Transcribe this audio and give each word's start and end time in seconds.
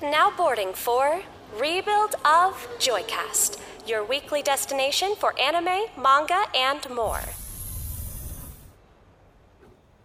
Now 0.00 0.30
boarding 0.30 0.74
for 0.74 1.22
Rebuild 1.58 2.14
of 2.24 2.68
Joycast, 2.78 3.58
your 3.84 4.04
weekly 4.04 4.42
destination 4.42 5.16
for 5.16 5.36
anime, 5.40 5.86
manga, 6.00 6.44
and 6.54 6.88
more. 6.90 7.20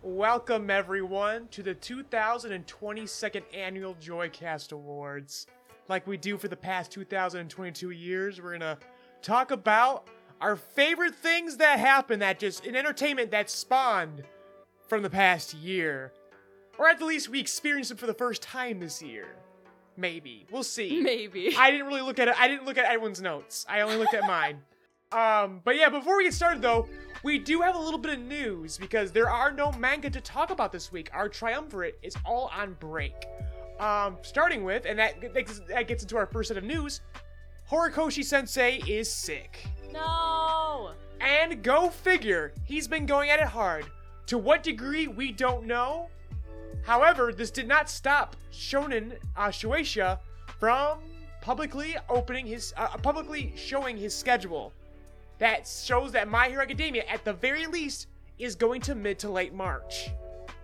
Welcome, 0.01 0.71
everyone, 0.71 1.47
to 1.49 1.61
the 1.61 1.75
2022nd 1.75 3.43
Annual 3.53 3.95
Joycast 4.01 4.71
Awards. 4.71 5.45
Like 5.87 6.07
we 6.07 6.17
do 6.17 6.39
for 6.39 6.47
the 6.47 6.57
past 6.57 6.89
2022 6.89 7.91
years, 7.91 8.41
we're 8.41 8.53
gonna 8.53 8.79
talk 9.21 9.51
about 9.51 10.07
our 10.41 10.55
favorite 10.55 11.13
things 11.13 11.57
that 11.57 11.77
happened 11.77 12.23
that 12.23 12.39
just 12.39 12.65
in 12.65 12.75
entertainment 12.75 13.29
that 13.29 13.47
spawned 13.47 14.23
from 14.87 15.03
the 15.03 15.09
past 15.11 15.53
year. 15.53 16.13
Or 16.79 16.89
at 16.89 16.97
the 16.97 17.05
least, 17.05 17.29
we 17.29 17.39
experienced 17.39 17.89
them 17.89 17.99
for 17.99 18.07
the 18.07 18.15
first 18.15 18.41
time 18.41 18.79
this 18.79 18.99
year. 18.99 19.35
Maybe. 19.95 20.45
We'll 20.51 20.63
see. 20.63 21.01
Maybe. 21.01 21.55
I 21.57 21.71
didn't 21.71 21.87
really 21.87 22.01
look 22.01 22.19
at 22.19 22.27
it. 22.27 22.35
I 22.39 22.47
didn't 22.47 22.65
look 22.65 22.77
at 22.77 22.85
everyone's 22.85 23.21
notes. 23.21 23.65
I 23.69 23.81
only 23.81 23.97
looked 23.97 24.13
at 24.13 24.25
mine. 24.27 24.59
Um, 25.13 25.61
but 25.63 25.75
yeah, 25.75 25.89
before 25.89 26.17
we 26.17 26.23
get 26.23 26.33
started 26.33 26.63
though, 26.63 26.87
we 27.23 27.37
do 27.37 27.61
have 27.61 27.75
a 27.75 27.79
little 27.79 27.99
bit 27.99 28.13
of 28.13 28.19
news 28.25 28.79
because 28.79 29.11
there 29.11 29.29
are 29.29 29.51
no 29.51 29.71
manga 29.73 30.09
to 30.09 30.19
talk 30.19 30.49
about 30.49 30.71
this 30.71 30.91
week. 30.91 31.11
Our 31.13 31.29
triumvirate 31.29 31.99
is 32.01 32.15
all 32.25 32.49
on 32.51 32.75
break. 32.79 33.13
Um, 33.79 34.17
starting 34.23 34.63
with, 34.63 34.85
and 34.85 34.97
that, 34.97 35.21
that 35.35 35.87
gets 35.87 36.01
into 36.01 36.17
our 36.17 36.25
first 36.25 36.47
set 36.47 36.57
of 36.57 36.63
news, 36.63 37.01
Horikoshi 37.69 38.23
Sensei 38.23 38.81
is 38.87 39.13
sick. 39.13 39.67
No. 39.91 40.93
And 41.21 41.63
go 41.63 41.89
figure, 41.89 42.51
he's 42.65 42.87
been 42.87 43.05
going 43.05 43.29
at 43.29 43.39
it 43.39 43.47
hard. 43.47 43.85
To 44.27 44.37
what 44.37 44.63
degree, 44.63 45.07
we 45.07 45.31
don't 45.31 45.65
know. 45.65 46.09
However, 46.83 47.31
this 47.31 47.51
did 47.51 47.67
not 47.67 47.89
stop 47.89 48.35
Shonen 48.51 49.17
uh, 49.35 49.47
Shueisha 49.47 50.19
from 50.59 50.99
publicly 51.41 51.95
opening 52.09 52.45
his, 52.45 52.73
uh, 52.77 52.97
publicly 52.97 53.53
showing 53.55 53.97
his 53.97 54.15
schedule. 54.15 54.73
That 55.39 55.67
shows 55.67 56.11
that 56.13 56.27
My 56.27 56.47
Hero 56.49 56.61
Academia, 56.63 57.03
at 57.09 57.25
the 57.25 57.33
very 57.33 57.65
least, 57.67 58.07
is 58.39 58.55
going 58.55 58.81
to 58.81 58.95
mid 58.95 59.19
to 59.19 59.29
late 59.29 59.53
March. 59.53 60.09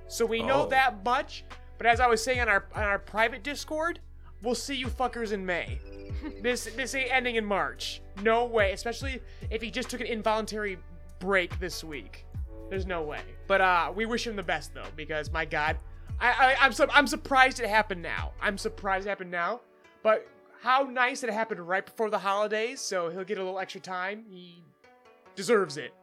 So 0.07 0.25
we 0.25 0.41
know 0.41 0.63
Oh. 0.63 0.69
that 0.69 1.03
much. 1.03 1.43
But 1.77 1.87
as 1.87 1.99
I 1.99 2.07
was 2.07 2.23
saying 2.23 2.39
on 2.41 2.49
our 2.49 2.65
on 2.75 2.83
our 2.83 2.99
private 2.99 3.43
Discord, 3.43 3.99
we'll 4.41 4.55
see 4.55 4.75
you 4.75 4.87
fuckers 4.87 5.31
in 5.31 5.45
May. 5.45 5.79
this 6.41 6.65
this 6.75 6.93
ain't 6.95 7.11
ending 7.11 7.35
in 7.35 7.45
March. 7.45 8.01
No 8.21 8.45
way. 8.45 8.71
Especially 8.73 9.21
if 9.49 9.61
he 9.61 9.71
just 9.71 9.89
took 9.89 10.01
an 10.01 10.07
involuntary 10.07 10.77
break 11.19 11.57
this 11.59 11.83
week. 11.83 12.25
There's 12.69 12.85
no 12.85 13.01
way. 13.01 13.21
But 13.47 13.61
uh, 13.61 13.91
we 13.95 14.05
wish 14.05 14.27
him 14.27 14.35
the 14.35 14.43
best 14.43 14.73
though, 14.73 14.87
because 14.95 15.31
my 15.31 15.45
God, 15.45 15.77
I, 16.21 16.27
I 16.29 16.55
I'm 16.61 16.73
su- 16.73 16.87
I'm 16.91 17.07
surprised 17.07 17.59
it 17.59 17.69
happened 17.69 18.01
now. 18.01 18.31
I'm 18.41 18.57
surprised 18.57 19.05
it 19.07 19.09
happened 19.09 19.31
now. 19.31 19.61
But 20.03 20.27
how 20.61 20.83
nice 20.83 21.21
that 21.21 21.29
it 21.29 21.33
happened 21.33 21.61
right 21.67 21.85
before 21.85 22.09
the 22.09 22.19
holidays, 22.19 22.81
so 22.81 23.09
he'll 23.09 23.23
get 23.23 23.37
a 23.37 23.43
little 23.43 23.59
extra 23.59 23.81
time. 23.81 24.25
He 24.29 24.63
deserves 25.35 25.77
it. 25.77 25.93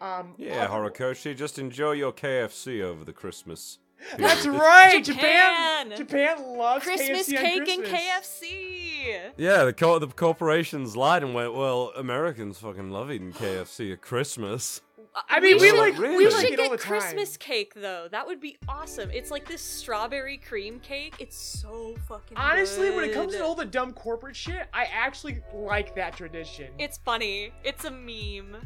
Um, 0.00 0.34
Yeah, 0.36 0.66
Horikoshi, 0.66 1.36
just 1.36 1.58
enjoy 1.58 1.92
your 1.92 2.12
KFC 2.12 2.82
over 2.82 3.04
the 3.04 3.12
Christmas. 3.12 3.78
That's 4.18 4.44
right. 4.46 5.02
Japan. 5.04 5.90
Japan. 5.90 5.96
Japan 5.96 6.58
loves 6.58 6.84
Christmas 6.84 7.28
KFC 7.28 7.36
on 7.38 7.42
cake 7.44 7.68
and 7.68 7.84
KFC. 7.84 9.32
Yeah, 9.36 9.64
the 9.64 9.72
co- 9.72 9.98
the 9.98 10.08
corporations 10.08 10.96
lied 10.96 11.22
and 11.22 11.32
went, 11.32 11.54
well, 11.54 11.92
Americans 11.96 12.58
fucking 12.58 12.90
love 12.90 13.10
eating 13.10 13.32
KFC 13.32 13.92
at 13.92 14.02
Christmas. 14.02 14.82
I 15.28 15.40
mean, 15.40 15.58
we, 15.60 15.68
should- 15.68 15.78
like 15.78 15.98
really? 15.98 16.16
we 16.16 16.26
We 16.26 16.32
like 16.32 16.46
should 16.46 16.52
it 16.54 16.60
all 16.60 16.70
get 16.70 16.80
Christmas 16.80 17.36
cake 17.36 17.72
though. 17.74 18.08
That 18.10 18.26
would 18.26 18.40
be 18.40 18.56
awesome. 18.68 19.10
It's 19.12 19.30
like 19.30 19.46
this 19.46 19.62
strawberry 19.62 20.38
cream 20.38 20.80
cake. 20.80 21.14
It's 21.18 21.36
so 21.36 21.94
fucking 22.08 22.36
Honestly, 22.36 22.90
when 22.90 23.04
it 23.04 23.12
comes 23.14 23.34
to 23.34 23.44
all 23.44 23.54
the 23.54 23.64
dumb 23.64 23.92
corporate 23.92 24.34
shit, 24.36 24.66
I 24.72 24.84
actually 24.92 25.40
like 25.52 25.94
that 25.94 26.16
tradition. 26.16 26.68
It's 26.78 26.98
funny. 26.98 27.52
It's 27.62 27.84
a 27.84 27.90
meme. 27.90 28.56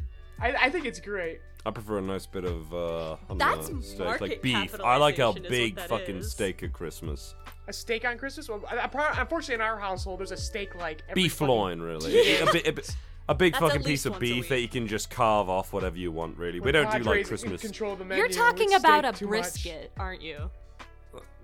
I, 0.40 0.54
I 0.54 0.70
think 0.70 0.86
it's 0.86 1.00
great. 1.00 1.40
I 1.66 1.70
prefer 1.70 1.98
a 1.98 2.02
nice 2.02 2.24
bit 2.24 2.44
of 2.44 2.72
uh, 2.72 3.12
I 3.28 3.34
That's 3.36 3.68
know, 3.68 3.80
steak, 3.80 3.98
market 3.98 4.20
like 4.20 4.42
beef. 4.42 4.74
I 4.82 4.96
like 4.96 5.18
how 5.18 5.32
capitalization 5.32 5.36
is 5.36 5.74
what 5.76 5.76
big 5.76 5.80
fucking 5.88 6.16
is. 6.18 6.30
steak 6.30 6.62
at 6.62 6.72
Christmas. 6.72 7.34
A 7.66 7.72
steak 7.72 8.06
on 8.06 8.16
Christmas. 8.16 8.48
Well, 8.48 8.62
I, 8.70 8.76
I, 8.76 9.20
unfortunately, 9.20 9.56
in 9.56 9.60
our 9.60 9.78
household, 9.78 10.20
there's 10.20 10.30
a 10.30 10.36
steak 10.36 10.74
like 10.76 11.02
every 11.10 11.24
Beef 11.24 11.32
fucking- 11.34 11.48
loin, 11.54 11.80
really. 11.82 12.36
a, 12.40 12.46
bit, 12.52 12.66
a, 12.68 12.72
bit- 12.72 12.96
a 13.28 13.34
big 13.34 13.52
That's 13.52 13.64
fucking 13.64 13.82
piece 13.84 14.06
of 14.06 14.18
beef 14.18 14.48
that 14.48 14.60
you 14.60 14.68
can 14.68 14.86
just 14.86 15.10
carve 15.10 15.48
off 15.48 15.72
whatever 15.72 15.96
you 15.98 16.10
want, 16.12 16.38
really. 16.38 16.60
We 16.60 16.72
don't 16.72 16.90
do 16.90 16.98
like 17.02 17.26
Christmas. 17.26 17.60
Control 17.60 17.92
of 17.92 17.98
the 17.98 18.04
menu, 18.04 18.22
You're 18.22 18.32
talking 18.32 18.74
about 18.74 19.04
a 19.04 19.12
too 19.12 19.26
much. 19.26 19.30
brisket, 19.30 19.92
aren't 19.98 20.22
you? 20.22 20.50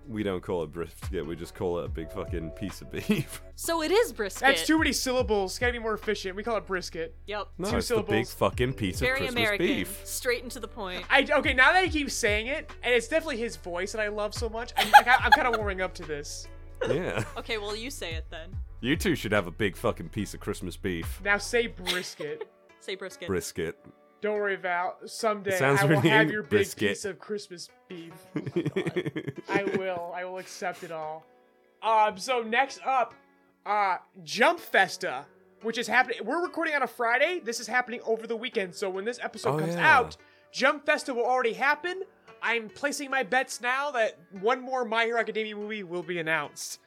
We 0.06 0.22
don't 0.22 0.42
call 0.42 0.62
it 0.64 0.70
brisket. 0.70 1.26
We 1.26 1.34
just 1.34 1.54
call 1.54 1.78
it 1.78 1.86
a 1.86 1.88
big 1.88 2.12
fucking 2.12 2.50
piece 2.50 2.82
of 2.82 2.92
beef. 2.92 3.42
So 3.56 3.82
it 3.82 3.90
is 3.92 4.12
brisket. 4.12 4.40
That's 4.40 4.66
too 4.66 4.76
many 4.78 4.92
syllables. 4.92 5.58
Gotta 5.58 5.72
be 5.72 5.78
more 5.78 5.94
efficient. 5.94 6.34
We 6.36 6.42
call 6.42 6.56
it 6.58 6.66
brisket. 6.66 7.14
Yep. 7.26 7.46
No, 7.56 7.70
Two 7.70 7.76
it's 7.76 7.88
the 7.88 7.94
big 7.94 8.04
syllables. 8.06 8.34
fucking 8.34 8.72
piece 8.74 8.98
Very 9.00 9.12
of 9.12 9.18
Christmas 9.18 9.40
American. 9.40 9.66
beef. 9.66 10.00
Straight 10.04 10.42
into 10.42 10.60
the 10.60 10.68
point. 10.68 11.04
I 11.08 11.26
okay. 11.38 11.54
Now 11.54 11.72
that 11.72 11.84
he 11.84 11.90
keeps 11.90 12.12
saying 12.14 12.48
it, 12.48 12.68
and 12.82 12.92
it's 12.92 13.06
definitely 13.08 13.38
his 13.38 13.56
voice 13.56 13.92
that 13.92 14.00
I 14.02 14.08
love 14.08 14.34
so 14.34 14.48
much. 14.50 14.72
I'm, 14.76 14.90
like, 14.90 15.06
I'm 15.06 15.30
kind 15.30 15.46
of 15.46 15.56
warming 15.56 15.80
up 15.80 15.94
to 15.94 16.02
this. 16.02 16.48
Yeah. 16.88 17.24
Okay, 17.38 17.56
well 17.58 17.74
you 17.76 17.90
say 17.90 18.12
it 18.14 18.26
then. 18.30 18.50
You 18.84 18.96
two 18.96 19.14
should 19.14 19.32
have 19.32 19.46
a 19.46 19.50
big 19.50 19.78
fucking 19.78 20.10
piece 20.10 20.34
of 20.34 20.40
Christmas 20.40 20.76
beef. 20.76 21.18
Now 21.24 21.38
say 21.38 21.68
brisket. 21.68 22.46
Say 22.80 22.96
brisket. 22.96 23.28
Brisket. 23.28 23.78
Don't 24.20 24.34
worry, 24.34 24.56
Val. 24.56 24.98
Someday 25.06 25.56
sounds 25.56 25.80
I 25.80 25.84
will 25.86 25.96
really 25.96 26.10
have 26.10 26.30
your 26.30 26.42
big 26.42 26.50
brisket. 26.50 26.90
piece 26.90 27.06
of 27.06 27.18
Christmas 27.18 27.70
beef. 27.88 28.12
I 29.48 29.64
will. 29.78 30.12
I 30.14 30.26
will 30.26 30.36
accept 30.36 30.82
it 30.82 30.92
all. 30.92 31.24
Um. 31.82 32.18
So 32.18 32.42
next 32.42 32.80
up, 32.84 33.14
uh, 33.64 33.96
Jump 34.22 34.60
Festa, 34.60 35.24
which 35.62 35.78
is 35.78 35.86
happening. 35.88 36.18
We're 36.22 36.42
recording 36.42 36.74
on 36.74 36.82
a 36.82 36.86
Friday. 36.86 37.40
This 37.42 37.60
is 37.60 37.66
happening 37.66 38.00
over 38.04 38.26
the 38.26 38.36
weekend. 38.36 38.74
So 38.74 38.90
when 38.90 39.06
this 39.06 39.18
episode 39.22 39.54
Oh, 39.54 39.58
comes 39.60 39.76
yeah. 39.76 39.96
out, 39.98 40.18
Jump 40.52 40.84
Festa 40.84 41.14
will 41.14 41.24
already 41.24 41.54
happen. 41.54 42.02
I'm 42.42 42.68
placing 42.68 43.10
my 43.10 43.22
bets 43.22 43.62
now 43.62 43.92
that 43.92 44.18
one 44.42 44.60
more 44.60 44.84
My 44.84 45.06
Hero 45.06 45.18
Academia 45.18 45.56
movie 45.56 45.84
will 45.84 46.02
be 46.02 46.18
announced. 46.18 46.80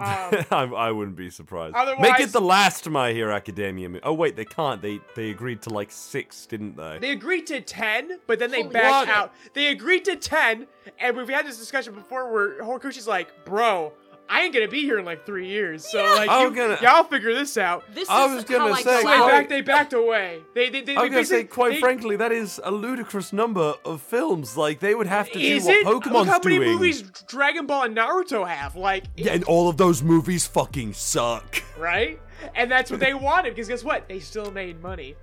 Um, 0.00 0.44
I, 0.50 0.62
I 0.88 0.90
wouldn't 0.92 1.16
be 1.16 1.30
surprised. 1.30 1.76
Make 2.00 2.20
it 2.20 2.32
the 2.32 2.40
last 2.40 2.88
My 2.88 3.12
Hero 3.12 3.34
Academia 3.34 3.88
movie. 3.88 4.02
Oh 4.02 4.14
wait, 4.14 4.36
they 4.36 4.44
can't. 4.44 4.80
They 4.80 5.00
they 5.14 5.30
agreed 5.30 5.62
to 5.62 5.70
like 5.70 5.90
six, 5.90 6.46
didn't 6.46 6.76
they? 6.76 6.98
They 6.98 7.10
agreed 7.10 7.46
to 7.48 7.60
10, 7.60 8.20
but 8.26 8.38
then 8.38 8.50
they 8.50 8.62
Holy 8.62 8.72
backed 8.72 9.08
shit. 9.08 9.16
out. 9.16 9.32
They 9.54 9.68
agreed 9.68 10.04
to 10.06 10.16
10, 10.16 10.66
and 10.98 11.16
we've 11.16 11.28
had 11.28 11.46
this 11.46 11.58
discussion 11.58 11.94
before 11.94 12.32
where 12.32 12.62
Horikoshi's 12.62 13.06
like, 13.06 13.44
bro, 13.44 13.92
I 14.32 14.42
ain't 14.42 14.54
gonna 14.54 14.68
be 14.68 14.82
here 14.82 14.98
in 14.98 15.04
like 15.04 15.26
three 15.26 15.48
years. 15.48 15.84
So, 15.90 15.98
like, 16.16 16.28
I'm 16.30 16.50
you, 16.50 16.56
gonna- 16.56 16.78
y'all 16.80 17.02
figure 17.02 17.34
this 17.34 17.56
out. 17.56 17.82
This 17.94 18.08
I 18.08 18.26
is 18.26 18.34
was 18.36 18.44
gonna 18.44 18.72
how 18.72 18.72
I 18.74 18.82
say, 18.82 18.96
So 18.98 19.02
go 19.02 19.08
they, 19.08 19.14
out. 19.16 19.28
back, 19.28 19.48
they 19.48 19.60
backed 19.60 19.92
away. 19.92 20.40
They, 20.54 20.70
they, 20.70 20.82
they, 20.82 20.94
I'm 20.96 21.10
gonna 21.10 21.24
say, 21.24 21.44
quite 21.44 21.72
they- 21.72 21.80
frankly, 21.80 22.14
that 22.16 22.30
is 22.30 22.60
a 22.62 22.70
ludicrous 22.70 23.32
number 23.32 23.74
of 23.84 24.00
films. 24.00 24.56
Like 24.56 24.78
they 24.78 24.94
would 24.94 25.08
have 25.08 25.26
to 25.32 25.38
do 25.38 25.44
is 25.44 25.64
what 25.64 25.74
it? 25.76 25.86
Look 25.86 26.26
how 26.28 26.38
many 26.44 26.58
doing. 26.58 26.68
movies 26.72 27.02
Dragon 27.26 27.66
Ball 27.66 27.84
and 27.84 27.96
Naruto 27.96 28.46
have, 28.48 28.76
like, 28.76 29.04
Yeah, 29.16 29.32
and 29.32 29.42
all 29.44 29.68
of 29.68 29.76
those 29.76 30.02
movies 30.02 30.46
fucking 30.46 30.92
suck. 30.94 31.62
right? 31.76 32.20
And 32.54 32.70
that's 32.70 32.90
what 32.90 33.00
they 33.00 33.12
wanted, 33.14 33.50
because 33.54 33.68
guess 33.68 33.82
what? 33.84 34.08
They 34.08 34.20
still 34.20 34.50
made 34.52 34.80
money. 34.80 35.16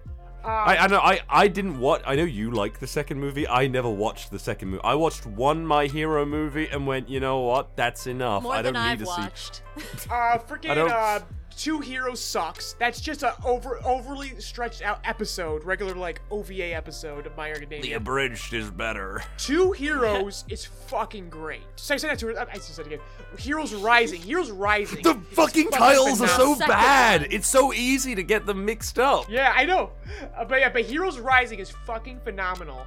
Um, 0.48 0.54
I, 0.54 0.78
I 0.78 0.88
know 0.88 1.00
I, 1.00 1.20
I 1.30 1.48
didn't 1.50 1.78
watch 1.78 2.02
I 2.06 2.16
know 2.16 2.24
you 2.24 2.52
like 2.52 2.80
the 2.80 2.88
second 2.88 3.20
movie. 3.20 3.46
I 3.48 3.68
never 3.68 3.90
watched 3.90 4.32
the 4.32 4.40
second 4.40 4.70
movie. 4.70 4.82
I 4.84 4.96
watched 4.96 5.26
one 5.26 5.66
My 5.66 5.88
Hero 5.88 6.26
movie 6.26 6.68
and 6.70 6.88
went, 6.88 7.10
you 7.10 7.20
know 7.20 7.40
what? 7.42 7.76
That's 7.76 8.08
enough. 8.08 8.44
More 8.44 8.54
I 8.56 8.62
don't 8.62 8.74
than 8.74 8.84
need 8.84 8.90
I've 8.92 9.00
to 9.00 9.06
watched. 9.06 9.62
Uh, 10.10 10.14
I 10.14 10.38
freaking 10.38 10.74
don't- 10.76 10.90
uh, 10.92 11.20
Two 11.58 11.80
Heroes 11.80 12.22
sucks. 12.22 12.74
That's 12.74 13.02
just 13.02 13.24
a 13.24 13.36
over 13.44 13.80
overly 13.84 14.40
stretched 14.40 14.84
out 14.84 15.00
episode, 15.04 15.64
regular 15.64 15.96
like 15.96 16.22
OVA 16.30 16.76
episode 16.76 17.26
of 17.26 17.36
My 17.36 17.48
Hero 17.48 17.60
see. 17.68 17.82
The 17.82 17.94
abridged 17.94 18.54
is 18.54 18.70
better. 18.70 19.24
Two 19.40 19.72
Heroes 19.72 20.46
is 20.50 20.66
fucking 20.66 21.30
great. 21.32 21.64
So 21.76 21.96
I 21.96 21.98
said 21.98 22.12
that 22.12 22.20
to 22.20 22.28
her. 22.28 22.40
I 22.40 22.54
just 22.54 22.76
said 22.76 22.86
it 22.86 22.94
again. 22.94 23.06
Heroes 23.40 23.74
Rising. 23.74 24.22
Heroes 24.22 24.52
Rising. 24.52 25.02
The 25.02 25.16
fucking 25.32 25.72
titles 25.72 26.22
are 26.22 26.28
so. 26.28 26.54
Second 26.54 26.68
bad. 26.72 27.28
It's 27.32 27.48
so 27.48 27.74
easy 27.74 28.14
to 28.14 28.22
get 28.22 28.46
them 28.46 28.64
mixed 28.64 29.00
up. 29.00 29.28
Yeah, 29.28 29.52
I 29.56 29.66
know. 29.66 29.94
Uh, 30.38 30.46
but 30.46 30.60
yeah, 30.60 30.70
but 30.70 30.84
Heroes 30.84 31.18
Rising 31.18 31.58
is 31.58 31.72
fucking 31.72 32.20
phenomenal. 32.20 32.86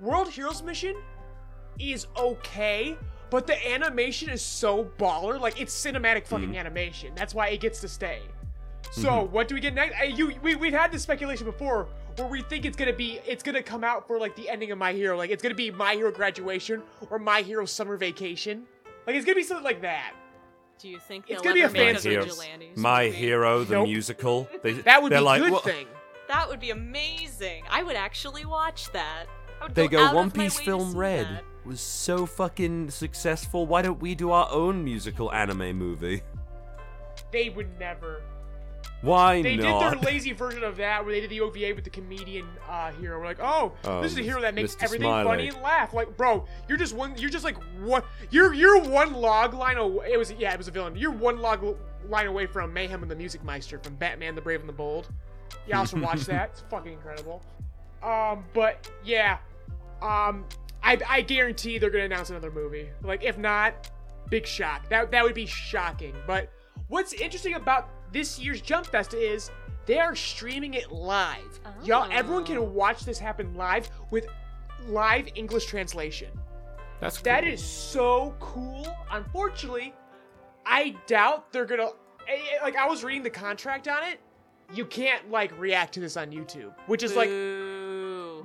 World 0.00 0.28
Heroes 0.28 0.60
Mission 0.60 0.96
is 1.78 2.08
okay, 2.18 2.96
but 3.30 3.46
the 3.46 3.68
animation 3.72 4.28
is 4.30 4.42
so 4.42 4.84
baller. 4.98 5.40
Like 5.40 5.60
it's 5.60 5.74
cinematic 5.74 6.26
fucking 6.26 6.48
Mm-hmm. 6.48 6.56
animation. 6.56 7.12
That's 7.14 7.34
why 7.34 7.48
it 7.48 7.60
gets 7.60 7.80
to 7.80 7.88
stay. 7.88 8.20
So 8.92 9.24
what 9.24 9.48
do 9.48 9.54
we 9.54 9.60
get 9.60 9.74
next? 9.74 9.94
Uh, 10.00 10.04
you 10.04 10.32
we 10.42 10.54
we've 10.54 10.72
had 10.72 10.92
this 10.92 11.02
speculation 11.02 11.44
before 11.44 11.88
where 12.16 12.28
we 12.28 12.42
think 12.42 12.64
it's 12.64 12.76
gonna 12.76 12.92
be 12.92 13.20
it's 13.26 13.42
gonna 13.42 13.62
come 13.62 13.84
out 13.84 14.06
for 14.06 14.18
like 14.18 14.34
the 14.36 14.48
ending 14.48 14.70
of 14.70 14.78
My 14.78 14.92
Hero. 14.92 15.16
Like 15.16 15.30
it's 15.30 15.42
gonna 15.42 15.54
be 15.54 15.70
My 15.70 15.94
Hero 15.94 16.10
graduation 16.12 16.82
or 17.10 17.18
My 17.18 17.42
Hero 17.42 17.64
summer 17.66 17.96
vacation. 17.96 18.64
Like 19.06 19.16
it's 19.16 19.24
gonna 19.24 19.34
be 19.36 19.42
something 19.42 19.64
like 19.64 19.82
that. 19.82 20.12
Do 20.78 20.88
you 20.88 20.98
think 20.98 21.24
It's 21.28 21.40
gonna 21.42 21.54
be 21.54 21.62
a 21.62 21.70
make 21.70 21.98
fancy- 22.00 22.14
a 22.14 22.78
My 22.78 23.06
movie? 23.06 23.16
Hero, 23.16 23.64
the 23.64 23.74
Nope. 23.76 23.88
musical. 23.88 24.48
They, 24.62 24.72
That 24.82 25.02
would 25.02 25.10
be 25.10 25.16
a 25.16 25.20
like, 25.22 25.40
good 25.42 25.52
"Well, 25.52 25.60
thing. 25.62 25.86
That 26.28 26.48
would 26.48 26.60
be 26.60 26.70
amazing. 26.70 27.64
I 27.70 27.82
would 27.82 27.96
actually 27.96 28.44
watch 28.44 28.90
that. 28.92 29.24
I 29.60 29.64
would 29.64 29.74
They 29.74 29.88
go, 29.88 30.08
go 30.08 30.14
One 30.14 30.30
Piece 30.30 30.58
film 30.60 30.94
red. 30.96 31.26
that. 31.26 31.44
Was 31.66 31.80
so 31.80 32.26
fucking 32.26 32.90
successful. 32.90 33.66
Why 33.66 33.82
don't 33.82 34.00
we 34.00 34.14
do 34.14 34.30
our 34.30 34.48
own 34.50 34.84
musical 34.84 35.32
anime 35.32 35.76
movie? 35.76 36.22
They 37.32 37.48
would 37.50 37.78
never. 37.78 38.22
Why 39.02 39.42
They 39.42 39.56
not? 39.56 39.62
They 39.62 39.90
did 39.90 40.02
their 40.02 40.12
lazy 40.12 40.32
version 40.32 40.64
of 40.64 40.76
that 40.78 41.04
where 41.04 41.12
they 41.12 41.20
did 41.20 41.30
the 41.30 41.40
OVA 41.40 41.74
with 41.74 41.84
the 41.84 41.90
comedian 41.90 42.46
uh, 42.68 42.92
hero. 42.92 43.18
We're 43.18 43.26
like, 43.26 43.40
oh, 43.40 43.72
this 44.00 44.12
is 44.12 44.18
a 44.18 44.22
hero 44.22 44.40
that 44.40 44.54
makes 44.54 44.74
Mr. 44.74 44.84
everything 44.84 45.06
Smiley. 45.06 45.26
funny 45.26 45.48
and 45.48 45.62
laugh. 45.62 45.92
Like, 45.92 46.16
bro, 46.16 46.46
you're 46.68 46.78
just 46.78 46.94
one. 46.94 47.16
You're 47.18 47.30
just 47.30 47.44
like 47.44 47.56
one. 47.80 48.02
You're 48.30 48.54
you're 48.54 48.80
one 48.80 49.12
log 49.12 49.54
line 49.54 49.76
away. 49.76 50.12
It 50.12 50.18
was 50.18 50.32
yeah, 50.32 50.52
it 50.52 50.58
was 50.58 50.68
a 50.68 50.70
villain. 50.70 50.96
You're 50.96 51.12
one 51.12 51.38
log 51.38 51.76
line 52.08 52.26
away 52.26 52.46
from 52.46 52.72
Mayhem 52.72 53.02
and 53.02 53.10
the 53.10 53.16
Music 53.16 53.44
Meister 53.44 53.78
from 53.78 53.96
Batman: 53.96 54.34
The 54.34 54.40
Brave 54.40 54.60
and 54.60 54.68
the 54.68 54.72
Bold. 54.72 55.08
You 55.68 55.76
also 55.76 56.00
watch 56.00 56.20
that. 56.26 56.50
It's 56.52 56.62
fucking 56.70 56.92
incredible. 56.92 57.42
Um, 58.02 58.44
but 58.54 58.90
yeah, 59.04 59.38
um, 60.00 60.44
I 60.86 60.98
I 61.08 61.20
guarantee 61.22 61.78
they're 61.78 61.90
gonna 61.90 62.04
announce 62.04 62.30
another 62.30 62.50
movie. 62.50 62.88
Like, 63.02 63.24
if 63.24 63.36
not, 63.38 63.90
big 64.30 64.46
shock. 64.46 64.88
That 64.88 65.10
that 65.10 65.22
would 65.24 65.34
be 65.34 65.46
shocking. 65.46 66.14
But 66.26 66.50
what's 66.88 67.12
interesting 67.12 67.54
about 67.54 67.88
this 68.12 68.38
year's 68.38 68.60
Jump 68.60 68.86
Fest 68.86 69.12
is 69.14 69.50
they 69.86 69.98
are 69.98 70.14
streaming 70.16 70.74
it 70.74 70.90
live. 70.92 71.60
Y'all, 71.84 72.08
everyone 72.10 72.42
Oh. 72.42 72.46
can 72.46 72.74
watch 72.74 73.04
this 73.04 73.18
happen 73.18 73.54
live 73.54 73.88
with 74.10 74.26
live 74.88 75.28
English 75.34 75.66
translation. 75.66 76.28
That's 77.00 77.18
cool. 77.18 77.32
is 77.52 77.62
so 77.64 78.34
cool. 78.40 78.86
Unfortunately, 79.10 79.92
I 80.64 80.96
doubt 81.06 81.52
they're 81.52 81.66
gonna. 81.66 81.88
eh, 82.28 82.32
eh, 82.36 82.62
Like, 82.62 82.76
I 82.76 82.86
was 82.88 83.04
reading 83.04 83.22
the 83.22 83.30
contract 83.30 83.86
on 83.86 84.02
it. 84.04 84.18
You 84.72 84.84
can't 84.86 85.30
like 85.30 85.56
react 85.60 85.94
to 85.94 86.00
this 86.00 86.16
on 86.16 86.30
YouTube, 86.32 86.72
which 86.86 87.02
is 87.04 87.14
like 87.14 87.28
Boo. 87.28 87.85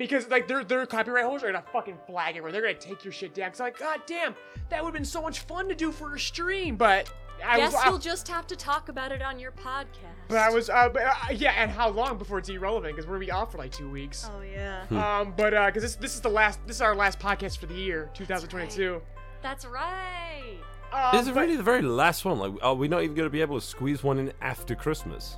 Because 0.01 0.27
like 0.29 0.47
their 0.47 0.63
their 0.63 0.85
copyright 0.85 1.23
holders 1.25 1.43
are 1.43 1.51
gonna 1.51 1.63
fucking 1.71 1.97
flag 2.07 2.35
it, 2.35 2.41
or 2.41 2.51
they're 2.51 2.61
gonna 2.61 2.73
take 2.73 3.03
your 3.03 3.11
shit 3.13 3.33
down. 3.33 3.49
Cause 3.51 3.59
like, 3.59 3.77
god 3.77 4.01
damn, 4.05 4.35
that 4.69 4.81
would 4.83 4.89
have 4.89 4.93
been 4.93 5.05
so 5.05 5.21
much 5.21 5.39
fun 5.41 5.67
to 5.69 5.75
do 5.75 5.91
for 5.91 6.15
a 6.15 6.19
stream, 6.19 6.75
but 6.75 7.11
I 7.45 7.57
Guess 7.57 7.73
was. 7.73 7.81
I- 7.83 7.89
you'll 7.89 7.97
just 7.97 8.27
have 8.27 8.45
to 8.47 8.55
talk 8.55 8.89
about 8.89 9.11
it 9.11 9.21
on 9.21 9.39
your 9.39 9.51
podcast. 9.51 9.95
but 10.27 10.37
I 10.37 10.49
was, 10.51 10.69
uh, 10.69 10.89
but, 10.89 11.01
uh, 11.03 11.13
yeah, 11.33 11.51
and 11.57 11.71
how 11.71 11.89
long 11.89 12.17
before 12.17 12.37
it's 12.39 12.49
irrelevant? 12.49 12.95
Because 12.95 13.07
we're 13.07 13.15
gonna 13.15 13.25
be 13.25 13.31
off 13.31 13.51
for 13.51 13.57
like 13.57 13.71
two 13.71 13.89
weeks. 13.89 14.29
Oh 14.31 14.41
yeah. 14.41 14.83
Um, 14.91 15.33
but 15.35 15.53
uh, 15.53 15.65
because 15.67 15.81
this 15.83 15.95
this 15.95 16.13
is 16.15 16.21
the 16.21 16.29
last, 16.29 16.59
this 16.67 16.75
is 16.77 16.81
our 16.81 16.95
last 16.95 17.19
podcast 17.19 17.57
for 17.57 17.65
the 17.65 17.73
year, 17.75 18.09
2022. 18.13 19.01
That's 19.41 19.65
right. 19.65 20.57
Um, 20.93 21.17
This 21.17 21.27
is 21.27 21.33
but- 21.33 21.41
really 21.41 21.55
the 21.55 21.63
very 21.63 21.81
last 21.81 22.25
one. 22.25 22.37
Like, 22.37 22.53
are 22.61 22.75
we 22.75 22.87
not 22.87 23.01
even 23.01 23.15
going 23.15 23.25
to 23.25 23.31
be 23.31 23.41
able 23.41 23.59
to 23.59 23.65
squeeze 23.65 24.03
one 24.03 24.19
in 24.19 24.33
after 24.41 24.75
Christmas? 24.75 25.37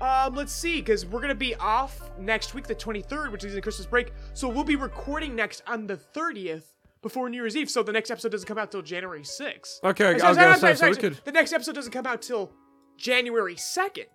Um, 0.00 0.34
let's 0.34 0.52
see, 0.52 0.76
because 0.80 1.04
we're 1.04 1.20
gonna 1.20 1.34
be 1.34 1.54
off 1.56 2.10
next 2.18 2.54
week, 2.54 2.66
the 2.66 2.74
23rd, 2.74 3.30
which 3.32 3.44
is 3.44 3.54
the 3.54 3.60
Christmas 3.60 3.86
break. 3.86 4.12
So 4.32 4.48
we'll 4.48 4.64
be 4.64 4.76
recording 4.76 5.34
next 5.36 5.62
on 5.66 5.86
the 5.86 5.96
30th 5.96 6.64
before 7.02 7.28
New 7.28 7.36
Year's 7.36 7.56
Eve. 7.56 7.68
So 7.70 7.82
the 7.82 7.92
next 7.92 8.10
episode 8.10 8.32
doesn't 8.32 8.46
come 8.46 8.56
out 8.58 8.70
till 8.72 8.82
January 8.82 9.22
6th. 9.24 9.80
Okay, 9.84 10.06
I 10.06 10.12
was 10.12 10.22
sorry, 10.22 10.34
gonna 10.36 10.58
sorry, 10.58 10.74
say, 10.74 10.78
sorry, 10.78 10.94
so 10.94 11.00
we 11.02 11.08
could- 11.10 11.24
The 11.24 11.32
next 11.32 11.52
episode 11.52 11.74
doesn't 11.74 11.92
come 11.92 12.06
out 12.06 12.22
till 12.22 12.50
January 12.96 13.56
2nd. 13.56 14.06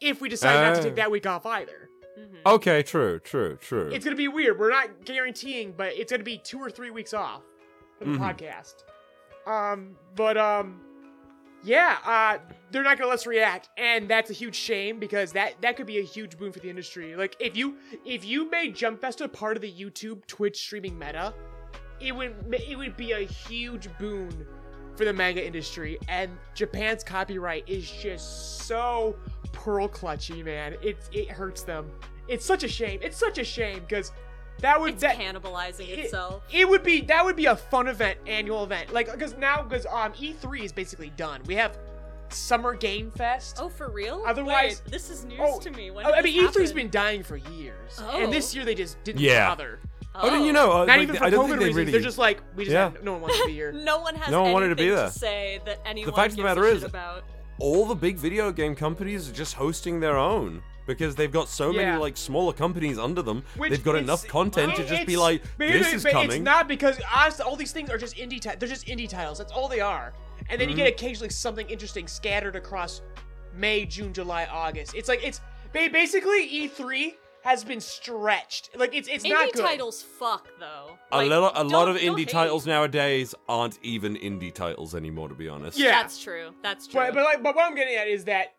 If 0.00 0.20
we 0.20 0.28
decide 0.28 0.60
not 0.62 0.76
to 0.76 0.82
take 0.82 0.96
that 0.96 1.10
week 1.10 1.26
off 1.26 1.46
either. 1.46 1.88
Okay, 2.44 2.82
true, 2.82 3.18
true, 3.20 3.56
true. 3.56 3.90
It's 3.92 4.04
gonna 4.04 4.16
be 4.16 4.28
weird. 4.28 4.58
We're 4.58 4.70
not 4.70 5.04
guaranteeing, 5.04 5.72
but 5.72 5.92
it's 5.94 6.12
gonna 6.12 6.24
be 6.24 6.38
two 6.38 6.58
or 6.58 6.70
three 6.70 6.90
weeks 6.90 7.14
off 7.14 7.42
for 7.98 8.04
the 8.04 8.10
Mhm. 8.12 8.18
podcast. 8.36 8.74
Um, 9.50 9.96
but 10.14 10.36
um, 10.36 10.80
yeah, 11.62 11.98
uh, 12.04 12.38
they're 12.70 12.82
not 12.82 12.98
gonna 12.98 13.08
let 13.08 13.20
us 13.20 13.26
react, 13.26 13.70
and 13.76 14.08
that's 14.08 14.30
a 14.30 14.32
huge 14.32 14.56
shame 14.56 14.98
because 14.98 15.32
that 15.32 15.60
that 15.62 15.76
could 15.76 15.86
be 15.86 15.98
a 15.98 16.04
huge 16.04 16.36
boon 16.36 16.52
for 16.52 16.58
the 16.58 16.68
industry. 16.68 17.14
Like 17.14 17.36
if 17.38 17.56
you 17.56 17.76
if 18.04 18.24
you 18.24 18.50
made 18.50 18.74
Jump 18.74 19.02
a 19.02 19.28
part 19.28 19.56
of 19.56 19.62
the 19.62 19.72
YouTube 19.72 20.26
Twitch 20.26 20.58
streaming 20.58 20.98
meta, 20.98 21.34
it 22.00 22.14
would 22.14 22.34
it 22.52 22.76
would 22.76 22.96
be 22.96 23.12
a 23.12 23.20
huge 23.20 23.88
boon 23.98 24.46
for 24.96 25.04
the 25.04 25.12
manga 25.12 25.44
industry. 25.44 25.98
And 26.08 26.32
Japan's 26.54 27.04
copyright 27.04 27.68
is 27.68 27.90
just 27.90 28.66
so 28.66 29.16
pearl 29.52 29.88
clutchy, 29.88 30.44
man. 30.44 30.76
It 30.82 30.96
it 31.12 31.30
hurts 31.30 31.62
them. 31.62 31.90
It's 32.28 32.44
such 32.44 32.64
a 32.64 32.68
shame. 32.68 33.00
It's 33.02 33.18
such 33.18 33.38
a 33.38 33.44
shame 33.44 33.80
because 33.80 34.12
that 34.62 34.80
would 34.80 34.94
It's 34.94 35.02
that 35.02 35.18
cannibalizing 35.18 35.88
it- 35.88 35.98
itself. 35.98 36.42
It, 36.50 36.68
would 36.68 36.82
be 36.82 37.02
that 37.02 37.24
would 37.24 37.36
be 37.36 37.46
a 37.46 37.56
fun 37.56 37.86
event, 37.88 38.18
annual 38.26 38.64
event. 38.64 38.92
Like 38.92 39.12
because 39.12 39.36
now 39.36 39.62
because 39.62 39.86
um 39.86 40.12
E3 40.14 40.64
is 40.64 40.72
basically 40.72 41.10
done. 41.16 41.42
We 41.46 41.54
have 41.56 41.76
Summer 42.30 42.74
Game 42.74 43.10
Fest. 43.10 43.58
Oh, 43.60 43.68
for 43.68 43.90
real? 43.90 44.22
Otherwise- 44.26 44.80
Wait, 44.84 44.90
this 44.92 45.10
is 45.10 45.24
news 45.26 45.38
Oh, 45.42 45.60
to 45.60 45.70
me. 45.70 45.90
When 45.90 46.06
I 46.06 46.22
mean, 46.22 46.34
E3's 46.46 46.56
happen? 46.70 46.74
been 46.76 46.90
dying 46.90 47.22
for 47.22 47.36
years, 47.36 48.00
Oh. 48.00 48.22
and 48.22 48.32
this 48.32 48.54
year 48.54 48.64
they 48.64 48.74
just 48.74 49.02
didn't 49.04 49.20
Yeah. 49.20 49.48
bother. 49.50 49.78
Oh, 50.14 50.28
didn't 50.30 50.44
you 50.46 50.52
know? 50.52 50.70
Uh, 50.72 50.78
Not 50.84 50.88
like, 50.88 51.00
even 51.02 51.16
for 51.16 51.24
I 51.24 51.30
don't 51.30 51.46
COVID 51.46 51.48
think 51.48 51.60
they 51.60 51.64
reasons. 51.66 51.76
really. 51.76 51.92
They're 51.92 52.00
just 52.00 52.18
like 52.18 52.40
we 52.56 52.64
just 52.64 52.72
Yeah. 52.74 52.84
have, 52.90 53.02
no 53.02 53.12
one 53.12 53.22
wants 53.22 53.38
to 53.38 53.46
be 53.46 53.52
here. 53.52 53.72
No 53.84 54.00
one 54.00 54.14
has 54.14 54.30
No 54.30 54.42
one 54.42 54.52
wanted 54.52 54.68
to 54.68 54.76
be 54.76 54.82
anything 54.84 54.96
there. 54.96 55.10
say 55.10 55.60
that 55.66 55.80
anyone 55.84 56.14
fact 56.14 56.30
of 56.32 56.36
the 56.36 56.42
matter 56.42 56.64
is- 56.66 56.82
about. 56.84 57.24
all 57.58 57.86
the 57.86 57.94
big 57.94 58.16
video 58.16 58.50
game 58.52 58.74
companies 58.74 59.28
are 59.28 59.32
just 59.32 59.54
hosting 59.54 60.00
their 60.00 60.16
own 60.16 60.62
because 60.86 61.14
they've 61.14 61.32
got 61.32 61.48
so 61.48 61.70
Yeah. 61.70 61.82
many 61.86 61.98
like 62.00 62.16
smaller 62.16 62.52
companies 62.52 62.98
under 62.98 63.22
them. 63.22 63.44
Which 63.56 63.70
they've 63.70 63.84
got 63.84 63.96
enough 63.96 64.26
content 64.26 64.76
to 64.76 64.82
just 64.86 65.06
be 65.06 65.14
it's- 65.14 65.18
like, 65.18 65.42
but 65.58 65.68
this 65.68 65.88
it- 65.88 65.94
is 65.96 66.02
but 66.02 66.14
It's 66.24 66.38
not 66.38 66.68
because 66.68 67.00
honestly, 67.14 67.44
all 67.44 67.56
these 67.56 67.72
things 67.72 67.90
are 67.90 67.98
just 67.98 68.16
indie. 68.16 68.40
Ti- 68.40 68.56
they're 68.58 68.68
just 68.68 68.86
indie 68.86 69.08
titles. 69.08 69.38
That's 69.38 69.52
all 69.52 69.68
they 69.68 69.80
are. 69.80 70.12
And 70.48 70.60
then 70.60 70.68
you 70.68 70.74
Mm-hmm. 70.74 70.84
get 70.84 70.92
occasionally 70.92 71.30
something 71.30 71.68
interesting 71.70 72.08
scattered 72.08 72.56
across 72.56 73.00
May, 73.54 73.84
June, 73.84 74.12
July, 74.12 74.46
August. 74.46 74.94
It's 74.94 75.08
like 75.08 75.22
it's 75.24 75.40
basically 75.72 76.48
E3 76.48 77.14
has 77.44 77.64
been 77.64 77.80
stretched. 77.80 78.70
Like 78.76 78.94
it's 78.94 79.08
it's 79.08 79.24
not 79.24 79.48
Indie 79.48 79.52
good. 79.54 79.62
titles 79.64 80.02
fuck 80.02 80.48
though. 80.60 80.96
a 81.10 81.16
Like, 81.18 81.30
lot, 81.30 81.52
a 81.58 81.64
lot 81.64 81.88
of 81.88 81.96
indie 81.96 82.18
hate. 82.20 82.28
titles 82.28 82.66
nowadays 82.66 83.34
aren't 83.48 83.78
even 83.82 84.16
indie 84.16 84.52
titles 84.54 84.94
anymore, 84.94 85.28
to 85.28 85.34
be 85.34 85.48
honest. 85.48 85.76
Yeah. 85.78 85.90
That's 85.90 86.22
true. 86.22 86.54
That's 86.62 86.86
true. 86.86 87.00
But 87.00 87.14
but 87.14 87.24
like 87.24 87.42
but 87.42 87.54
what 87.56 87.66
I'm 87.66 87.74
getting 87.74 87.96
at 87.96 88.06
is 88.08 88.24
that 88.24 88.54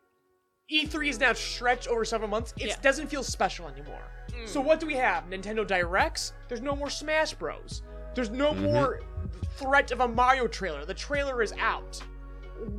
E3 0.71 1.09
is 1.09 1.19
now 1.19 1.33
stretched 1.33 1.87
over 1.87 2.05
several 2.05 2.29
months. 2.29 2.53
It 2.57 2.67
Yeah. 2.67 2.75
doesn't 2.81 3.07
feel 3.07 3.23
special 3.23 3.67
anymore. 3.67 4.01
Mm. 4.29 4.47
So 4.47 4.61
what 4.61 4.79
do 4.79 4.87
we 4.87 4.95
have? 4.95 5.25
Nintendo 5.29 5.65
Directs. 5.67 6.33
There's 6.47 6.61
no 6.61 6.75
more 6.75 6.89
Smash 6.89 7.33
Bros. 7.33 7.81
There's 8.15 8.29
no 8.29 8.53
mm-hmm. 8.53 8.63
more 8.63 9.01
threat 9.57 9.91
of 9.91 9.99
a 9.99 10.07
Mario 10.07 10.47
trailer. 10.47 10.85
The 10.85 10.93
trailer 10.93 11.41
is 11.41 11.53
out. 11.59 12.01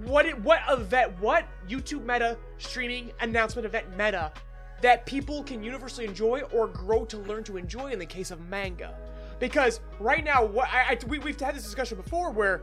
What 0.05 0.25
it, 0.25 0.39
what 0.41 0.61
event? 0.71 1.21
What 1.21 1.47
YouTube 1.69 2.07
meta 2.07 2.39
streaming 2.59 3.13
announcement 3.21 3.67
event 3.67 3.91
meta 3.97 4.33
that 4.81 5.05
people 5.05 5.43
can 5.43 5.63
universally 5.63 6.07
enjoy 6.07 6.41
or 6.53 6.69
grow 6.69 7.05
to 7.07 7.19
learn 7.19 7.45
to 7.45 7.57
enjoy 7.57 7.91
in 7.91 7.99
the 7.99 8.07
case 8.07 8.31
of 8.31 8.41
manga? 8.49 8.95
Because 9.41 9.81
right 10.01 10.25
now, 10.25 10.45
what 10.45 10.69
I, 10.69 10.93
I 10.93 10.99
we, 11.07 11.19
we've 11.19 11.39
had 11.39 11.55
this 11.55 11.65
discussion 11.65 11.99
before 11.99 12.31
where 12.31 12.63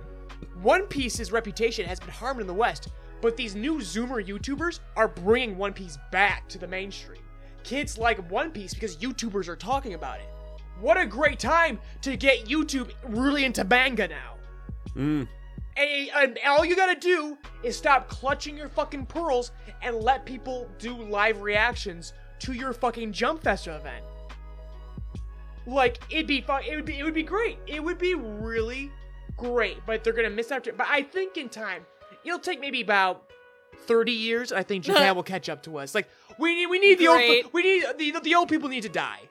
One 0.62 0.88
Piece's 0.88 1.31
reputation 1.31 1.85
has 1.85 2.00
been 2.00 2.09
harmed 2.09 2.41
in 2.41 2.47
the 2.47 2.53
West, 2.53 2.88
but 3.21 3.38
these 3.38 3.55
new 3.55 3.77
Zoomer 3.77 4.25
YouTubers 4.25 4.79
are 4.95 5.07
bringing 5.07 5.57
One 5.57 5.74
Piece 5.74 5.98
back 6.12 6.48
to 6.50 6.57
the 6.57 6.67
mainstream. 6.67 7.22
Kids 7.63 7.98
like 7.98 8.29
One 8.31 8.51
Piece 8.51 8.74
because 8.74 8.98
YouTubers 8.98 9.48
are 9.48 9.55
talking 9.55 9.93
about 9.93 10.19
it. 10.19 10.27
What 10.79 11.00
a 11.00 11.05
great 11.05 11.39
time 11.39 11.79
to 12.01 12.17
get 12.17 12.45
YouTube 12.45 12.91
really 13.07 13.45
into 13.45 13.63
manga 13.63 14.07
now. 14.07 14.34
Mm. 14.95 15.27
And, 15.77 16.10
and 16.15 16.39
all 16.48 16.65
you 16.65 16.75
gotta 16.75 17.00
do 17.00 17.38
is 17.63 17.77
stop 17.77 18.10
clutching 18.10 18.57
your 18.57 18.67
fucking 18.67 19.05
pearls 19.05 19.51
and 19.81 19.95
let 19.98 20.25
people 20.25 20.67
do 20.79 20.95
live 20.95 21.41
reactions 21.41 22.13
to 22.39 22.53
your 22.53 22.74
fucking 22.74 23.13
Jump 23.13 23.43
Fest 23.43 23.67
event. 23.67 24.03
Like 25.67 26.00
it'd 26.10 26.27
be 26.27 26.41
fun. 26.41 26.63
It 26.67 26.75
would 26.75 26.86
be. 26.86 26.98
It 26.98 27.03
would 27.03 27.13
be 27.13 27.24
great. 27.24 27.60
It 27.67 27.84
would 27.84 28.00
be 28.00 28.15
really 28.15 28.91
great. 29.38 29.77
But 29.86 30.03
they're 30.03 30.13
gonna 30.13 30.29
miss 30.29 30.51
out. 30.51 30.67
But 30.75 30.88
I 30.89 31.03
think 31.03 31.38
in 31.38 31.50
time, 31.50 31.86
it'll 32.25 32.39
take 32.39 32.59
maybe 32.59 32.81
about 32.81 33.23
thirty 33.85 34.11
years. 34.11 34.51
and 34.51 34.59
I 34.59 34.63
think 34.63 34.83
Japan 34.83 35.15
will 35.17 35.23
catch 35.23 35.49
up 35.49 35.63
to 35.63 35.77
us. 35.77 35.93
Like 35.95 36.07
we 36.37 36.55
need. 36.55 36.67
We 36.67 36.79
need 36.79 36.97
the 36.99 37.05
Great. 37.07 37.45
old. 37.45 37.53
We 37.53 37.63
need 37.63 37.83
the 37.97 38.19
the 38.21 38.35
old 38.35 38.49
people 38.49 38.69
need 38.69 38.83
to 38.83 38.89
die. 38.89 39.21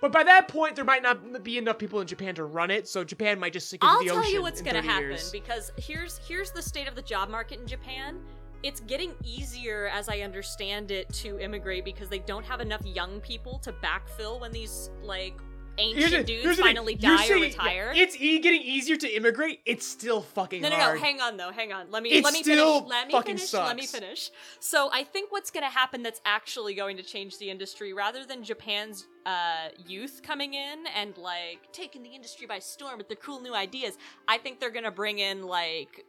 But 0.00 0.10
by 0.12 0.24
that 0.24 0.48
point, 0.48 0.76
there 0.76 0.84
might 0.84 1.02
not 1.02 1.42
be 1.44 1.56
enough 1.56 1.78
people 1.78 2.00
in 2.00 2.06
Japan 2.06 2.34
to 2.34 2.44
run 2.44 2.70
it. 2.70 2.88
So 2.88 3.04
Japan 3.04 3.38
might 3.38 3.52
just 3.52 3.70
sink 3.70 3.82
into 3.82 3.92
I'll 3.94 4.00
the 4.00 4.06
tell 4.06 4.18
ocean. 4.18 4.32
you 4.32 4.42
what's 4.42 4.60
in 4.60 4.66
gonna 4.66 4.78
30 4.82 4.88
happen 4.88 5.08
years. 5.10 5.30
because 5.30 5.72
here's 5.78 6.18
here's 6.18 6.50
the 6.50 6.60
state 6.62 6.88
of 6.88 6.94
the 6.94 7.02
job 7.02 7.30
market 7.30 7.60
in 7.60 7.66
Japan. 7.66 8.20
It's 8.62 8.80
getting 8.80 9.12
easier, 9.22 9.88
as 9.92 10.08
I 10.08 10.20
understand 10.20 10.90
it, 10.90 11.12
to 11.14 11.38
immigrate 11.38 11.84
because 11.84 12.08
they 12.08 12.18
don't 12.20 12.44
have 12.46 12.60
enough 12.60 12.84
young 12.84 13.20
people 13.20 13.58
to 13.58 13.72
backfill 13.74 14.40
when 14.40 14.52
these 14.52 14.90
like 15.02 15.34
ancient 15.78 16.26
dudes 16.26 16.56
thing. 16.56 16.64
finally 16.64 16.94
die 16.94 17.24
or 17.24 17.26
saying- 17.26 17.42
retire. 17.42 17.92
It's 17.94 18.16
e- 18.16 18.38
getting 18.38 18.62
easier 18.62 18.96
to 18.96 19.08
immigrate. 19.16 19.60
It's 19.66 19.86
still 19.86 20.22
fucking 20.22 20.62
No, 20.62 20.68
no, 20.68 20.76
hard. 20.76 20.98
no. 20.98 21.04
Hang 21.04 21.20
on, 21.20 21.36
though. 21.36 21.50
Hang 21.50 21.72
on. 21.72 21.90
Let 21.90 22.02
me 22.02 22.10
It 22.10 22.24
let 22.24 22.32
me 22.32 22.42
still 22.42 22.80
finish. 22.80 22.90
Let 22.90 23.06
me 23.08 23.12
fucking 23.12 23.36
finish. 23.38 23.52
Let 23.52 23.76
me 23.76 23.86
finish. 23.86 24.30
So 24.60 24.88
I 24.92 25.04
think 25.04 25.32
what's 25.32 25.50
going 25.50 25.64
to 25.64 25.70
happen 25.70 26.02
that's 26.02 26.20
actually 26.24 26.74
going 26.74 26.96
to 26.96 27.02
change 27.02 27.38
the 27.38 27.50
industry, 27.50 27.92
rather 27.92 28.24
than 28.24 28.44
Japan's 28.44 29.06
uh, 29.26 29.68
youth 29.86 30.20
coming 30.22 30.54
in 30.54 30.84
and 30.94 31.16
like 31.18 31.72
taking 31.72 32.02
the 32.02 32.10
industry 32.10 32.46
by 32.46 32.58
storm 32.58 32.98
with 32.98 33.08
their 33.08 33.16
cool 33.16 33.40
new 33.40 33.54
ideas, 33.54 33.96
I 34.28 34.38
think 34.38 34.60
they're 34.60 34.70
going 34.70 34.84
to 34.84 34.90
bring 34.90 35.18
in 35.18 35.42
like 35.42 36.04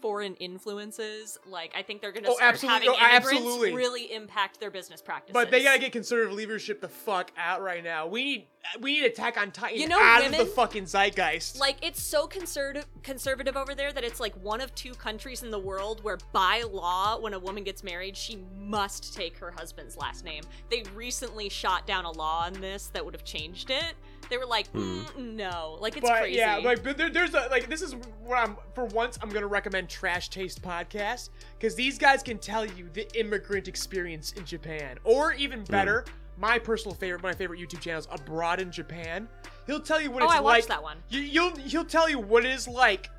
foreign 0.00 0.34
influences. 0.36 1.38
Like 1.46 1.72
I 1.76 1.82
think 1.82 2.00
they're 2.00 2.12
gonna 2.12 2.28
Oh, 2.30 2.34
start 2.36 2.54
absolutely. 2.54 2.86
having 2.88 2.88
Oh, 3.02 3.08
immigrants 3.16 3.40
absolutely. 3.42 3.74
really 3.74 4.12
impact 4.12 4.60
their 4.60 4.70
business 4.70 5.00
practices. 5.02 5.32
But 5.34 5.50
they 5.50 5.62
gotta 5.62 5.78
get 5.78 5.92
conservative 5.92 6.32
leadership 6.34 6.80
the 6.80 6.88
fuck 6.88 7.32
out 7.36 7.62
right 7.62 7.82
now. 7.82 8.06
We 8.06 8.24
need 8.24 8.46
we 8.80 8.94
need 8.98 9.04
Attack 9.06 9.38
on 9.40 9.52
Titan 9.52 9.80
You 9.80 9.86
know 9.88 10.00
out 10.00 10.26
of 10.26 10.36
the 10.36 10.44
fucking 10.44 10.86
zeitgeist. 10.86 11.58
like 11.60 11.76
it's 11.82 12.02
so 12.02 12.26
conservative 12.26 12.84
conservative 13.04 13.56
over 13.56 13.74
there 13.76 13.92
that 13.92 14.02
it's 14.02 14.18
like 14.18 14.34
one 14.42 14.60
of 14.60 14.74
two 14.74 14.92
countries 14.94 15.42
in 15.44 15.50
the 15.52 15.58
world 15.58 16.02
where 16.02 16.18
by 16.32 16.62
law 16.68 17.16
when 17.20 17.32
a 17.34 17.38
woman 17.38 17.62
gets 17.62 17.84
married 17.84 18.16
she 18.16 18.38
must 18.58 19.14
take 19.14 19.38
her 19.38 19.52
husband's 19.52 19.96
last 19.96 20.24
name 20.24 20.42
they 20.68 20.82
recently 20.96 21.48
shot 21.48 21.86
down 21.86 22.04
a 22.04 22.10
law 22.10 22.42
on 22.44 22.52
this 22.54 22.88
that 22.88 23.04
would 23.04 23.14
have 23.14 23.24
changed 23.24 23.70
it 23.70 23.94
they 24.28 24.36
were 24.38 24.46
like 24.46 24.72
mm, 24.72 25.16
no 25.16 25.76
like 25.80 25.96
it's 25.96 26.08
but 26.08 26.20
crazy 26.20 26.38
yeah, 26.38 26.56
like 26.56 26.82
but 26.82 26.96
there, 26.96 27.10
there's 27.10 27.34
a 27.34 27.48
like 27.50 27.68
this 27.68 27.82
is 27.82 27.94
what 28.24 28.38
I'm 28.38 28.56
for 28.74 28.84
once 28.86 29.18
I'm 29.22 29.28
gonna 29.30 29.46
recommend 29.46 29.88
Trash 29.88 30.28
Taste 30.30 30.62
podcast 30.62 31.30
because 31.58 31.74
these 31.74 31.98
guys 31.98 32.22
can 32.22 32.38
tell 32.38 32.64
you 32.64 32.88
the 32.92 33.06
immigrant 33.18 33.68
experience 33.68 34.32
in 34.32 34.44
Japan, 34.44 34.98
or 35.04 35.32
even 35.34 35.60
Hmm. 35.60 35.64
better, 35.72 36.04
my 36.38 36.58
personal 36.58 36.94
favorite, 36.94 37.22
my 37.22 37.32
favorite 37.32 37.60
YouTube 37.60 37.80
channels 37.80 38.08
abroad 38.10 38.60
in 38.60 38.70
Japan. 38.70 39.28
He'll 39.66 39.80
tell 39.80 40.00
you 40.00 40.10
what 40.10 40.22
Oh, 40.22 40.26
it's 40.26 40.34
I 40.34 40.38
like. 40.40 40.44
watched 40.58 40.68
that 40.68 40.82
one. 40.82 40.98
You, 41.08 41.20
you'll 41.20 41.56
he'll 41.56 41.84
tell 41.84 42.08
you 42.08 42.18
what 42.18 42.44
it 42.44 42.50
is 42.50 42.68
like 42.68 43.10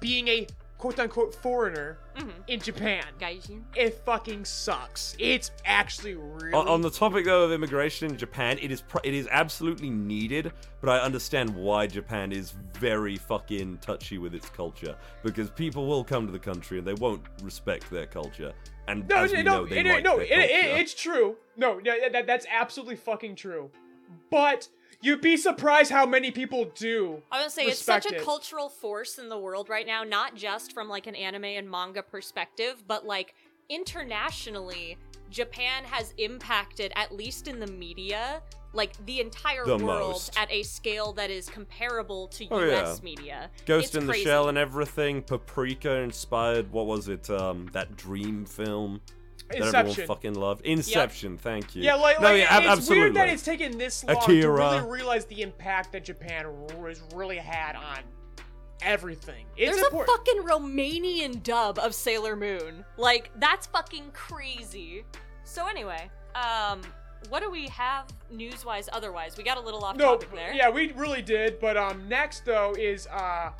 being 0.00 0.28
a 0.28 0.46
quote 0.78 0.98
unquote 1.00 1.34
foreigner 1.34 1.98
Mhm. 2.16 2.32
in 2.48 2.60
Japan. 2.60 3.04
Gaijin. 3.18 3.62
It 3.74 3.94
fucking 4.04 4.44
sucks. 4.44 5.16
It's 5.18 5.50
actually 5.64 6.14
really 6.14 6.52
On, 6.52 6.68
on 6.68 6.80
the 6.82 6.90
topic 6.90 7.24
though 7.24 7.44
of 7.44 7.52
immigration 7.52 8.10
in 8.10 8.16
Japan, 8.18 8.58
it 8.60 8.70
is 8.70 8.82
pr- 8.82 8.98
it 9.04 9.14
is 9.14 9.26
absolutely 9.30 9.90
needed, 9.90 10.52
but 10.80 10.90
I 10.90 10.98
understand 11.00 11.54
why 11.54 11.86
Japan 11.86 12.30
is 12.32 12.52
very 12.74 13.16
fucking 13.16 13.78
touchy 13.78 14.18
with 14.18 14.34
its 14.34 14.48
culture 14.50 14.96
because 15.22 15.50
people 15.50 15.86
will 15.86 16.04
come 16.04 16.26
to 16.26 16.32
the 16.32 16.38
country 16.38 16.78
and 16.78 16.86
they 16.86 16.94
won't 16.94 17.22
respect 17.42 17.90
their 17.90 18.06
culture. 18.06 18.52
And 18.88 19.08
No, 19.08 19.16
as 19.16 19.32
no, 19.32 19.38
we 19.38 19.42
no, 19.44 19.50
know, 19.62 19.66
they 19.66 19.78
it- 19.80 19.86
like 19.86 20.04
no, 20.04 20.18
it- 20.18 20.30
it- 20.30 20.78
it's 20.80 20.94
true. 20.94 21.36
No, 21.56 21.80
yeah, 21.82 22.08
that, 22.10 22.26
that's 22.26 22.46
absolutely 22.50 22.96
fucking 22.96 23.34
true. 23.36 23.70
But 24.30 24.68
you'd 25.06 25.20
be 25.20 25.36
surprised 25.36 25.90
how 25.90 26.04
many 26.04 26.30
people 26.30 26.66
do. 26.74 27.22
I 27.30 27.36
was 27.44 27.54
gonna 27.54 27.66
say 27.66 27.70
it's 27.72 27.78
such 27.80 28.06
a 28.06 28.16
it. 28.16 28.22
cultural 28.22 28.68
force 28.68 29.18
in 29.18 29.28
the 29.28 29.38
world 29.38 29.68
right 29.68 29.86
now, 29.86 30.02
not 30.04 30.34
just 30.34 30.72
from 30.74 30.88
like 30.88 31.06
an 31.06 31.14
anime 31.14 31.44
and 31.44 31.70
manga 31.70 32.02
perspective, 32.02 32.82
but 32.86 33.06
like 33.06 33.34
internationally, 33.68 34.96
Japan 35.30 35.84
has 35.84 36.12
impacted, 36.18 36.92
at 36.96 37.14
least 37.14 37.48
in 37.48 37.58
the 37.58 37.66
media, 37.66 38.42
like 38.72 38.92
the 39.06 39.20
entire 39.20 39.64
The 39.64 39.78
world 39.78 40.12
most. 40.12 40.38
at 40.38 40.50
a 40.52 40.62
scale 40.62 41.12
that 41.14 41.30
is 41.30 41.48
comparable 41.48 42.28
to 42.28 42.46
Oh, 42.50 42.60
US 42.60 42.98
yeah. 42.98 43.04
media. 43.04 43.50
Ghost 43.64 43.86
It's 43.86 43.94
in 43.96 44.06
the. 44.06 44.14
Shell 44.14 44.48
and 44.48 44.58
everything. 44.58 45.22
Paprika 45.22 45.92
inspired. 45.96 46.70
What 46.72 46.86
was 46.86 47.08
it? 47.08 47.28
Um, 47.30 47.68
that 47.72 47.96
dream 47.96 48.44
film 48.44 49.00
that 49.48 49.56
everyone 49.56 49.86
Inception. 49.86 50.06
fucking 50.06 50.34
loved. 50.34 50.64
Inception. 50.64 51.38
Thank 51.38 51.76
you. 51.76 51.82
Yeah, 51.82 51.94
like, 51.94 52.20
no, 52.20 52.28
like 52.28 52.38
yeah, 52.38 52.58
it's 52.58 52.66
absolutely. 52.66 53.00
weird 53.00 53.14
that 53.14 53.28
it's 53.28 53.42
taken 53.42 53.78
this 53.78 54.04
long 54.04 54.20
to 54.26 54.50
really 54.50 54.80
realize 54.80 55.24
the 55.26 55.42
impact 55.42 55.92
that 55.92 56.04
Japan 56.04 56.46
has 56.84 57.02
really 57.14 57.38
had 57.38 57.76
on 57.76 57.98
everything. 58.82 59.46
It's 59.56 59.76
There's 59.76 59.92
a 59.92 60.04
fucking 60.04 60.42
Romanian 60.42 61.42
dub 61.42 61.78
of 61.78 61.94
Sailor 61.94 62.36
Moon. 62.36 62.84
Like, 62.96 63.30
that's 63.36 63.66
fucking 63.66 64.10
crazy. 64.12 65.04
So 65.44 65.66
anyway, 65.66 66.10
um, 66.34 66.82
what 67.28 67.42
do 67.42 67.50
we 67.50 67.68
have 67.68 68.06
news-wise 68.30 68.88
otherwise? 68.92 69.36
We 69.36 69.44
got 69.44 69.58
a 69.58 69.60
little 69.60 69.84
off 69.84 69.96
no, 69.96 70.16
topic 70.16 70.32
there. 70.34 70.52
yeah, 70.52 70.68
we 70.68 70.92
really 70.92 71.22
did. 71.22 71.58
But 71.60 71.76
um, 71.76 72.08
next 72.08 72.44
though 72.44 72.74
is 72.78 73.06
uh, 73.08 73.50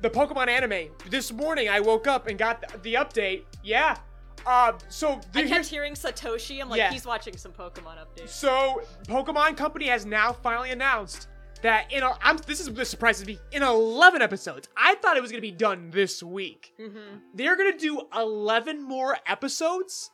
the 0.00 0.10
Pokemon 0.10 0.48
anime. 0.48 0.90
This 1.10 1.32
morning 1.32 1.68
I 1.68 1.80
woke 1.80 2.06
up 2.06 2.26
and 2.26 2.38
got 2.38 2.60
the, 2.60 2.78
the 2.78 2.94
update. 2.94 3.42
Yeah. 3.62 3.96
Uh, 4.48 4.72
so 4.88 5.10
I 5.12 5.14
the, 5.16 5.40
kept 5.40 5.48
here's 5.50 5.68
hearing 5.68 5.92
Satoshi. 5.92 6.58
I'm 6.58 6.70
like, 6.70 6.78
Yeah. 6.78 6.90
he's 6.90 7.04
watching 7.04 7.36
some 7.36 7.52
Pokemon 7.52 7.96
updates. 7.98 8.30
So, 8.30 8.80
Pokemon 9.06 9.58
Company 9.58 9.88
has 9.88 10.06
now 10.06 10.32
finally 10.32 10.70
announced 10.70 11.28
that 11.60 11.92
in 11.92 12.02
a, 12.02 12.12
I'm 12.22 12.38
this 12.38 12.58
is 12.58 12.72
this 12.72 12.88
surprises 12.88 13.26
me 13.26 13.38
in 13.52 13.62
11 13.62 14.22
episodes. 14.22 14.68
I 14.74 14.94
thought 14.94 15.18
it 15.18 15.20
was 15.20 15.30
gonna 15.30 15.42
be 15.42 15.50
done 15.50 15.90
this 15.90 16.22
week. 16.22 16.72
Mm-hmm. 16.80 17.18
They're 17.34 17.56
gonna 17.56 17.76
do 17.76 18.02
11 18.16 18.82
more 18.82 19.18
episodes, 19.26 20.12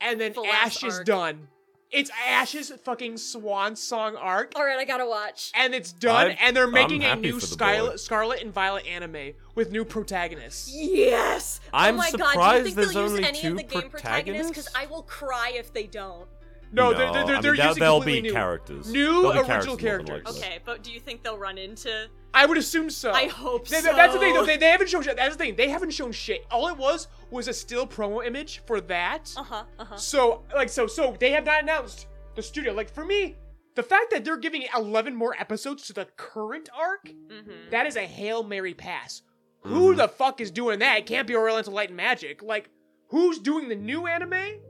and 0.00 0.18
then 0.18 0.32
Full-ass 0.32 0.76
Ash 0.76 0.84
is 0.84 1.00
done. 1.00 1.48
It's 1.92 2.10
Ash's 2.28 2.70
fucking 2.84 3.16
swan 3.16 3.76
song 3.76 4.16
arc, 4.16 4.52
All 4.56 4.64
right, 4.64 4.78
I 4.78 4.84
gotta 4.84 5.06
watch. 5.06 5.52
and 5.54 5.74
it's 5.74 5.92
done. 5.92 6.28
I'm- 6.28 6.36
and 6.40 6.56
they're 6.56 6.64
I'm 6.64 6.72
making 6.72 7.04
a 7.04 7.08
happy 7.08 7.20
new 7.22 7.38
for 7.40 7.46
the 7.46 7.56
boy. 7.56 7.64
Scarlet, 7.64 8.00
Scarlet 8.00 8.42
and 8.42 8.52
Violet 8.52 8.86
anime 8.86 9.34
with 9.54 9.70
new 9.70 9.84
protagonists. 9.84 10.70
Yes. 10.74 11.60
I'm 11.72 11.94
oh 11.94 11.98
my 11.98 12.10
god, 12.10 12.12
do 12.12 12.18
you 12.24 12.28
surprised 12.30 12.64
think 12.64 12.76
there's 12.76 12.92
they'll 12.92 13.02
use 13.04 13.12
only 13.12 13.24
any 13.24 13.40
two 13.40 13.50
of 13.52 13.56
the 13.58 13.62
game 13.62 13.90
protagonists? 13.90 14.48
Because 14.50 14.64
protagonists? 14.66 14.72
I 14.76 14.86
will 14.86 15.02
cry 15.02 15.52
if 15.54 15.72
they 15.72 15.86
don't. 15.86 16.26
No, 16.72 16.90
No, 16.90 16.98
they're, 16.98 17.12
they're, 17.12 17.24
they're, 17.24 17.32
mean, 17.34 17.42
they're 17.42 17.54
using 17.54 17.80
they'll 17.80 17.94
completely 17.96 18.20
be 18.22 18.28
new, 18.28 18.32
characters. 18.32 18.90
new 18.92 19.22
be 19.32 19.38
original 19.38 19.76
characters 19.76 20.08
characters. 20.08 20.36
Okay, 20.38 20.58
but 20.64 20.82
do 20.82 20.92
you 20.92 21.00
think 21.00 21.22
they'll 21.22 21.38
run 21.38 21.58
into? 21.58 22.08
I 22.34 22.44
would 22.44 22.58
assume 22.58 22.90
so. 22.90 23.12
I 23.12 23.26
hope 23.28 23.66
They- 23.68 23.80
so. 23.80 23.94
That's 23.94 24.12
the 24.12 24.18
thing. 24.18 24.34
Though. 24.34 24.44
They, 24.44 24.56
they 24.58 24.68
haven't 24.70 24.88
shown. 24.90 25.02
Shit. 25.02 25.16
That's 25.16 25.36
the 25.36 25.42
thing. 25.44 25.56
They 25.56 25.68
haven't 25.68 25.90
shown 25.90 26.12
shit. 26.12 26.44
All 26.50 26.68
it 26.68 26.76
was 26.76 27.08
was 27.30 27.48
a 27.48 27.52
still 27.54 27.86
promo 27.86 28.26
image 28.26 28.62
for 28.66 28.80
that. 28.82 29.32
Uh 29.36 29.42
huh. 29.42 29.64
Uh 29.78 29.84
huh. 29.84 29.96
So 29.96 30.42
like 30.54 30.68
so 30.68 30.86
so 30.86 31.16
they 31.18 31.30
have 31.30 31.46
not 31.46 31.62
announced 31.62 32.08
the 32.34 32.42
studio. 32.42 32.72
Like 32.74 32.90
for 32.90 33.04
me, 33.06 33.36
the 33.74 33.82
fact 33.82 34.10
that 34.10 34.24
they're 34.24 34.36
giving 34.36 34.64
11 34.76 35.14
more 35.14 35.34
episodes 35.38 35.86
to 35.86 35.92
the 35.94 36.06
current 36.16 36.68
arc, 36.76 37.04
Mm-hmm. 37.06 37.70
that 37.70 37.86
is 37.86 37.96
a 37.96 38.02
hail 38.04 38.42
mary 38.42 38.74
pass. 38.74 39.22
Who 39.62 39.94
the 39.94 40.06
fuck 40.08 40.40
is 40.40 40.50
doing 40.50 40.78
that? 40.80 40.98
It 40.98 41.06
can't 41.06 41.26
be 41.26 41.34
Oriental 41.34 41.72
Light 41.72 41.88
and 41.88 41.96
Magic. 41.96 42.42
Like 42.42 42.68
who's 43.08 43.38
doing 43.38 43.68
the 43.68 43.74
new 43.76 44.06
anime? 44.06 44.60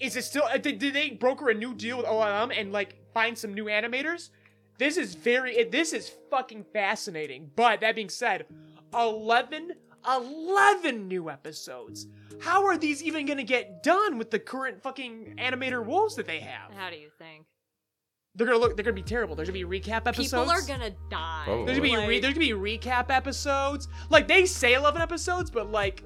Is 0.00 0.16
it 0.16 0.24
still? 0.24 0.44
uh, 0.44 0.56
Did, 0.58 0.78
did 0.78 0.94
they 0.94 1.10
broker 1.10 1.48
a 1.50 1.54
new 1.54 1.74
deal 1.74 1.98
with 1.98 2.06
OLM 2.06 2.52
and 2.58 2.72
like 2.72 2.96
find 3.14 3.36
some 3.36 3.54
new 3.54 3.66
animators? 3.66 4.30
This 4.78 4.96
is 4.96 5.14
very. 5.14 5.64
This 5.64 5.92
is 5.92 6.10
fucking 6.30 6.64
fascinating. 6.72 7.50
But 7.54 7.80
that 7.80 7.94
being 7.94 8.08
said, 8.08 8.46
11, 8.94 9.72
11 10.08 11.08
new 11.08 11.30
episodes. 11.30 12.06
How 12.40 12.64
are 12.66 12.76
these 12.76 13.02
even 13.04 13.26
gonna 13.26 13.44
get 13.44 13.82
done 13.82 14.18
with 14.18 14.30
the 14.30 14.38
current 14.38 14.82
fucking 14.82 15.36
animator 15.38 15.84
wolves 15.84 16.16
that 16.16 16.26
they 16.26 16.40
have? 16.40 16.72
How 16.74 16.90
do 16.90 16.96
you 16.96 17.10
think? 17.18 17.44
They're 18.34 18.46
gonna 18.46 18.58
look. 18.58 18.76
They're 18.76 18.84
gonna 18.84 18.94
be 18.94 19.02
terrible. 19.02 19.36
There's 19.36 19.48
gonna 19.50 19.64
be 19.66 19.80
recap 19.80 20.06
episodes. 20.06 20.30
People 20.30 20.50
are 20.50 20.62
gonna 20.62 20.90
die. 21.10 21.42
Probably. 21.44 21.66
There's 21.66 21.78
gonna 21.78 22.00
be 22.02 22.08
re- 22.08 22.18
there's 22.20 22.34
gonna 22.34 22.46
be 22.46 22.78
recap 22.78 23.10
episodes. 23.10 23.88
Like 24.10 24.26
they 24.26 24.46
say 24.46 24.74
11 24.74 25.00
episodes, 25.02 25.50
but 25.50 25.70
like 25.70 26.02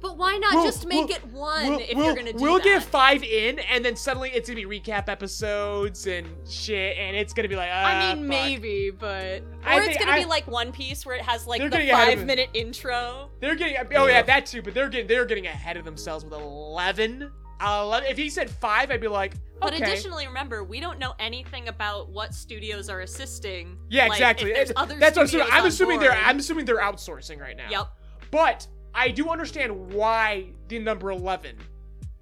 But 0.00 0.18
why 0.18 0.36
not 0.36 0.54
We'll- 0.54 0.64
just 0.64 0.86
make 0.86 1.08
we'll- 1.08 1.16
it 1.16 1.24
one 1.26 1.68
we'll, 1.70 1.78
if 1.80 1.94
we'll, 1.96 2.04
you're 2.06 2.14
gonna 2.14 2.32
do 2.32 2.38
it? 2.38 2.40
we'll 2.42 2.58
that? 2.58 2.64
get 2.64 2.82
five 2.82 3.22
in, 3.24 3.58
and 3.60 3.84
then 3.84 3.96
suddenly 3.96 4.30
it's 4.30 4.48
gonna 4.48 4.66
be 4.66 4.80
recap 4.80 5.08
episodes 5.08 6.06
and 6.06 6.26
shit, 6.48 6.96
and 6.98 7.16
it's 7.16 7.32
gonna 7.32 7.48
be 7.48 7.56
like, 7.56 7.70
I 7.70 8.10
ah, 8.12 8.14
mean, 8.14 8.24
fuck. 8.24 8.28
maybe, 8.28 8.90
but 8.90 9.42
I 9.64 9.78
or 9.78 9.82
it's 9.82 9.98
gonna 9.98 10.12
I- 10.12 10.18
be 10.20 10.24
like 10.26 10.46
One 10.46 10.70
Piece 10.72 11.04
where 11.06 11.16
it 11.16 11.22
has 11.22 11.46
like 11.46 11.60
They're 11.60 11.70
the 11.70 11.76
getting 11.78 11.90
ahead 11.92 12.08
of 12.08 12.14
five 12.14 12.22
it. 12.22 12.26
minute 12.26 12.50
intro. 12.54 13.30
They're 13.40 13.54
getting. 13.56 13.76
Oh 13.96 14.06
yeah, 14.06 14.12
Yeah. 14.16 14.22
that 14.22 14.46
too. 14.46 14.62
But 14.62 14.74
they're 14.74 14.88
getting. 14.88 15.06
They're 15.06 15.24
getting 15.24 15.46
ahead 15.46 15.76
of 15.76 15.84
themselves 15.84 16.24
with 16.24 16.34
11. 16.34 17.30
11. 17.60 18.10
If 18.10 18.18
he 18.18 18.28
said 18.28 18.50
five, 18.50 18.90
I'd 18.90 19.00
be 19.00 19.08
like, 19.08 19.32
But 19.60 19.72
okay. 19.72 19.82
additionally, 19.82 20.26
remember 20.26 20.62
we 20.62 20.78
don't 20.78 20.98
know 20.98 21.14
anything 21.18 21.68
about 21.68 22.10
what 22.10 22.34
studios 22.34 22.90
are 22.90 23.00
assisting. 23.00 23.78
yeah, 23.88 24.04
Like, 24.08 24.12
exactly. 24.18 24.50
If 24.52 24.70
It- 24.70 24.76
other 24.76 24.96
That's 24.98 25.16
what 25.16 25.22
I'm 25.22 25.26
assuming. 25.26 25.46
I'm 25.50 25.60
on 25.62 25.66
assuming 25.68 26.00
they're. 26.00 26.12
I'm 26.12 26.38
assuming 26.38 26.64
they're 26.66 26.76
outsourcing 26.80 27.40
right 27.40 27.56
now. 27.56 27.70
Yep. 27.70 27.88
But 28.30 28.66
I 28.96 29.10
do 29.10 29.28
understand 29.28 29.92
why 29.92 30.46
the 30.68 30.78
number 30.78 31.10
11. 31.10 31.56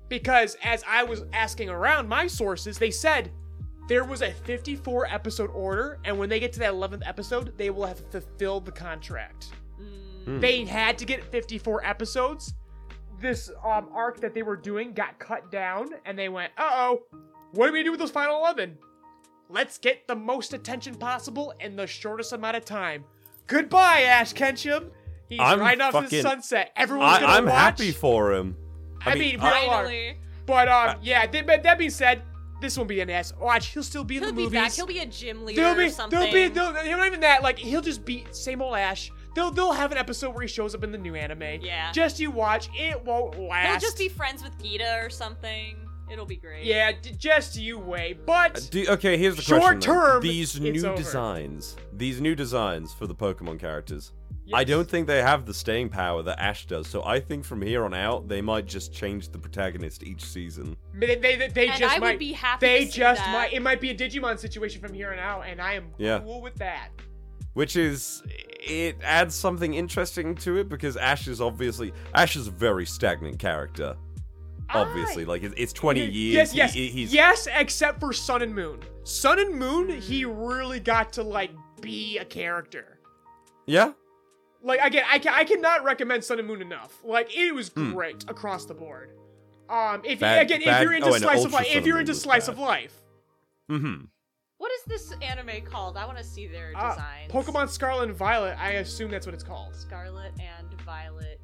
Because 0.08 0.56
as 0.62 0.84
I 0.86 1.04
was 1.04 1.24
asking 1.32 1.70
around 1.70 2.08
my 2.08 2.26
sources, 2.26 2.76
they 2.78 2.90
said 2.90 3.30
there 3.88 4.04
was 4.04 4.22
a 4.22 4.32
54 4.32 5.06
episode 5.06 5.50
order, 5.50 5.98
and 6.04 6.18
when 6.18 6.28
they 6.28 6.40
get 6.40 6.52
to 6.54 6.58
that 6.60 6.72
11th 6.72 7.02
episode, 7.06 7.56
they 7.56 7.70
will 7.70 7.86
have 7.86 8.00
fulfilled 8.10 8.66
the 8.66 8.72
contract. 8.72 9.50
Mm, 10.26 10.40
They 10.40 10.64
had 10.64 10.98
to 10.98 11.04
get 11.04 11.22
54 11.30 11.84
episodes. 11.86 12.54
This 13.20 13.50
um, 13.64 13.88
arc 13.94 14.20
that 14.20 14.34
they 14.34 14.42
were 14.42 14.56
doing 14.56 14.92
got 14.92 15.18
cut 15.18 15.50
down, 15.50 15.90
and 16.04 16.18
they 16.18 16.28
went, 16.28 16.52
uh 16.58 16.70
oh, 16.72 17.02
what 17.52 17.68
do 17.68 17.72
we 17.72 17.82
do 17.84 17.90
with 17.92 18.00
those 18.00 18.10
final 18.10 18.38
11? 18.40 18.76
Let's 19.48 19.78
get 19.78 20.08
the 20.08 20.16
most 20.16 20.52
attention 20.52 20.96
possible 20.96 21.54
in 21.60 21.76
the 21.76 21.86
shortest 21.86 22.32
amount 22.32 22.56
of 22.56 22.64
time. 22.64 23.04
Goodbye, 23.46 24.02
Ash 24.02 24.32
Ketchum. 24.32 24.90
He's 25.28 25.40
I'm 25.40 25.60
riding 25.60 25.80
off 25.80 25.92
to 26.04 26.08
the 26.10 26.22
sunset. 26.22 26.72
Everyone's 26.76 27.16
I, 27.16 27.20
gonna 27.20 27.32
I'm 27.32 27.44
watch. 27.46 27.54
happy 27.54 27.90
for 27.92 28.32
him. 28.32 28.56
I 29.04 29.14
mean, 29.14 29.40
we 29.40 29.46
I- 29.46 29.50
all 29.64 29.70
are. 29.70 29.84
Finally, 29.84 30.18
But 30.46 30.68
um, 30.68 30.96
yeah. 31.02 31.26
Th- 31.26 31.46
but 31.46 31.62
that 31.62 31.78
being 31.78 31.90
said, 31.90 32.22
this 32.60 32.76
won't 32.76 32.88
be 32.88 33.00
an 33.00 33.10
ass. 33.10 33.32
Watch, 33.40 33.68
he'll 33.68 33.82
still 33.82 34.04
be 34.04 34.16
in 34.16 34.22
he'll 34.22 34.32
the 34.32 34.36
be 34.36 34.42
movies. 34.44 34.58
back. 34.60 34.72
He'll 34.72 34.86
be 34.86 34.98
a 35.00 35.06
gym 35.06 35.44
leader 35.44 35.60
There'll 35.62 35.76
be, 35.76 35.84
or 35.84 35.90
something. 35.90 36.18
there'll 36.18 36.32
be, 36.32 36.48
there'll, 36.48 36.72
he'll 36.84 36.96
not 36.98 37.06
even 37.06 37.20
that. 37.20 37.42
Like, 37.42 37.58
he'll 37.58 37.82
just 37.82 38.04
be 38.04 38.24
same 38.30 38.62
old 38.62 38.76
Ash. 38.76 39.10
They'll, 39.34 39.50
they'll 39.50 39.72
have 39.72 39.90
an 39.92 39.98
episode 39.98 40.30
where 40.34 40.42
he 40.42 40.48
shows 40.48 40.74
up 40.74 40.84
in 40.84 40.92
the 40.92 40.98
new 40.98 41.14
anime. 41.14 41.60
Yeah. 41.62 41.90
Just 41.92 42.20
you 42.20 42.30
watch. 42.30 42.68
It 42.74 43.04
won't 43.04 43.38
last. 43.38 43.68
He'll 43.70 43.80
just 43.80 43.98
be 43.98 44.08
friends 44.08 44.42
with 44.42 44.62
Gita 44.62 45.00
or 45.02 45.10
something. 45.10 45.76
It'll 46.10 46.26
be 46.26 46.36
great. 46.36 46.64
Yeah, 46.64 46.92
d- 46.92 47.12
just 47.18 47.56
you 47.56 47.78
wait. 47.78 48.24
But 48.26 48.68
Do, 48.70 48.84
okay, 48.90 49.16
here's 49.16 49.36
the 49.36 49.42
Short 49.42 49.60
question. 49.62 49.80
then. 49.80 49.88
term, 50.00 50.22
These 50.22 50.54
it's 50.56 50.60
new 50.60 50.86
over. 50.86 50.96
designs, 50.96 51.76
these 51.94 52.20
new 52.20 52.34
designs 52.34 52.92
for 52.92 53.06
the 53.06 53.14
Pokemon 53.14 53.58
characters, 53.58 54.12
I 54.52 54.64
don't 54.64 54.88
think 54.88 55.06
they 55.06 55.22
have 55.22 55.46
the 55.46 55.54
staying 55.54 55.88
power 55.88 56.22
that 56.22 56.38
Ash 56.38 56.66
does. 56.66 56.86
So 56.86 57.02
I 57.04 57.18
think 57.20 57.44
from 57.44 57.62
here 57.62 57.84
on 57.84 57.94
out, 57.94 58.28
they 58.28 58.42
might 58.42 58.66
just 58.66 58.92
change 58.92 59.30
the 59.30 59.38
protagonist 59.38 60.02
each 60.02 60.22
season. 60.24 60.76
They, 60.94 61.14
they, 61.16 61.36
they, 61.36 61.48
they 61.48 61.68
And 61.68 61.78
just 61.78 61.94
I 61.94 61.98
would 61.98 62.00
might. 62.06 62.18
be 62.18 62.32
happy 62.32 62.66
They 62.66 62.84
to 62.84 62.92
see 62.92 62.98
just 62.98 63.20
that. 63.22 63.32
might. 63.32 63.52
It 63.54 63.62
might 63.62 63.80
be 63.80 63.90
a 63.90 63.94
Digimon 63.96 64.38
situation 64.38 64.80
from 64.82 64.92
here 64.92 65.12
on 65.12 65.18
out, 65.18 65.46
and 65.46 65.60
I 65.62 65.74
am 65.74 65.86
Yeah. 65.96 66.18
cool 66.18 66.42
with 66.42 66.56
that. 66.56 66.88
Which 67.54 67.76
is, 67.76 68.22
it 68.60 68.96
adds 69.02 69.34
something 69.34 69.74
interesting 69.74 70.34
to 70.36 70.58
it 70.58 70.68
because 70.68 70.96
Ash 70.96 71.28
is 71.28 71.40
obviously 71.40 71.92
Ash 72.14 72.36
is 72.36 72.48
a 72.48 72.50
very 72.50 72.84
stagnant 72.84 73.38
character. 73.38 73.96
Obviously, 74.70 75.24
I- 75.24 75.28
like 75.28 75.42
it's 75.56 75.72
twenty 75.72 76.00
Y- 76.02 76.06
years. 76.08 76.34
Yes, 76.34 76.52
he- 76.52 76.58
yes, 76.58 76.72
he- 76.72 76.88
he's 76.88 77.14
yes, 77.14 77.48
except 77.54 78.00
for 78.00 78.12
Sun 78.12 78.42
and 78.42 78.54
Moon. 78.54 78.80
Sun 79.04 79.38
and 79.38 79.54
Moon, 79.54 79.88
he 80.00 80.22
hmm. 80.22 80.32
really 80.36 80.80
got 80.80 81.12
to 81.14 81.22
like 81.22 81.50
be 81.80 82.18
a 82.18 82.24
character. 82.24 82.98
yeah. 83.66 83.92
Like 84.64 84.80
again, 84.82 85.04
I 85.08 85.18
can 85.18 85.32
I 85.34 85.44
cannot 85.44 85.84
recommend 85.84 86.24
Sun 86.24 86.38
and 86.38 86.48
Moon 86.48 86.62
enough. 86.62 86.92
Like 87.04 87.36
it 87.36 87.54
was 87.54 87.68
Hmm. 87.68 87.92
great 87.92 88.24
across 88.28 88.64
the 88.64 88.74
board. 88.74 89.10
Um, 89.68 90.02
if 90.04 90.20
Bad- 90.20 90.42
again, 90.42 90.62
if 90.62 90.82
you're 90.82 90.94
into 90.94 91.08
oh, 91.08 91.16
slice 91.18 91.44
of 91.44 91.52
life, 91.52 91.66
if 91.70 91.86
you're 91.86 92.00
into 92.00 92.14
slice 92.14 92.46
bad. 92.46 92.52
of 92.54 92.58
life, 92.58 92.94
Mm-hmm. 93.70 94.04
What 94.58 94.70
is 94.72 94.82
this 94.86 95.12
anime 95.22 95.62
called? 95.64 95.96
I 95.96 96.04
want 96.06 96.18
to 96.18 96.24
see 96.24 96.46
their 96.46 96.72
uh, 96.76 96.90
designs. 96.90 97.32
Pokemon 97.32 97.68
Scarlet 97.70 98.08
and 98.08 98.16
Violet, 98.16 98.56
I 98.58 98.72
assume 98.72 99.10
that's 99.10 99.26
what 99.26 99.34
it's 99.34 99.44
called. 99.44 99.74
Scarlet 99.74 100.32
and 100.40 100.80
Violet 100.82 101.40
anime. 101.40 101.43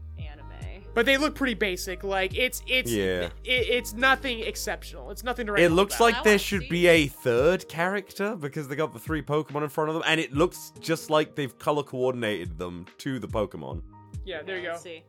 But 0.94 1.06
they 1.06 1.16
look 1.16 1.34
pretty 1.34 1.54
basic. 1.54 2.02
Like 2.02 2.36
it's 2.36 2.62
it's 2.66 2.90
Yeah. 2.90 3.24
it, 3.24 3.30
it's 3.44 3.92
nothing 3.94 4.40
exceptional. 4.40 5.10
It's 5.10 5.22
nothing 5.22 5.46
to 5.46 5.52
write 5.52 5.62
It 5.62 5.70
looks 5.70 5.94
about. 5.96 6.04
like 6.04 6.14
I 6.16 6.22
there 6.24 6.38
should 6.38 6.62
see. 6.62 6.68
be 6.68 6.86
a 6.88 7.06
third 7.06 7.68
character 7.68 8.34
because 8.36 8.66
they 8.68 8.74
got 8.76 8.92
the 8.92 8.98
three 8.98 9.22
Pokemon 9.22 9.62
in 9.62 9.68
front 9.68 9.88
of 9.90 9.94
them, 9.94 10.02
and 10.06 10.20
it 10.20 10.32
looks 10.32 10.72
just 10.80 11.08
like 11.10 11.36
they've 11.36 11.56
color 11.58 11.82
coordinated 11.84 12.58
them 12.58 12.86
to 12.98 13.18
the 13.18 13.28
Pokemon. 13.28 13.82
yeah. 14.24 14.42
There 14.42 14.56
you 14.56 14.62
go. 14.64 14.68
Let's 14.70 14.82
see. 14.82 15.04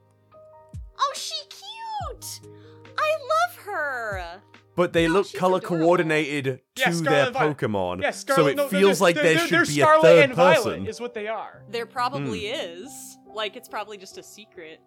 Oh, 1.00 1.12
she 1.16 1.36
cute. 1.50 2.42
I 2.98 3.18
love 3.48 3.56
her. 3.66 4.42
But 4.76 4.94
they 4.94 5.08
No, 5.08 5.16
look 5.16 5.26
she's 5.28 5.40
color 5.40 5.58
adorable. 5.58 5.86
coordinated 5.86 6.62
Yeah, 6.78 6.86
to 6.86 6.94
Scarlet 6.94 7.10
their 7.10 7.26
and 7.26 7.34
Violet. 7.34 7.58
Pokemon. 7.58 8.02
Yeah, 8.04 8.12
so 8.12 8.20
Scarlet. 8.34 8.52
it 8.52 8.56
no, 8.58 8.68
they're- 8.70 8.80
feels 8.80 9.02
like 9.02 9.16
they're, 9.16 9.24
there 9.24 9.34
they're- 9.36 9.48
should 9.48 9.58
they're 9.58 9.66
be 9.66 9.82
a 9.82 9.84
Scarlet 9.86 10.02
third 10.04 10.24
and 10.30 10.36
person. 10.36 10.64
Violet 10.74 10.88
is 10.90 11.02
what 11.02 11.14
they 11.14 11.28
are. 11.28 11.64
There 11.70 11.86
probably 11.86 12.48
Hmm. 12.50 12.56
is. 12.86 13.18
Like 13.34 13.56
it's 13.56 13.68
probably 13.68 13.98
just 13.98 14.18
a 14.18 14.24
secret. 14.24 14.80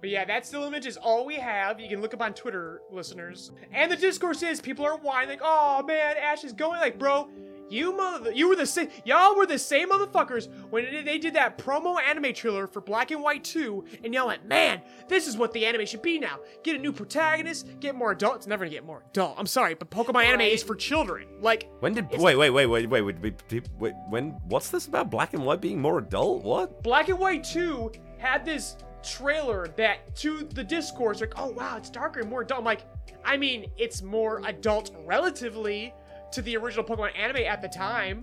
But 0.00 0.10
yeah, 0.10 0.24
that 0.24 0.46
still 0.46 0.64
image 0.64 0.86
is 0.86 0.96
all 0.96 1.24
we 1.24 1.36
have. 1.36 1.80
You 1.80 1.88
can 1.88 2.00
look 2.00 2.14
up 2.14 2.22
on 2.22 2.34
Twitter, 2.34 2.82
listeners. 2.90 3.50
And 3.72 3.90
the 3.90 3.96
discourse 3.96 4.42
is 4.42 4.60
people 4.60 4.84
are 4.84 4.96
whining 4.96 5.30
like, 5.30 5.40
"Oh 5.42 5.82
man, 5.82 6.16
Ash 6.16 6.44
is 6.44 6.52
going." 6.52 6.80
Like, 6.80 6.98
bro, 6.98 7.28
you 7.68 7.96
mother, 7.96 8.32
you 8.32 8.48
were 8.48 8.56
the 8.56 8.64
same. 8.66 8.88
Y'all 9.04 9.36
were 9.36 9.44
the 9.46 9.58
same 9.58 9.90
motherfuckers 9.90 10.48
when 10.70 11.04
they 11.04 11.18
did 11.18 11.34
that 11.34 11.58
promo 11.58 12.00
anime 12.00 12.32
trailer 12.32 12.66
for 12.66 12.80
Black 12.80 13.10
and 13.10 13.22
White 13.22 13.44
2, 13.44 13.84
and 14.04 14.14
y'all 14.14 14.28
went, 14.28 14.46
"Man, 14.46 14.80
this 15.08 15.26
is 15.26 15.36
what 15.36 15.52
the 15.52 15.66
anime 15.66 15.84
should 15.84 16.02
be 16.02 16.18
now. 16.18 16.38
Get 16.62 16.76
a 16.76 16.78
new 16.78 16.92
protagonist, 16.92 17.66
get 17.80 17.94
more 17.94 18.12
adult. 18.12 18.36
It's 18.36 18.46
never 18.46 18.64
gonna 18.64 18.74
get 18.74 18.84
more 18.84 19.02
adult. 19.10 19.34
I'm 19.36 19.46
sorry, 19.46 19.74
but 19.74 19.90
Pokemon 19.90 20.24
anime 20.24 20.42
is 20.42 20.62
for 20.62 20.76
children. 20.76 21.26
Like, 21.40 21.68
When 21.80 21.92
did 21.92 22.08
wait 22.10 22.36
wait 22.36 22.50
wait 22.50 22.66
wait 22.66 22.86
wait 22.86 23.02
wait, 23.02 23.20
wait 23.20 23.62
wait 23.78 23.94
when 24.08 24.30
what's 24.46 24.70
this 24.70 24.86
about 24.86 25.10
black 25.10 25.34
and 25.34 25.44
white 25.44 25.60
being 25.60 25.80
more 25.80 25.98
adult? 25.98 26.44
What? 26.44 26.82
Black 26.82 27.08
and 27.08 27.18
White 27.18 27.44
2 27.44 27.92
had 28.18 28.44
this 28.44 28.76
trailer 29.08 29.68
that 29.76 30.14
to 30.16 30.44
the 30.54 30.64
discourse 30.64 31.20
like, 31.20 31.34
oh 31.36 31.50
wow, 31.50 31.76
it's 31.76 31.90
darker 31.90 32.20
and 32.20 32.28
more 32.30 32.42
adult. 32.42 32.60
I'm 32.60 32.64
like, 32.64 32.82
I 33.24 33.36
mean, 33.36 33.70
it's 33.76 34.02
more 34.02 34.42
adult 34.46 34.90
relatively 35.04 35.92
to 36.32 36.42
the 36.42 36.56
original 36.56 36.84
Pokemon 36.84 37.16
anime 37.18 37.38
at 37.44 37.62
the 37.62 37.68
time. 37.68 38.20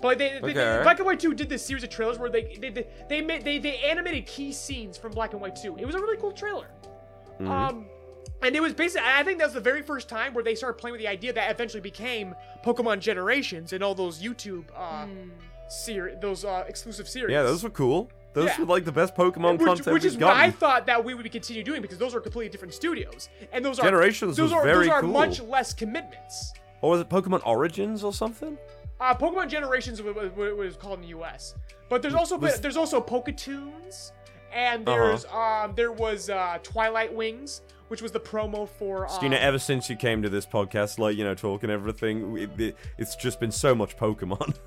But 0.00 0.04
like 0.08 0.18
they, 0.18 0.38
they- 0.42 0.52
they- 0.52 0.80
Black 0.82 0.98
and 0.98 1.06
White 1.06 1.20
2 1.20 1.34
did 1.34 1.48
this 1.48 1.64
series 1.64 1.82
of 1.82 1.90
trailers 1.90 2.18
where 2.18 2.30
they 2.30 2.56
they 2.60 2.70
they 2.70 2.86
they, 3.08 3.20
made, 3.20 3.44
they 3.44 3.58
they 3.58 3.78
animated 3.78 4.26
key 4.26 4.52
scenes 4.52 4.96
from 4.96 5.12
Black 5.12 5.32
and 5.32 5.40
White 5.40 5.56
2. 5.56 5.76
It 5.78 5.84
was 5.86 5.94
a 5.96 6.00
really 6.00 6.16
cool 6.18 6.32
trailer. 6.32 6.68
Mhm. 7.40 7.48
Um 7.48 7.86
and 8.40 8.54
it 8.54 8.60
was 8.62 8.72
basically 8.74 9.08
I 9.08 9.24
think 9.24 9.38
that 9.38 9.46
was 9.46 9.54
the 9.54 9.60
very 9.60 9.82
first 9.82 10.08
time 10.08 10.32
where 10.34 10.44
they 10.44 10.54
started 10.54 10.78
playing 10.78 10.92
with 10.92 11.00
the 11.00 11.08
idea 11.08 11.32
that 11.32 11.50
eventually 11.50 11.80
became 11.80 12.34
Pokemon 12.64 13.00
Generations 13.00 13.72
and 13.72 13.82
all 13.82 13.94
those 13.96 14.22
YouTube 14.22 14.66
uh 14.76 15.06
ser- 15.68 16.16
those 16.20 16.44
uh 16.44 16.64
exclusive 16.68 17.08
series. 17.08 17.32
yeah, 17.32 17.42
those 17.42 17.64
were 17.64 17.70
cool. 17.70 18.08
Those 18.34 18.46
Yeah. 18.50 18.60
were 18.60 18.66
like 18.66 18.84
the 18.84 18.92
best 18.92 19.14
Pokemon 19.16 19.58
which, 19.58 19.66
content 19.66 19.92
which 19.94 20.04
is 20.04 20.16
what 20.16 20.36
I 20.36 20.50
thought 20.50 20.86
that 20.86 21.02
we 21.04 21.14
would 21.14 21.30
continue 21.32 21.62
doing 21.64 21.82
because 21.82 21.98
those 21.98 22.14
are 22.14 22.20
completely 22.20 22.50
different 22.50 22.74
studios, 22.74 23.28
and 23.52 23.64
those 23.64 23.78
are 23.78 23.84
Generations 23.84 24.36
those 24.36 24.52
are 24.52 24.62
very 24.62 24.86
those 24.86 24.88
are 24.94 25.00
cool. 25.00 25.10
much 25.10 25.40
less 25.42 25.72
commitments. 25.74 26.52
Or 26.82 26.90
was 26.90 27.00
it 27.00 27.08
Pokemon 27.08 27.44
Origins 27.46 28.04
or 28.04 28.12
something? 28.12 28.56
Uh, 29.00 29.14
Pokemon 29.14 29.48
Generations 29.48 30.00
was, 30.02 30.14
what 30.14 30.36
was 30.36 30.54
was 30.56 30.76
called 30.76 30.96
in 30.98 31.02
the 31.02 31.08
U.S., 31.08 31.54
but 31.88 32.02
there's 32.02 32.14
also 32.14 32.36
Was- 32.36 32.60
there's 32.60 32.76
also 32.76 33.00
Poketoons, 33.00 34.12
and 34.52 34.88
Uh-huh. 34.88 34.98
there's 35.06 35.24
um 35.26 35.74
there 35.74 35.92
was 35.92 36.28
uh, 36.30 36.58
Twilight 36.62 37.12
Wings, 37.14 37.62
which 37.88 38.02
was 38.02 38.12
the 38.12 38.20
promo 38.20 38.68
for. 38.68 39.06
Uh, 39.06 39.08
Steena, 39.08 39.36
ever 39.36 39.58
since 39.58 39.88
you 39.88 39.96
came 39.96 40.20
to 40.22 40.28
this 40.28 40.46
podcast, 40.46 40.98
like 40.98 41.16
you 41.16 41.24
know, 41.24 41.34
talking 41.34 41.70
everything, 41.70 42.36
it, 42.36 42.60
it, 42.60 42.76
it's 42.98 43.16
just 43.16 43.40
been 43.40 43.50
so 43.52 43.74
much 43.74 43.96
Pokemon. 43.96 44.54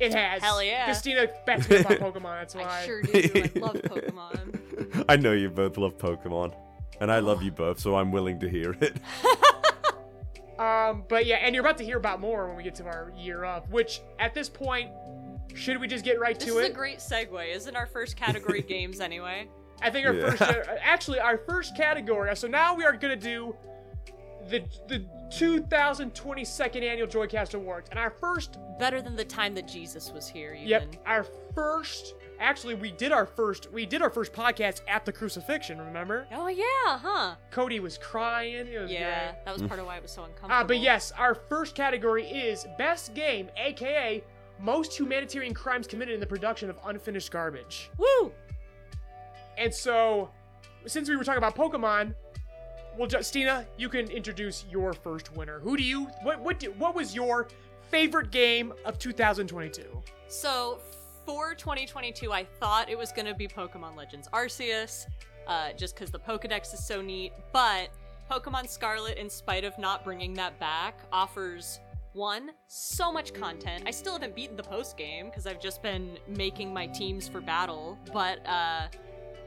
it 0.00 0.12
has. 0.14 0.42
Hell 0.42 0.62
yeah. 0.62 0.84
Christina 0.86 1.28
backs 1.46 1.68
me 1.68 1.78
up 1.78 1.90
on 1.90 1.96
Pokemon. 2.12 2.40
That's 2.40 2.54
why. 2.54 2.62
I 2.82 2.86
sure 2.86 3.02
do. 3.02 3.10
I 3.12 3.58
love 3.58 3.74
Pokemon. 3.82 5.04
I 5.08 5.16
know 5.16 5.32
you 5.32 5.50
both 5.50 5.76
love 5.76 5.96
Pokemon, 5.98 6.54
and 7.00 7.10
I 7.12 7.20
love 7.20 7.42
you 7.42 7.50
both, 7.52 7.78
so 7.80 7.96
I'm 7.96 8.10
willing 8.12 8.40
to 8.40 8.48
hear 8.48 8.76
it. 8.80 8.96
Um, 10.58 11.02
but 11.08 11.26
yeah, 11.26 11.36
and 11.36 11.52
you're 11.52 11.64
about 11.64 11.78
to 11.78 11.84
hear 11.84 11.96
about 11.96 12.20
more 12.20 12.46
when 12.46 12.56
we 12.56 12.62
get 12.62 12.76
to 12.76 12.84
our 12.84 13.12
year 13.16 13.44
of. 13.44 13.68
Which 13.72 14.00
at 14.20 14.34
this 14.34 14.48
point, 14.48 14.88
should 15.52 15.80
we 15.80 15.88
just 15.88 16.04
get 16.04 16.20
right 16.20 16.38
This 16.38 16.46
to 16.48 16.58
it? 16.58 16.60
This 16.60 16.64
is 16.68 16.70
a 16.70 16.74
great 16.74 16.98
segue. 17.32 17.56
Isn't 17.56 17.74
our 17.74 17.86
first 17.86 18.16
category 18.16 18.62
games 18.62 19.00
anyway? 19.00 19.48
I 19.82 19.90
think 19.90 20.06
our 20.06 20.14
Yeah. 20.14 20.30
first, 20.30 20.42
uh, 20.42 20.62
actually, 20.80 21.18
our 21.18 21.38
first 21.38 21.76
category. 21.76 22.34
So 22.36 22.46
now 22.46 22.72
we 22.76 22.84
are 22.84 22.92
gonna 22.92 23.16
do 23.16 23.56
the 24.48 24.60
the 24.86 25.04
2022nd 25.38 26.82
annual 26.82 27.06
Joycast 27.08 27.54
Awards, 27.54 27.88
and 27.90 27.98
our 27.98 28.10
first, 28.10 28.58
Better 28.78 29.00
than 29.00 29.14
the 29.14 29.24
time 29.24 29.54
that 29.54 29.68
Jesus 29.68 30.10
was 30.12 30.26
here. 30.28 30.52
Even. 30.54 30.68
yep, 30.68 30.96
our 31.06 31.24
first. 31.54 32.14
Actually, 32.40 32.74
we 32.74 32.90
did 32.90 33.12
our 33.12 33.24
first. 33.24 33.70
We 33.72 33.86
did 33.86 34.02
our 34.02 34.10
first 34.10 34.32
podcast 34.32 34.80
at 34.88 35.04
the 35.04 35.12
crucifixion. 35.12 35.78
Remember? 35.80 36.26
Oh 36.32 36.48
yeah, 36.48 36.64
huh? 36.98 37.36
Cody 37.52 37.78
was 37.78 37.96
crying. 37.98 38.66
Was 38.74 38.90
Yeah, 38.90 39.30
great. 39.30 39.44
that 39.44 39.52
was 39.52 39.62
part 39.62 39.78
of 39.78 39.86
why 39.86 39.96
it 39.98 40.02
was 40.02 40.10
so 40.10 40.22
uncomfortable. 40.24 40.54
Ah, 40.60 40.64
but 40.64 40.80
yes, 40.80 41.12
our 41.16 41.36
first 41.36 41.76
category 41.76 42.24
is 42.26 42.66
best 42.76 43.14
game, 43.14 43.48
aka 43.56 44.24
most 44.60 44.98
humanitarian 44.98 45.54
crimes 45.54 45.86
committed 45.86 46.14
in 46.14 46.20
the 46.20 46.26
production 46.26 46.68
of 46.68 46.76
unfinished 46.86 47.30
garbage. 47.30 47.90
Woo! 47.96 48.32
And 49.56 49.72
so, 49.72 50.30
since 50.86 51.08
we 51.08 51.14
were 51.16 51.22
talking 51.22 51.38
about 51.38 51.54
Pokemon, 51.54 52.14
well, 52.98 53.08
Justina, 53.10 53.66
you 53.76 53.88
can 53.88 54.10
introduce 54.10 54.64
your 54.70 54.92
first 54.92 55.34
winner. 55.36 55.58
Who 55.60 55.76
do 55.76 55.82
you? 55.82 56.04
What? 56.22 56.40
What? 56.40 56.60
Do, 56.60 56.72
what 56.78 56.94
was 56.94 57.14
your 57.14 57.48
favorite 57.90 58.30
game 58.30 58.72
of 58.84 58.98
2022? 58.98 59.82
So 60.28 60.80
for 61.26 61.54
2022, 61.54 62.32
I 62.32 62.44
thought 62.44 62.88
it 62.88 62.98
was 62.98 63.12
gonna 63.12 63.34
be 63.34 63.48
Pokemon 63.48 63.96
Legends 63.96 64.28
Arceus, 64.32 65.06
uh, 65.46 65.72
just 65.72 65.94
because 65.94 66.10
the 66.10 66.18
Pokedex 66.18 66.74
is 66.74 66.84
so 66.84 67.00
neat. 67.00 67.32
But 67.52 67.88
Pokemon 68.30 68.68
Scarlet, 68.68 69.18
in 69.18 69.28
spite 69.28 69.64
of 69.64 69.78
not 69.78 70.04
bringing 70.04 70.34
that 70.34 70.58
back, 70.58 70.98
offers 71.12 71.80
one 72.12 72.50
so 72.68 73.12
much 73.12 73.34
content. 73.34 73.84
I 73.86 73.90
still 73.90 74.12
haven't 74.12 74.36
beaten 74.36 74.56
the 74.56 74.62
post 74.62 74.96
game 74.96 75.26
because 75.26 75.46
I've 75.46 75.60
just 75.60 75.82
been 75.82 76.18
making 76.28 76.72
my 76.72 76.86
teams 76.86 77.28
for 77.28 77.40
battle, 77.40 77.98
but 78.12 78.46
uh, 78.46 78.86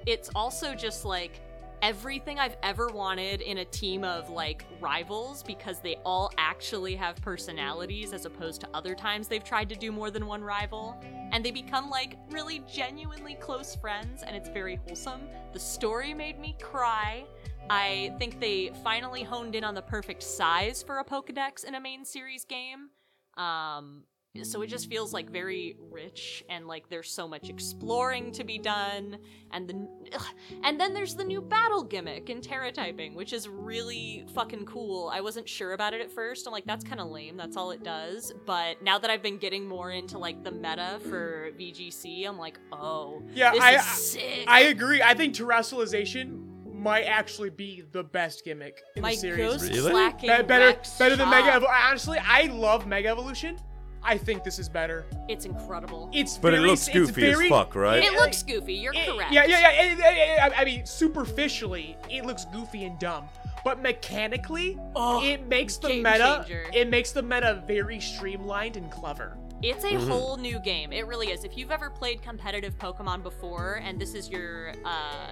it's 0.06 0.30
also 0.36 0.76
just 0.76 1.06
like 1.06 1.42
everything 1.82 2.40
I've 2.40 2.58
ever 2.64 2.88
wanted 2.88 3.42
in 3.42 3.60
a 3.60 3.66
team 3.66 4.04
of 4.04 4.30
like 4.30 4.66
rivals 4.80 5.44
because 5.44 5.80
they 5.80 5.98
all 6.06 6.32
actually 6.38 6.96
have 6.96 7.16
personalities 7.22 8.14
as 8.14 8.26
opposed 8.26 8.62
to 8.62 8.70
other 8.74 8.96
times 8.96 9.28
they've 9.28 9.44
tried 9.44 9.70
to 9.70 9.76
do 9.76 9.92
more 9.92 10.12
than 10.12 10.26
one 10.26 10.44
rival. 10.44 11.00
And 11.32 11.44
they 11.44 11.52
become 11.52 11.90
like 11.90 12.18
really 12.30 12.64
genuinely 12.72 13.36
close 13.36 13.76
friends 13.76 14.24
and 14.24 14.36
it's 14.36 14.50
very 14.50 14.80
wholesome. 14.88 15.22
The 15.54 15.60
story 15.60 16.14
made 16.14 16.40
me 16.40 16.56
cry. 16.62 17.26
I 17.70 18.16
think 18.18 18.40
they 18.40 18.72
finally 18.84 19.24
honed 19.24 19.56
in 19.56 19.64
on 19.64 19.76
the 19.76 19.82
perfect 19.82 20.24
size 20.24 20.82
for 20.84 21.00
a 21.00 21.04
Pokedex 21.04 21.66
in 21.66 21.76
a 21.76 21.82
main 21.82 22.06
series 22.06 22.46
game. 22.46 22.90
Um, 23.36 24.04
so 24.44 24.62
it 24.62 24.68
just 24.68 24.90
feels 24.90 25.14
like 25.14 25.30
very 25.30 25.76
rich 25.92 26.44
and 26.50 26.68
like 26.68 26.90
there's 26.90 27.10
so 27.10 27.28
much 27.28 27.50
exploring 27.50 28.32
to 28.32 28.44
be 28.44 28.58
done 28.58 29.18
and 29.52 29.68
the 29.68 29.88
ugh. 30.14 30.26
and 30.64 30.80
then 30.80 30.94
there's 30.94 31.16
the 31.16 31.24
new 31.24 31.42
battle 31.42 31.84
gimmick 31.84 32.30
in 32.30 32.42
Tera 32.42 32.72
typing 32.72 33.16
which 33.16 33.34
is 33.34 33.48
really 33.48 34.26
fucking 34.36 34.66
cool 34.66 35.10
i 35.14 35.22
wasn't 35.22 35.48
sure 35.48 35.74
about 35.74 35.94
it 35.94 36.02
at 36.02 36.12
first 36.12 36.46
i'm 36.48 36.54
like 36.54 36.66
that's 36.66 36.84
kind 36.84 37.00
of 37.00 37.08
lame 37.10 37.38
that's 37.38 37.58
all 37.58 37.72
it 37.72 37.84
does 37.84 38.34
but 38.46 38.82
now 38.82 38.98
that 39.00 39.10
i've 39.10 39.22
been 39.24 39.38
getting 39.38 39.68
more 39.68 39.92
into 39.92 40.18
like 40.18 40.44
the 40.44 40.52
meta 40.52 41.00
for 41.10 41.50
vgc 41.60 42.28
i'm 42.28 42.38
like 42.38 42.60
oh 42.72 43.22
Yeah, 43.34 43.52
this 43.52 43.62
I- 43.64 43.76
is 43.76 43.84
sick 43.86 44.44
I 44.48 44.62
agree. 44.64 45.02
I 45.02 45.14
think 45.14 45.36
Terastallization 45.36 46.44
might 46.74 47.04
actually 47.06 47.50
be 47.50 47.84
the 47.92 48.04
best 48.04 48.46
gimmick 48.46 48.82
in 48.96 49.02
my 49.02 49.12
the 49.12 49.18
series. 49.18 49.52
ghost 49.52 49.72
Really? 49.74 50.12
Be- 50.22 50.28
better, 50.28 50.80
better 51.00 51.16
than 51.16 51.30
Mega. 51.30 51.54
shop. 51.54 51.64
Evo- 51.64 51.70
Honestly, 51.90 52.18
I 52.24 52.44
love 52.48 52.86
Mega 52.86 53.10
Evolution, 53.10 53.58
I 54.04 54.18
think 54.18 54.44
this 54.44 54.58
is 54.60 54.70
better. 54.70 55.06
It's 55.28 55.46
incredible. 55.46 56.10
It's 56.14 56.38
But 56.38 56.54
it 56.54 56.62
looks 56.62 56.88
it's 56.88 56.96
goofy 56.96 57.28
as 57.28 57.42
fuck, 57.50 57.76
right? 57.76 58.04
it 58.04 58.14
looks 58.14 58.44
goofy. 58.44 58.74
You're 58.76 58.94
it- 58.94 59.08
correct. 59.08 59.32
Yeah, 59.34 59.46
yeah, 59.46 59.60
yeah. 59.60 59.72
it- 59.84 60.00
it- 60.00 60.50
it- 60.52 60.54
I 60.60 60.64
mean, 60.66 60.86
superficially, 60.86 61.98
it 62.10 62.26
looks 62.26 62.46
goofy 62.46 62.86
and 62.86 62.98
dumb, 63.00 63.28
but 63.64 63.82
mechanically, 63.82 64.78
Oh, 64.96 65.24
it 65.24 65.48
makes 65.48 65.78
the 65.78 65.90
meta. 65.90 66.44
changer. 66.48 66.66
It 66.74 66.90
makes 66.90 67.12
the 67.12 67.22
meta 67.22 67.64
very 67.68 68.00
streamlined 68.00 68.78
and 68.78 68.90
clever. 68.90 69.38
It's 69.64 69.84
a 69.84 69.88
Mm-hmm. 69.88 70.10
whole 70.10 70.38
new 70.38 70.60
game. 70.60 70.94
It 70.94 71.08
really 71.08 71.28
is. 71.32 71.44
If 71.44 71.58
you've 71.58 71.72
ever 71.72 71.90
played 71.90 72.22
competitive 72.22 72.78
Pokemon 72.78 73.24
before 73.24 73.82
and 73.84 74.00
this 74.00 74.14
is 74.14 74.30
your 74.30 74.74
uh 74.86 75.30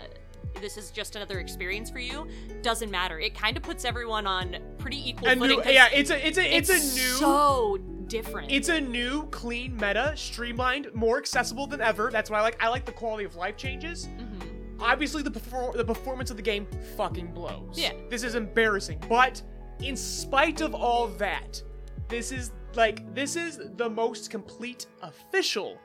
this 0.61 0.77
is 0.77 0.89
just 0.89 1.17
another 1.17 1.39
experience 1.39 1.89
for 1.89 1.99
you, 1.99 2.25
doesn't 2.61 2.89
matter. 2.89 3.19
It 3.19 3.35
kind 3.35 3.57
of 3.57 3.61
puts 3.63 3.83
everyone 3.83 4.25
on 4.25 4.55
pretty 4.77 5.09
equal 5.09 5.27
A 5.27 5.35
footing. 5.35 5.49
new, 5.57 5.61
'cause 5.61 5.73
yeah, 5.73 5.89
it's 5.93 6.09
a, 6.09 6.27
it's 6.27 6.37
a, 6.37 6.57
it's, 6.57 6.69
it's 6.69 6.93
a 6.93 6.95
new. 6.95 7.15
so 7.17 7.77
different. 8.07 8.51
It's 8.51 8.69
a 8.69 8.79
new, 8.81 9.23
clean 9.27 9.75
meta, 9.75 10.13
streamlined, 10.15 10.93
more 10.93 11.17
accessible 11.17 11.67
than 11.67 11.81
ever. 11.81 12.09
That's 12.11 12.29
why 12.29 12.39
I 12.39 12.41
like. 12.41 12.63
I 12.63 12.67
like 12.69 12.85
the 12.85 12.91
quality 12.91 13.25
of 13.25 13.35
life 13.35 13.57
changes. 13.57 14.07
Mhm. 14.07 14.79
Obviously, 14.81 15.21
the 15.23 15.31
perfor- 15.31 15.73
the 15.75 15.85
performance 15.85 16.29
of 16.31 16.37
the 16.37 16.43
game 16.43 16.67
fucking 16.97 17.33
blows. 17.33 17.77
Yeah. 17.79 17.93
This 18.09 18.23
is 18.23 18.35
embarrassing, 18.35 18.99
but 19.07 19.41
in 19.79 19.95
spite 19.95 20.61
of 20.61 20.73
all 20.75 21.07
that, 21.17 21.61
this 22.09 22.31
is 22.31 22.51
like 22.75 23.13
this 23.15 23.35
is 23.35 23.59
the 23.77 23.89
most 23.89 24.29
complete 24.29 24.85
official 25.01 25.77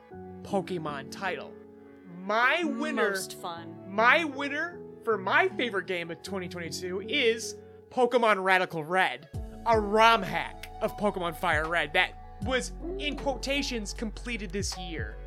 Pokemon 0.43 1.09
title. 1.11 1.53
My 2.25 2.63
winner, 2.63 3.11
most 3.11 3.39
fun. 3.41 3.75
my 3.87 4.23
winner 4.25 4.79
for 5.03 5.17
my 5.17 5.47
favorite 5.49 5.87
game 5.87 6.11
of 6.11 6.21
2022 6.21 7.01
is 7.07 7.55
Pokemon 7.89 8.43
Radical 8.43 8.83
Red, 8.83 9.29
a 9.65 9.79
ROM 9.79 10.21
hack 10.21 10.60
of 10.81 10.97
Pokemon 10.97 11.35
Fire 11.35 11.67
Red 11.67 11.93
that 11.93 12.11
was 12.43 12.71
in 12.97 13.15
quotations 13.15 13.93
completed 13.93 14.51
this 14.51 14.77
year. 14.77 15.17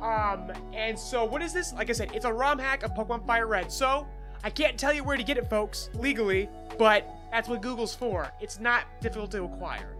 Um, 0.00 0.50
and 0.72 0.98
so 0.98 1.24
what 1.24 1.42
is 1.42 1.52
this? 1.52 1.72
Like 1.72 1.90
I 1.90 1.92
said, 1.92 2.10
it's 2.14 2.24
a 2.24 2.32
ROM 2.32 2.58
hack 2.58 2.82
of 2.82 2.94
Pokemon 2.94 3.26
Fire 3.26 3.46
Red. 3.46 3.70
So 3.70 4.06
I 4.42 4.50
can't 4.50 4.78
tell 4.78 4.92
you 4.92 5.04
where 5.04 5.16
to 5.16 5.22
get 5.22 5.36
it, 5.36 5.50
folks, 5.50 5.90
legally, 5.94 6.48
but 6.78 7.08
that's 7.30 7.48
what 7.48 7.60
Google's 7.60 7.94
for. 7.94 8.32
It's 8.40 8.58
not 8.58 8.84
difficult 9.00 9.30
to 9.32 9.44
acquire. 9.44 9.94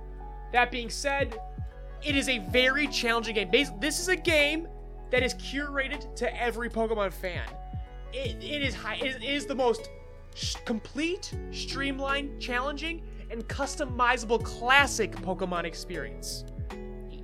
That 0.53 0.71
being 0.71 0.91
said, 0.91 1.39
it 2.03 2.17
is 2.17 2.29
a 2.29 2.39
very 2.39 2.87
challenging 2.87 3.35
game. 3.35 3.51
This 3.51 4.01
is 4.01 4.09
a 4.09 4.17
game 4.17 4.67
that 5.11 5.23
is 5.23 5.35
curated 5.35 6.15
to 6.17 6.43
every 6.43 6.71
Pokemon 6.71 7.13
fan. 7.13 7.47
It, 8.13 8.43
it 8.43 8.63
is 8.63 8.75
high. 8.75 8.97
It 8.97 9.23
is 9.23 9.47
the 9.47 9.55
most 9.55 9.91
complete, 10.65 11.35
streamlined, 11.51 12.41
challenging, 12.41 13.03
and 13.31 13.47
customizable 13.49 14.43
classic 14.43 15.13
Pokemon 15.13 15.65
experience. 15.65 16.45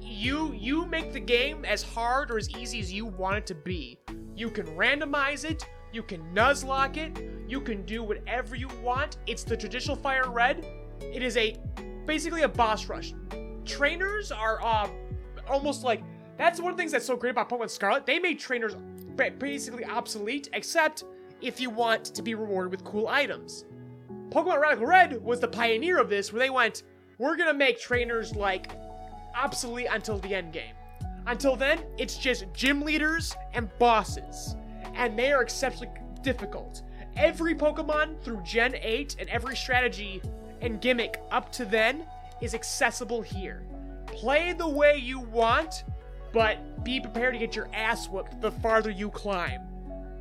You 0.01 0.53
you 0.55 0.87
make 0.87 1.12
the 1.12 1.21
game 1.21 1.64
as 1.64 1.83
hard 1.83 2.31
or 2.31 2.38
as 2.38 2.49
easy 2.51 2.81
as 2.81 2.92
you 2.92 3.07
want 3.07 3.37
it 3.37 3.47
to 3.47 3.55
be. 3.55 3.99
You 4.35 4.51
can 4.51 4.66
randomize 4.69 5.45
it. 5.45 5.66
You 5.92 6.03
can 6.03 6.23
nuzlocke 6.35 6.97
it. 6.97 7.49
You 7.49 7.61
can 7.61 7.85
do 7.85 8.03
whatever 8.03 8.55
you 8.55 8.69
want. 8.83 9.19
It's 9.27 9.45
the 9.45 9.57
traditional 9.57 9.97
Fire 9.97 10.31
Red. 10.31 10.66
It 11.01 11.23
is 11.23 11.37
a 11.37 11.57
basically 12.07 12.42
a 12.42 12.49
boss 12.49 12.87
rush. 12.87 13.14
Trainers 13.64 14.33
are 14.33 14.62
uh 14.64 14.88
almost 15.49 15.85
like 15.85 16.03
that's 16.38 16.61
one 16.61 16.71
of 16.71 16.77
the 16.77 16.81
things 16.81 16.92
that's 16.92 17.07
so 17.07 17.16
great 17.16 17.31
about 17.31 17.49
Pokemon 17.49 17.71
Scarlet. 17.71 18.07
They 18.07 18.19
made 18.19 18.38
trainers 18.38 18.77
basically 19.38 19.85
obsolete, 19.85 20.51
except 20.53 21.05
if 21.40 21.61
you 21.61 21.71
want 21.71 22.05
to 22.05 22.23
be 22.23 22.35
rewarded 22.35 22.71
with 22.71 22.85
cool 22.85 23.09
items. 23.09 23.64
Pokemon 24.37 24.61
Radical 24.61 24.87
Red 24.87 25.25
was 25.25 25.40
the 25.40 25.49
pioneer 25.49 25.99
of 25.99 26.11
this, 26.11 26.31
where 26.31 26.40
they 26.40 26.51
went, 26.51 26.83
we're 27.16 27.37
gonna 27.38 27.55
make 27.55 27.81
trainers 27.81 28.37
like 28.37 28.70
obsolete 29.35 29.87
until 29.90 30.18
the 30.18 30.35
end 30.35 30.53
game. 30.53 30.75
Until 31.27 31.57
then, 31.57 31.81
it's 31.96 32.18
just 32.18 32.44
gym 32.53 32.83
leaders 32.83 33.35
and 33.55 33.70
bosses, 33.79 34.55
and 34.94 35.18
they 35.18 35.33
are 35.33 35.40
exceptionally 35.40 35.90
difficult. 36.20 36.83
Every 37.16 37.55
Pokemon 37.55 38.22
through 38.22 38.42
Gen 38.42 38.75
8 38.75 39.16
and 39.18 39.27
every 39.31 39.57
strategy 39.57 40.20
and 40.61 40.83
gimmick 40.83 41.18
up 41.31 41.51
to 41.53 41.64
then 41.64 42.07
is 42.42 42.55
accessible 42.55 43.22
here. 43.22 43.66
Play 44.05 44.53
the 44.53 44.68
way 44.68 44.99
you 44.99 45.18
want, 45.18 45.85
but 46.35 46.85
be 46.85 47.01
prepared 47.01 47.33
to 47.33 47.40
get 47.40 47.57
your 47.57 47.70
ass 47.72 48.07
whooped 48.07 48.42
the 48.42 48.53
farther 48.53 48.90
you 48.90 49.09
climb. 49.09 49.62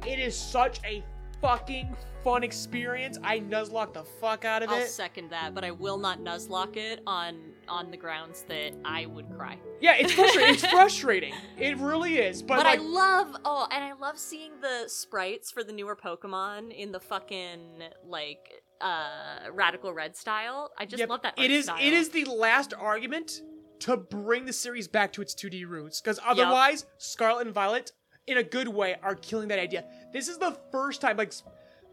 It 0.08 0.20
is 0.20 0.38
such 0.38 0.80
a 0.86 1.04
fucking 1.42 1.96
fun 2.24 2.44
experience. 2.44 3.18
I 3.24 3.40
nuzlocke 3.40 3.94
the 3.94 4.04
fuck 4.04 4.46
out 4.46 4.64
of 4.64 4.72
it. 4.72 4.74
I'll 4.74 4.82
second 4.88 5.30
that, 5.30 5.54
but 5.54 5.64
I 5.64 5.72
will 5.72 5.98
not 5.98 6.20
nuzlocke 6.20 6.78
it 6.78 7.02
on 7.06 7.36
on 7.68 7.90
the 7.92 7.98
grounds 7.98 8.44
that 8.48 8.74
I 8.84 9.06
would 9.08 9.30
cry. 9.30 9.58
Yeah, 9.82 9.96
it's 9.98 10.12
frustrating. 10.14 10.54
it's 10.54 10.66
frustrating. 10.72 11.34
It 11.58 11.78
really 11.78 12.18
is. 12.18 12.42
But, 12.42 12.58
But, 12.58 12.66
like, 12.66 12.80
I 12.80 12.82
love 12.84 13.36
oh, 13.46 13.68
and 13.72 13.84
I 13.84 13.94
love 13.94 14.18
seeing 14.18 14.52
the 14.62 14.86
sprites 14.88 15.52
for 15.52 15.64
the 15.64 15.74
newer 15.74 15.96
Pokemon 15.96 16.74
in 16.76 16.92
the 16.92 17.00
fucking 17.00 17.84
like 18.08 18.62
uh 18.82 19.52
radical 19.54 19.94
red 19.94 20.16
style. 20.16 20.72
I 20.78 20.86
just 20.86 21.00
Yep, 21.00 21.10
love 21.10 21.22
that. 21.24 21.34
It 21.38 21.52
is. 21.52 21.66
style. 21.66 21.78
It 21.80 21.94
is 21.94 22.10
the 22.10 22.26
last 22.26 22.74
argument 22.78 23.42
to 23.80 23.98
bring 23.98 24.46
the 24.46 24.54
series 24.54 24.88
back 24.88 25.12
to 25.14 25.22
its 25.22 25.36
2D 25.36 25.68
roots, 25.68 26.02
because 26.02 26.20
otherwise, 26.26 26.86
Scarlet 26.98 27.46
and 27.46 27.54
Violet, 27.54 27.92
in 28.28 28.38
a 28.38 28.44
good 28.44 28.68
way, 28.68 28.96
are 29.04 29.16
killing 29.16 29.48
that 29.50 29.60
idea. 29.60 29.86
This 30.14 30.28
is 30.28 30.38
the 30.38 30.58
first 30.72 31.02
time, 31.02 31.18
like, 31.18 31.34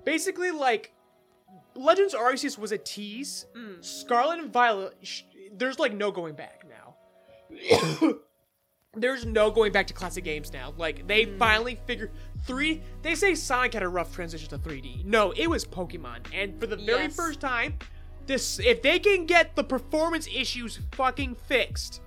basically, 0.04 0.50
like, 0.50 0.92
Legends 1.74 2.14
Arceus 2.14 2.58
was 2.58 2.72
a 2.72 2.78
tease. 2.78 3.46
Mm. 3.56 3.84
Scarlet 3.84 4.38
and 4.40 4.52
Violet, 4.52 4.94
sh- 5.02 5.22
there's 5.54 5.78
like 5.78 5.92
no 5.94 6.10
going 6.10 6.34
back 6.34 6.64
now. 6.68 6.96
there's 8.94 9.24
no 9.24 9.50
going 9.50 9.72
back 9.72 9.86
to 9.86 9.94
classic 9.94 10.24
games 10.24 10.52
now. 10.52 10.72
Like 10.76 11.06
they 11.06 11.26
Mm. 11.26 11.38
finally 11.38 11.78
figured 11.86 12.10
three. 12.46 12.82
They 13.02 13.14
say 13.14 13.34
Sonic 13.34 13.74
had 13.74 13.82
a 13.82 13.88
rough 13.88 14.14
transition 14.14 14.48
to 14.50 14.58
3D. 14.58 15.04
No, 15.04 15.32
it 15.32 15.46
was 15.48 15.64
Pokemon, 15.64 16.18
and 16.34 16.58
for 16.60 16.66
the 16.66 16.76
very 16.76 17.04
Yes. 17.04 17.16
first 17.16 17.40
time, 17.40 17.78
this 18.26 18.58
if 18.58 18.82
they 18.82 18.98
can 18.98 19.24
get 19.26 19.56
the 19.56 19.64
performance 19.64 20.26
issues 20.26 20.78
fucking 20.92 21.34
fixed, 21.34 22.00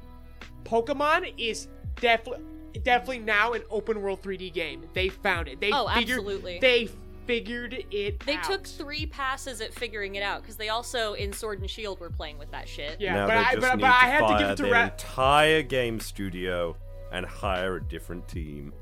Pokemon 0.64 1.34
is 1.38 1.68
definitely 2.02 2.44
definitely 2.84 3.20
now 3.20 3.54
an 3.54 3.64
open 3.70 4.02
world 4.02 4.22
3D 4.22 4.54
game. 4.54 4.84
They 4.94 5.10
found 5.10 5.48
it. 5.48 5.60
They 5.60 5.72
Oh, 5.72 5.88
figured, 5.94 6.20
absolutely. 6.20 6.60
They 6.60 6.90
figured 7.26 7.86
it. 7.92 8.20
They 8.26 8.36
out. 8.38 8.44
took 8.44 8.68
three 8.68 9.06
passes 9.08 9.60
at 9.62 9.74
figuring 9.74 10.16
it 10.16 10.22
out 10.24 10.42
because 10.42 10.56
they 10.58 10.70
also 10.70 11.14
in 11.14 11.34
Sword 11.34 11.60
and 11.62 11.70
Shield 11.70 12.00
were 12.00 12.10
playing 12.10 12.38
with 12.38 12.52
that 12.52 12.68
shit. 12.68 13.00
Yeah, 13.02 13.14
now 13.16 13.28
but 13.28 13.34
they 13.34 13.40
I 13.40 13.44
just 13.56 13.62
but, 13.62 13.76
need 13.76 13.82
but 13.82 13.92
I 13.92 14.00
to 14.06 14.12
had 14.12 14.20
to 14.20 14.28
fire 14.28 14.40
give 14.40 14.50
it 14.50 14.56
to 14.58 14.64
their 14.64 14.72
Rat. 14.74 14.92
entire 15.08 15.62
game 15.64 16.00
studio 16.00 16.78
and 17.12 17.26
hire 17.26 17.78
a 17.78 17.84
different 17.84 18.28
team. 18.28 18.74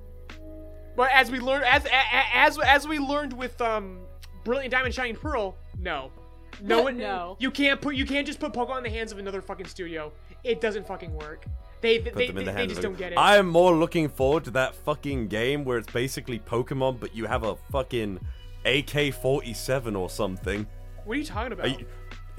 But 0.95 1.09
as 1.11 1.31
we 1.31 1.39
learned, 1.39 1.65
as 1.65 1.85
a- 1.85 1.89
a- 1.89 2.35
as 2.35 2.59
as 2.59 2.87
we 2.87 2.99
learned 2.99 3.33
with 3.33 3.59
um, 3.61 4.01
Brilliant 4.43 4.71
Diamond, 4.71 4.93
Shining 4.93 5.15
Pearl, 5.15 5.55
no, 5.79 6.11
no 6.61 6.81
one, 6.83 6.97
No. 6.97 7.35
you 7.39 7.49
can't 7.49 7.81
put, 7.81 7.95
you 7.95 8.05
can't 8.05 8.27
just 8.27 8.39
put 8.39 8.53
Pokemon 8.53 8.79
in 8.79 8.83
the 8.83 8.89
hands 8.89 9.11
of 9.11 9.17
another 9.17 9.41
fucking 9.41 9.65
studio. 9.67 10.11
It 10.43 10.59
doesn't 10.61 10.85
fucking 10.85 11.13
work. 11.15 11.45
They 11.83 11.97
they, 11.97 12.11
they, 12.11 12.27
the 12.31 12.51
they 12.51 12.67
just 12.67 12.81
don't 12.81 12.97
get 12.97 13.11
it. 13.11 13.17
I 13.17 13.35
am 13.35 13.47
more 13.49 13.75
looking 13.75 14.07
forward 14.07 14.45
to 14.45 14.51
that 14.51 14.73
fucking 14.73 15.27
game 15.27 15.65
where 15.65 15.77
it's 15.77 15.91
basically 15.91 16.39
Pokemon, 16.39 16.99
but 17.01 17.13
you 17.13 17.25
have 17.25 17.43
a 17.43 17.57
fucking 17.73 18.19
AK-47 18.65 19.97
or 19.99 20.09
something. 20.09 20.65
what 21.03 21.15
are 21.15 21.19
you 21.19 21.25
talking 21.25 21.51
about? 21.51 21.79
You- 21.79 21.85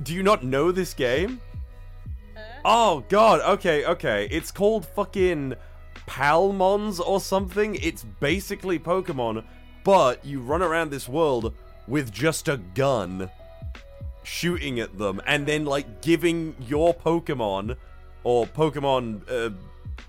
do 0.02 0.14
you 0.14 0.22
not 0.22 0.42
know 0.42 0.72
this 0.72 0.94
game? 0.94 1.40
Uh? 2.34 2.40
Oh 2.64 3.04
god, 3.10 3.40
okay, 3.40 3.84
okay. 3.84 4.26
It's 4.30 4.50
called 4.50 4.86
fucking 4.86 5.54
Palmons 6.06 6.98
or 6.98 7.20
something. 7.20 7.74
It's 7.76 8.02
basically 8.20 8.78
Pokemon, 8.78 9.44
but 9.84 10.24
you 10.24 10.40
run 10.40 10.62
around 10.62 10.90
this 10.90 11.08
world 11.08 11.54
with 11.86 12.10
just 12.10 12.48
a 12.48 12.56
gun 12.56 13.30
shooting 14.22 14.80
at 14.80 14.96
them 14.96 15.20
and 15.26 15.46
then 15.46 15.66
like 15.66 16.00
giving 16.00 16.56
your 16.66 16.94
Pokemon 16.94 17.76
or 18.24 18.46
Pokemon 18.46 19.22
uh, 19.30 19.54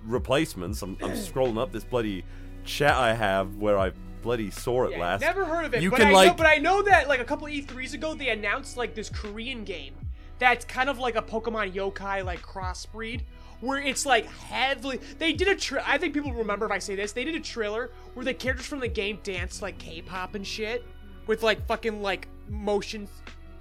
replacements. 0.03 0.81
I'm, 0.81 0.97
I'm 1.01 1.11
scrolling 1.11 1.59
up 1.59 1.71
this 1.71 1.83
bloody 1.83 2.23
chat 2.63 2.95
I 2.95 3.13
have 3.13 3.57
where 3.57 3.77
I 3.77 3.91
bloody 4.21 4.49
saw 4.49 4.85
it 4.85 4.91
Yeah, 4.91 4.99
last. 4.99 5.21
Never 5.21 5.45
heard 5.45 5.65
of 5.65 5.73
it. 5.75 5.83
You 5.83 5.91
but 5.91 5.99
can 5.99 6.07
I 6.07 6.11
know, 6.11 6.15
like 6.15 6.37
but 6.37 6.47
I 6.47 6.57
know 6.57 6.81
that 6.81 7.07
like 7.07 7.19
a 7.19 7.25
couple 7.25 7.47
E3s 7.47 7.93
ago 7.93 8.15
they 8.15 8.29
announced 8.29 8.75
like 8.75 8.95
this 8.95 9.09
Korean 9.09 9.63
game 9.63 9.93
that's 10.39 10.65
kind 10.65 10.89
of 10.89 10.97
like 10.97 11.15
a 11.15 11.21
Pokemon 11.21 11.73
yokai 11.73 12.25
like 12.25 12.41
crossbreed 12.41 13.21
where 13.61 13.79
it's 13.79 14.05
like 14.05 14.25
heavily 14.25 14.99
they 15.17 15.31
did 15.31 15.47
a 15.47 15.55
tra- 15.55 15.83
I 15.85 15.97
think 15.97 16.13
people 16.13 16.33
remember 16.33 16.65
if 16.65 16.71
I 16.71 16.79
say 16.79 16.95
this 16.95 17.11
they 17.13 17.23
did 17.23 17.35
a 17.35 17.39
trailer 17.39 17.91
where 18.13 18.25
the 18.25 18.33
characters 18.33 18.65
from 18.65 18.79
the 18.79 18.87
game 18.87 19.19
dance 19.23 19.61
like 19.61 19.77
K-pop 19.77 20.35
and 20.35 20.45
shit 20.45 20.83
with 21.27 21.43
like 21.43 21.65
fucking 21.67 22.01
like 22.01 22.27
motion 22.49 23.07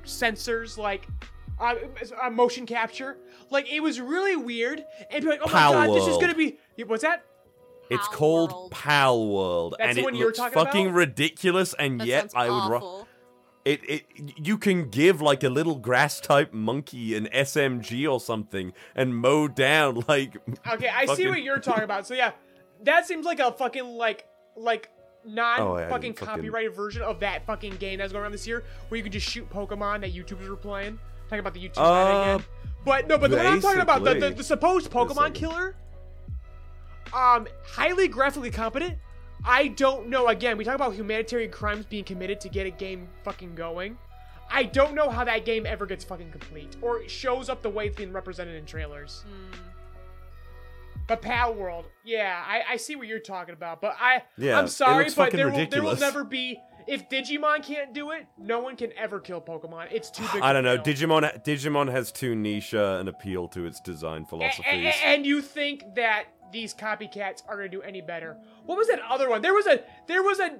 sensors 0.04 0.76
like 0.76 1.06
uh, 1.58 1.74
uh, 2.22 2.30
motion 2.30 2.66
capture 2.66 3.16
like 3.50 3.70
it 3.72 3.80
was 3.80 4.00
really 4.00 4.36
weird 4.36 4.84
and 5.10 5.22
be 5.24 5.30
like 5.30 5.40
oh 5.42 5.46
my 5.46 5.52
Pal 5.52 5.72
god 5.72 5.88
this 5.90 6.02
is 6.02 6.08
World. 6.10 6.20
gonna 6.20 6.34
be 6.34 6.56
what's 6.86 7.02
that 7.02 7.24
It's 7.90 8.06
Pal 8.08 8.16
called 8.16 8.52
World. 8.52 8.70
Pal 8.72 9.28
World, 9.28 9.74
That's 9.78 9.88
and 9.90 9.96
the 9.98 10.00
it 10.00 10.04
one 10.04 10.14
you 10.14 10.20
were 10.20 10.26
looks 10.26 10.38
talking 10.38 10.54
fucking 10.54 10.86
about? 10.86 10.96
ridiculous, 10.96 11.74
and 11.78 12.00
That 12.00 12.06
yet 12.06 12.30
sounds 12.32 12.34
I 12.34 12.48
would. 12.48 12.70
Ru- 12.70 12.76
awful. 12.76 13.08
It, 13.64 13.80
it 13.88 14.04
you 14.36 14.58
can 14.58 14.90
give 14.90 15.20
like 15.22 15.42
a 15.42 15.48
little 15.48 15.76
grass 15.76 16.20
type 16.20 16.52
monkey 16.52 17.14
an 17.16 17.26
SMG 17.32 18.10
or 18.10 18.20
something 18.20 18.72
and 18.94 19.16
mow 19.16 19.48
down 19.48 20.02
like 20.08 20.36
Okay, 20.70 20.88
I 20.88 21.02
see 21.02 21.06
fucking- 21.06 21.28
what 21.28 21.42
you're 21.42 21.58
talking 21.60 21.84
about. 21.84 22.06
So 22.06 22.14
yeah, 22.14 22.32
that 22.82 23.06
seems 23.06 23.24
like 23.24 23.38
a 23.38 23.52
fucking 23.52 23.84
like 23.84 24.26
like 24.56 24.90
non 25.24 25.60
Oh, 25.60 25.78
yeah, 25.78 25.88
fucking 25.88 26.14
fucking- 26.14 26.26
copyrighted 26.36 26.74
version 26.74 27.02
of 27.02 27.20
that 27.20 27.46
fucking 27.46 27.76
game 27.76 27.98
that's 27.98 28.12
going 28.12 28.22
around 28.22 28.32
this 28.32 28.46
year, 28.46 28.64
where 28.88 28.96
you 28.98 29.02
could 29.02 29.12
just 29.12 29.28
shoot 29.30 29.48
Pokemon 29.50 30.00
that 30.02 30.12
YouTubers 30.14 30.48
were 30.48 30.56
playing. 30.56 30.98
Talking 31.28 31.38
about 31.40 31.54
the 31.54 31.60
YouTube 31.60 31.78
Uh, 31.78 32.34
again. 32.34 32.46
But 32.84 33.08
no, 33.08 33.16
but 33.16 33.30
the 33.30 33.38
one 33.38 33.46
I'm 33.46 33.60
talking 33.60 33.80
about, 33.80 34.04
the, 34.04 34.14
the, 34.14 34.30
the 34.30 34.44
supposed 34.44 34.90
Pokemon 34.90 35.14
second. 35.14 35.32
killer, 35.34 35.76
um, 37.14 37.46
highly 37.64 38.08
graphically 38.08 38.50
competent. 38.50 38.98
I 39.44 39.68
don't 39.68 40.08
know. 40.08 40.28
Again, 40.28 40.56
we 40.58 40.64
talk 40.64 40.74
about 40.74 40.94
humanitarian 40.94 41.50
crimes 41.50 41.86
being 41.86 42.04
committed 42.04 42.40
to 42.40 42.48
get 42.48 42.66
a 42.66 42.70
game 42.70 43.08
fucking 43.22 43.54
going. 43.54 43.96
I 44.50 44.64
don't 44.64 44.94
know 44.94 45.08
how 45.08 45.24
that 45.24 45.44
game 45.44 45.64
ever 45.66 45.86
gets 45.86 46.04
fucking 46.04 46.30
complete 46.30 46.76
or 46.82 47.08
shows 47.08 47.48
up 47.48 47.62
the 47.62 47.70
way 47.70 47.86
it's 47.86 47.96
being 47.96 48.12
represented 48.12 48.54
in 48.54 48.66
trailers. 48.66 49.24
But 51.06 51.20
Pal 51.20 51.54
World, 51.54 51.86
yeah, 52.04 52.42
I, 52.46 52.72
I 52.72 52.76
see 52.76 52.96
what 52.96 53.06
you're 53.06 53.18
talking 53.18 53.54
about. 53.54 53.80
But 53.80 53.96
I, 54.00 54.22
Yeah, 54.38 54.58
I'm 54.58 54.68
sorry, 54.68 55.04
but 55.04 55.12
fucking 55.12 55.36
there 55.36 55.50
will, 55.50 55.66
there 55.66 55.82
will 55.82 55.96
never 55.96 56.24
be. 56.24 56.58
If 56.86 57.08
Digimon 57.08 57.62
can't 57.62 57.92
do 57.92 58.10
it, 58.10 58.26
no 58.38 58.60
one 58.60 58.76
can 58.76 58.90
ever 58.96 59.20
kill 59.20 59.40
Pokemon. 59.40 59.88
It's 59.90 60.10
too 60.10 60.24
big. 60.32 60.42
I 60.42 60.52
don't 60.52 60.64
know. 60.64 60.78
Digimon 60.78 61.42
Digimon 61.44 61.90
has 61.90 62.12
too 62.12 62.34
niche 62.34 62.74
uh, 62.74 62.98
an 63.00 63.08
appeal 63.08 63.48
to 63.48 63.66
its 63.66 63.80
design 63.80 64.22
A- 64.22 64.26
philosophies. 64.26 64.64
a- 64.66 64.86
a- 64.88 65.06
and 65.06 65.24
you 65.26 65.40
think 65.42 65.94
that 65.96 66.24
these 66.52 66.74
copycats 66.74 67.42
are 67.48 67.56
gonna 67.56 67.68
do 67.68 67.82
any 67.82 68.00
better? 68.00 68.36
What 68.66 68.76
was 68.78 68.88
that 68.88 69.00
other 69.08 69.28
one? 69.30 69.42
There 69.42 69.54
was 69.54 69.66
a 69.66 69.80
there 70.06 70.22
was 70.22 70.38
a 70.40 70.58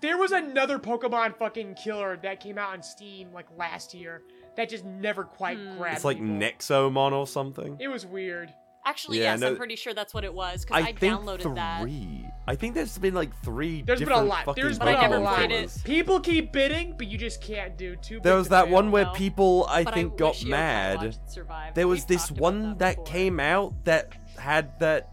there 0.00 0.16
was 0.16 0.32
another 0.32 0.78
Pokemon 0.78 1.36
fucking 1.36 1.74
killer 1.74 2.18
that 2.22 2.40
came 2.40 2.56
out 2.56 2.72
on 2.72 2.82
Steam 2.82 3.32
like 3.32 3.46
last 3.58 3.92
year 3.92 4.22
that 4.56 4.68
just 4.70 4.84
never 4.84 5.24
quite 5.24 5.58
grabbed. 5.76 5.96
it's 5.96 6.04
like 6.04 6.16
people. 6.18 6.34
Nexomon 6.36 7.12
or 7.12 7.26
something. 7.26 7.76
It 7.78 7.88
was 7.88 8.06
weird. 8.06 8.52
Actually, 8.84 9.18
Yeah, 9.18 9.32
yes, 9.32 9.40
no- 9.40 9.48
I'm 9.48 9.56
pretty 9.56 9.76
sure 9.76 9.92
that's 9.94 10.14
what 10.14 10.24
it 10.24 10.32
was 10.32 10.64
because 10.64 10.82
I, 10.84 10.88
I 10.88 10.92
think 10.94 11.14
downloaded 11.20 11.54
that. 11.54 11.82
three. 11.82 12.26
I 12.46 12.54
think 12.56 12.74
there's 12.74 12.96
been 12.98 13.14
like 13.14 13.30
three. 13.44 13.82
There's 13.82 14.00
been 14.00 14.10
a 14.10 14.22
lot. 14.22 14.46
fucking 14.46 14.62
There's 14.62 14.78
But 14.78 15.00
been 15.00 15.12
a 15.12 15.20
lot. 15.20 15.36
played 15.36 15.50
it. 15.52 15.76
People 15.84 16.18
keep 16.18 16.52
bidding, 16.52 16.94
but 16.96 17.06
you 17.06 17.18
just 17.18 17.42
can't 17.42 17.76
do 17.76 17.94
two. 17.96 18.20
There 18.20 18.36
was 18.36 18.48
that 18.48 18.64
fail. 18.64 18.72
one 18.74 18.90
where 18.90 19.04
No. 19.04 19.12
people 19.12 19.66
I 19.68 19.84
But 19.84 19.94
think 19.94 20.14
I 20.14 20.16
got 20.16 20.44
mad. 20.46 20.96
watched 21.02 21.18
it 21.26 21.30
survive. 21.30 21.74
There 21.74 21.86
was 21.86 22.00
We've 22.00 22.06
this 22.08 22.30
one 22.30 22.78
that, 22.78 22.96
before. 22.96 23.04
came 23.04 23.38
out 23.38 23.84
that 23.84 24.12
had 24.38 24.78
that 24.80 25.10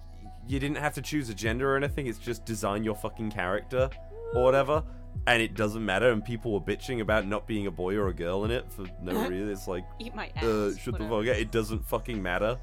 you 0.48 0.60
didn't 0.60 0.78
have 0.78 0.94
to 0.94 1.02
choose 1.02 1.30
a 1.30 1.34
gender 1.34 1.74
or 1.74 1.78
anything. 1.78 2.08
It's 2.08 2.18
just 2.20 2.46
design 2.46 2.84
your 2.86 2.96
fucking 2.96 3.32
character 3.32 3.90
or 4.34 4.44
whatever. 4.44 4.84
And 5.26 5.42
it 5.42 5.56
doesn't 5.56 5.84
matter, 5.84 6.12
and 6.12 6.24
people 6.24 6.54
were 6.54 6.62
bitching 6.62 7.02
about 7.02 7.28
not 7.28 7.48
being 7.48 7.68
a 7.68 7.72
boy 7.72 7.96
or 7.96 8.08
a 8.08 8.14
girl 8.14 8.46
in 8.46 8.52
it 8.52 8.72
for 8.72 8.86
no 9.02 9.14
reason. 9.28 9.50
It's 9.52 9.68
like, 9.68 9.84
Eat 10.00 10.16
my 10.16 10.30
ass. 10.36 10.44
uh, 10.44 10.76
shut 10.78 10.98
the 10.98 11.04
whatever. 11.06 11.24
fuck 11.26 11.36
up. 11.36 11.42
It 11.42 11.52
doesn't 11.52 11.86
fucking 11.86 12.22
matter. 12.22 12.58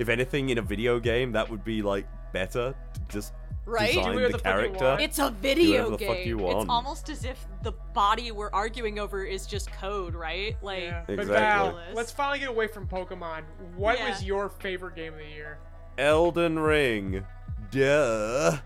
If 0.00 0.08
anything, 0.08 0.48
in 0.48 0.56
a 0.56 0.62
video 0.62 0.98
game, 0.98 1.30
that 1.32 1.50
would 1.50 1.62
be 1.62 1.82
like 1.82 2.06
better. 2.32 2.74
To 2.94 3.00
just 3.10 3.34
Right? 3.66 3.88
design 3.94 4.16
the 4.16 4.28
the 4.30 4.38
character. 4.38 4.96
It's 4.98 5.18
a 5.18 5.30
video 5.30 5.90
whatever 5.90 5.96
the 5.98 6.06
fuck 6.06 6.16
game. 6.16 6.28
you 6.28 6.48
It's 6.48 6.66
almost 6.70 7.10
as 7.10 7.24
if 7.26 7.46
the 7.62 7.72
body 7.92 8.32
we're 8.32 8.50
arguing 8.50 8.98
over 8.98 9.22
is 9.22 9.46
just 9.46 9.70
code, 9.72 10.14
right? 10.14 10.56
Like, 10.62 10.84
Yeah. 10.84 11.02
But 11.06 11.12
Exactly. 11.20 11.34
Val, 11.82 11.94
let's 11.94 12.10
finally 12.10 12.38
get 12.38 12.48
away 12.48 12.66
from 12.66 12.88
Pokemon. 12.88 13.42
What 13.76 13.98
Yeah. 13.98 14.08
was 14.08 14.24
your 14.24 14.48
favorite 14.48 14.96
game 14.96 15.12
of 15.12 15.18
the 15.18 15.26
year? 15.26 15.58
Elden 15.98 16.58
Ring. 16.58 17.26
Duh. 17.70 18.56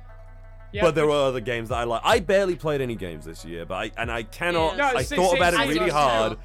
Yeah, 0.72 0.82
but 0.82 0.94
there 0.94 1.04
which- 1.06 1.12
were 1.12 1.22
other 1.24 1.40
games 1.40 1.68
that 1.70 1.78
I 1.78 1.84
like. 1.84 2.02
I 2.04 2.20
barely 2.20 2.54
played 2.54 2.80
any 2.80 2.94
games 2.94 3.24
this 3.24 3.44
year, 3.44 3.64
but 3.64 3.74
I 3.74 3.90
and 4.00 4.10
I 4.10 4.22
cannot. 4.22 4.76
Yeah. 4.76 4.90
No, 4.92 4.98
I 4.98 5.02
same- 5.02 5.18
thought 5.18 5.30
same- 5.32 5.36
about 5.42 5.54
it 5.54 5.56
same 5.56 5.68
really 5.68 5.80
here. 5.84 5.92
hard, 5.92 6.38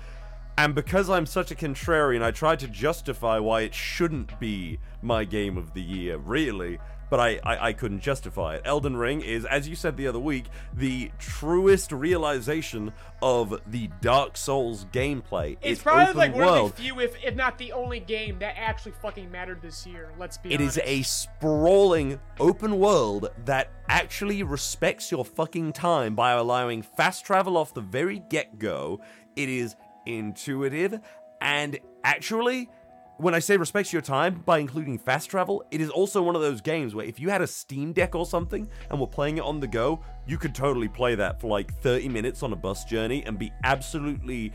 and 0.60 0.76
because 0.76 1.10
I'm 1.10 1.26
such 1.26 1.52
a 1.52 1.56
contrarian, 1.56 2.22
I 2.22 2.32
tried 2.32 2.60
to 2.60 2.67
justify 2.67 3.39
why 3.39 3.62
it 3.62 3.74
shouldn't 3.74 4.38
be 4.41 4.80
my 5.02 5.24
game 5.24 5.58
of 5.58 5.74
the 5.74 5.82
year, 5.82 6.17
really. 6.17 6.80
But 7.10 7.19
I, 7.19 7.39
I, 7.43 7.67
I 7.69 7.74
couldn't 7.74 8.02
justify 8.02 8.58
it. 8.58 8.62
Elden 8.65 8.95
Ring 8.95 9.22
is, 9.22 9.43
as 9.45 9.67
you 9.67 9.76
said 9.76 9.98
the 9.98 10.06
other 10.06 10.19
week, 10.19 10.45
the 10.76 11.10
truest 11.17 11.91
realization 11.91 12.93
of 13.22 13.60
the 13.65 13.89
Dark 14.02 14.38
Souls 14.38 14.86
gameplay. 14.91 15.54
It's, 15.54 15.72
It's 15.72 15.82
probably 15.82 16.13
like 16.13 16.36
one 16.36 16.48
of 16.48 16.76
the 16.76 16.84
few, 16.84 17.00
if, 17.00 17.15
if 17.24 17.36
not 17.36 17.58
the 17.58 17.72
only 17.72 18.00
game 18.00 18.38
that 18.39 18.56
actually 18.58 18.91
fucking 19.02 19.32
mattered 19.32 19.60
this 19.62 19.88
year. 19.88 20.12
Let's 20.19 20.38
be 20.38 20.54
It 20.54 20.60
honest. 20.62 20.78
is 20.78 20.84
a 20.86 21.02
sprawling 21.02 22.19
open 22.39 22.78
world 22.78 23.30
that 23.45 23.72
actually 23.88 24.43
respects 24.43 25.10
your 25.10 25.26
fucking 25.26 25.74
time 25.74 26.13
by 26.13 26.34
allowing 26.34 26.84
fast 26.84 27.26
travel 27.26 27.58
off 27.58 27.74
the 27.74 27.82
very 27.82 28.19
get 28.30 28.60
go. 28.60 29.02
It 29.36 29.50
is 29.50 29.76
intuitive 30.17 31.00
and 31.41 31.80
actually. 32.04 32.69
When 33.17 33.36
I 33.36 33.39
say 33.39 33.58
respects 33.58 33.91
your 33.91 34.02
time 34.02 34.43
by 34.45 34.60
including 34.60 34.98
fast 34.98 35.30
travel, 35.30 35.62
it 35.72 35.82
is 35.82 35.89
also 35.89 36.22
one 36.24 36.38
of 36.38 36.41
those 36.41 36.62
games 36.62 36.95
where 36.95 37.06
if 37.06 37.19
you 37.19 37.30
had 37.30 37.41
a 37.41 37.48
Steam 37.48 37.91
Deck 37.91 38.15
or 38.15 38.26
something 38.26 38.69
and 38.89 38.98
were 38.98 39.08
playing 39.08 39.39
it 39.39 39.43
on 39.43 39.60
the 39.60 39.67
go, 39.67 40.02
you 40.26 40.38
could 40.38 40.56
totally 40.56 40.88
play 40.88 41.15
that 41.15 41.41
for 41.41 41.48
like 41.48 41.74
30 41.82 42.08
minutes 42.08 42.43
on 42.43 42.54
a 42.54 42.56
bus 42.56 42.86
journey 42.86 43.22
and 43.26 43.38
be 43.38 43.52
absolutely 43.65 44.54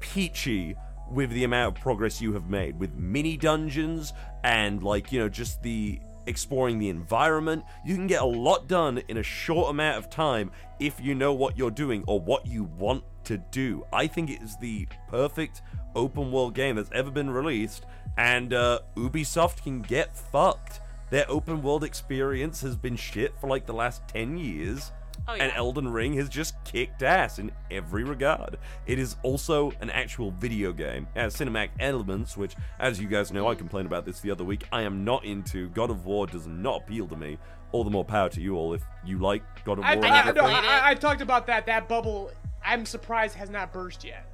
peachy 0.00 0.74
with 1.10 1.30
the 1.32 1.44
amount 1.44 1.76
of 1.76 1.82
progress 1.82 2.20
you 2.20 2.32
have 2.32 2.48
made 2.48 2.78
with 2.78 2.94
mini 2.94 3.36
dungeons 3.36 4.14
and 4.44 4.82
like 4.82 5.12
you 5.12 5.18
know 5.18 5.28
just 5.28 5.62
the 5.62 6.00
exploring 6.26 6.78
the 6.78 6.88
environment. 6.88 7.64
You 7.84 7.94
can 7.94 8.06
get 8.06 8.22
a 8.22 8.26
lot 8.26 8.68
done 8.68 9.02
in 9.08 9.16
a 9.16 9.22
short 9.22 9.70
amount 9.70 9.98
of 9.98 10.10
time 10.10 10.50
if 10.78 11.00
you 11.00 11.14
know 11.14 11.32
what 11.32 11.56
you're 11.56 11.70
doing 11.70 12.04
or 12.06 12.20
what 12.20 12.46
you 12.46 12.64
want 12.64 13.04
to 13.24 13.38
do. 13.38 13.84
I 13.92 14.06
think 14.06 14.30
it 14.30 14.42
is 14.42 14.56
the 14.58 14.86
perfect 15.08 15.62
open 15.94 16.32
world 16.32 16.54
game 16.54 16.76
that's 16.76 16.90
ever 16.92 17.10
been 17.10 17.30
released 17.30 17.86
and 18.16 18.52
uh, 18.52 18.80
ubisoft 18.96 19.62
can 19.62 19.82
get 19.82 20.16
fucked. 20.16 20.80
Their 21.10 21.26
open 21.28 21.62
world 21.62 21.84
experience 21.84 22.62
has 22.62 22.76
been 22.76 22.96
shit 22.96 23.34
for 23.40 23.46
like 23.46 23.66
the 23.66 23.74
last 23.74 24.06
10 24.08 24.38
years 24.38 24.92
Oh, 25.28 25.32
and 25.32 25.52
yeah. 25.52 25.56
Elden 25.56 25.88
Ring 25.88 26.14
has 26.14 26.28
just 26.28 26.54
kicked 26.64 27.02
ass 27.02 27.38
in 27.38 27.52
every 27.70 28.04
regard. 28.04 28.58
It 28.86 28.98
is 28.98 29.16
also 29.22 29.72
an 29.80 29.90
actual 29.90 30.32
video 30.32 30.72
game. 30.72 31.06
It 31.14 31.20
has 31.20 31.36
cinematic 31.36 31.70
elements, 31.78 32.36
which, 32.36 32.56
as 32.78 33.00
you 33.00 33.08
guys 33.08 33.32
know, 33.32 33.48
I 33.48 33.54
complained 33.54 33.86
about 33.86 34.04
this 34.04 34.20
the 34.20 34.30
other 34.30 34.44
week. 34.44 34.66
I 34.72 34.82
am 34.82 35.04
not 35.04 35.24
into. 35.24 35.68
God 35.70 35.90
of 35.90 36.04
War 36.04 36.26
does 36.26 36.46
not 36.46 36.82
appeal 36.82 37.06
to 37.08 37.16
me. 37.16 37.38
All 37.72 37.84
the 37.84 37.90
more 37.90 38.04
power 38.04 38.28
to 38.28 38.40
you 38.40 38.56
all 38.56 38.74
if 38.74 38.82
you 39.04 39.18
like 39.18 39.42
God 39.64 39.78
of 39.78 39.84
War. 39.84 39.86
I, 39.86 39.94
and 39.94 40.04
I, 40.06 40.32
no, 40.32 40.44
I. 40.44 40.60
I, 40.60 40.90
I 40.90 40.94
talked 40.94 41.22
about 41.22 41.46
that. 41.46 41.66
That 41.66 41.88
bubble, 41.88 42.30
I'm 42.64 42.84
surprised 42.84 43.34
has 43.36 43.48
not 43.48 43.72
burst 43.72 44.04
yet. 44.04 44.30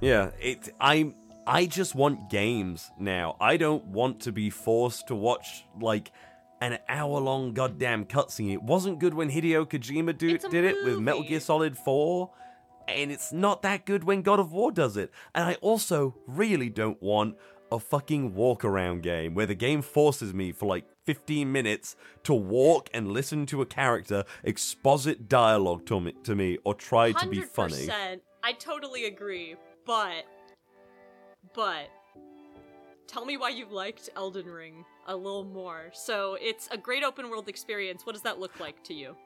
Yeah, 0.00 0.30
it. 0.40 0.70
I. 0.80 1.14
I 1.46 1.66
just 1.66 1.94
want 1.94 2.30
games 2.30 2.90
now. 2.98 3.36
I 3.38 3.58
don't 3.58 3.84
want 3.88 4.20
to 4.20 4.32
be 4.32 4.48
forced 4.48 5.08
to 5.08 5.14
watch 5.14 5.66
like 5.78 6.10
an 6.60 6.78
hour-long 6.88 7.52
goddamn 7.52 8.04
cutscene. 8.06 8.52
It 8.52 8.62
wasn't 8.62 8.98
good 8.98 9.14
when 9.14 9.30
Hideo 9.30 9.66
Kojima 9.66 10.16
do, 10.16 10.38
did 10.38 10.64
it 10.64 10.84
with 10.84 10.98
Metal. 10.98 11.22
Gear 11.22 11.40
Solid 11.40 11.76
4, 11.76 12.30
and 12.88 13.10
it's 13.10 13.32
not 13.32 13.62
that 13.62 13.86
good 13.86 14.04
when 14.04 14.22
God 14.22 14.40
of 14.40 14.52
War 14.52 14.72
does 14.72 14.96
it. 14.96 15.10
And 15.34 15.44
I 15.44 15.54
also 15.54 16.16
really 16.26 16.70
don't 16.70 17.02
want 17.02 17.36
a 17.72 17.78
fucking 17.78 18.34
walk-around 18.34 19.02
game 19.02 19.34
where 19.34 19.46
the 19.46 19.54
game 19.54 19.82
forces 19.82 20.32
me 20.32 20.52
for 20.52 20.66
like 20.66 20.86
15 21.04 21.50
minutes 21.50 21.96
to 22.22 22.32
walk 22.32 22.88
and 22.94 23.10
listen 23.10 23.46
to 23.46 23.60
a 23.62 23.66
character 23.66 24.24
exposit 24.42 25.28
dialogue 25.28 25.84
to 25.86 26.00
me, 26.00 26.14
to 26.22 26.34
me 26.34 26.58
or 26.64 26.74
try 26.74 27.12
to 27.12 27.26
be 27.26 27.40
funny. 27.40 27.86
100%. 27.86 28.20
I 28.42 28.52
totally 28.52 29.06
agree, 29.06 29.56
but 29.86 30.24
but 31.54 31.88
tell 33.06 33.24
me 33.24 33.36
why 33.36 33.48
you 33.48 33.66
liked 33.70 34.10
Elden 34.16 34.46
Ring 34.46 34.84
a 35.06 35.16
little 35.16 35.44
more. 35.44 35.90
So, 35.92 36.36
it's 36.40 36.68
a 36.70 36.78
great 36.78 37.02
open 37.02 37.30
world 37.30 37.48
experience. 37.48 38.04
What 38.04 38.12
does 38.12 38.22
that 38.22 38.38
look 38.38 38.60
like 38.60 38.82
to 38.84 38.94
you? 38.94 39.16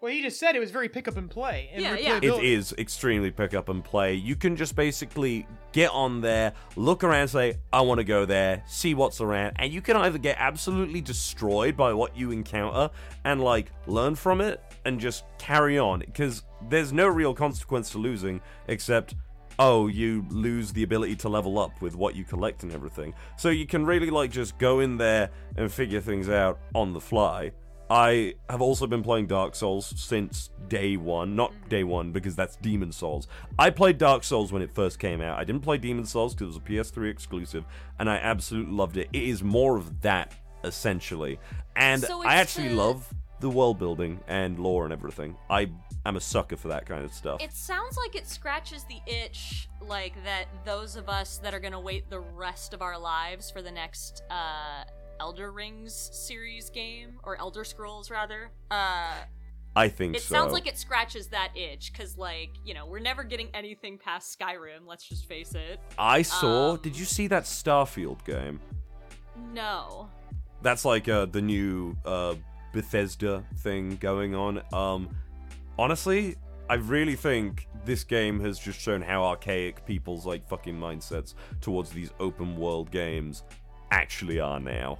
Well, 0.00 0.10
he 0.10 0.22
just 0.22 0.40
said 0.40 0.56
it 0.56 0.60
was 0.60 0.70
very 0.70 0.88
pick 0.88 1.08
up 1.08 1.18
and 1.18 1.28
play. 1.28 1.68
And 1.72 1.82
Yeah, 1.82 1.94
yeah. 1.94 2.16
It 2.16 2.22
replayability. 2.22 2.42
is 2.44 2.74
extremely 2.78 3.30
pick 3.30 3.52
up 3.52 3.68
and 3.68 3.84
play. 3.84 4.14
You 4.14 4.34
can 4.34 4.56
just 4.56 4.74
basically 4.74 5.46
get 5.72 5.90
on 5.90 6.22
there, 6.22 6.54
look 6.74 7.04
around, 7.04 7.28
say, 7.28 7.58
I 7.70 7.82
want 7.82 7.98
to 7.98 8.04
go 8.04 8.24
there, 8.24 8.62
see 8.66 8.94
what's 8.94 9.20
around, 9.20 9.56
and 9.56 9.70
you 9.70 9.82
can 9.82 9.96
either 9.98 10.16
get 10.16 10.36
absolutely 10.38 11.02
destroyed 11.02 11.76
by 11.76 11.92
what 11.92 12.16
you 12.16 12.30
encounter 12.30 12.88
and 13.24 13.42
like 13.42 13.72
learn 13.86 14.14
from 14.14 14.40
it 14.40 14.62
and 14.86 14.98
just 14.98 15.24
carry 15.38 15.78
on 15.78 15.98
because 16.00 16.44
there's 16.70 16.94
no 16.94 17.06
real 17.06 17.34
consequence 17.34 17.90
to 17.90 17.98
losing 17.98 18.40
except 18.68 19.14
oh 19.60 19.86
you 19.86 20.24
lose 20.30 20.72
the 20.72 20.82
ability 20.82 21.14
to 21.14 21.28
level 21.28 21.58
up 21.58 21.80
with 21.80 21.94
what 21.94 22.16
you 22.16 22.24
collect 22.24 22.64
and 22.64 22.72
everything 22.72 23.14
so 23.36 23.50
you 23.50 23.66
can 23.66 23.86
really 23.86 24.10
like 24.10 24.30
just 24.30 24.58
go 24.58 24.80
in 24.80 24.96
there 24.96 25.30
and 25.56 25.70
figure 25.70 26.00
things 26.00 26.28
out 26.28 26.58
on 26.74 26.92
the 26.92 27.00
fly 27.00 27.52
I 27.90 28.34
have 28.48 28.62
also 28.62 28.86
been 28.86 29.02
playing 29.02 29.26
Dark 29.26 29.56
Souls 29.56 29.92
since 29.96 30.50
day 30.68 30.96
one. 30.96 31.34
Not 31.34 31.50
mm-hmm. 31.50 31.68
day 31.68 31.82
one, 31.82 32.12
because 32.12 32.36
that's 32.36 32.54
Demon 32.54 32.92
Souls. 32.92 33.26
I 33.58 33.70
played 33.70 33.98
Dark 33.98 34.22
Souls 34.22 34.52
when 34.52 34.62
it 34.62 34.70
first 34.72 35.00
came 35.00 35.20
out. 35.20 35.36
I 35.40 35.42
didn't 35.42 35.62
play 35.62 35.76
Demon 35.76 36.04
Souls 36.04 36.32
because 36.32 36.54
it 36.54 36.62
was 36.62 36.92
a 36.92 37.00
PS3 37.00 37.10
exclusive, 37.10 37.64
and 37.98 38.08
I 38.08 38.16
absolutely 38.18 38.72
loved 38.72 38.96
it. 38.96 39.08
It 39.12 39.24
is 39.24 39.42
more 39.42 39.76
of 39.76 40.02
that, 40.02 40.36
essentially. 40.62 41.40
And 41.74 42.00
So 42.00 42.22
I 42.22 42.36
actually 42.36 42.68
the- 42.68 42.76
love 42.76 43.12
the 43.40 43.50
world 43.50 43.78
building 43.78 44.20
and 44.28 44.58
lore 44.58 44.84
and 44.84 44.92
everything. 44.92 45.36
I 45.48 45.70
I'm 46.04 46.16
a 46.16 46.20
sucker 46.20 46.56
for 46.56 46.68
that 46.68 46.86
kind 46.86 47.04
of 47.04 47.12
stuff. 47.12 47.42
It 47.42 47.52
sounds 47.52 47.96
like 47.96 48.14
it 48.14 48.26
scratches 48.26 48.84
the 48.84 49.00
itch, 49.06 49.68
like 49.80 50.14
that 50.24 50.46
those 50.64 50.96
of 50.96 51.08
us 51.08 51.38
that 51.38 51.52
are 51.52 51.60
gonna 51.60 51.80
wait 51.80 52.08
the 52.08 52.20
rest 52.20 52.74
of 52.74 52.82
our 52.82 52.98
lives 52.98 53.50
for 53.50 53.62
the 53.62 53.70
next 53.70 54.22
uh, 54.30 54.84
Elder 55.18 55.52
Rings 55.52 55.94
series 55.94 56.70
game 56.70 57.18
or 57.22 57.38
Elder 57.38 57.64
Scrolls 57.64 58.10
rather. 58.10 58.50
Uh, 58.70 59.12
I 59.76 59.88
think 59.88 60.16
it 60.16 60.22
so. 60.22 60.34
sounds 60.34 60.52
like 60.52 60.66
it 60.66 60.76
scratches 60.76 61.28
that 61.28 61.56
itch 61.56 61.92
because, 61.92 62.18
like, 62.18 62.50
you 62.64 62.74
know, 62.74 62.86
we're 62.86 62.98
never 62.98 63.22
getting 63.22 63.48
anything 63.54 63.98
past 63.98 64.36
Skyrim. 64.36 64.86
Let's 64.86 65.08
just 65.08 65.28
face 65.28 65.54
it. 65.54 65.78
I 65.96 66.22
saw. 66.22 66.72
um, 66.72 66.80
did 66.82 66.98
you 66.98 67.04
see 67.04 67.28
that 67.28 67.44
Starfield 67.44 68.24
game? 68.24 68.58
No. 69.52 70.08
That's 70.62 70.84
like 70.84 71.08
uh, 71.08 71.26
the 71.26 71.40
new 71.40 71.96
uh, 72.04 72.34
Bethesda 72.72 73.44
thing 73.58 73.96
going 73.96 74.34
on. 74.34 74.62
Um, 74.72 75.08
honestly, 75.78 76.36
I 76.68 76.74
really 76.74 77.16
think 77.16 77.68
this 77.84 78.04
game 78.04 78.38
has 78.40 78.58
just 78.58 78.78
shown 78.80 79.02
how 79.02 79.24
archaic 79.24 79.84
people's 79.86 80.26
like 80.26 80.46
fucking 80.48 80.78
mindsets 80.78 81.34
towards 81.60 81.90
these 81.90 82.12
open 82.20 82.56
world 82.56 82.90
games 82.90 83.42
actually 83.90 84.38
are 84.38 84.60
now. 84.60 84.98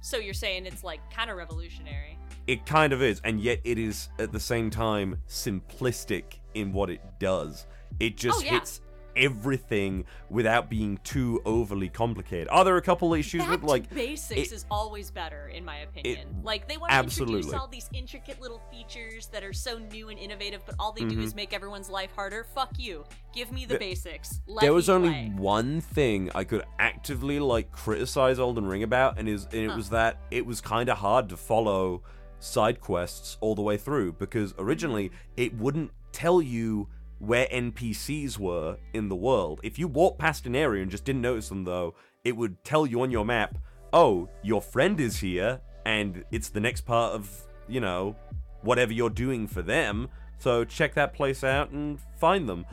So 0.00 0.16
you're 0.16 0.32
saying 0.34 0.66
it's 0.66 0.84
like 0.84 1.00
kind 1.12 1.30
of 1.30 1.36
revolutionary? 1.36 2.16
It 2.46 2.64
kind 2.66 2.92
of 2.92 3.02
is, 3.02 3.20
and 3.24 3.40
yet 3.40 3.60
it 3.64 3.78
is 3.78 4.08
at 4.18 4.32
the 4.32 4.40
same 4.40 4.70
time 4.70 5.18
simplistic 5.28 6.38
in 6.54 6.72
what 6.72 6.88
it 6.90 7.00
does. 7.18 7.66
It 7.98 8.16
just 8.16 8.40
Oh, 8.40 8.44
yeah. 8.44 8.52
hits 8.52 8.80
everything 9.20 10.04
without 10.28 10.68
being 10.70 10.98
too 11.04 11.40
overly 11.44 11.88
complicated. 11.88 12.48
Are 12.50 12.64
there 12.64 12.76
a 12.76 12.82
couple 12.82 13.14
issues 13.14 13.42
Back 13.42 13.50
with 13.50 13.62
like 13.62 13.90
basics 13.94 14.50
it- 14.50 14.54
is 14.54 14.64
always 14.70 15.10
better, 15.10 15.48
in 15.48 15.64
my 15.64 15.78
opinion. 15.78 16.40
like 16.42 16.66
they 16.68 16.76
want 16.76 16.90
to 16.92 16.98
introduce 16.98 17.52
all 17.52 17.66
these 17.68 17.88
intricate 17.92 18.40
little 18.40 18.60
features 18.70 19.26
that 19.28 19.44
are 19.44 19.52
so 19.52 19.78
new 19.78 20.08
and 20.08 20.18
innovative, 20.18 20.62
but 20.66 20.74
all 20.78 20.92
they 20.92 21.02
do 21.02 21.10
Mm-hmm. 21.10 21.22
is 21.22 21.34
make 21.34 21.52
everyone's 21.52 21.90
life 21.90 22.10
harder. 22.14 22.44
Fuck 22.54 22.78
you. 22.78 23.04
Give 23.34 23.50
me 23.52 23.64
the 23.66 23.78
basics. 23.78 24.40
Let 24.46 24.62
there 24.62 24.72
was 24.72 24.88
only 24.88 25.10
play. 25.10 25.32
one 25.36 25.80
thing 25.80 26.30
I 26.34 26.44
could 26.44 26.64
actively 26.78 27.38
like 27.40 27.72
criticize 27.72 28.38
Elden 28.38 28.66
Ring 28.66 28.82
about, 28.82 29.18
and 29.18 29.28
is 29.28 29.44
and 29.46 29.54
it 29.54 29.70
Huh. 29.70 29.76
was 29.76 29.90
that 29.90 30.16
it 30.30 30.46
was 30.46 30.60
kind 30.60 30.88
of 30.88 30.98
hard 30.98 31.28
to 31.30 31.36
follow 31.36 32.02
side 32.38 32.80
quests 32.80 33.36
all 33.40 33.54
the 33.54 33.60
way 33.62 33.76
through 33.76 34.12
because 34.12 34.54
originally 34.58 35.10
it 35.36 35.54
wouldn't 35.58 35.90
tell 36.12 36.40
you 36.40 36.88
where 37.20 37.46
NPCs 37.52 38.38
were 38.38 38.78
in 38.94 39.08
the 39.08 39.14
world. 39.14 39.60
If 39.62 39.78
you 39.78 39.86
walked 39.86 40.18
past 40.18 40.46
an 40.46 40.56
area 40.56 40.82
and 40.82 40.90
just 40.90 41.04
didn't 41.04 41.22
notice 41.22 41.48
them 41.48 41.64
though, 41.64 41.94
it 42.24 42.36
would 42.36 42.64
tell 42.64 42.86
you 42.86 43.02
on 43.02 43.10
your 43.10 43.24
map, 43.24 43.58
"Oh, 43.92 44.28
your 44.42 44.60
friend 44.62 44.98
is 44.98 45.18
here 45.18 45.60
and 45.84 46.24
it's 46.30 46.48
the 46.48 46.60
next 46.60 46.82
part 46.82 47.14
of, 47.14 47.46
you 47.68 47.80
know, 47.80 48.16
whatever 48.62 48.92
you're 48.92 49.10
doing 49.10 49.46
for 49.46 49.62
them. 49.62 50.08
So 50.38 50.64
check 50.64 50.94
that 50.94 51.12
place 51.14 51.44
out 51.44 51.70
and 51.70 52.00
find 52.18 52.48
them." 52.48 52.64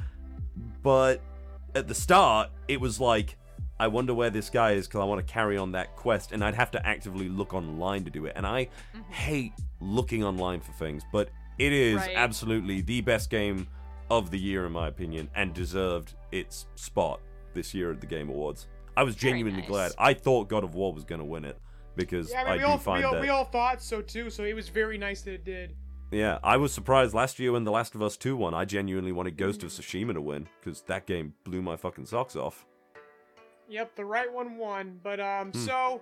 But 0.81 1.21
at 1.75 1.87
the 1.87 1.95
start, 1.95 2.49
it 2.67 2.79
was 2.79 2.99
like, 2.99 3.37
I 3.79 3.87
wonder 3.87 4.13
where 4.13 4.29
this 4.29 4.49
guy 4.49 4.71
is 4.71 4.87
because 4.87 5.01
I 5.01 5.03
want 5.03 5.25
to 5.25 5.31
carry 5.31 5.57
on 5.57 5.73
that 5.73 5.95
quest, 5.95 6.31
and 6.31 6.43
I'd 6.43 6.55
have 6.55 6.71
to 6.71 6.87
actively 6.87 7.29
look 7.29 7.53
online 7.53 8.05
to 8.05 8.09
do 8.09 8.25
it. 8.25 8.33
And 8.35 8.47
I 8.47 8.65
mm-hmm. 8.65 9.11
hate 9.11 9.53
looking 9.81 10.23
online 10.23 10.61
for 10.61 10.71
things, 10.73 11.03
but 11.11 11.29
it 11.59 11.73
is 11.73 11.97
Right. 11.97 12.15
absolutely 12.15 12.81
the 12.81 13.01
best 13.01 13.29
game 13.29 13.67
of 14.09 14.31
the 14.31 14.39
year, 14.39 14.65
in 14.65 14.71
my 14.71 14.87
opinion, 14.87 15.29
and 15.35 15.53
deserved 15.53 16.13
its 16.31 16.67
spot 16.75 17.19
this 17.53 17.73
year 17.73 17.91
at 17.91 17.99
the 18.01 18.07
Game 18.07 18.29
Awards. 18.29 18.67
I 18.95 19.03
was 19.03 19.15
genuinely 19.15 19.61
nice. 19.61 19.69
glad. 19.69 19.91
I 19.97 20.13
thought 20.13 20.47
God 20.49 20.63
of 20.63 20.73
War 20.75 20.93
was 20.93 21.03
going 21.03 21.19
to 21.19 21.25
win 21.25 21.45
it 21.45 21.59
because 21.95 22.31
Yeah, 22.31 22.41
I 22.41 22.43
mean, 22.43 22.51
I, 22.51 22.55
we 22.55 22.59
do 22.59 22.65
all, 22.67 22.77
find 22.77 22.99
we, 22.99 23.03
all, 23.05 23.13
that. 23.13 23.21
we 23.21 23.29
all 23.29 23.45
thought 23.45 23.81
so 23.81 24.01
too, 24.01 24.29
so 24.29 24.43
it 24.43 24.53
was 24.55 24.69
very 24.69 24.97
nice 24.97 25.21
that 25.23 25.33
it 25.33 25.45
did. 25.45 25.75
Yeah, 26.11 26.39
I 26.41 26.55
was 26.57 26.71
surprised 26.73 27.13
last 27.13 27.37
year 27.37 27.51
when 27.51 27.65
The 27.65 27.71
Last 27.71 27.93
of 27.93 28.01
Us 28.01 28.15
2 28.15 28.37
won. 28.37 28.53
I 28.53 28.63
genuinely 28.63 29.11
wanted 29.11 29.35
Ghost 29.37 29.61
of 29.63 29.69
Tsushima 29.69 30.13
to 30.13 30.21
win 30.21 30.47
because 30.59 30.81
that 30.83 31.05
game 31.05 31.33
blew 31.43 31.61
my 31.61 31.75
fucking 31.75 32.05
socks 32.05 32.35
off. 32.37 32.65
Yep, 33.69 33.95
the 33.97 34.05
right 34.05 34.31
one 34.31 34.57
won. 34.57 34.99
But 35.03 35.19
um, 35.19 35.51
Hmm. 35.51 35.59
so 35.59 36.01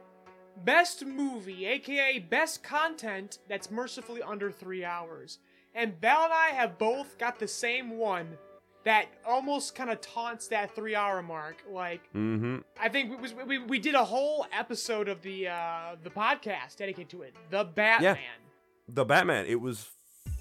best 0.64 1.04
movie, 1.06 1.66
aka 1.66 2.20
best 2.20 2.62
content 2.64 3.40
that's 3.50 3.72
mercifully 3.72 4.22
under 4.22 4.52
three 4.52 4.86
hours. 4.86 5.40
And 5.76 6.00
Belle 6.00 6.24
and 6.24 6.34
I 6.34 6.48
have 6.50 6.78
both 6.78 7.18
got 7.18 7.38
the 7.38 7.48
same 7.48 7.98
one 7.98 8.38
that 8.86 9.08
almost 9.28 9.76
kind 9.76 9.90
of 9.90 10.00
taunts 10.00 10.48
that 10.48 10.74
three-hour 10.76 11.22
mark. 11.22 11.58
Like, 11.70 12.02
Mm-hmm. 12.16 12.58
I 12.80 12.88
think 12.90 13.10
we, 13.10 13.16
was, 13.18 13.34
we 13.46 13.58
we 13.60 13.80
did 13.80 13.94
a 13.96 14.06
whole 14.06 14.46
episode 14.58 15.10
of 15.10 15.22
the 15.22 15.48
uh 15.50 15.96
the 16.04 16.10
podcast 16.10 16.78
dedicated 16.78 17.10
to 17.10 17.24
it, 17.24 17.36
the 17.50 17.64
Batman. 17.66 18.16
Yeah. 18.16 18.22
The 18.88 19.04
Batman, 19.04 19.46
it 19.48 19.60
was 19.60 19.90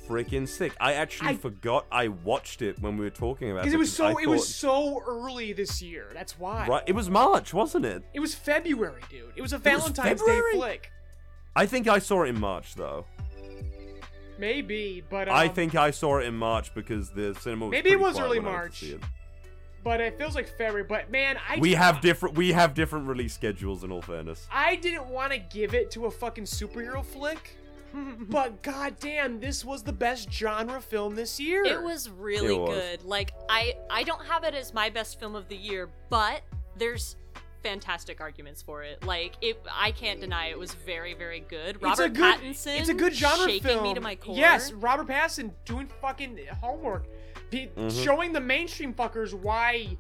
freaking 0.07 0.47
sick. 0.47 0.75
I 0.79 0.93
actually 0.95 1.31
I- 1.31 1.37
forgot 1.37 1.87
I 1.91 2.09
watched 2.09 2.61
it 2.63 2.79
when 2.81 2.97
we 2.99 3.05
were 3.05 3.11
talking 3.11 3.51
about 3.51 3.61
it. 3.61 3.63
Because 3.63 3.75
it 3.75 3.79
was 3.79 3.93
so 3.93 4.19
it 4.19 4.29
was 4.29 4.47
so 4.47 5.03
early 5.07 5.53
this 5.55 5.81
year. 5.83 6.11
That's 6.13 6.39
why. 6.39 6.67
Right, 6.69 6.83
it 6.87 6.93
was 6.95 7.09
March, 7.11 7.55
wasn't 7.55 7.87
it? 7.87 8.05
It 8.13 8.21
was 8.21 8.35
February, 8.35 9.01
dude. 9.11 9.33
It 9.35 9.43
was 9.43 9.53
a 9.53 9.57
was 9.57 9.63
Valentine's 9.65 10.23
Day 10.23 10.41
flick. 10.53 10.91
I 11.57 11.67
think 11.67 11.89
I 11.89 11.99
saw 11.99 12.25
it 12.25 12.29
in 12.29 12.39
March 12.39 12.75
though. 12.75 13.07
Maybe, 14.39 15.03
but 15.09 15.29
um, 15.29 15.35
I 15.35 15.49
think 15.49 15.75
I 15.75 15.91
saw 15.91 16.19
it 16.19 16.27
in 16.27 16.35
March 16.37 16.75
because 16.75 17.11
the 17.11 17.35
cinema 17.41 17.67
was 17.67 17.71
Maybe 17.73 17.91
it 17.91 18.01
was 18.01 18.19
early 18.19 18.41
when 18.41 18.49
I 18.55 18.61
went 18.63 18.75
to 18.75 18.87
March. 18.87 19.03
it. 19.03 19.09
but 19.85 20.01
it 20.01 20.19
feels 20.19 20.35
like 20.35 20.49
February. 20.49 20.85
But 20.85 21.11
man, 21.11 21.37
I 21.49 21.59
We 21.59 21.73
have 21.75 22.01
different 22.01 22.37
we 22.37 22.53
have 22.53 22.75
different 22.75 23.07
release 23.07 23.35
schedules 23.35 23.85
in 23.85 23.93
all 23.93 24.03
fairness. 24.03 24.47
I 24.53 24.77
didn't 24.77 25.07
want 25.09 25.33
to 25.33 25.39
give 25.39 25.75
it 25.75 25.91
to 25.93 26.07
a 26.07 26.11
fucking 26.11 26.45
superhero 26.45 27.05
flick, 27.05 27.57
but 28.29 28.63
goddamn, 28.63 29.39
this 29.41 29.65
was 29.65 29.83
the 29.83 29.93
best 29.93 30.33
genre 30.33 30.81
film 30.81 31.15
this 31.15 31.39
year. 31.39 31.65
It 31.65 31.83
was 31.83 32.11
really 32.11 32.55
It 32.55 32.61
was. 32.61 32.71
good. 32.71 33.05
Like 33.05 33.33
I 33.49 33.75
I 33.91 34.03
don't 34.03 34.25
have 34.27 34.43
it 34.45 34.55
as 34.55 34.75
my 34.75 34.91
best 34.91 35.21
film 35.21 35.35
of 35.37 35.49
the 35.49 35.57
year, 35.57 35.89
but 36.11 36.43
there's 36.77 37.17
fantastic 37.65 38.21
arguments 38.21 38.63
for 38.63 38.85
it. 38.85 39.03
Like 39.05 39.35
it 39.41 39.61
I 39.73 39.91
can't 39.91 40.21
deny 40.21 40.47
it 40.51 40.59
was 40.59 40.73
very 40.75 41.15
very 41.15 41.41
good. 41.41 41.77
It's 41.77 41.83
Robert 41.83 42.05
a 42.05 42.09
good, 42.11 42.35
Pattinson 42.41 42.79
It's 42.79 42.89
a 42.91 42.95
good 42.95 43.13
genre 43.15 43.47
shaking 43.47 43.63
film. 43.63 43.83
me 43.83 43.95
to 43.95 44.01
my 44.01 44.15
core. 44.15 44.37
Yes, 44.37 44.71
Robert 44.73 45.09
Pattinson 45.09 45.51
doing 45.65 45.89
fucking 46.01 46.39
homework, 46.61 47.07
Pe- 47.51 47.69
Mhm. 47.71 48.05
showing 48.05 48.33
the 48.33 48.41
mainstream 48.41 48.93
fuckers 48.95 49.33
why 49.35 49.97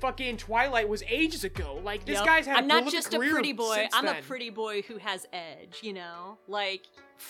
fucking 0.00 0.36
Twilight 0.36 0.88
was 0.88 1.02
ages 1.08 1.44
ago. 1.44 1.80
Like 1.82 2.04
this 2.04 2.16
Yep. 2.18 2.26
guy's 2.26 2.46
had. 2.46 2.58
I'm 2.58 2.66
not 2.66 2.86
just 2.90 3.12
a 3.14 3.18
pretty 3.18 3.52
boy. 3.52 3.88
I'm 3.92 4.04
then 4.04 4.16
a 4.16 4.22
pretty 4.22 4.50
boy 4.50 4.82
who 4.82 4.98
has 4.98 5.26
edge, 5.32 5.78
you 5.82 5.92
know? 5.94 6.38
Like 6.46 6.82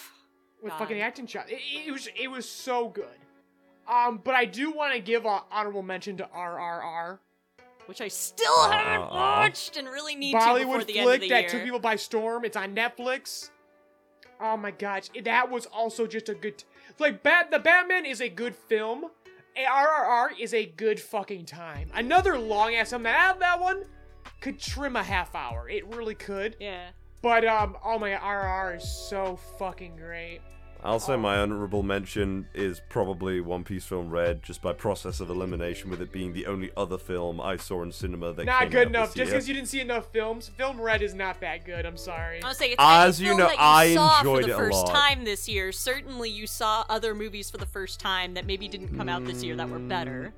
with 0.63 0.73
God. 0.73 0.79
fucking 0.81 1.01
acting 1.01 1.27
shot. 1.27 1.49
It, 1.51 1.61
it 1.87 1.93
was 1.93 2.09
it 2.17 2.29
was 2.29 2.49
so 2.51 2.89
good. 2.89 3.19
Um, 3.87 4.19
but 4.25 4.35
I 4.35 4.47
do 4.47 4.71
want 4.73 4.95
to 4.95 4.99
give 5.01 5.27
a 5.27 5.43
honorable 5.51 5.83
mention 5.83 6.17
to 6.17 6.25
RRR, 6.35 7.19
which 7.87 8.01
I 8.01 8.09
still 8.09 8.69
haven't 8.71 9.07
Uh-uh. 9.09 9.15
watched 9.15 9.77
and 9.77 9.89
really 9.89 10.15
need 10.15 10.33
to 10.33 10.39
before 10.39 10.55
Bollywood 10.81 10.87
the 10.87 10.99
end 10.99 11.09
of 11.09 11.15
flick 11.15 11.21
the 11.23 11.29
that 11.31 11.41
year. 11.43 11.51
took 11.51 11.63
people 11.65 11.79
by 11.79 11.97
storm. 11.97 12.45
It's 12.45 12.57
on 12.57 12.75
Netflix. 12.75 13.51
Oh 14.41 14.57
my 14.57 14.71
gosh, 14.73 15.05
that 15.25 15.51
was 15.51 15.67
also 15.67 16.07
just 16.07 16.29
a 16.29 16.35
good. 16.35 16.63
Like, 16.99 17.23
Bat 17.23 17.51
the 17.51 17.59
Batman 17.59 18.05
is 18.05 18.21
a 18.21 18.29
good 18.29 18.55
film. 18.55 19.07
RRR 19.57 20.31
is 20.41 20.53
a 20.53 20.67
good 20.67 20.99
fucking 20.99 21.47
time. 21.47 21.89
Another 21.95 22.37
long 22.39 22.75
ass 22.75 22.91
film. 22.91 23.05
That 23.05 23.39
that 23.39 23.61
one 23.61 23.85
could 24.41 24.59
trim 24.59 24.97
a 24.97 25.03
half 25.03 25.35
hour. 25.35 25.69
It 25.69 25.87
really 25.95 26.15
could. 26.17 26.57
yeah. 26.61 26.89
But 27.23 27.47
um, 27.47 27.77
oh 27.83 27.99
my, 27.99 28.11
RRR 28.11 28.77
is 28.77 28.89
so 29.09 29.39
fucking 29.59 29.97
great. 29.97 30.41
I'll 30.85 31.01
say 31.01 31.17
my 31.17 31.39
honorable 31.39 31.83
mention 31.83 32.47
is 32.53 32.83
probably 32.91 33.41
One 33.41 33.65
Piece 33.65 33.87
Film 33.87 34.11
Red, 34.11 34.43
just 34.43 34.61
by 34.61 34.75
process 34.75 35.19
of 35.19 35.31
elimination, 35.31 35.89
with 35.89 36.03
it 36.03 36.13
being 36.13 36.35
the 36.35 36.45
only 36.45 36.71
other 36.77 36.99
film 36.99 37.41
I 37.41 37.57
saw 37.57 37.83
in 37.83 37.91
cinema 37.91 38.35
that 38.35 38.45
Not 38.45 38.61
came 38.65 38.71
good 38.71 38.79
out 38.83 38.87
enough. 38.89 39.09
this 39.09 39.17
Just 39.17 39.31
because 39.33 39.49
you 39.49 39.55
didn't 39.55 39.69
see 39.69 39.81
enough 39.81 40.13
films. 40.13 40.51
Film 40.59 40.79
Red 40.79 41.01
is 41.01 41.15
not 41.15 41.41
that 41.41 41.65
good. 41.65 41.87
I'm 41.87 41.97
sorry. 41.97 42.43
I 42.43 42.49
was 42.49 42.59
saying, 42.59 42.73
it's 42.73 42.81
As 42.83 43.19
you 43.19 43.29
film 43.29 43.39
know, 43.39 43.47
that 43.47 43.55
you 43.55 43.59
I 43.61 43.95
saw 43.95 44.19
enjoyed 44.19 44.43
for 44.45 44.51
the 44.51 44.57
first 44.57 44.87
time 44.89 45.25
this 45.25 45.49
year. 45.49 45.73
Certainly, 45.73 46.29
you 46.29 46.47
saw 46.47 46.85
other 46.91 47.15
movies 47.15 47.51
for 47.51 47.57
the 47.57 47.67
first 47.67 47.99
time 47.99 48.35
that 48.35 48.45
maybe 48.45 48.69
didn't 48.69 48.95
come 48.95 49.09
out 49.09 49.25
this 49.25 49.43
year 49.43 49.57
that 49.57 49.71
were 49.71 49.79
better. 49.79 50.35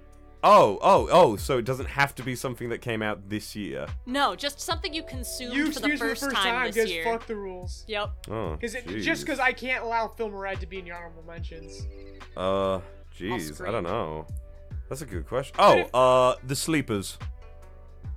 Oh, 0.48 0.78
oh, 0.80 1.09
oh! 1.11 1.37
So 1.37 1.59
it 1.59 1.64
doesn't 1.64 1.88
have 1.88 2.14
to 2.14 2.22
be 2.22 2.37
something 2.37 2.68
that 2.68 2.80
came 2.80 3.02
out 3.02 3.28
this 3.28 3.56
year. 3.56 3.87
No, 4.06 4.37
just 4.37 4.61
something 4.61 4.94
you 4.94 5.02
consumed 5.02 5.54
You 5.54 5.72
for 5.72 5.80
the 5.80 5.88
first, 5.96 6.20
the 6.22 6.26
first 6.30 6.37
time 6.37 6.70
this 6.70 6.88
year. 6.90 7.02
fuck 7.04 7.26
the 7.26 7.35
rules. 7.35 7.85
Yep. 7.88 8.11
Oh, 8.30 8.52
Because 8.52 8.74
jeez. 8.76 9.02
just 9.02 9.22
because 9.24 9.40
I 9.40 9.52
can't 9.52 9.82
allow 9.85 10.09
Film 10.09 10.32
Red 10.35 10.61
to 10.61 10.66
be 10.66 10.78
in 10.78 10.87
your 10.87 10.96
honorable 10.96 11.24
mentions. 11.24 11.87
Uh, 12.37 12.80
jeez, 13.18 13.66
I 13.66 13.70
don't 13.72 13.82
know. 13.85 14.26
That's 14.88 15.02
a 15.02 15.06
good 15.06 15.26
question. 15.26 15.56
Oh, 15.59 15.78
if- 15.78 15.94
uh, 15.94 16.37
The 16.46 16.54
Sleepers. 16.54 17.18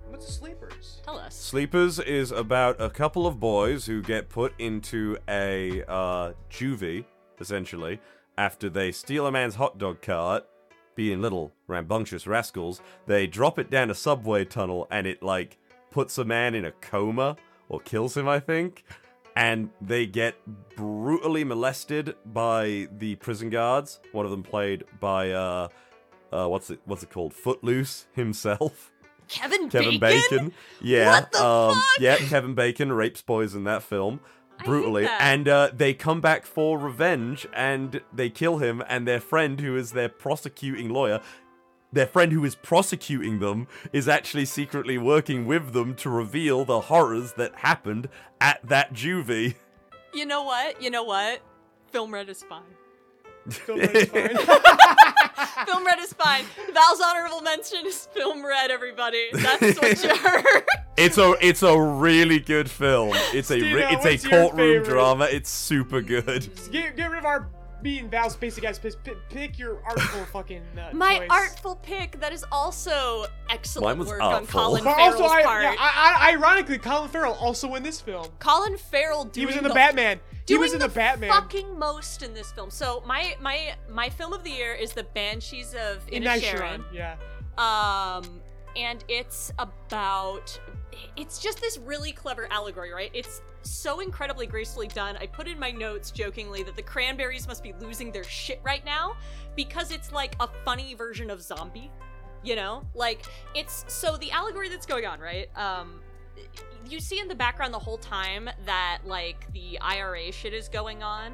What's 0.07 0.25
the 0.25 0.31
sleepers? 0.33 1.01
Tell 1.05 1.17
us. 1.17 1.35
Sleepers 1.35 1.97
is 1.99 2.31
about 2.31 2.82
a 2.82 2.89
couple 2.89 3.25
of 3.25 3.39
boys 3.39 3.86
who 3.86 4.01
get 4.01 4.27
put 4.30 4.53
into 4.59 5.17
a 5.30 5.84
uh, 5.88 6.34
juvie, 6.51 7.05
essentially, 7.39 7.99
after 8.38 8.69
they 8.69 8.91
steal 8.91 9.25
a 9.27 9.32
man's 9.32 9.55
hot 9.55 9.77
dog 9.77 10.01
cart. 10.01 10.45
Being 11.00 11.22
little 11.22 11.54
rambunctious 11.66 12.28
rascals, 12.28 12.82
they 13.06 13.26
drop 13.26 13.58
it 13.58 13.70
down 13.70 13.89
a 13.89 13.95
subway 13.95 14.43
tunnel 14.43 14.86
and 14.91 15.08
it, 15.08 15.24
like, 15.24 15.58
puts 15.91 16.18
a 16.18 16.26
man 16.26 16.54
in 16.56 16.66
a 16.66 16.74
coma 16.74 17.38
or 17.70 17.80
kills 17.80 18.18
him, 18.18 18.28
I 18.28 18.41
think. 18.41 18.84
and 19.39 19.70
they 19.80 20.06
get 20.06 20.36
brutally 20.76 21.45
molested 21.45 22.16
by 22.26 22.89
the 22.97 23.16
prison 23.16 23.50
guards. 23.50 24.02
One 24.12 24.26
of 24.26 24.32
them 24.32 24.43
played 24.43 24.84
by 25.00 25.32
uh, 25.32 25.70
uh, 26.32 26.47
what's 26.47 26.70
it 26.70 26.82
what's 26.84 27.04
it 27.04 27.10
called? 27.10 27.34
Footloose 27.34 28.08
himself. 28.14 28.91
Kevin, 29.30 29.70
Kevin 29.70 30.00
Bacon. 30.00 30.22
Bacon. 30.30 30.54
Yeah. 30.82 31.22
What 31.22 31.32
the 31.32 31.45
um, 31.45 31.76
fuck? 31.76 31.84
Yeah, 32.00 32.18
Kevin 32.18 32.56
Bacon 32.56 32.91
rapes 32.91 33.22
boys 33.22 33.56
in 33.56 33.64
that 33.66 33.84
film. 33.84 34.20
Brutally. 34.66 35.07
And 35.07 35.47
uh, 35.47 35.72
they 35.74 35.93
come 35.93 36.22
back 36.22 36.45
for 36.45 36.78
revenge 36.78 37.47
and 37.53 38.01
they 38.14 38.30
kill 38.30 38.57
him, 38.57 38.84
and 38.88 39.07
their 39.07 39.20
friend, 39.20 39.60
who 39.60 39.76
is 39.78 39.91
their 39.91 40.10
prosecuting 40.10 40.89
lawyer, 40.89 41.22
their 41.91 42.07
friend 42.07 42.32
who 42.32 42.43
is 42.45 42.55
prosecuting 42.55 43.39
them, 43.39 43.68
is 43.93 44.07
actually 44.07 44.45
secretly 44.45 44.97
working 44.97 45.45
with 45.45 45.74
them 45.74 45.95
to 45.95 46.10
reveal 46.10 46.66
the 46.66 46.82
horrors 46.82 47.34
that 47.34 47.55
happened 47.55 48.10
at 48.39 48.60
that 48.68 48.93
juvie. 48.93 49.55
You 50.14 50.26
know 50.26 50.43
what? 50.43 50.82
You 50.82 50.89
know 50.89 51.03
what? 51.03 51.41
Film 51.91 52.14
red 52.14 52.30
is 52.30 52.43
fine. 52.43 52.62
Film 53.54 53.80
Red 53.80 53.95
is 53.95 54.10
fine. 54.10 54.36
Film 55.66 55.86
red 55.86 56.00
is 56.00 56.14
fine. 56.14 56.45
Val's 56.74 57.02
honorable 57.02 57.41
mention 57.41 57.86
is 57.86 58.08
film 58.14 58.45
red. 58.45 58.72
Everybody, 58.72 59.28
that's 59.34 59.80
what 59.80 60.04
you 60.04 60.16
heard. 60.16 60.64
It's 60.97 61.18
a 61.18 61.36
it's 61.41 61.64
a 61.64 61.80
really 61.80 62.39
good 62.39 62.70
film. 62.70 63.12
It's 63.34 63.52
a 63.52 63.60
Steve, 63.60 63.76
re- 63.76 63.88
it's 63.89 64.06
a 64.06 64.18
courtroom 64.30 64.58
favorite? 64.58 64.86
drama. 64.86 65.28
It's 65.32 65.50
super 65.50 66.02
good. 66.02 66.50
get, 66.72 66.95
get 66.95 67.10
rid 67.10 67.20
of 67.20 67.26
our 67.26 67.50
me 67.82 67.99
and 67.99 68.11
Val's 68.11 68.36
basic 68.36 68.63
guys. 68.63 68.80
Pick, 68.80 68.95
pick 69.30 69.57
your 69.59 69.82
artful 69.86 70.25
fucking 70.34 70.61
uh, 70.77 70.89
My 70.93 71.19
choice. 71.19 71.27
artful 71.30 71.75
pick 71.77 72.19
that 72.19 72.34
is 72.34 72.45
also 72.51 73.25
excellent 73.49 73.86
Mine 73.97 73.99
was 73.99 74.07
work 74.09 74.21
artful. 74.21 74.59
on 74.59 74.65
Colin 74.67 74.84
But 74.84 74.95
Farrell's 74.95 75.21
also, 75.21 75.34
I, 75.34 75.43
part. 75.43 75.63
yeah, 75.63 75.75
I, 75.80 76.17
I, 76.19 76.32
ironically, 76.34 76.77
Colin 76.77 77.09
Farrell 77.09 77.34
also 77.34 77.75
in 77.75 77.84
this 77.84 78.01
film. 78.01 78.27
Colin 78.39 78.77
Farrell 78.77 79.25
doing 79.25 79.41
He 79.41 79.45
was 79.45 79.55
in 79.55 79.63
the, 79.63 79.73
Batman. 79.73 80.19
He 80.47 80.57
was 80.57 80.73
in 80.73 80.80
the, 80.80 80.89
Batman. 80.89 81.30
fucking 81.30 81.77
most 81.77 82.23
in 82.23 82.34
this 82.34 82.51
film. 82.51 82.69
So 82.71 83.03
my 83.05 83.36
my 83.39 83.75
my 83.89 84.09
film 84.09 84.34
of 84.34 84.43
the 84.43 84.49
year 84.49 84.73
is 84.73 84.93
the 84.93 85.03
Banshees 85.03 85.73
of 85.75 86.01
in 86.11 86.23
Inisherin. 86.23 86.80
Night 86.80 86.82
Yeah. 86.91 87.15
Um, 87.57 88.41
and 88.75 89.03
it's 89.07 89.51
about. 89.59 90.59
It's 91.15 91.39
just 91.39 91.61
this 91.61 91.77
really 91.77 92.11
clever 92.11 92.47
allegory, 92.51 92.91
right? 92.91 93.11
It's 93.13 93.41
so 93.62 93.99
incredibly 93.99 94.47
gracefully 94.47 94.88
done. 94.88 95.18
I 95.18 95.28
put 95.28 95.47
in 95.47 95.60
my 95.60 95.72
notes 95.72 96.12
jokingly 96.12 96.64
that 96.64 96.76
the 96.76 96.82
cranberries 96.82 97.47
must 97.47 97.64
be 97.64 97.74
losing 97.80 98.12
their 98.12 98.24
shit 98.24 98.60
right 98.64 98.84
now 98.86 99.16
because 99.55 99.91
it's 99.91 100.12
like 100.12 100.36
a 100.39 100.47
funny 100.66 100.93
version 100.93 101.30
of 101.30 101.41
zombie. 101.41 101.91
You 102.43 102.55
know? 102.55 102.84
Like, 102.93 103.26
it's. 103.53 103.84
So 103.88 104.16
the 104.16 104.32
allegory 104.32 104.70
that's 104.70 104.86
going 104.86 105.05
on, 105.05 105.20
right? 105.20 105.49
Um, 105.57 105.99
you 106.88 107.01
see 107.01 107.20
in 107.20 107.28
the 107.28 107.36
background 107.36 107.74
the 107.74 107.80
whole 107.80 107.97
time 107.97 108.49
that, 108.66 108.99
like, 109.05 109.51
the 109.51 109.78
IRA 109.80 110.32
shit 110.32 110.53
is 110.53 110.70
going 110.70 111.03
on 111.03 111.34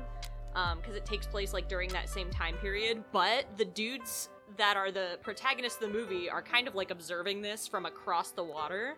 because 0.77 0.95
it 0.95 1.05
takes 1.05 1.27
place 1.27 1.53
like 1.53 1.67
during 1.67 1.89
that 1.89 2.09
same 2.09 2.29
time 2.31 2.55
period. 2.55 3.03
But 3.11 3.45
the 3.57 3.65
dudes 3.65 4.29
that 4.57 4.77
are 4.77 4.89
the 4.89 5.19
protagonists 5.21 5.81
of 5.83 5.91
the 5.91 5.97
movie 5.97 6.29
are 6.29 6.41
kind 6.41 6.67
of 6.67 6.75
like 6.75 6.91
observing 6.91 7.41
this 7.41 7.67
from 7.67 7.85
across 7.85 8.31
the 8.31 8.43
water 8.43 8.95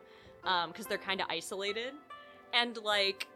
because 0.68 0.86
they're 0.86 0.98
kind 0.98 1.20
of 1.20 1.28
isolated. 1.30 1.94
And 2.54 2.78
like, 2.78 3.28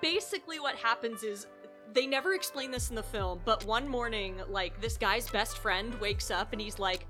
basically, 0.00 0.60
what 0.60 0.76
happens 0.76 1.22
is 1.22 1.46
they 1.92 2.06
never 2.06 2.34
explain 2.34 2.70
this 2.70 2.90
in 2.90 2.96
the 2.96 3.02
film, 3.02 3.40
but 3.44 3.64
one 3.64 3.88
morning, 3.88 4.40
like, 4.48 4.80
this 4.80 4.96
guy's 4.96 5.30
best 5.30 5.58
friend 5.58 5.94
wakes 6.00 6.30
up 6.30 6.52
and 6.52 6.60
he's 6.60 6.78
like, 6.78 7.06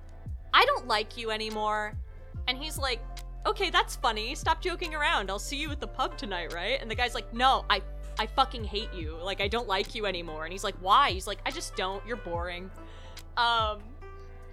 I 0.53 0.65
don't 0.67 0.87
like 0.87 1.17
you 1.17 1.31
anymore. 1.31 1.95
And 2.49 2.59
he's 2.59 2.79
like, 2.79 3.01
okay, 3.47 3.71
that's 3.71 3.97
funny. 3.97 4.35
Stop 4.35 4.61
joking 4.61 4.95
around. 4.95 5.31
I'll 5.31 5.39
see 5.39 5.57
you 5.57 5.71
at 5.71 5.81
the 5.81 5.87
pub 5.87 6.17
tonight, 6.17 6.53
right? 6.53 6.81
And 6.81 6.91
the 6.91 6.95
guy's 6.95 7.15
like, 7.15 7.33
no, 7.33 7.65
I 7.71 7.83
I 8.19 8.27
fucking 8.27 8.65
hate 8.65 8.93
you. 8.95 9.17
Like 9.23 9.41
I 9.41 9.49
don't 9.49 9.69
like 9.69 9.95
you 9.95 10.07
anymore. 10.07 10.45
And 10.45 10.53
he's 10.53 10.65
like, 10.65 10.77
why? 10.81 11.11
He's 11.11 11.27
like, 11.27 11.39
I 11.45 11.51
just 11.51 11.77
don't. 11.77 12.05
You're 12.07 12.17
boring. 12.17 12.71
Um 13.37 13.81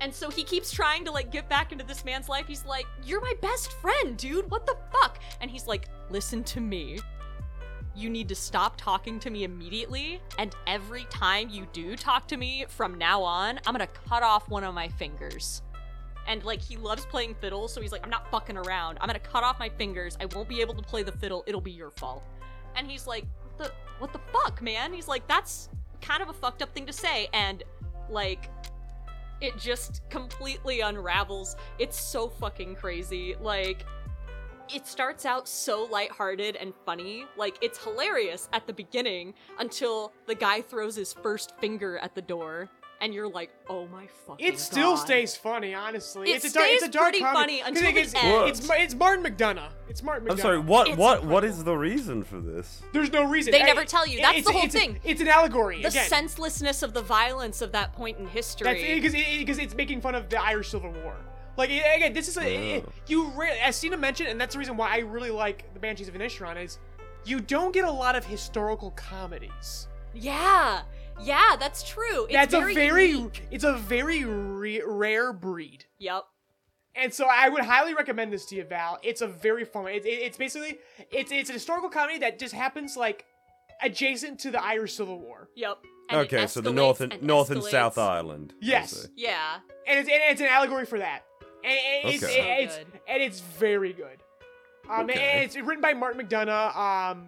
and 0.04 0.14
so 0.14 0.30
he 0.30 0.44
keeps 0.44 0.70
trying 0.70 1.06
to 1.06 1.12
like 1.12 1.32
get 1.32 1.48
back 1.48 1.72
into 1.72 1.86
this 1.86 2.04
man's 2.04 2.28
life. 2.28 2.46
He's 2.46 2.66
like, 2.66 2.86
"You're 3.06 3.22
my 3.22 3.34
best 3.42 3.72
friend, 3.80 4.18
dude. 4.18 4.52
What 4.52 4.66
the 4.66 4.76
fuck?" 4.92 5.20
And 5.40 5.50
he's 5.50 5.66
like, 5.66 5.88
"Listen 6.10 6.44
to 6.44 6.60
me. 6.60 7.00
You 7.96 8.10
need 8.10 8.28
to 8.28 8.36
stop 8.36 8.76
talking 8.76 9.18
to 9.22 9.30
me 9.30 9.46
immediately, 9.46 10.22
and 10.38 10.54
every 10.68 11.06
time 11.06 11.48
you 11.50 11.68
do 11.72 11.96
talk 11.96 12.28
to 12.28 12.38
me 12.38 12.66
from 12.68 12.98
now 12.98 13.24
on, 13.24 13.62
I'm 13.66 13.78
to 13.78 13.88
cut 13.88 14.24
off 14.24 14.50
one 14.50 14.66
of 14.66 14.76
my 14.76 14.90
fingers." 14.90 15.62
And 16.28 16.44
like 16.44 16.62
he 16.62 16.76
loves 16.76 17.06
playing 17.06 17.36
fiddle, 17.36 17.70
so 17.70 17.80
he's 17.80 17.94
like, 17.94 18.04
"I'm 18.04 18.10
not 18.10 18.30
fucking 18.30 18.58
around. 18.58 18.98
I'm 19.00 19.08
to 19.08 19.20
cut 19.20 19.46
off 19.46 19.58
my 19.58 19.70
fingers. 19.70 20.18
I 20.20 20.26
won't 20.26 20.50
be 20.50 20.60
able 20.60 20.74
to 20.74 20.82
play 20.82 21.04
the 21.04 21.14
fiddle. 21.14 21.46
It'll 21.48 21.62
be 21.62 21.72
your 21.72 21.92
fault." 21.92 22.24
And 22.76 22.92
he's 22.92 23.08
like, 23.08 23.24
"What 23.42 23.58
the 23.58 23.74
what 24.00 24.12
the 24.12 24.20
fuck, 24.34 24.62
man?" 24.62 24.92
He's 24.92 25.08
like, 25.08 25.26
"That's 25.28 25.70
kind 26.02 26.22
of 26.22 26.28
a 26.28 26.34
fucked 26.34 26.62
up 26.62 26.74
thing 26.74 26.86
to 26.88 26.94
say." 26.94 27.30
And 27.32 27.64
like 28.10 28.50
it 29.44 29.58
just 29.58 30.02
completely 30.10 30.82
unravels. 30.82 31.56
It's 31.78 32.00
so 32.00 32.30
fucking 32.30 32.76
crazy. 32.76 33.36
Like, 33.40 33.86
it 34.74 34.88
starts 34.88 35.26
out 35.26 35.48
so 35.48 35.84
lighthearted 35.92 36.56
and 36.56 36.74
funny. 36.86 37.26
Like, 37.36 37.58
it's 37.62 37.84
hilarious 37.84 38.48
at 38.54 38.66
the 38.66 38.74
beginning 38.74 39.34
until 39.60 40.14
the 40.26 40.36
guy 40.36 40.62
throws 40.62 40.96
his 40.96 41.14
first 41.14 41.58
finger 41.60 41.98
at 41.98 42.16
the 42.16 42.22
door, 42.22 42.70
and 43.04 43.14
you're 43.14 43.28
like, 43.28 43.50
oh 43.70 43.86
my 43.88 44.08
fucking 44.26 44.46
It 44.46 44.58
still 44.60 44.96
God. 44.96 45.06
stays 45.06 45.36
funny, 45.36 45.74
honestly. 45.74 46.32
It 46.32 46.38
it's 46.38 46.46
a 46.46 46.54
dark, 46.54 46.68
it's 46.70 46.82
a 46.84 46.86
stays 46.86 46.94
dark 46.94 47.04
pretty 47.12 47.20
comedy. 47.20 47.60
funny 47.60 47.60
'Cause 47.60 47.68
until 47.70 47.84
it 47.84 47.94
the 47.94 48.00
gets- 48.02 48.14
end. 48.16 48.50
It's 48.50 48.70
it's 48.72 48.96
Martin 48.96 49.26
McDonagh. 49.26 49.70
It's 49.90 50.02
Martin 50.02 50.26
McDonagh. 50.28 50.32
I'm 50.32 50.38
sorry. 50.38 50.60
What 50.60 50.88
It's 50.88 50.98
what 50.98 51.24
what 51.26 51.44
incredible. 51.44 51.60
is 51.60 51.64
the 51.66 51.76
reason 51.78 52.24
for 52.24 52.40
this? 52.40 52.82
There's 52.94 53.12
no 53.12 53.26
reason. 53.26 53.52
They 53.52 53.62
I- 53.62 53.66
never 53.66 53.84
tell 53.86 54.08
you. 54.08 54.18
That's 54.22 54.38
it's- 54.40 54.46
the 54.46 54.54
whole 54.54 54.64
it's 54.64 54.74
thing. 54.74 55.00
it's 55.04 55.20
an 55.22 55.28
allegory. 55.28 55.82
The 55.82 55.90
again. 55.90 56.08
senselessness 56.08 56.82
of 56.82 56.94
the 56.94 57.02
violence 57.02 57.62
of 57.62 57.74
that 57.74 57.94
point 57.94 58.18
in 58.20 58.26
history. 58.28 58.66
That's 58.66 58.82
because 58.82 59.14
it, 59.14 59.38
because 59.40 59.58
it's 59.60 59.76
making 59.76 60.00
fun 60.02 60.16
of 60.16 60.30
the 60.30 60.42
Irish 60.42 60.70
Civil 60.70 60.92
War. 61.04 61.16
Like 61.58 61.70
again, 61.70 62.14
this 62.14 62.28
is 62.30 62.38
a 62.38 62.82
Oh. 62.82 62.90
you 63.08 63.30
re- 63.36 63.60
as 63.62 63.76
Steena 63.76 63.98
mentioned, 63.98 64.30
and 64.30 64.40
that's 64.42 64.54
the 64.54 64.60
reason 64.60 64.78
why 64.78 64.92
I 64.94 65.00
really 65.00 65.30
like 65.30 65.72
the 65.74 65.80
Banshees 65.80 66.08
of 66.08 66.14
Inisherin 66.16 66.64
is 66.64 66.80
you 67.26 67.40
don't 67.40 67.72
get 67.74 67.84
a 67.86 67.92
lot 67.92 68.16
of 68.16 68.26
historical 68.26 68.92
comedies. 68.92 69.88
yeah, 70.16 70.82
yeah, 71.22 71.56
that's 71.60 71.84
true. 71.84 72.26
It's 72.26 72.34
that's 72.34 72.54
very 72.54 72.72
a 72.72 72.76
very 72.76 73.06
unique. 73.08 73.48
it's 73.52 73.64
a 73.64 73.74
very 73.74 74.24
re- 74.26 74.82
rare 74.86 75.34
breed. 75.34 75.86
Yep. 76.00 76.24
And 76.96 77.12
so 77.14 77.26
I 77.30 77.50
would 77.50 77.64
highly 77.64 77.94
recommend 77.96 78.32
this 78.32 78.46
to 78.48 78.56
you, 78.56 78.64
Val. 78.66 79.00
It's 79.04 79.22
a 79.22 79.28
very 79.28 79.66
fun. 79.66 79.88
It, 79.88 80.06
it, 80.06 80.10
it's 80.10 80.38
basically 80.38 80.78
it's 81.12 81.32
it's 81.32 81.50
a 81.50 81.54
historical 81.54 81.90
comedy 81.90 82.20
that 82.20 82.38
just 82.40 82.54
happens 82.54 82.96
like 82.96 83.26
adjacent 83.82 84.40
to 84.42 84.52
the 84.52 84.64
Irish 84.64 84.94
Civil 84.96 85.20
War. 85.20 85.50
Yep. 85.56 85.78
And 86.10 86.20
okay, 86.22 86.48
so 86.48 86.62
the 86.62 86.72
North 86.74 87.02
and, 87.02 87.22
North 87.24 87.50
and. 87.50 87.64
South 87.64 87.98
Island. 87.98 88.54
I 88.56 88.58
Yes. 88.62 89.08
Yeah. 89.16 89.58
and 89.88 90.00
it's 90.00 90.10
and 90.10 90.22
it's 90.30 90.42
an 90.42 90.48
allegory 90.48 90.86
for 90.86 91.00
that. 91.00 91.24
And, 91.64 91.74
and 92.06 92.14
it's, 92.14 92.24
Okay. 92.24 92.40
and 92.40 92.64
it's 92.66 92.76
So 92.76 92.84
good. 92.84 93.02
and 93.08 93.24
it's 93.24 93.40
very 93.40 93.94
good. 93.94 94.22
Um, 94.90 95.10
Okay. 95.10 95.20
and 95.20 95.44
it's 95.46 95.56
written 95.56 95.82
by 95.82 95.94
Martin 95.94 96.26
McDonagh. 96.26 96.76
Um, 96.76 97.28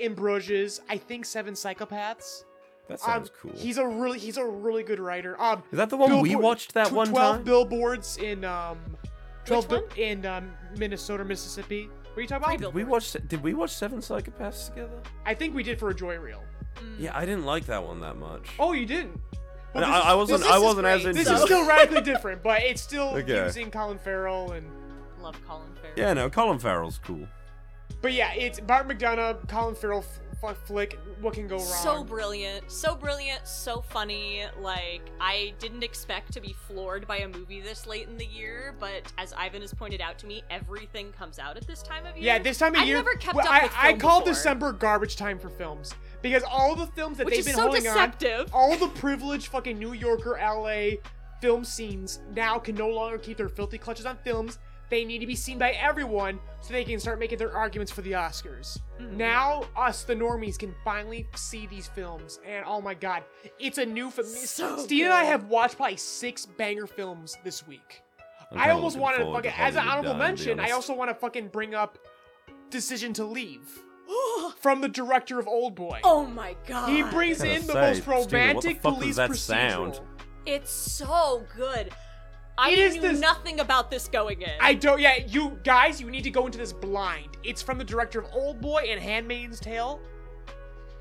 in 0.00 0.14
Bruges, 0.14 0.80
I 0.88 0.96
think 0.96 1.24
Seven 1.24 1.54
Psychopaths. 1.54 2.42
That 2.88 2.94
Um, 3.00 3.06
sounds 3.06 3.30
cool. 3.40 3.52
He's 3.54 3.78
a 3.78 3.86
really 3.86 4.18
he's 4.18 4.36
a 4.36 4.44
really 4.44 4.82
good 4.82 5.00
writer. 5.00 5.40
Um, 5.40 5.62
Is 5.72 5.78
that 5.78 5.88
the 5.90 5.96
one 5.96 6.20
we 6.20 6.36
watched 6.36 6.74
that 6.74 6.88
tw- 6.88 6.92
one 6.92 7.08
Twelve 7.08 7.36
time? 7.36 7.44
billboards 7.44 8.18
in 8.18 8.44
um, 8.44 8.78
twelve 9.46 9.68
bi- 9.68 9.80
in 9.96 10.26
um, 10.26 10.52
Minnesota, 10.76 11.24
Mississippi. 11.24 11.88
What 11.88 12.18
are 12.18 12.20
you 12.22 12.28
talking 12.28 12.44
about? 12.46 12.60
bill- 12.60 12.72
we 12.72 12.84
watched. 12.84 13.26
Did 13.28 13.42
we 13.42 13.54
watch 13.54 13.70
Seven 13.70 14.00
Psychopaths 14.00 14.68
together? 14.68 15.00
I 15.24 15.34
think 15.34 15.54
we 15.54 15.62
did 15.62 15.78
for 15.78 15.88
a 15.88 15.94
joy 15.94 16.16
reel. 16.18 16.42
Yeah, 16.98 17.16
I 17.16 17.24
didn't 17.24 17.44
like 17.46 17.66
that 17.66 17.82
one 17.82 18.00
that 18.00 18.16
much. 18.16 18.50
Oh, 18.58 18.72
you 18.72 18.84
didn't. 18.86 19.18
I, 19.74 19.80
Well, 19.80 19.86
this- 19.86 20.04
I 20.04 20.14
wasn't. 20.14 20.40
this 20.42 20.50
I 20.50 20.58
wasn't 20.58 20.86
as 20.86 21.04
into. 21.04 21.18
This 21.24 21.30
is 21.30 21.42
still 21.44 21.66
radically 21.66 22.02
different, 22.02 22.42
but 22.42 22.62
it's 22.62 22.82
still 22.82 23.08
Okay. 23.16 23.44
using 23.44 23.70
Colin 23.70 23.98
Farrell 23.98 24.52
and. 24.52 24.70
Love 25.20 25.40
Colin 25.46 25.72
Farrell. 25.80 25.94
Yeah, 25.96 26.12
no, 26.12 26.28
Colin 26.28 26.58
Farrell's 26.58 26.98
cool. 27.02 27.26
But 28.02 28.12
yeah, 28.12 28.34
it's 28.34 28.60
Bart 28.60 28.86
McDonagh, 28.86 29.48
Colin 29.48 29.74
Farrell 29.74 30.04
f- 30.42 30.50
f- 30.50 30.58
flick. 30.66 30.98
What 31.20 31.34
can 31.34 31.46
go 31.48 31.56
wrong? 31.56 31.64
So 31.66 32.04
brilliant, 32.04 32.70
so 32.70 32.94
brilliant, 32.94 33.46
so 33.46 33.80
funny. 33.80 34.44
Like 34.60 35.02
I 35.20 35.54
didn't 35.58 35.82
expect 35.82 36.32
to 36.34 36.40
be 36.40 36.54
floored 36.66 37.06
by 37.06 37.18
a 37.18 37.28
movie 37.28 37.60
this 37.60 37.86
late 37.86 38.08
in 38.08 38.16
the 38.16 38.26
year, 38.26 38.74
but 38.78 39.12
as 39.18 39.32
Ivan 39.32 39.60
has 39.62 39.72
pointed 39.74 40.00
out 40.00 40.18
to 40.18 40.26
me, 40.26 40.42
everything 40.50 41.12
comes 41.12 41.38
out 41.38 41.56
at 41.56 41.66
this 41.66 41.82
time 41.82 42.06
of 42.06 42.16
year. 42.16 42.24
Yeah, 42.24 42.38
this 42.38 42.58
time 42.58 42.74
of 42.74 42.80
I've 42.82 42.86
year. 42.86 42.96
never 42.96 43.14
kept 43.14 43.34
well, 43.36 43.46
up 43.46 43.52
I, 43.52 43.62
with 43.64 43.72
I 43.76 43.88
film 43.88 43.98
call 44.00 44.20
before. 44.20 44.32
December 44.34 44.72
garbage 44.72 45.16
time 45.16 45.38
for 45.38 45.48
films 45.50 45.94
because 46.22 46.42
all 46.42 46.74
the 46.74 46.86
films 46.88 47.18
that 47.18 47.26
Which 47.26 47.34
they've 47.34 47.40
is 47.40 47.46
been 47.46 47.54
so 47.56 47.62
holding 47.62 47.82
deceptive. 47.82 48.52
on, 48.54 48.70
all 48.70 48.76
the 48.76 48.88
privileged 48.88 49.48
fucking 49.48 49.78
New 49.78 49.92
Yorker, 49.92 50.38
LA 50.40 50.96
film 51.40 51.64
scenes 51.64 52.20
now 52.34 52.58
can 52.58 52.74
no 52.74 52.88
longer 52.88 53.18
keep 53.18 53.36
their 53.36 53.48
filthy 53.48 53.76
clutches 53.76 54.06
on 54.06 54.16
films. 54.24 54.58
They 54.94 55.04
need 55.04 55.18
to 55.18 55.26
be 55.26 55.34
seen 55.34 55.58
by 55.58 55.72
everyone 55.72 56.38
so 56.60 56.72
they 56.72 56.84
can 56.84 57.00
start 57.00 57.18
making 57.18 57.38
their 57.38 57.52
arguments 57.52 57.90
for 57.90 58.00
the 58.02 58.12
Oscars. 58.12 58.78
Mm-hmm. 59.00 59.16
Now, 59.16 59.64
us, 59.76 60.04
the 60.04 60.14
normies, 60.14 60.56
can 60.56 60.72
finally 60.84 61.26
see 61.34 61.66
these 61.66 61.88
films, 61.88 62.38
and 62.46 62.64
oh 62.64 62.80
my 62.80 62.94
god, 62.94 63.24
it's 63.58 63.78
a 63.78 63.84
new 63.84 64.08
film. 64.08 64.28
So 64.28 64.78
Steve 64.78 65.06
and 65.06 65.12
I 65.12 65.24
have 65.24 65.48
watched 65.48 65.78
probably 65.78 65.96
six 65.96 66.46
banger 66.46 66.86
films 66.86 67.36
this 67.42 67.66
week. 67.66 68.04
I'm 68.52 68.58
I 68.58 68.70
almost 68.70 68.96
wanted 68.96 69.24
to 69.24 69.32
fucking, 69.32 69.50
to 69.50 69.60
as 69.60 69.74
an 69.74 69.80
honorable 69.80 70.10
Down, 70.10 70.18
mention, 70.20 70.60
I 70.60 70.70
also 70.70 70.94
want 70.94 71.10
to 71.10 71.14
fucking 71.16 71.48
bring 71.48 71.74
up 71.74 71.98
Decision 72.70 73.12
to 73.14 73.24
Leave. 73.24 73.80
from 74.60 74.80
the 74.80 74.88
director 74.88 75.40
of 75.40 75.48
Old 75.48 75.74
Boy. 75.74 75.98
oh 76.04 76.24
my 76.24 76.54
god. 76.68 76.88
he 76.88 77.02
brings 77.02 77.38
Gonna 77.38 77.50
in 77.50 77.66
the 77.66 77.72
say, 77.72 77.80
most 77.80 78.02
Steven, 78.02 78.28
the 78.28 78.36
romantic 78.36 78.80
fuck 78.80 78.94
police 78.94 79.16
that 79.16 79.30
procedural. 79.30 79.94
sound? 79.96 80.00
It's 80.46 80.70
so 80.70 81.44
good. 81.56 81.92
I 82.56 82.74
knew 82.74 83.00
this- 83.00 83.20
nothing 83.20 83.60
about 83.60 83.90
this 83.90 84.06
going 84.08 84.42
in. 84.42 84.52
I 84.60 84.74
don't. 84.74 85.00
Yeah, 85.00 85.16
you 85.26 85.58
guys, 85.64 86.00
you 86.00 86.10
need 86.10 86.24
to 86.24 86.30
go 86.30 86.46
into 86.46 86.58
this 86.58 86.72
blind. 86.72 87.36
It's 87.42 87.62
from 87.62 87.78
the 87.78 87.84
director 87.84 88.20
of 88.20 88.26
Old 88.32 88.60
Boy 88.60 88.86
and 88.88 89.00
Handmaid's 89.00 89.60
Tale. 89.60 90.00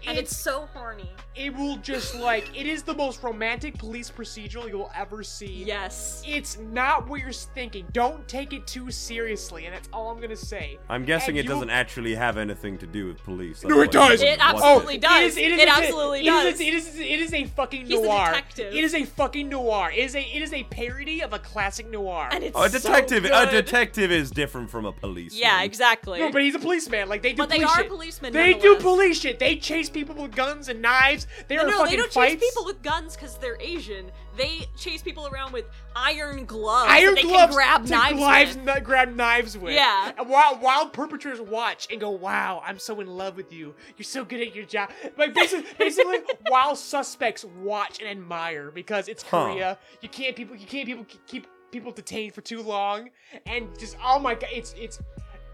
And 0.08 0.18
it's 0.18 0.36
so 0.36 0.68
horny. 0.74 1.10
it 1.36 1.56
will 1.56 1.78
just 1.78 2.16
like 2.16 2.50
it 2.58 2.66
is 2.68 2.84
the 2.84 2.94
most 2.94 3.24
romantic 3.24 3.78
police 3.78 4.12
procedural 4.12 4.68
you'll 4.68 4.92
ever 4.96 5.24
see. 5.24 5.64
Yes. 5.66 6.24
It's 6.28 6.58
not 6.60 7.08
what 7.08 7.22
you're 7.22 7.32
thinking. 7.32 7.86
Don't 7.92 8.28
take 8.28 8.54
it 8.54 8.68
too 8.68 8.92
seriously, 8.92 9.66
and 9.66 9.74
that's 9.76 9.90
all 9.94 10.10
I'm 10.12 10.20
gonna 10.22 10.36
say. 10.36 10.78
I'm 10.90 11.06
guessing 11.06 11.38
And 11.38 11.46
it 11.48 11.50
doesn't 11.52 11.70
actually 11.70 12.16
have 12.16 12.38
anything 12.38 12.78
to 12.80 12.88
do 12.88 13.08
with 13.08 13.24
police. 13.24 13.64
No, 13.64 13.82
it 13.82 13.92
does. 13.92 14.22
It 14.22 14.38
absolutely 14.40 14.98
Oh, 14.98 15.00
does. 15.00 15.22
It, 15.22 15.26
is, 15.26 15.38
it, 15.38 15.52
is 15.54 15.60
It 15.60 15.68
a- 15.68 15.72
absolutely 15.72 16.20
it 16.20 16.26
is- 16.34 16.44
does. 16.54 16.60
It 16.62 16.74
is. 16.74 17.00
It 17.00 17.20
is 17.20 17.34
a 17.34 17.46
fucking 17.46 17.86
He's 17.86 18.00
a 18.00 18.04
noir. 18.04 18.26
detective. 18.28 18.74
It 18.74 18.84
is 18.84 18.94
a 18.94 19.06
fucking 19.06 19.50
noir. 19.50 19.92
It 19.92 20.00
is 20.00 20.16
a. 20.16 20.22
It 20.22 20.42
is 20.42 20.54
a 20.54 20.64
parody 20.66 21.22
of 21.22 21.34
a 21.34 21.40
classic 21.40 21.90
noir. 21.90 22.30
And 22.32 22.44
it's 22.44 22.56
Oh, 22.58 22.64
a 22.64 22.70
so 22.70 22.78
detective. 22.80 23.26
a 23.26 23.50
detective 23.50 24.12
is 24.12 24.32
different 24.32 24.70
from 24.70 24.86
a 24.86 24.92
policeman. 24.92 25.42
Yeah, 25.42 25.64
exactly. 25.64 26.20
no, 26.20 26.32
but 26.32 26.42
he's 26.42 26.56
a 26.56 26.60
policeman. 26.60 27.10
Like 27.10 27.22
they 27.22 27.32
do 27.34 27.38
But 27.38 27.50
they 27.50 27.64
are 27.64 27.76
shit. 27.78 27.88
policemen 27.90 28.34
They 28.34 28.54
do 28.54 28.76
police 28.78 29.20
shit. 29.22 29.40
They 29.40 29.56
chase 29.58 29.90
people 29.94 30.16
with 30.16 30.36
guns 30.36 30.68
and 30.70 30.82
knives. 30.82 31.28
They 31.48 31.56
no, 31.56 31.64
are 31.64 31.68
no, 31.68 31.78
fucking 31.80 31.92
they 31.92 31.98
don't 31.98 32.12
fights. 32.12 32.34
chase 32.34 32.50
people 32.50 32.66
with 32.66 32.82
guns 32.82 33.16
because 33.16 33.38
they're 33.38 33.58
Asian. 33.62 34.12
They 34.36 34.68
chase 34.78 35.02
people 35.02 35.28
around 35.28 35.54
with 35.54 35.66
iron 35.96 36.46
gloves. 36.46 36.90
iron 36.92 37.16
that 37.16 37.16
they 37.16 37.22
gloves 37.22 37.44
can 37.46 37.54
grab 37.56 37.86
to 37.86 37.92
knives 37.92 38.20
knives 38.20 38.58
with. 38.58 38.68
n- 38.68 38.84
grab 38.84 39.16
knives 39.16 39.58
with. 39.58 39.74
Yeah. 39.74 40.12
And 40.18 40.28
while 40.28 40.56
while 40.58 40.90
perpetrators 40.90 41.40
watch 41.40 41.88
and 41.92 42.02
go, 42.02 42.10
"Wow, 42.10 42.62
I'm 42.66 42.80
so 42.80 43.00
in 43.00 43.08
love 43.08 43.36
with 43.36 43.54
you. 43.54 43.76
You're 43.98 44.04
so 44.06 44.26
good 44.26 44.42
at 44.42 44.56
your 44.56 44.66
job." 44.66 44.90
Like 45.18 45.34
basically, 45.34 45.70
basically 45.78 46.18
while 46.50 46.76
suspects 46.76 47.46
watch 47.46 48.00
and 48.00 48.10
admire 48.10 48.72
because 48.72 49.08
it's 49.08 49.24
Huh. 49.24 49.46
Korea. 49.52 49.78
You 50.02 50.10
can't 50.10 50.36
people 50.36 50.56
you 50.56 50.66
can't 50.68 50.88
people 50.88 51.06
keep 51.28 51.48
people 51.72 51.92
detained 51.92 52.34
for 52.34 52.42
too 52.42 52.62
long 52.62 53.10
and 53.48 53.68
just 53.80 53.98
oh 54.04 54.20
my 54.20 54.34
god, 54.36 54.50
it's 54.54 54.74
it's 54.78 55.00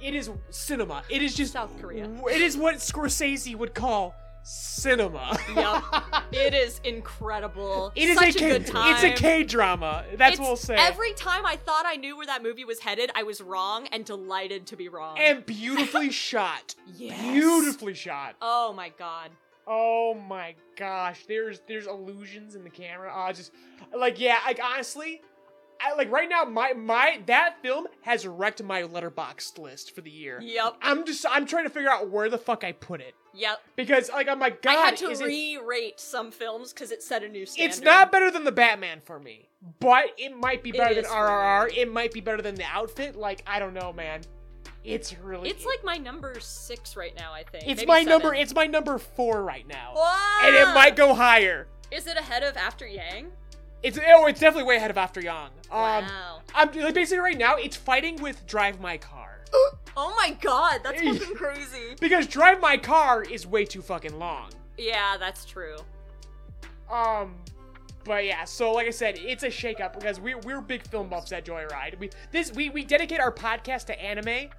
it 0.01 0.15
is 0.15 0.29
cinema. 0.49 1.03
It 1.09 1.21
is 1.21 1.35
just 1.35 1.51
South 1.53 1.71
Korea. 1.81 2.09
It 2.31 2.41
is 2.41 2.55
what 2.55 2.75
Scorsese 2.75 3.53
would 3.55 3.73
call 3.73 4.15
cinema. 4.49 5.37
Yup. 5.55 5.83
it 6.31 6.53
is 6.53 6.79
incredible. 6.83 7.91
It 7.95 8.09
is 8.09 8.17
Such 8.17 8.35
a 8.35 8.39
K. 8.39 8.49
good 8.49 8.65
time. 8.65 8.93
It's 8.95 9.03
a 9.03 9.11
K 9.11 9.43
drama. 9.43 10.05
That's 10.15 10.33
It's- 10.33 10.39
what 10.39 10.47
we'll 10.47 10.55
say. 10.57 10.75
Every 10.75 11.13
time 11.13 11.45
I 11.45 11.55
thought 11.55 11.83
I 11.85 11.95
knew 11.95 12.17
where 12.17 12.25
that 12.25 12.41
movie 12.43 12.65
was 12.65 12.79
headed, 12.79 13.11
I 13.15 13.23
was 13.23 13.41
wrong 13.41 13.87
and 13.91 14.03
delighted 14.05 14.67
to 14.67 14.75
be 14.75 14.89
wrong. 14.89 15.17
and 15.19 15.45
beautifully 15.45 16.09
shot. 16.29 16.75
Yes. 16.95 17.21
Beautifully 17.21 17.93
shot. 17.93 18.35
oh 18.41 18.73
my 18.73 18.89
god. 18.97 19.31
Oh 19.67 20.15
my 20.15 20.55
gosh, 20.77 21.25
there's 21.27 21.61
there's 21.67 21.85
illusions 21.85 22.55
in 22.55 22.63
the 22.63 22.71
camera. 22.71 23.11
Oh, 23.15 23.31
just 23.31 23.51
like 23.95 24.19
yeah, 24.19 24.37
like 24.45 24.59
honestly, 24.63 25.21
I 25.79 25.93
like 25.93 26.11
right 26.11 26.27
now 26.27 26.43
my 26.45 26.73
my 26.73 27.21
that 27.27 27.57
film 27.61 27.85
has 28.01 28.25
wrecked 28.25 28.63
my 28.63 28.81
Letterboxd 28.81 29.59
list 29.59 29.93
for 29.93 30.01
the 30.01 30.09
year. 30.09 30.39
Yep. 30.41 30.77
I'm 30.81 31.05
just 31.05 31.23
I'm 31.29 31.45
trying 31.45 31.65
to 31.65 31.69
figure 31.69 31.89
out 31.91 32.09
where 32.09 32.29
the 32.29 32.39
fuck 32.39 32.63
I 32.63 32.71
put 32.71 32.99
it 32.99 33.13
Yep. 33.33 33.61
because 33.75 34.09
like 34.09 34.27
I'm 34.27 34.39
like 34.39 34.61
God, 34.61 34.71
I 34.71 34.85
had 34.85 34.97
to 34.97 35.07
re-rate 35.23 35.99
some 35.99 36.31
films 36.31 36.73
because 36.73 36.91
it 36.91 37.03
set 37.03 37.23
a 37.23 37.29
new 37.29 37.45
standard. 37.45 37.69
it's 37.69 37.81
not 37.81 38.11
better 38.11 38.31
than 38.31 38.43
the 38.43 38.51
Batman 38.51 39.01
for 39.03 39.19
me, 39.19 39.49
but 39.79 40.05
it 40.17 40.35
might 40.35 40.63
be 40.63 40.69
It 40.71 40.77
better 40.77 40.95
than 40.95 41.05
is 41.05 41.09
for 41.09 41.15
RRR. 41.15 41.77
It 41.77 41.91
might 41.91 42.11
be 42.11 42.21
better 42.21 42.41
than 42.41 42.55
the 42.55 42.65
outfit. 42.65 43.15
Like 43.15 43.43
I 43.47 43.59
don't 43.59 43.73
know, 43.73 43.93
man. 43.93 44.21
It's 44.83 45.17
really 45.19 45.49
It's 45.49 45.65
like 45.65 45.83
my 45.83 45.97
number 45.97 46.39
six 46.39 46.95
right 46.95 47.13
now. 47.17 47.33
I 47.33 47.43
think. 47.43 47.65
it's 47.67 47.81
Maybe 47.81 47.87
my 47.87 48.03
number. 48.03 48.33
It's 48.33 48.55
my 48.55 48.65
number 48.65 48.97
four 48.97 49.43
right 49.43 49.67
now, 49.67 49.93
Whoa! 49.95 50.47
and 50.47 50.55
it 50.55 50.73
might 50.73 50.95
go 50.95 51.13
higher. 51.13 51.67
Is 51.91 52.07
it 52.07 52.17
ahead 52.17 52.43
of 52.43 52.55
After 52.55 52.87
Yang? 52.87 53.27
It's 53.81 53.97
oh, 53.97 54.25
it's 54.27 54.39
definitely 54.39 54.67
way 54.67 54.75
ahead 54.75 54.91
of 54.91 54.97
After 54.97 55.21
Yang. 55.21 55.51
Um, 55.71 56.05
wow. 56.05 56.41
I'm 56.53 56.71
like 56.73 56.93
basically 56.93 57.19
right 57.19 57.37
now 57.37 57.55
it's 57.55 57.75
fighting 57.75 58.21
with 58.21 58.45
Drive 58.45 58.79
My 58.79 58.97
Car 58.97 59.28
Oh 59.97 60.13
my 60.15 60.31
god, 60.39 60.79
that's 60.81 61.01
fucking 61.01 61.35
crazy. 61.35 61.95
because 61.99 62.25
Drive 62.25 62.61
My 62.61 62.77
Car 62.77 63.21
is 63.23 63.45
way 63.45 63.65
too 63.65 63.81
fucking 63.81 64.17
long. 64.17 64.49
Yeah, 64.77 65.17
that's 65.17 65.43
true. 65.43 65.75
Um, 66.89 67.35
but 68.05 68.23
yeah, 68.25 68.45
so 68.45 68.71
like 68.71 68.87
I 68.87 68.91
said, 68.91 69.17
it's 69.19 69.43
a 69.43 69.49
shakeup 69.49 69.93
because 69.93 70.19
we're 70.19 70.37
we're 70.39 70.61
big 70.61 70.87
film 70.87 71.09
buffs 71.09 71.31
at 71.33 71.43
Joyride. 71.43 71.99
We 71.99 72.09
this 72.31 72.53
we 72.53 72.69
we 72.69 72.85
dedicate 72.85 73.19
our 73.19 73.31
podcast 73.31 73.87
to 73.87 74.01
anime, 74.01 74.49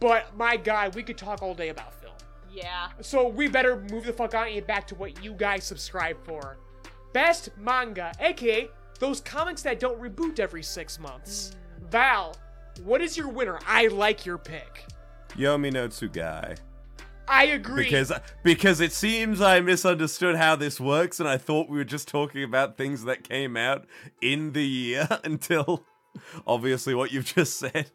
but 0.00 0.36
my 0.36 0.56
god, 0.56 0.94
we 0.94 1.02
could 1.02 1.16
talk 1.16 1.42
all 1.42 1.54
day 1.54 1.70
about 1.70 1.94
film. 1.94 2.12
Yeah. 2.52 2.88
So 3.00 3.26
we 3.26 3.48
better 3.48 3.80
move 3.90 4.04
the 4.04 4.12
fuck 4.12 4.34
on 4.34 4.46
and 4.46 4.54
get 4.54 4.66
back 4.66 4.86
to 4.88 4.94
what 4.96 5.24
you 5.24 5.32
guys 5.32 5.64
subscribe 5.64 6.16
for. 6.24 6.58
Best 7.14 7.48
manga, 7.56 8.12
aka 8.20 8.68
those 8.98 9.20
comics 9.22 9.62
that 9.62 9.80
don't 9.80 9.98
reboot 9.98 10.38
every 10.38 10.62
six 10.62 10.98
months. 11.00 11.52
Val, 11.90 12.36
what 12.84 13.00
is 13.00 13.16
your 13.16 13.28
winner? 13.28 13.58
I 13.66 13.86
like 13.88 14.26
your 14.26 14.38
pick. 14.38 14.84
Yomi 15.36 15.72
no 15.72 15.88
Tsugai. 15.88 16.58
I 17.28 17.44
agree. 17.44 17.84
Because 17.84 18.12
because 18.42 18.80
it 18.80 18.92
seems 18.92 19.40
I 19.40 19.60
misunderstood 19.60 20.36
how 20.36 20.56
this 20.56 20.80
works, 20.80 21.20
and 21.20 21.28
I 21.28 21.38
thought 21.38 21.68
we 21.68 21.78
were 21.78 21.84
just 21.84 22.08
talking 22.08 22.42
about 22.42 22.76
things 22.76 23.04
that 23.04 23.22
came 23.22 23.56
out 23.56 23.86
in 24.20 24.52
the 24.52 24.66
year 24.66 25.08
until 25.24 25.84
obviously 26.46 26.94
what 26.94 27.12
you've 27.12 27.26
just 27.26 27.56
said. 27.58 27.90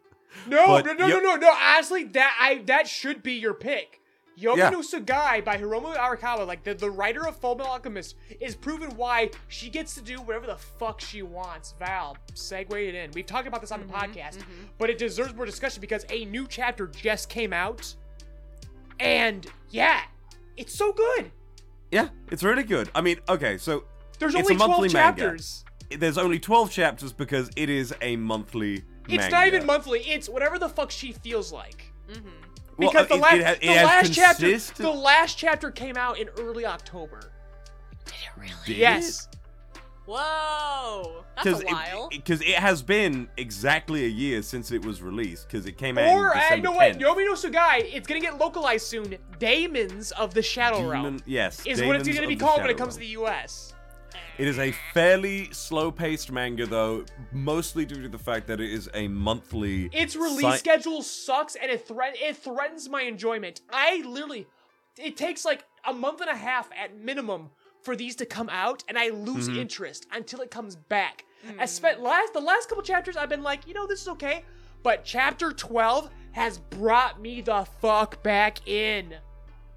no, 0.46 0.66
but 0.66 0.86
no, 0.86 0.92
no, 0.94 1.06
Yo- 1.06 1.18
no, 1.20 1.34
no, 1.34 1.36
no. 1.36 1.52
Honestly, 1.52 2.04
that 2.04 2.36
I 2.40 2.62
that 2.66 2.88
should 2.88 3.22
be 3.22 3.34
your 3.34 3.54
pick. 3.54 4.00
Yomi 4.38 4.56
Yeah. 4.58 4.70
no 4.70 4.80
Tsugai 4.80 5.42
by 5.44 5.56
Hiromu 5.56 5.96
Arakawa, 5.96 6.46
like 6.46 6.62
the, 6.62 6.74
the 6.74 6.90
writer 6.90 7.26
of 7.26 7.40
Fullmetal 7.40 7.66
Alchemist, 7.66 8.16
is 8.40 8.54
proven 8.54 8.90
why 8.96 9.30
she 9.48 9.70
gets 9.70 9.94
to 9.94 10.02
do 10.02 10.20
whatever 10.20 10.46
the 10.46 10.56
fuck 10.56 11.00
she 11.00 11.22
wants. 11.22 11.74
Val, 11.78 12.16
segue 12.34 12.70
it 12.88 12.94
in. 12.94 13.10
We've 13.12 13.24
talked 13.24 13.48
about 13.48 13.62
this 13.62 13.72
on 13.72 13.80
the 13.80 13.86
mm-hmm, 13.86 13.96
podcast, 14.12 14.38
mm-hmm. 14.38 14.64
but 14.78 14.90
it 14.90 14.98
deserves 14.98 15.34
more 15.34 15.46
discussion 15.46 15.80
because 15.80 16.04
a 16.10 16.26
new 16.26 16.46
chapter 16.46 16.86
just 16.86 17.28
came 17.30 17.52
out, 17.54 17.94
and 19.00 19.46
yeah, 19.70 20.02
it's 20.56 20.74
so 20.74 20.92
good. 20.92 21.30
Yeah, 21.90 22.08
it's 22.30 22.42
really 22.42 22.64
good. 22.64 22.90
I 22.94 23.00
mean, 23.00 23.18
okay, 23.28 23.56
so 23.58 23.84
There's 24.18 24.34
It's 24.34 24.42
only 24.42 24.54
a 24.54 24.58
12 24.58 24.70
monthly 24.70 24.88
manga. 24.92 25.20
chapters. 25.22 25.64
there's 25.98 26.18
only 26.18 26.38
12 26.38 26.70
chapters 26.70 27.12
because 27.12 27.48
it 27.56 27.70
is 27.70 27.94
a 28.02 28.16
monthly 28.16 28.84
It's 29.08 29.18
manga. 29.18 29.30
not 29.30 29.46
even 29.46 29.66
monthly. 29.66 30.00
It's 30.00 30.28
whatever 30.28 30.58
the 30.58 30.68
fuck 30.68 30.90
she 30.90 31.12
feels 31.12 31.52
like. 31.52 31.92
Well, 32.08 32.18
Because 32.78 33.06
uh, 33.06 33.08
the, 33.08 33.14
it- 33.14 33.20
last, 33.20 33.34
it 33.36 33.44
ha- 33.44 33.52
it 33.60 33.60
the 33.60 33.84
last 33.86 34.12
chapter, 34.12 34.58
the 34.58 34.90
last 34.90 35.38
chapter 35.38 35.70
came 35.70 35.96
out 35.96 36.18
in 36.18 36.28
early 36.38 36.66
October. 36.66 37.32
Did 38.04 38.14
it 38.14 38.40
really? 38.40 38.52
Did 38.66 38.76
Yes. 38.76 39.28
Whoa. 40.06 41.24
That's 41.42 41.62
a 41.62 41.66
while. 41.66 42.08
Because 42.10 42.40
it, 42.40 42.54
has 42.54 42.80
been 42.80 43.28
exactly 43.36 44.04
a 44.04 44.08
year 44.08 44.40
since 44.42 44.70
it 44.70 44.84
was 44.84 45.02
released. 45.02 45.48
Because 45.48 45.66
it 45.66 45.76
came 45.76 45.98
out. 45.98 46.08
Or 46.14 46.32
in 46.32 46.38
December 46.38 46.68
no 46.70 46.78
wait, 46.78 46.94
10th. 46.94 47.00
Yomi 47.00 47.26
no 47.26 47.34
Tsugai. 47.34 47.94
It's 47.94 48.06
gonna 48.06 48.20
get 48.20 48.38
localized 48.38 48.86
soon. 48.86 49.16
Daemons 49.38 50.12
of 50.12 50.32
the 50.32 50.42
Shadow 50.42 50.88
Realm 50.88 51.18
yes, 51.26 51.66
is 51.66 51.82
what 51.82 51.96
it's 51.96 52.08
gonna 52.08 52.20
be 52.26 52.34
of 52.34 52.38
the 52.38 52.44
called 52.44 52.60
when 52.60 52.70
it 52.70 52.74
Shadow 52.74 52.84
comes 52.84 52.94
to 52.94 53.00
the 53.00 53.06
U.S. 53.06 53.65
It 54.38 54.46
is 54.46 54.58
a 54.58 54.72
fairly 54.92 55.50
slow-paced 55.52 56.30
manga, 56.30 56.66
though, 56.66 57.06
mostly 57.32 57.86
due 57.86 58.02
to 58.02 58.08
the 58.08 58.18
fact 58.18 58.46
that 58.48 58.60
it 58.60 58.70
is 58.70 58.90
a 58.92 59.08
monthly. 59.08 59.86
Its 59.92 60.14
release 60.14 60.44
sci- 60.44 60.56
schedule 60.58 61.02
sucks, 61.02 61.54
and 61.54 61.70
it 61.70 61.88
threat 61.88 62.14
it 62.20 62.36
threatens 62.36 62.88
my 62.88 63.02
enjoyment. 63.02 63.62
I 63.70 64.02
literally, 64.06 64.46
it 64.98 65.16
takes 65.16 65.44
like 65.46 65.64
a 65.86 65.92
month 65.94 66.20
and 66.20 66.28
a 66.28 66.36
half 66.36 66.68
at 66.78 66.98
minimum 66.98 67.48
for 67.80 67.96
these 67.96 68.14
to 68.16 68.26
come 68.26 68.50
out, 68.50 68.84
and 68.88 68.98
I 68.98 69.08
lose 69.08 69.48
Mm-hmm. 69.48 69.58
interest 69.60 70.06
until 70.12 70.40
it 70.42 70.50
comes 70.50 70.76
back. 70.76 71.24
I 71.58 71.64
spent 71.66 72.00
last 72.00 72.32
the 72.34 72.40
last 72.40 72.68
couple 72.68 72.82
chapters, 72.82 73.16
I've 73.16 73.28
been 73.28 73.42
like, 73.44 73.66
you 73.66 73.72
know, 73.72 73.86
this 73.86 74.02
is 74.02 74.08
okay, 74.08 74.44
but 74.82 75.04
chapter 75.04 75.52
twelve 75.52 76.10
has 76.32 76.58
brought 76.58 77.22
me 77.22 77.40
the 77.40 77.64
fuck 77.80 78.22
back 78.22 78.68
in. 78.68 79.14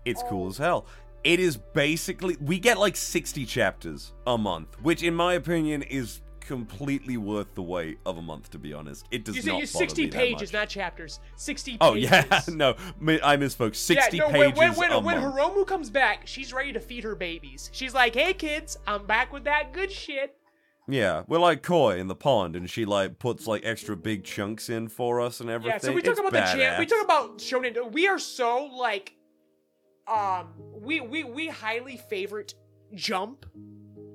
It's 0.06 0.24
cool 0.24 0.46
Oh. 0.46 0.50
as 0.50 0.58
hell. 0.58 0.86
It 1.24 1.40
is 1.40 1.58
basically 1.58 2.38
we 2.40 2.60
get 2.60 2.78
like 2.78 2.96
60 2.96 3.46
chapters 3.46 4.14
a 4.26 4.38
month, 4.38 4.76
which 4.82 5.04
in 5.04 5.14
my 5.14 5.34
opinion 5.34 5.82
is 5.84 6.22
completely 6.40 7.16
worth 7.18 7.54
the 7.54 7.62
wait 7.62 8.00
of 8.08 8.18
a 8.18 8.22
month. 8.22 8.50
To 8.52 8.58
be 8.58 8.74
honest, 8.74 9.06
it 9.12 9.24
does 9.24 9.36
You 9.36 9.42
say 9.44 9.52
not 9.52 9.60
you 9.60 9.68
bother 9.68 9.78
sixty 9.86 10.04
me 10.06 10.10
that 10.10 10.18
pages, 10.18 10.54
much. 10.54 10.62
not 10.62 10.70
chapters. 10.70 11.20
Sixty. 11.36 11.78
Oh 11.80 11.94
yeah, 11.94 12.24
no, 12.48 12.72
I 13.24 13.38
misspoke. 13.38 13.76
60 13.76 14.18
yeah, 14.18 14.24
no, 14.24 14.32
pages 14.32 14.58
when, 14.58 14.76
when, 14.76 14.92
a 14.92 14.96
when, 15.00 15.22
when 15.22 15.24
month. 15.24 15.36
Hiromu 15.36 15.68
comes 15.68 15.90
back, 15.90 16.26
she's 16.26 16.52
ready 16.52 16.74
to 16.74 16.80
feed 16.80 17.04
her 17.04 17.16
babies. 17.16 17.70
She's 17.74 17.94
like, 17.94 18.16
"Hey 18.16 18.34
kids, 18.34 18.78
I'm 18.88 19.06
back 19.06 19.32
with 19.32 19.44
that 19.44 19.74
good 19.74 19.92
shit." 19.92 20.36
Yeah, 20.88 21.22
we're 21.28 21.38
like 21.40 21.62
koi 21.62 22.00
in 22.00 22.08
the 22.08 22.16
pond, 22.16 22.56
and 22.56 22.68
she 22.68 22.84
like 22.84 23.20
puts 23.20 23.46
like 23.46 23.64
extra 23.64 23.96
big 23.96 24.24
chunks 24.24 24.70
in 24.70 24.88
for 24.88 25.22
us 25.22 25.40
and 25.40 25.50
everything. 25.50 25.80
Yeah, 25.84 25.90
so 25.90 25.94
we 25.94 26.02
talk 26.02 26.12
It's 26.12 26.20
about 26.20 26.32
the 26.32 26.40
champ. 26.58 26.80
We 26.80 26.88
talk 26.88 27.04
about 27.04 27.38
shonen. 27.38 27.92
We 27.92 28.08
are 28.08 28.18
so 28.18 28.66
like, 28.66 29.14
um, 30.10 30.54
we 30.74 31.02
we 31.02 31.24
we 31.24 31.48
highly 31.48 31.98
favorite 31.98 32.56
Jump 32.96 33.46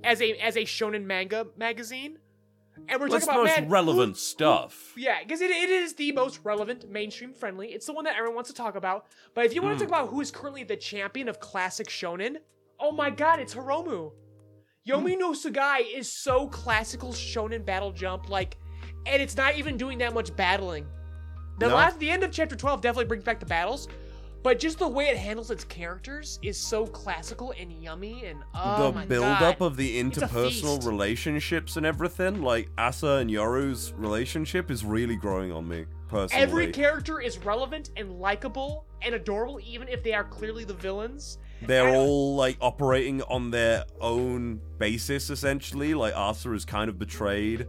as 0.02 0.20
a 0.20 0.32
as 0.38 0.56
a 0.56 0.62
shonen 0.62 1.04
manga 1.04 1.46
magazine. 1.56 2.18
And 2.88 3.00
we're 3.00 3.08
talking 3.08 3.22
about. 3.22 3.36
The 3.36 3.44
most 3.44 3.60
man, 3.60 3.68
relevant 3.70 4.16
stuff? 4.16 4.92
Yeah, 4.96 5.22
because 5.22 5.40
it, 5.40 5.50
it 5.50 5.70
is 5.70 5.94
the 5.94 6.10
most 6.10 6.40
relevant, 6.42 6.90
mainstream 6.90 7.32
friendly. 7.32 7.68
It's 7.68 7.86
the 7.86 7.92
one 7.92 8.04
that 8.04 8.16
everyone 8.16 8.34
wants 8.34 8.50
to 8.50 8.56
talk 8.56 8.74
about. 8.74 9.06
But 9.32 9.46
if 9.46 9.54
you 9.54 9.62
want 9.62 9.78
to 9.78 9.84
talk 9.84 9.88
about 9.88 10.08
who 10.08 10.20
is 10.20 10.32
currently 10.32 10.64
the 10.64 10.76
champion 10.76 11.28
of 11.28 11.38
classic 11.38 11.86
shonen, 11.86 12.38
oh 12.80 12.90
my 12.90 13.10
god, 13.10 13.38
it's 13.38 13.54
Hiromu. 13.54 14.10
Yomi 14.86 15.16
no 15.16 15.32
Tsugai 15.32 15.82
is 15.96 16.10
so 16.10 16.48
classical 16.48 17.10
shonen 17.10 17.64
battle 17.64 17.92
jump, 17.92 18.28
like, 18.28 18.56
and 19.06 19.22
it's 19.22 19.36
not 19.36 19.56
even 19.56 19.76
doing 19.76 19.98
that 19.98 20.12
much 20.12 20.34
battling. 20.36 20.86
The 21.60 21.68
No. 21.68 21.76
last, 21.76 21.98
the 22.00 22.10
end 22.10 22.24
of 22.24 22.32
chapter 22.32 22.56
twelve 22.56 22.80
definitely 22.80 23.06
brings 23.06 23.24
back 23.24 23.38
the 23.38 23.46
battles, 23.46 23.88
but 24.44 24.58
just 24.58 24.78
the 24.78 24.86
way 24.86 25.06
it 25.06 25.16
handles 25.16 25.50
its 25.50 25.64
characters 25.64 26.38
is 26.42 26.58
so 26.58 26.86
classical 26.86 27.54
and 27.58 27.72
yummy, 27.72 28.26
and 28.26 28.44
oh 28.54 28.88
the 28.88 28.92
my 28.92 29.06
build 29.06 29.24
god. 29.24 29.42
up 29.42 29.60
of 29.62 29.78
the 29.78 30.00
interpersonal 30.00 30.86
relationships 30.86 31.78
and 31.78 31.86
everything, 31.86 32.42
like 32.42 32.68
Asa 32.76 33.16
and 33.16 33.30
Yoru's 33.30 33.94
relationship, 33.94 34.70
is 34.70 34.84
really 34.84 35.16
growing 35.16 35.50
on 35.50 35.66
me 35.66 35.86
personally. 36.08 36.42
Every 36.42 36.70
character 36.72 37.22
is 37.22 37.38
relevant 37.38 37.88
and 37.96 38.20
likable 38.20 38.84
and 39.00 39.14
adorable, 39.14 39.60
even 39.64 39.88
if 39.88 40.02
they 40.04 40.12
are 40.12 40.24
clearly 40.24 40.64
the 40.64 40.74
villains. 40.74 41.38
They're 41.62 41.94
all 41.94 42.36
like 42.36 42.58
operating 42.60 43.22
on 43.22 43.50
their 43.50 43.86
own 43.98 44.60
basis, 44.76 45.30
essentially. 45.30 45.94
Like 45.94 46.14
Asa 46.14 46.50
has 46.50 46.66
kind 46.66 46.90
of 46.90 46.98
betrayed 46.98 47.66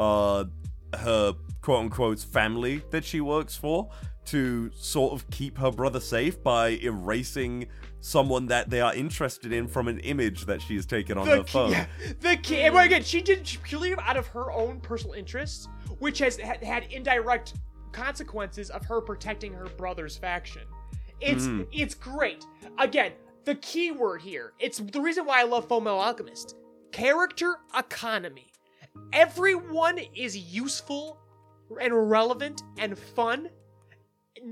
uh 0.00 0.44
her 0.92 1.34
quote 1.60 1.84
unquote 1.84 2.18
family 2.18 2.82
that 2.90 3.04
she 3.04 3.20
works 3.20 3.56
for 3.56 3.88
to 4.26 4.70
sort 4.74 5.12
of 5.12 5.28
keep 5.30 5.58
her 5.58 5.70
brother 5.70 6.00
safe 6.00 6.42
by 6.42 6.70
erasing 6.82 7.68
someone 8.00 8.46
that 8.46 8.70
they 8.70 8.80
are 8.80 8.94
interested 8.94 9.52
in 9.52 9.66
from 9.66 9.88
an 9.88 9.98
image 10.00 10.46
that 10.46 10.60
she 10.62 10.74
has 10.76 10.86
taken 10.86 11.18
on 11.18 11.26
The 11.26 11.36
her 11.38 11.42
ki- 11.44 11.50
phone. 11.50 11.70
yeah, 11.72 11.86
the 12.20 12.36
key. 12.36 12.62
And 12.62 12.76
again, 12.78 13.02
she 13.02 13.20
did 13.20 13.44
purely 13.64 13.94
out 13.96 14.16
of 14.16 14.26
her 14.28 14.52
own 14.52 14.80
personal 14.80 15.14
interests, 15.14 15.68
which 15.98 16.18
has 16.20 16.36
had, 16.36 16.84
indirect 16.92 17.54
consequences 17.92 18.70
of 18.70 18.84
her 18.84 19.00
protecting 19.00 19.52
her 19.52 19.66
brother's 19.76 20.16
faction. 20.16 20.62
It's 21.20 21.46
Mhm. 21.46 21.66
it's 21.72 21.94
great. 21.94 22.44
Again, 22.78 23.12
the 23.44 23.54
key 23.56 23.90
word 23.90 24.20
here. 24.22 24.52
It's 24.58 24.78
the 24.78 25.00
reason 25.00 25.24
why 25.24 25.40
I 25.40 25.44
love 25.44 25.66
Fullmetal 25.68 25.98
Alchemist. 26.04 26.56
Character 26.92 27.56
economy. 27.76 28.52
Everyone 29.12 29.98
is 30.14 30.36
useful 30.36 31.18
and 31.80 32.10
relevant 32.10 32.62
and 32.78 32.98
fun. 32.98 33.48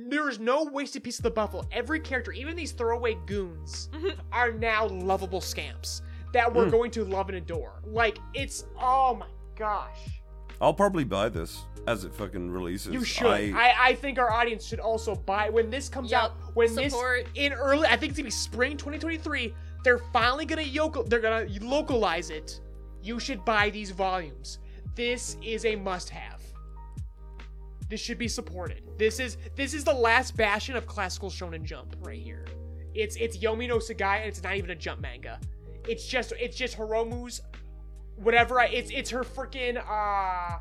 There 0.09 0.28
is 0.28 0.40
no 0.40 0.64
wasted 0.64 1.05
piece 1.05 1.18
of 1.18 1.22
the 1.22 1.30
buffalo. 1.30 1.64
Every 1.70 2.01
character, 2.01 2.32
even 2.32 2.57
these 2.57 2.72
throwaway 2.72 3.16
goons, 3.26 3.88
are 4.32 4.51
now 4.53 4.86
lovable 4.88 5.40
scamps 5.40 6.03
that 6.32 6.53
we're 6.53 6.66
Mm. 6.66 6.70
going 6.72 6.90
to 6.92 7.05
love 7.05 7.28
and 7.28 7.38
adore. 7.38 7.80
Like 7.84 8.18
it's 8.34 8.64
oh 8.80 9.14
my 9.14 9.28
gosh. 9.57 9.99
I'll 10.61 10.74
probably 10.74 11.05
buy 11.05 11.28
this 11.28 11.62
as 11.86 12.05
it 12.05 12.14
fucking 12.14 12.51
releases. 12.51 12.92
You 12.92 13.05
should. 13.05 13.26
I, 13.26 13.51
I, 13.53 13.74
I 13.88 13.95
think 13.95 14.18
our 14.18 14.32
audience 14.32 14.64
should 14.64 14.80
also 14.80 15.14
buy 15.14 15.49
when 15.51 15.70
this 15.70 15.88
comes 15.88 16.11
Yup. 16.11 16.22
out. 16.32 16.57
When 16.57 16.68
Support. 16.68 17.26
this 17.26 17.32
in 17.34 17.53
early, 17.53 17.86
I 17.86 17.97
think 17.97 18.11
it's 18.11 18.18
gonna 18.18 18.24
be 18.26 18.30
spring 18.30 18.76
2023. 18.76 19.55
They're 19.84 19.99
finally 20.12 20.45
gonna 20.47 20.62
yokel. 20.62 21.05
They're 21.05 21.20
gonna 21.20 21.47
localize 21.61 22.30
it. 22.30 22.61
You 23.03 23.20
should 23.20 23.45
buy 23.45 23.70
these 23.70 23.90
volumes. 23.90 24.59
This 24.95 25.36
is 25.42 25.64
a 25.66 25.76
must-have. 25.76 26.34
This 27.95 28.01
should 28.01 28.18
be 28.18 28.26
supported. 28.26 28.82
This 28.99 29.20
is 29.20 29.36
this 29.55 29.72
is 29.72 29.84
the 29.84 29.95
last 29.95 30.36
bastion 30.36 30.74
of 30.74 30.84
classical 30.84 31.30
shonen 31.30 31.62
jump 31.62 31.95
right 32.01 32.20
here. 32.20 32.45
It's 32.92 33.14
it's 33.14 33.38
Yomi 33.38 33.68
no 33.68 33.76
Tsugai 33.76 34.16
and 34.16 34.24
it's 34.24 34.42
not 34.42 34.57
even 34.57 34.70
a 34.70 34.74
jump 34.74 35.01
manga. 35.01 35.38
It's 35.86 36.05
just 36.05 36.32
it's 36.36 36.57
just 36.57 36.76
Hiromu's 36.76 37.40
whatever. 38.16 38.59
I, 38.59 38.66
it's 38.66 38.90
it's 38.90 39.11
her 39.11 39.22
freaking 39.22 39.76
uh. 39.76 40.59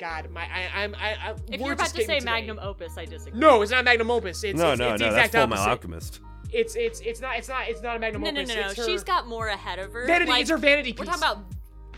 God, 0.00 0.30
my 0.30 0.44
I 0.44 0.82
I'm 0.82 0.94
I, 0.94 1.10
I 1.10 1.34
If 1.52 1.60
you're 1.60 1.72
about 1.74 1.88
to 1.88 2.04
say 2.04 2.20
today. 2.20 2.24
magnum 2.24 2.58
opus, 2.62 2.96
I 2.96 3.04
disagree. 3.04 3.38
No, 3.38 3.60
it's 3.60 3.70
not 3.70 3.84
magnum 3.84 4.10
opus. 4.10 4.42
It's 4.44 4.58
no, 4.58 4.70
it's, 4.70 4.78
no, 4.78 4.94
it's 4.94 5.02
no, 5.02 5.08
the 5.08 5.14
that's 5.14 5.26
exact 5.26 5.32
Full 5.34 5.46
Metal 5.48 5.64
opposite. 5.64 5.70
Alchemist. 5.72 6.20
It's 6.52 6.74
it's 6.74 7.00
it's 7.00 7.20
not 7.20 7.36
it's 7.36 7.48
not 7.48 7.68
it's 7.68 7.82
not 7.82 7.96
a 7.96 7.98
magnum 7.98 8.24
opus. 8.24 8.32
no, 8.32 8.32
no, 8.32 8.40
opus. 8.40 8.56
no, 8.56 8.62
no. 8.62 8.68
It's 8.70 8.78
her, 8.78 8.84
She's 8.86 9.04
got 9.04 9.26
more 9.26 9.48
ahead 9.48 9.78
of 9.78 9.92
her. 9.92 10.06
vanity. 10.06 10.30
Like, 10.30 10.40
it's 10.40 10.50
her 10.50 10.56
vanity 10.56 10.94
piece. 10.94 11.00
We're 11.00 11.12
talking 11.12 11.22
about 11.22 11.44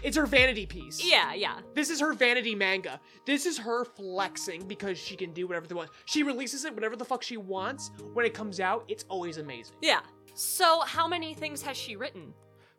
It's 0.07 0.17
her 0.17 0.25
vanity 0.27 0.67
piece. 0.67 1.05
yeah, 1.05 1.35
yeah. 1.35 1.59
This 1.75 1.91
is 1.91 1.99
her 2.01 2.13
vanity 2.15 2.55
manga. 2.55 3.01
This 3.27 3.45
is 3.45 3.59
her 3.59 3.85
flexing 3.85 4.67
because 4.69 4.97
she 4.99 5.17
can 5.17 5.33
do 5.33 5.47
whatever 5.49 5.67
they 5.67 5.75
want. 5.75 5.91
She 6.05 6.23
releases 6.23 6.65
it 6.65 6.73
whatever 6.75 6.95
the 6.95 7.05
fuck 7.05 7.23
she 7.25 7.37
wants. 7.37 7.91
When 8.15 8.25
it 8.25 8.33
comes 8.33 8.61
out, 8.61 8.85
it's 8.89 9.05
always 9.09 9.39
amazing. 9.39 9.75
Yeah. 9.83 10.01
So, 10.35 10.81
how 10.83 11.09
many 11.09 11.35
things 11.35 11.61
has 11.63 11.77
she 11.77 11.97
written? 11.97 12.33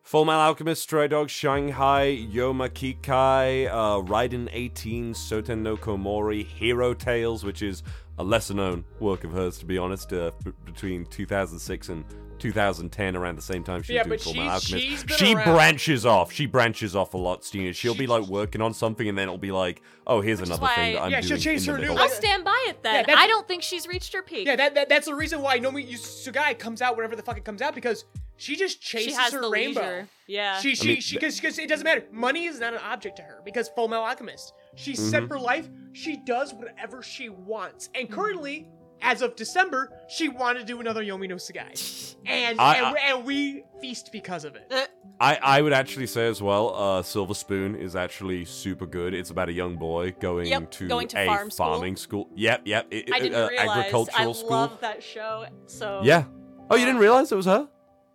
Full 0.04 0.24
Metal 0.24 0.40
Alchemist, 0.40 0.84
Stray 0.84 1.10
Dog, 1.10 1.30
Shanghai, 1.30 2.26
Yoma 2.32 2.70
Kikai, 2.70 3.68
uh, 3.68 4.02
Raiden 4.10 4.48
18, 4.54 5.14
Soten 5.14 5.60
no 5.60 5.76
Komori, 5.76 6.46
Hero 6.46 6.94
Tales, 6.94 7.44
which 7.44 7.62
is 7.62 7.84
a 8.18 8.24
lesser 8.24 8.54
known 8.54 8.86
work 9.02 9.26
of 9.26 9.34
hers, 9.34 9.58
to 9.60 9.66
be 9.66 9.78
honest, 9.78 10.14
uh, 10.14 10.32
b- 10.46 10.52
between 10.64 11.06
2006 11.08 11.90
and 11.90 12.06
2010, 12.40 13.16
around 13.16 13.36
the 13.36 13.42
same 13.42 13.64
time 13.64 13.82
she 13.84 13.94
Yeah, 13.96 14.08
was 14.08 14.24
doing 14.24 14.36
Full 14.36 14.44
Metal 14.44 14.52
Alchemist. 14.54 14.86
she's 14.86 15.04
been 15.04 15.18
she 15.18 15.34
around. 15.36 15.46
branches 15.54 16.06
off. 16.06 16.32
She 16.32 16.46
branches 16.46 16.96
off 16.96 17.14
a 17.14 17.18
lot, 17.18 17.44
Steena. 17.44 17.74
She'll 17.74 17.96
be 17.96 18.08
like 18.08 18.24
working 18.28 18.62
on 18.62 18.74
something 18.74 19.08
and 19.08 19.18
then 19.18 19.24
it'll 19.24 19.38
be 19.38 19.52
like, 19.52 19.82
oh, 20.06 20.22
here's 20.22 20.40
Which 20.40 20.50
is 20.50 20.58
another 20.58 20.74
thing 20.76 20.86
why- 20.86 20.94
that 20.94 21.02
I'm 21.04 21.12
Yeah, 21.12 21.22
she'll 21.22 21.30
doing 21.38 21.42
chase 21.42 21.66
her 21.66 21.78
new- 21.78 21.94
I'll 21.94 22.10
stand 22.10 22.44
by 22.44 22.66
it 22.70 22.82
then. 22.84 23.06
Yeah, 23.08 23.16
I 23.18 23.28
don't 23.28 23.48
think 23.48 23.64
she's 23.64 23.88
reached 23.88 24.14
her 24.14 24.22
peak. 24.22 24.48
Yeah, 24.48 24.56
that, 24.56 24.76
that 24.76 24.90
that's 24.90 25.08
the 25.08 25.16
reason 25.16 25.42
why 25.42 25.60
Nomi 25.60 25.88
Tsugai 25.90 26.58
comes 26.58 26.82
out 26.82 26.96
whenever 26.96 27.16
the 27.16 27.24
fuck 27.24 27.38
it 27.38 27.46
comes 27.46 27.62
out 27.62 27.76
because 27.76 28.06
she 28.40 28.56
just 28.56 28.80
chases 28.82 29.08
she 29.14 29.14
has 29.20 29.34
her 29.34 29.42
the 29.42 29.50
rainbow. 29.50 29.82
leisure. 29.82 30.08
Yeah. 30.28 30.60
She 30.60 30.76
she 30.76 30.88
mean, 30.90 31.02
she 31.02 31.16
because 31.16 31.36
because 31.40 31.58
it 31.58 31.68
doesn't 31.68 31.84
matter. 31.86 32.04
Money 32.12 32.46
is 32.46 32.60
not 32.60 32.74
an 32.74 32.80
object 32.84 33.16
to 33.18 33.24
her 33.24 33.42
because 33.44 33.70
Full 33.70 33.88
Metal 33.88 34.06
Alchemist. 34.06 34.54
She's 34.76 35.00
set 35.00 35.22
Mm-hmm. 35.24 35.28
for 35.28 35.40
life. 35.40 35.68
She 35.94 36.18
does 36.18 36.54
whatever 36.54 37.02
she 37.02 37.30
wants. 37.30 37.90
And 37.96 38.12
currently, 38.12 38.68
as 39.02 39.22
of 39.22 39.36
December, 39.36 39.92
she 40.10 40.30
wanted 40.30 40.60
to 40.60 40.66
do 40.66 40.80
another 40.80 41.04
Yomi 41.04 41.28
no 41.30 41.36
Tsugai, 41.36 42.16
and 42.26 42.60
I- 42.60 42.76
and, 42.78 42.86
I- 42.86 42.92
we- 42.94 43.00
and 43.04 43.26
we 43.26 43.64
feast 43.82 44.12
because 44.12 44.44
of 44.46 44.56
it. 44.56 44.68
Uh, 44.72 44.86
I, 45.20 45.40
I 45.42 45.62
would 45.64 45.74
actually 45.74 46.06
say 46.08 46.28
as 46.28 46.42
well, 46.44 46.76
uh, 46.76 47.02
Silver 47.02 47.34
Spoon 47.34 47.76
is 47.76 47.96
actually 47.96 48.46
super 48.46 48.86
good. 48.86 49.14
It's 49.16 49.32
about 49.32 49.50
a 49.50 49.54
young 49.54 49.76
boy 49.76 50.12
going 50.20 50.48
Yep, 50.48 50.72
to 50.72 50.88
going 50.88 51.08
to 51.10 51.20
a 51.20 51.26
farm 51.26 51.50
farming 51.50 51.96
school. 51.96 52.30
Yep, 52.36 52.62
yep. 52.66 52.88
it- 52.92 53.12
I 53.12 53.20
didn't 53.20 53.36
uh, 53.42 53.48
realize. 53.50 53.94
I 54.16 54.32
school. 54.34 54.50
love 54.50 54.80
that 54.82 55.02
show. 55.02 55.46
So 55.66 56.02
Yeah. 56.04 56.26
Oh, 56.70 56.76
you 56.76 56.86
didn't 56.86 57.00
realize 57.02 57.32
it 57.32 57.36
was 57.36 57.46
her? 57.46 57.68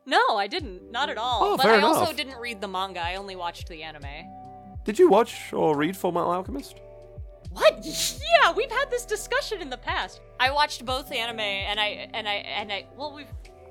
No, 0.04 0.36
I 0.36 0.46
didn't. 0.46 0.90
Not 0.92 1.08
at 1.10 1.16
all. 1.18 1.40
Oh, 1.42 1.56
but 1.56 1.62
fair 1.64 1.74
I 1.74 1.80
also 1.80 2.12
didn't 2.12 2.38
read 2.38 2.60
the 2.60 2.68
manga. 2.68 3.00
I 3.04 3.14
only 3.16 3.34
watched 3.36 3.68
the 3.68 3.82
anime. 3.82 4.04
Did 4.84 4.98
you 4.98 5.08
watch 5.08 5.52
or 5.52 5.76
read 5.76 5.96
Full 5.96 6.12
Metal 6.12 6.30
Alchemist? 6.30 6.80
What? 7.50 7.84
Yeah, 8.42 8.52
we've 8.52 8.70
had 8.70 8.90
this 8.90 9.04
discussion 9.04 9.60
in 9.62 9.70
the 9.70 9.76
past. 9.76 10.20
I 10.42 10.50
watched 10.50 10.84
both 10.84 11.08
the 11.08 11.16
anime 11.18 11.38
and 11.40 11.78
I 11.78 12.08
and 12.12 12.28
I 12.28 12.34
and 12.34 12.72
I 12.72 12.86
well 12.96 13.14
we've 13.14 13.26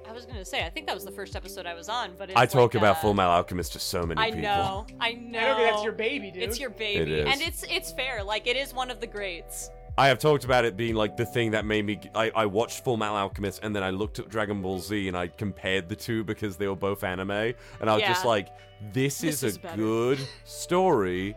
I 0.07 0.13
was 0.13 0.25
gonna 0.25 0.45
say 0.45 0.63
I 0.65 0.69
think 0.69 0.87
that 0.87 0.95
was 0.95 1.03
the 1.05 1.11
first 1.11 1.35
episode 1.35 1.65
I 1.65 1.73
was 1.73 1.89
on, 1.89 2.11
but 2.17 2.29
it's 2.29 2.39
I 2.39 2.45
talk 2.45 2.73
like, 2.73 2.81
about 2.81 2.95
uh, 2.97 2.99
Full 3.01 3.13
Metal 3.13 3.31
Alchemist 3.33 3.73
to 3.73 3.79
so 3.79 4.03
many 4.03 4.21
I 4.21 4.27
people. 4.27 4.41
know, 4.43 4.85
I 4.99 5.11
know. 5.33 5.39
I 5.39 5.41
know 5.43 5.55
'cause 5.55 5.63
that's 5.71 5.83
your 5.83 5.93
baby, 5.93 6.31
dude. 6.31 6.43
It's 6.43 6.59
your 6.59 6.69
baby, 6.69 7.13
is. 7.15 7.27
and 7.31 7.41
it's 7.41 7.63
it's 7.69 7.91
fair. 7.91 8.23
Like 8.23 8.47
it 8.47 8.55
is 8.55 8.73
one 8.73 8.89
of 8.89 9.01
the 9.01 9.07
greats. 9.07 9.69
I 9.97 10.07
have 10.07 10.19
talked 10.19 10.45
about 10.45 10.63
it 10.63 10.77
being 10.77 10.95
like 10.95 11.17
the 11.17 11.25
thing 11.25 11.51
that 11.51 11.65
made 11.65 11.85
me. 11.85 11.99
I, 12.15 12.31
I 12.33 12.45
watched 12.45 12.83
Full 12.85 12.95
Metal 12.95 13.17
Alchemist 13.17 13.59
and 13.63 13.75
then 13.75 13.83
I 13.83 13.89
looked 13.89 14.19
at 14.19 14.29
Dragon 14.29 14.61
Ball 14.61 14.79
Z 14.79 15.07
and 15.09 15.17
I 15.17 15.27
compared 15.27 15.89
the 15.89 15.95
two 15.97 16.23
because 16.23 16.55
they 16.55 16.67
were 16.69 16.75
both 16.77 17.03
anime, 17.03 17.29
and 17.31 17.89
I 17.89 17.95
was 17.95 18.03
just 18.03 18.23
like, 18.25 18.47
this, 18.93 19.19
This 19.19 19.35
is 19.35 19.43
is 19.43 19.57
a 19.57 19.59
better. 19.59 19.75
good 19.77 20.19
story, 20.45 21.35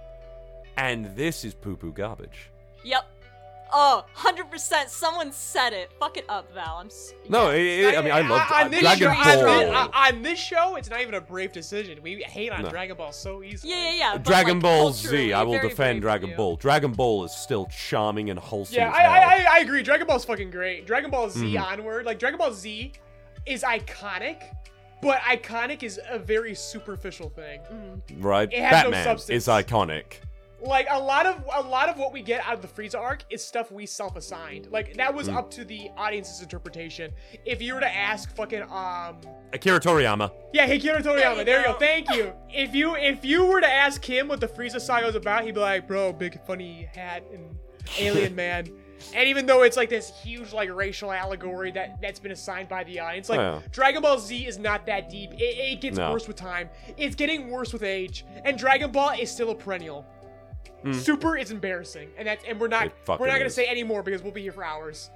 and 0.76 1.06
this 1.16 1.44
is 1.44 1.52
poo 1.54 1.76
poo 1.76 1.92
garbage. 1.92 2.50
Yep. 2.84 3.04
Oh, 3.76 4.04
100%. 4.16 4.88
Someone 4.88 5.32
said 5.32 5.72
it. 5.72 5.90
Fuck 5.98 6.16
it 6.16 6.24
up, 6.28 6.52
Val. 6.54 6.76
I'm. 6.78 6.86
S- 6.86 7.12
No, 7.28 7.50
it, 7.50 7.60
it- 7.60 7.98
I 7.98 8.02
mean 8.02 8.12
I 8.12 8.20
On- 8.20 8.28
loved 8.28 8.52
on 8.52 8.70
this 8.70 8.80
Dragon 8.80 9.12
show, 9.12 9.44
Ball. 9.44 9.74
On 9.74 9.86
this, 9.88 9.90
on 9.94 10.22
this 10.22 10.38
show, 10.38 10.76
it's 10.76 10.88
not 10.90 11.00
even 11.00 11.14
a 11.14 11.20
brave 11.20 11.50
decision. 11.50 11.98
We 12.00 12.22
hate 12.22 12.52
on 12.52 12.62
No. 12.62 12.70
Dragon 12.70 12.96
Ball 12.96 13.10
so 13.10 13.42
easily. 13.42 13.72
Yeah, 13.72 13.82
yeah, 13.90 13.94
yeah. 13.94 14.12
but, 14.12 14.22
Dragon 14.24 14.54
like, 14.54 14.62
Ball 14.62 14.82
culturally, 14.92 15.26
Z. 15.26 15.32
I 15.32 15.42
will 15.42 15.52
very 15.54 15.68
defend 15.70 15.96
of 15.98 16.02
Dragon 16.02 16.30
you. 16.30 16.36
Ball. 16.36 16.56
Dragon 16.56 16.92
Ball 16.92 17.24
is 17.24 17.32
still 17.32 17.66
charming 17.66 18.30
and 18.30 18.38
wholesome. 18.38 18.76
Yeah, 18.76 18.90
as 18.90 18.94
I, 18.94 19.00
hell. 19.02 19.10
I, 19.12 19.16
I, 19.16 19.56
I 19.56 19.58
agree. 19.60 19.82
Dragon 19.82 20.06
Ball's 20.06 20.24
fucking 20.24 20.50
great. 20.52 20.86
Dragon 20.86 21.10
Ball 21.10 21.28
Z 21.28 21.44
Mhm. 21.44 21.60
onward, 21.72 22.06
like 22.06 22.20
Dragon 22.20 22.38
Ball 22.38 22.52
Z, 22.52 22.92
is 23.44 23.62
iconic, 23.64 24.40
but 25.02 25.18
iconic 25.22 25.82
is 25.82 25.98
a 26.08 26.18
very 26.18 26.54
superficial 26.54 27.28
thing. 27.28 27.60
right? 28.18 28.48
It 28.52 28.60
has 28.62 28.84
no 28.84 28.90
Batman 28.92 29.04
substance. 29.04 29.36
is 29.44 29.48
iconic. 29.48 30.04
Like 30.66 30.86
a 30.90 30.98
lot 30.98 31.26
of 31.26 31.44
a 31.54 31.60
lot 31.68 31.88
of 31.88 31.98
what 31.98 32.12
we 32.12 32.22
get 32.22 32.44
out 32.46 32.54
of 32.54 32.62
the 32.62 32.68
Frieza 32.68 32.98
arc 32.98 33.24
is 33.30 33.44
stuff 33.44 33.70
we 33.70 33.84
self-assigned. 33.86 34.68
Like 34.70 34.94
that 34.94 35.12
was 35.14 35.28
up 35.28 35.50
to 35.52 35.64
the 35.64 35.90
audience's 35.96 36.40
interpretation. 36.42 37.12
If 37.44 37.60
you 37.60 37.74
were 37.74 37.80
to 37.80 37.94
ask 37.94 38.34
fucking 38.34 38.62
um 38.62 39.18
Akira 39.52 39.78
Toriyama. 39.80 40.32
yeah, 40.52 40.66
Hikiro 40.66 41.02
Toriyama. 41.02 41.38
you 41.38 41.44
There 41.44 41.60
you 41.60 41.66
go. 41.66 41.72
go. 41.74 41.78
Thank 41.78 42.10
you. 42.14 42.32
If 42.48 42.74
you 42.74 42.96
if 42.96 43.24
you 43.24 43.44
were 43.44 43.60
to 43.60 43.70
ask 43.70 44.02
him 44.04 44.28
what 44.28 44.40
the 44.40 44.48
Frieza 44.48 44.80
saga 44.80 45.06
was 45.06 45.14
about, 45.16 45.44
he'd 45.44 45.54
be 45.54 45.60
like, 45.60 45.86
"Bro, 45.86 46.14
big 46.14 46.40
funny 46.46 46.88
hat 46.94 47.24
and 47.32 47.54
Alien 47.98 48.34
Man. 48.44 48.68
And 49.14 49.28
even 49.28 49.44
though 49.44 49.64
it's 49.64 49.76
like 49.76 49.90
this 49.90 50.10
huge 50.22 50.54
like 50.54 50.72
racial 50.72 51.12
allegory 51.12 51.70
that 51.72 52.00
that's 52.00 52.18
been 52.20 52.32
assigned 52.32 52.70
by 52.70 52.84
the 52.84 53.00
audience, 53.00 53.28
like 53.28 53.38
Yeah. 53.38 53.60
Dragon 53.70 54.00
Ball 54.00 54.18
Z 54.18 54.46
is 54.46 54.56
not 54.58 54.86
that 54.86 55.10
deep. 55.10 55.32
It, 55.34 55.42
it 55.74 55.80
gets 55.82 55.98
No. 55.98 56.10
worse 56.10 56.26
with 56.26 56.36
time. 56.36 56.70
It's 56.96 57.14
getting 57.14 57.50
worse 57.50 57.72
with 57.74 57.82
age, 57.82 58.24
and 58.46 58.56
Dragon 58.56 58.90
Ball 58.92 59.10
is 59.20 59.30
still 59.30 59.50
a 59.50 59.54
perennial. 59.54 60.06
Super 60.92 61.36
is 61.36 61.50
embarrassing, 61.50 62.10
and 62.18 62.28
that's 62.28 62.44
and 62.44 62.60
we're 62.60 62.68
not. 62.68 62.86
It 62.86 62.92
fucking 63.04 63.20
we're 63.20 63.28
not 63.28 63.34
gonna 63.38 63.46
is. 63.46 63.54
say 63.54 63.66
any 63.66 63.82
more 63.82 64.02
because 64.02 64.22
we'll 64.22 64.32
be 64.32 64.42
here 64.42 64.52
for 64.52 64.64
hours. 64.64 65.10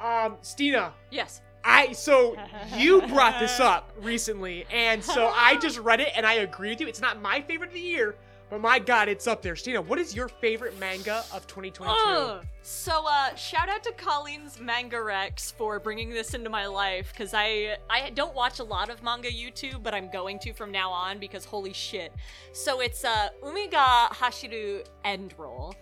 Um, 0.00 0.36
Steena, 0.42 0.92
Yes. 1.10 1.40
I 1.66 1.92
so 1.92 2.36
you 2.76 3.00
brought 3.02 3.40
this 3.40 3.58
up 3.60 3.90
recently, 4.00 4.66
and 4.70 5.02
so 5.02 5.32
I 5.34 5.56
just 5.62 5.78
read 5.78 6.00
it 6.00 6.10
and 6.14 6.26
I 6.26 6.34
agree 6.34 6.70
with 6.70 6.80
you. 6.80 6.86
It's 6.88 7.00
not 7.00 7.20
my 7.22 7.40
favorite 7.40 7.68
of 7.68 7.74
the 7.74 7.80
year, 7.80 8.16
but 8.50 8.60
my 8.60 8.78
god, 8.78 9.08
it's 9.08 9.26
up 9.26 9.42
there. 9.42 9.56
Steena, 9.56 9.82
what 9.82 9.98
is 9.98 10.14
your 10.14 10.28
favorite 10.28 10.78
manga 10.78 11.24
of 11.32 11.46
2022? 11.46 11.94
Ugh. 11.96 12.44
So, 12.62 13.06
uh, 13.06 13.34
shout 13.34 13.68
out 13.68 13.82
to 13.84 13.92
Colleen's 13.92 14.58
Manga 14.58 14.96
Recs 14.96 15.52
for 15.52 15.78
bringing 15.78 16.10
this 16.10 16.34
into 16.34 16.48
my 16.48 16.66
life 16.66 17.12
because 17.12 17.34
I 17.34 17.76
I 17.90 18.10
don't 18.10 18.34
watch 18.34 18.58
a 18.58 18.64
lot 18.64 18.90
of 18.90 19.02
manga 19.02 19.30
YouTube, 19.30 19.82
but 19.82 19.92
I'm 19.92 20.10
going 20.10 20.38
to 20.40 20.52
from 20.52 20.70
now 20.70 20.90
on 20.90 21.18
because 21.18 21.44
holy 21.44 21.72
shit. 21.72 22.12
So 22.52 22.80
it's 22.80 23.04
uh, 23.04 23.28
Umi 23.44 23.68
ga 23.68 24.08
Hashiru 24.10 24.84
End 25.04 25.34
Roll, 25.36 25.74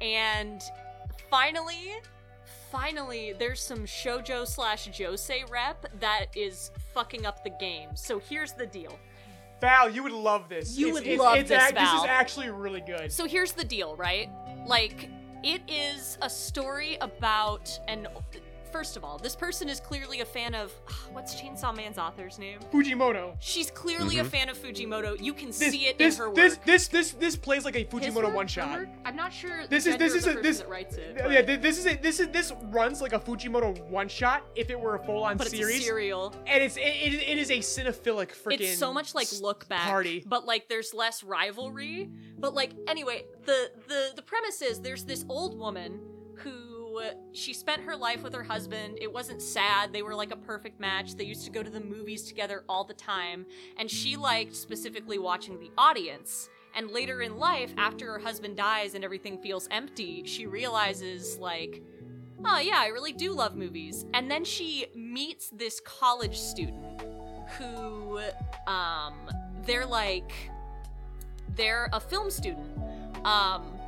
and 0.00 0.62
finally, 1.28 1.94
finally, 2.70 3.34
there's 3.38 3.60
some 3.60 3.84
shojo 3.84 4.46
slash 4.46 4.88
jose 4.96 5.44
rep 5.50 5.86
that 6.00 6.26
is 6.34 6.70
fucking 6.94 7.26
up 7.26 7.44
the 7.44 7.50
game. 7.50 7.90
So 7.94 8.18
here's 8.18 8.52
the 8.52 8.66
deal. 8.66 8.98
Val, 9.60 9.90
you 9.90 10.02
would 10.02 10.12
love 10.12 10.48
this. 10.48 10.76
You 10.76 10.88
It's- 10.88 10.94
would 11.02 11.06
it's- 11.06 11.18
love 11.20 11.36
it's 11.38 11.48
this, 11.50 11.62
ac- 11.62 11.74
This 11.74 11.92
is 11.92 12.04
actually 12.04 12.50
really 12.50 12.80
good. 12.80 13.12
So 13.12 13.26
here's 13.26 13.52
the 13.52 13.64
deal, 13.64 13.94
right? 13.96 14.30
Like, 14.66 15.08
it 15.42 15.62
is 15.68 16.18
a 16.22 16.30
story 16.30 16.96
about 17.00 17.78
an. 17.88 18.08
First 18.72 18.96
of 18.96 19.04
all, 19.04 19.18
this 19.18 19.34
person 19.34 19.68
is 19.68 19.80
clearly 19.80 20.20
a 20.20 20.24
fan 20.24 20.54
of. 20.54 20.72
What's 21.12 21.34
Chainsaw 21.40 21.76
Man's 21.76 21.98
author's 21.98 22.38
name? 22.38 22.60
Fujimoto. 22.72 23.34
She's 23.40 23.70
clearly 23.70 24.18
a 24.18 24.20
mm-hmm. 24.22 24.28
fan 24.30 24.48
of 24.48 24.56
Fujimoto. 24.58 25.20
You 25.20 25.32
can 25.34 25.48
This, 25.48 25.58
see 25.58 25.86
it 25.86 25.98
this, 25.98 26.18
in 26.18 26.24
her 26.26 26.34
this, 26.34 26.56
work. 26.56 26.64
this, 26.64 26.88
this, 26.88 27.10
this 27.12 27.36
plays 27.36 27.64
like 27.64 27.76
a 27.76 27.84
Fujimoto 27.84 28.32
one 28.32 28.46
Her 28.46 28.48
shot. 28.48 28.78
work? 28.78 28.88
I'm 29.04 29.16
not 29.16 29.32
sure. 29.32 29.66
This 29.66 29.86
is 29.86 29.96
this 29.96 30.14
is 30.14 30.26
a 30.26 30.34
this 30.34 30.62
writes 30.68 30.96
it. 30.96 31.14
yeah, 31.16 31.22
but- 31.22 31.48
yeah, 31.48 31.56
this 31.56 31.78
is 31.78 31.86
a, 31.86 31.96
this 31.96 32.20
is 32.20 32.28
this 32.28 32.52
runs 32.70 33.00
like 33.00 33.12
a 33.12 33.18
Fujimoto 33.18 33.80
one 33.88 34.08
shot 34.08 34.44
if 34.54 34.70
it 34.70 34.78
were 34.78 34.94
a 34.96 35.04
full 35.04 35.24
on 35.24 35.36
but 35.36 35.46
it's 35.48 35.56
series. 35.56 35.80
a 35.80 35.84
serial. 35.84 36.34
and 36.46 36.62
it's 36.62 36.76
it, 36.76 36.80
it, 36.80 37.14
it 37.14 37.38
is 37.38 37.50
a 37.50 37.58
cinephilic 37.58 38.28
freaking 38.32 38.60
It's 38.60 38.78
so 38.78 38.92
much 38.92 39.14
like 39.14 39.28
look 39.40 39.68
back, 39.68 39.82
party. 39.88 40.22
but 40.26 40.44
like 40.46 40.68
there's 40.68 40.94
less 40.94 41.22
rivalry. 41.22 42.10
But 42.38 42.54
like 42.54 42.70
anyway, 42.88 43.24
the 43.44 43.70
the 43.88 44.12
the 44.16 44.22
premise 44.22 44.62
is 44.62 44.80
there's 44.80 45.04
this 45.04 45.24
old 45.28 45.58
woman 45.58 46.00
who 46.36 46.79
she 47.32 47.52
spent 47.52 47.82
her 47.82 47.96
life 47.96 48.22
with 48.22 48.34
her 48.34 48.42
husband. 48.42 48.98
It 49.00 49.12
wasn't 49.12 49.42
sad. 49.42 49.92
They 49.92 50.02
were 50.02 50.14
like 50.14 50.32
a 50.32 50.36
perfect 50.36 50.80
match. 50.80 51.14
They 51.14 51.24
used 51.24 51.44
to 51.44 51.50
go 51.50 51.62
to 51.62 51.70
the 51.70 51.80
movies 51.80 52.24
together 52.24 52.64
all 52.68 52.84
the 52.84 52.94
time, 52.94 53.46
and 53.76 53.90
she 53.90 54.16
liked 54.16 54.54
specifically 54.54 55.18
watching 55.18 55.58
The 55.58 55.70
Audience. 55.76 56.48
And 56.74 56.90
later 56.90 57.22
in 57.22 57.36
life, 57.38 57.72
after 57.76 58.12
her 58.12 58.18
husband 58.18 58.56
dies 58.56 58.94
and 58.94 59.04
everything 59.04 59.38
feels 59.38 59.66
empty, 59.72 60.22
she 60.24 60.46
realizes 60.46 61.38
like 61.38 61.82
oh 62.44 62.58
yeah, 62.58 62.78
I 62.78 62.86
really 62.88 63.12
do 63.12 63.32
love 63.32 63.56
movies. 63.56 64.04
And 64.14 64.30
then 64.30 64.44
she 64.44 64.86
meets 64.94 65.50
this 65.50 65.80
college 65.80 66.38
student 66.38 67.02
who, 67.58 68.20
um, 68.66 69.14
they're 69.64 69.86
like, 69.86 70.32
they're 71.56 71.88
a 71.92 72.00
film 72.00 72.30
student. 72.30 72.78
Um, 73.24 73.78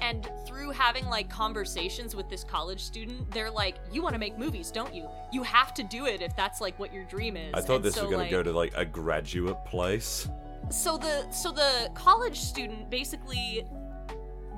and 0.00 0.28
through 0.46 0.70
having 0.70 1.06
like 1.06 1.28
conversations 1.30 2.14
with 2.14 2.28
this 2.28 2.44
college 2.44 2.80
student, 2.82 3.30
they're 3.32 3.50
like, 3.50 3.76
"You 3.92 4.02
want 4.02 4.14
to 4.14 4.18
make 4.18 4.38
movies, 4.38 4.70
don't 4.70 4.94
you? 4.94 5.08
You 5.32 5.42
have 5.42 5.74
to 5.74 5.82
do 5.82 6.06
it 6.06 6.22
if 6.22 6.34
that's 6.36 6.60
like 6.60 6.78
what 6.78 6.92
your 6.92 7.04
dream 7.04 7.36
is." 7.36 7.52
I 7.54 7.60
thought 7.60 7.76
And 7.76 7.84
this 7.84 7.94
so, 7.94 8.02
was 8.02 8.10
gonna 8.10 8.22
like, 8.24 8.30
go 8.30 8.42
to 8.42 8.52
like 8.52 8.72
a 8.76 8.84
graduate 8.84 9.64
place. 9.64 10.28
so 10.70 10.96
the 10.96 11.30
so 11.30 11.52
the 11.52 11.90
college 11.94 12.38
student 12.38 12.90
basically 12.90 13.64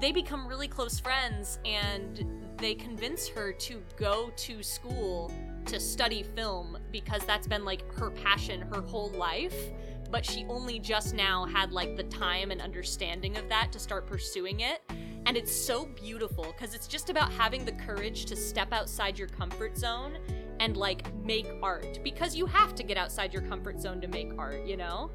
they 0.01 0.13
become 0.13 0.47
really 0.47 0.69
close 0.69 0.99
friends 1.01 1.59
and 1.65 2.25
they 2.57 2.75
convince 2.75 3.29
her 3.29 3.53
to 3.53 3.83
go 3.97 4.31
to 4.37 4.63
school 4.63 5.31
to 5.67 5.79
study 5.79 6.23
film 6.23 6.79
because 6.93 7.23
that's 7.27 7.47
been 7.47 7.65
like 7.65 7.83
her 7.95 8.11
passion 8.11 8.63
her 8.73 8.81
whole 8.81 9.11
life 9.11 9.55
but 10.11 10.25
she 10.25 10.47
only 10.49 10.79
just 10.79 11.15
now 11.15 11.45
had 11.45 11.73
like 11.73 11.95
the 11.97 12.05
time 12.05 12.51
and 12.51 12.63
understanding 12.63 13.37
of 13.37 13.47
that 13.51 13.71
to 13.73 13.79
start 13.79 14.07
pursuing 14.07 14.61
it 14.61 14.81
and 15.29 15.37
it's 15.37 15.55
so 15.55 15.85
beautiful 15.85 16.47
because 16.57 16.75
it's 16.75 16.89
just 16.89 17.11
about 17.11 17.31
having 17.31 17.63
the 17.63 17.73
courage 17.73 18.25
to 18.25 18.35
step 18.35 18.73
outside 18.73 19.19
your 19.19 19.29
comfort 19.29 19.77
zone 19.77 20.17
and 20.59 20.75
like 20.75 21.15
make 21.23 21.47
art 21.63 22.01
because 22.03 22.35
you 22.35 22.47
have 22.47 22.75
to 22.75 22.83
get 22.83 22.97
outside 22.97 23.31
your 23.31 23.43
comfort 23.43 23.79
zone 23.79 24.01
to 24.01 24.09
make 24.09 24.33
art 24.39 24.65
you 24.65 24.79
know? 24.79 25.11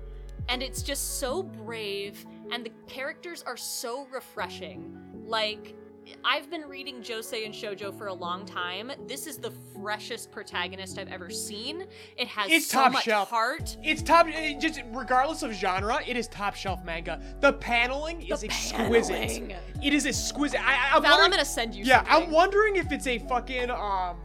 And 0.50 0.62
it's 0.62 0.84
just 0.84 1.20
so 1.20 1.42
brave 1.42 2.28
and 2.52 2.64
the 2.64 2.72
characters 2.88 3.42
are 3.42 3.58
so 3.58 4.06
refreshing. 4.14 4.96
Like 5.26 5.76
i've 6.26 6.50
been 6.50 6.62
reading 6.64 7.02
josei 7.02 7.46
and 7.46 7.54
shojo 7.54 7.96
for 7.98 8.08
a 8.08 8.14
long 8.14 8.46
time 8.46 8.92
this 9.08 9.28
is 9.28 9.38
the 9.38 9.52
freshest 9.82 10.32
protagonist 10.32 10.98
i've 10.98 11.08
ever 11.12 11.30
seen 11.30 11.86
it 12.18 12.28
has 12.28 12.52
It's 12.52 12.68
so 12.68 12.80
top 12.84 12.94
much 12.94 13.04
shelf. 13.04 13.30
heart 13.30 13.78
It's 13.84 14.02
top, 14.02 14.28
just 14.60 14.82
regardless 14.92 15.44
of 15.44 15.52
genre, 15.54 16.00
it 16.06 16.16
is 16.18 16.28
top 16.28 16.56
shelf 16.56 16.84
manga. 16.84 17.22
The 17.42 17.54
paneling 17.54 18.22
is 18.22 18.44
exquisite. 18.44 19.16
paneling. 19.16 19.56
It 19.84 19.94
is 19.94 20.06
exquisite. 20.06 20.60
I, 20.66 20.74
I, 20.74 20.96
I'm 20.96 21.02
Val, 21.02 21.20
i'm 21.22 21.30
gonna 21.32 21.46
send 21.46 21.74
you 21.76 21.84
Yeah, 21.84 21.98
something. 22.04 22.26
I'm 22.28 22.32
wondering 22.32 22.76
if 22.78 22.92
it's 22.92 23.08
a 23.08 23.20
fucking 23.20 23.70
um 23.70 24.18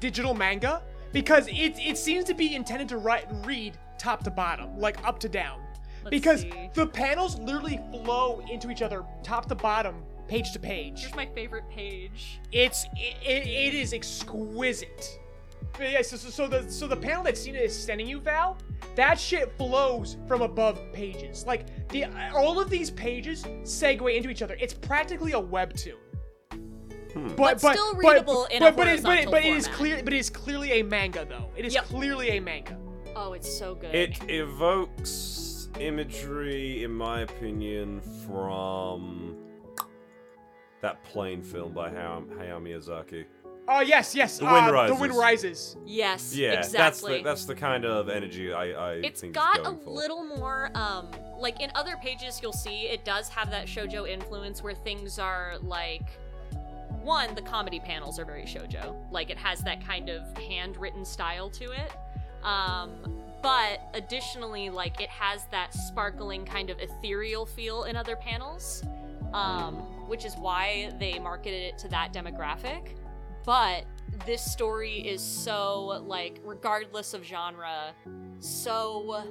digital 0.00 0.34
manga 0.34 0.82
because 1.12 1.48
it 1.48 1.78
it 1.78 1.96
seems 1.98 2.24
to 2.26 2.34
be 2.34 2.54
intended 2.54 2.88
to 2.90 2.98
write 2.98 3.26
read 3.44 3.76
top 3.98 4.22
to 4.24 4.30
bottom, 4.30 4.78
like 4.78 5.02
up 5.06 5.18
to 5.20 5.28
down. 5.28 5.60
Let's 6.04 6.10
because 6.10 6.40
see. 6.42 6.70
the 6.74 6.86
panels 6.86 7.38
literally 7.38 7.80
flow 7.90 8.40
into 8.50 8.70
each 8.70 8.82
other, 8.82 9.04
top 9.22 9.46
to 9.48 9.54
bottom, 9.54 10.02
page 10.28 10.52
to 10.52 10.58
page. 10.58 11.00
here's 11.00 11.14
my 11.14 11.26
favorite 11.26 11.68
page 11.68 12.40
It's 12.52 12.84
it, 12.96 13.16
it, 13.24 13.46
it 13.46 13.74
is 13.74 13.92
exquisite. 13.92 15.18
But 15.78 15.90
yeah, 15.90 16.02
so, 16.02 16.16
so, 16.16 16.30
so 16.30 16.46
the 16.46 16.70
so 16.70 16.88
the 16.88 16.96
panel 16.96 17.22
that 17.24 17.36
Steena 17.36 17.58
is 17.58 17.76
sending 17.76 18.06
you, 18.06 18.18
Val, 18.20 18.56
that 18.94 19.18
shit 19.18 19.52
flows 19.58 20.16
from 20.26 20.40
above 20.42 20.80
pages. 20.92 21.44
Like 21.46 21.88
the 21.88 22.06
all 22.34 22.58
of 22.60 22.70
these 22.70 22.90
pages 22.90 23.42
segue 23.62 24.16
into 24.16 24.30
each 24.30 24.42
other. 24.42 24.56
It's 24.58 24.72
practically 24.74 25.32
a 25.32 25.40
webtoon. 25.40 25.96
Hmm. 27.12 27.28
But, 27.28 27.60
But 27.60 27.72
still 27.74 27.94
readable 27.94 28.46
in 28.46 28.62
a 28.62 28.66
but, 28.66 28.76
but, 28.76 28.88
it, 28.88 29.02
but, 29.02 29.18
it, 29.18 29.30
but 29.30 29.44
it 29.44 29.54
is 29.54 29.68
clear. 29.68 30.02
But 30.02 30.12
it 30.12 30.18
is 30.18 30.30
clearly 30.30 30.80
a 30.80 30.82
manga, 30.82 31.26
though. 31.28 31.50
It 31.56 31.64
is 31.64 31.74
Yep. 31.74 31.84
clearly 31.84 32.30
a 32.36 32.40
manga. 32.40 32.78
oh 33.14 33.32
it's 33.32 33.50
so 33.58 33.74
good 33.74 33.94
It 33.94 34.18
evokes 34.28 35.68
imagery, 35.80 36.84
in 36.84 36.92
my 36.92 37.20
opinion, 37.20 38.00
from 38.26 39.36
that 40.82 41.02
plane 41.04 41.42
film 41.42 41.72
by 41.72 41.88
Hayao, 41.90 42.26
Hayao 42.38 42.60
Miyazaki. 42.60 43.24
Oh 43.68 43.80
yes, 43.80 44.14
yes. 44.14 44.38
The 44.38 44.44
Wind 44.44 44.76
uh, 44.76 44.86
The 44.86 44.94
Wind 44.94 45.14
Rises. 45.14 45.74
Rises. 45.74 45.76
yes 45.86 46.34
Yeah, 46.36 46.52
exactly 46.52 46.78
that's 46.78 47.00
the 47.02 47.22
that's 47.22 47.44
the 47.46 47.54
kind 47.54 47.84
of 47.84 48.08
energy 48.08 48.52
I 48.52 48.70
I 48.70 48.92
It's 49.02 49.20
think 49.20 49.34
got 49.34 49.58
it's 49.58 49.68
a 49.68 49.74
for. 49.76 49.90
little 49.90 50.22
more, 50.24 50.70
um, 50.74 51.08
like 51.38 51.60
in 51.60 51.70
other 51.74 51.96
pages 51.96 52.38
you'll 52.40 52.52
see 52.52 52.82
it 52.82 53.04
does 53.04 53.28
have 53.30 53.50
that 53.50 53.66
shojo 53.66 54.08
influence 54.08 54.62
where 54.62 54.74
things 54.74 55.18
are 55.18 55.54
like, 55.62 56.08
one, 57.02 57.34
the 57.34 57.42
comedy 57.42 57.80
panels 57.80 58.18
are 58.20 58.24
very 58.24 58.44
shojo. 58.44 58.94
Like 59.10 59.30
it 59.30 59.38
has 59.38 59.60
that 59.62 59.84
kind 59.84 60.10
of 60.10 60.22
handwritten 60.38 61.04
style 61.04 61.50
to 61.50 61.64
it. 61.72 61.92
Um, 62.44 62.90
but 63.42 63.80
additionally, 63.94 64.70
like 64.70 65.00
it 65.00 65.08
has 65.08 65.44
that 65.50 65.74
sparkling 65.74 66.44
kind 66.44 66.70
of 66.70 66.78
ethereal 66.80 67.46
feel 67.46 67.84
in 67.84 67.96
other 67.96 68.14
panels, 68.16 68.84
um, 69.32 69.82
which 70.06 70.24
is 70.24 70.34
why 70.36 70.92
they 70.98 71.18
marketed 71.18 71.62
it 71.62 71.78
to 71.78 71.88
that 71.88 72.12
demographic. 72.12 72.96
But 73.44 73.84
this 74.24 74.42
story 74.42 74.98
is 74.98 75.22
so 75.22 76.02
like, 76.06 76.40
regardless 76.44 77.14
of 77.14 77.24
genre, 77.24 77.94
so 78.40 79.24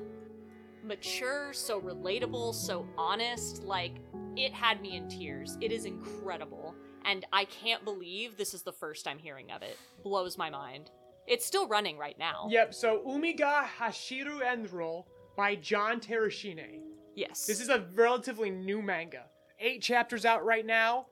mature, 0.83 1.51
so 1.53 1.81
relatable, 1.81 2.53
so 2.53 2.87
honest. 2.97 3.63
Like, 3.63 3.95
it 4.37 4.53
had 4.53 4.81
me 4.81 4.95
in 4.95 5.07
tears. 5.09 5.57
It 5.61 5.71
is 5.71 5.85
incredible. 5.85 6.75
And 7.03 7.25
I 7.31 7.45
can't 7.45 7.83
believe 7.83 8.37
this 8.37 8.53
is 8.53 8.63
the 8.63 8.71
first 8.71 9.07
I'm 9.07 9.19
hearing 9.19 9.51
of 9.51 9.61
it. 9.61 9.77
Blows 10.03 10.37
my 10.37 10.49
mind. 10.49 10.91
It's 11.27 11.45
still 11.45 11.67
running 11.67 11.97
right 11.97 12.17
now. 12.17 12.47
Yep. 12.49 12.73
So 12.73 13.01
Umiga 13.07 13.65
Hashiru 13.79 14.41
Endroll 14.41 15.05
by 15.35 15.55
John 15.55 15.99
Tarachine. 15.99 16.79
Yes. 17.15 17.45
This 17.45 17.61
is 17.61 17.69
a 17.69 17.87
relatively 17.95 18.49
new 18.49 18.81
manga. 18.81 19.25
Eight 19.59 19.81
chapters 19.81 20.25
out 20.25 20.45
right 20.45 20.65
now. 20.65 21.07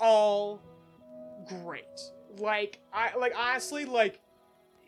All 0.00 0.60
great. 1.48 1.84
Like 2.38 2.80
I 2.92 3.16
like 3.18 3.32
honestly 3.36 3.84
like 3.84 4.20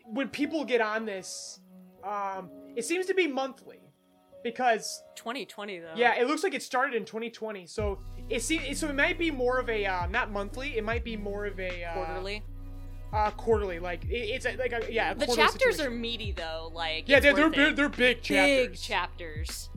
when 0.05 0.29
people 0.29 0.65
get 0.65 0.81
on 0.81 1.05
this, 1.05 1.59
um, 2.03 2.49
it 2.75 2.85
seems 2.85 3.05
to 3.07 3.13
be 3.13 3.27
monthly. 3.27 3.79
because 4.43 5.01
2020 5.15 5.79
though. 5.79 5.93
yeah, 5.95 6.13
it 6.15 6.27
looks 6.27 6.43
like 6.43 6.53
it 6.53 6.61
started 6.61 6.95
in 6.95 7.03
2020. 7.05 7.65
So 7.65 7.99
it 8.29 8.41
seems 8.43 8.77
so 8.77 8.87
it 8.89 8.95
might 8.95 9.17
be 9.17 9.31
more 9.31 9.59
of 9.59 9.69
a 9.69 9.85
uh, 9.85 10.07
not 10.07 10.31
monthly. 10.31 10.77
It 10.77 10.83
might 10.83 11.03
be 11.03 11.17
more 11.17 11.45
of 11.45 11.59
a 11.59 11.83
uh, 11.83 11.93
quarterly. 11.93 12.43
Uh, 13.13 13.31
quarterly, 13.31 13.79
like 13.79 14.03
it, 14.05 14.09
it's 14.17 14.45
a, 14.45 14.55
like 14.57 14.73
a, 14.73 14.91
yeah. 14.91 15.11
A 15.11 15.15
The 15.15 15.27
chapters 15.27 15.77
situation. 15.77 15.85
are 15.85 15.89
meaty 15.91 16.31
though. 16.33 16.69
Like 16.73 17.07
yeah, 17.07 17.19
they're 17.19 17.33
they're, 17.33 17.49
they're, 17.49 17.71
they're 17.73 17.89
big 17.89 18.21
chapters. 18.21 18.67
big 18.67 18.75
chapters. 18.77 19.69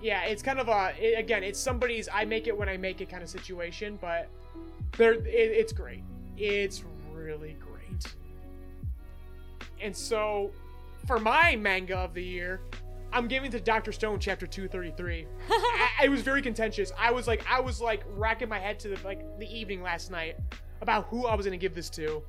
Yeah, 0.00 0.24
it's 0.24 0.42
kind 0.42 0.58
of 0.58 0.68
a 0.68 0.92
it, 0.98 1.18
again, 1.18 1.42
it's 1.42 1.58
somebody's 1.58 2.08
I 2.12 2.24
make 2.24 2.46
it 2.46 2.56
when 2.56 2.68
I 2.68 2.76
make 2.76 3.00
it 3.00 3.08
kind 3.08 3.22
of 3.22 3.28
situation, 3.28 3.98
but 4.00 4.28
they're 4.96 5.14
it, 5.14 5.26
it's 5.26 5.72
great. 5.72 6.02
It's 6.36 6.84
really 7.12 7.56
great. 7.60 8.14
And 9.80 9.94
so, 9.94 10.50
for 11.06 11.18
my 11.18 11.56
manga 11.56 11.96
of 11.96 12.14
the 12.14 12.22
year, 12.22 12.60
I'm 13.12 13.28
giving 13.28 13.50
to 13.52 13.60
Doctor 13.60 13.92
Stone 13.92 14.20
chapter 14.20 14.46
233. 14.46 15.26
I, 15.50 15.90
I 16.02 16.08
was 16.08 16.22
very 16.22 16.42
contentious. 16.42 16.92
I 16.98 17.10
was 17.10 17.26
like 17.26 17.44
I 17.50 17.60
was 17.60 17.80
like 17.80 18.04
racking 18.14 18.48
my 18.48 18.58
head 18.58 18.78
to 18.80 18.88
the 18.88 18.98
like 19.04 19.38
the 19.38 19.46
evening 19.46 19.82
last 19.82 20.10
night 20.10 20.36
about 20.82 21.06
who 21.06 21.26
I 21.26 21.34
was 21.34 21.46
gonna 21.46 21.56
give 21.56 21.74
this 21.74 21.88
to, 21.90 22.22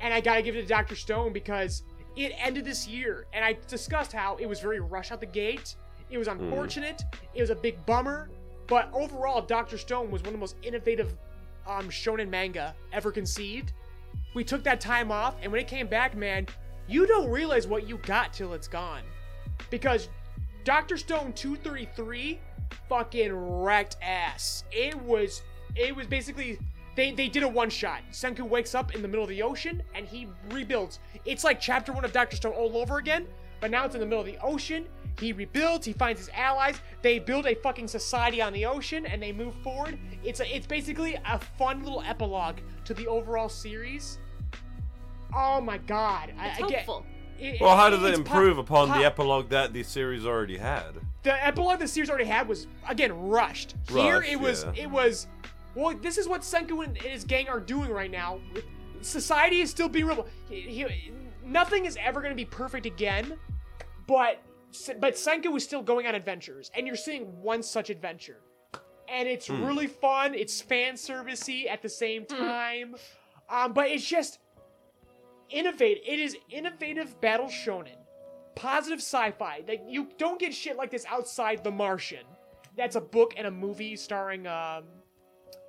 and 0.00 0.12
I 0.12 0.20
gotta 0.20 0.42
give 0.42 0.56
it 0.56 0.62
to 0.62 0.66
Doctor 0.66 0.96
Stone 0.96 1.32
because 1.32 1.84
it 2.16 2.32
ended 2.36 2.64
this 2.64 2.86
year, 2.86 3.26
and 3.32 3.44
I 3.44 3.56
discussed 3.68 4.12
how 4.12 4.36
it 4.36 4.46
was 4.46 4.60
very 4.60 4.80
rush 4.80 5.12
out 5.12 5.20
the 5.20 5.26
gate. 5.26 5.76
It 6.12 6.18
was 6.18 6.28
unfortunate. 6.28 7.02
It 7.34 7.40
was 7.40 7.48
a 7.48 7.54
big 7.54 7.84
bummer, 7.86 8.28
but 8.66 8.90
overall, 8.92 9.40
Doctor 9.40 9.78
Stone 9.78 10.10
was 10.10 10.20
one 10.20 10.28
of 10.28 10.34
the 10.34 10.38
most 10.38 10.56
innovative 10.62 11.16
um, 11.66 11.88
shonen 11.88 12.28
manga 12.28 12.74
ever 12.92 13.10
conceived. 13.10 13.72
We 14.34 14.44
took 14.44 14.62
that 14.64 14.78
time 14.78 15.10
off, 15.10 15.36
and 15.42 15.50
when 15.50 15.62
it 15.62 15.68
came 15.68 15.86
back, 15.86 16.14
man, 16.14 16.46
you 16.86 17.06
don't 17.06 17.30
realize 17.30 17.66
what 17.66 17.88
you 17.88 17.96
got 17.96 18.34
till 18.34 18.52
it's 18.52 18.68
gone, 18.68 19.02
because 19.70 20.10
Doctor 20.64 20.98
Stone 20.98 21.32
233 21.32 22.38
fucking 22.90 23.32
wrecked 23.32 23.96
ass. 24.02 24.64
It 24.70 25.00
was 25.00 25.40
it 25.74 25.96
was 25.96 26.06
basically 26.06 26.58
they 26.94 27.12
they 27.12 27.28
did 27.28 27.42
a 27.42 27.48
one 27.48 27.70
shot. 27.70 28.00
Senku 28.10 28.42
wakes 28.42 28.74
up 28.74 28.94
in 28.94 29.00
the 29.00 29.08
middle 29.08 29.24
of 29.24 29.30
the 29.30 29.42
ocean 29.42 29.82
and 29.94 30.06
he 30.06 30.28
rebuilds. 30.50 31.00
It's 31.24 31.42
like 31.42 31.58
chapter 31.58 31.90
1 31.90 32.04
of 32.04 32.12
Doctor 32.12 32.36
Stone 32.36 32.52
all 32.52 32.76
over 32.76 32.98
again, 32.98 33.26
but 33.60 33.70
now 33.70 33.86
it's 33.86 33.94
in 33.94 34.00
the 34.00 34.06
middle 34.06 34.20
of 34.20 34.26
the 34.26 34.38
ocean. 34.42 34.86
He 35.18 35.32
rebuilds, 35.32 35.86
he 35.86 35.92
finds 35.92 36.20
his 36.20 36.30
allies, 36.34 36.76
they 37.02 37.18
build 37.18 37.46
a 37.46 37.54
fucking 37.54 37.88
society 37.88 38.40
on 38.42 38.52
the 38.52 38.64
ocean 38.66 39.06
and 39.06 39.22
they 39.22 39.32
move 39.32 39.54
forward. 39.62 39.98
It's 40.24 40.40
a, 40.40 40.56
it's 40.56 40.66
basically 40.66 41.16
a 41.26 41.38
fun 41.38 41.82
little 41.84 42.02
epilogue 42.02 42.58
to 42.84 42.94
the 42.94 43.06
overall 43.06 43.48
series. 43.48 44.18
Oh 45.34 45.60
my 45.60 45.78
god. 45.78 46.32
I, 46.38 46.48
It's 46.48 46.62
I 46.62 46.66
get- 46.68 46.78
hopeful. 46.84 47.06
it- 47.38 47.60
Well, 47.60 47.76
how 47.76 47.88
does 47.90 48.02
it 48.02 48.08
it's 48.10 48.18
improve 48.18 48.56
pop- 48.56 48.64
upon 48.66 48.88
pop- 48.88 48.98
the 48.98 49.04
epilogue 49.04 49.48
that 49.50 49.72
the 49.72 49.82
series 49.82 50.26
already 50.26 50.56
had? 50.58 50.94
the 51.24 51.46
epilogue 51.46 51.78
the 51.78 51.86
series 51.86 52.10
already 52.10 52.24
had 52.24 52.48
was 52.48 52.66
again 52.88 53.12
rushed. 53.28 53.76
Here 53.88 54.18
Rushed, 54.18 54.32
it 54.32 54.40
was 54.40 54.64
yeah. 54.64 54.82
it 54.82 54.90
was 54.90 55.28
well 55.76 55.94
this 56.02 56.18
is 56.18 56.26
what 56.26 56.40
Senku 56.40 56.84
and 56.84 56.96
his 56.98 57.22
gang 57.24 57.48
are 57.48 57.60
doing 57.60 57.90
right 57.90 58.10
now. 58.10 58.40
Society 59.02 59.60
is 59.60 59.70
still 59.70 59.88
being 59.88 60.06
real. 60.06 60.26
He, 60.48 60.60
he- 60.62 61.12
nothing 61.44 61.84
is 61.84 61.96
ever 62.00 62.20
going 62.20 62.32
to 62.32 62.36
be 62.36 62.44
perfect 62.44 62.86
again, 62.86 63.38
but 64.08 64.42
but 65.00 65.14
Senku 65.14 65.56
is 65.56 65.64
still 65.64 65.82
going 65.82 66.06
on 66.06 66.14
adventures, 66.14 66.70
and 66.76 66.86
you're 66.86 66.96
seeing 66.96 67.24
one 67.42 67.62
such 67.62 67.90
adventure, 67.90 68.40
and 69.08 69.28
it's 69.28 69.46
Hmm. 69.46 69.64
really 69.64 69.86
fun. 69.86 70.34
It's 70.34 70.60
fan 70.60 70.94
servicey 70.94 71.68
at 71.68 71.82
the 71.82 71.88
same 71.88 72.24
time, 72.24 72.94
um, 73.50 73.72
but 73.72 73.88
it's 73.90 74.06
just 74.06 74.38
innovative. 75.50 76.02
It 76.06 76.18
is 76.18 76.36
innovative 76.50 77.20
battle 77.20 77.46
shonen 77.46 77.96
positive 78.54 78.98
sci-fi. 78.98 79.62
Like 79.66 79.82
you 79.88 80.08
don't 80.18 80.38
get 80.38 80.52
shit 80.54 80.76
like 80.76 80.90
this 80.90 81.06
outside 81.06 81.64
The 81.64 81.70
Martian. 81.70 82.24
That's 82.76 82.96
a 82.96 83.00
book 83.00 83.32
and 83.36 83.46
a 83.46 83.50
movie 83.50 83.96
starring 83.96 84.46
um, 84.46 84.84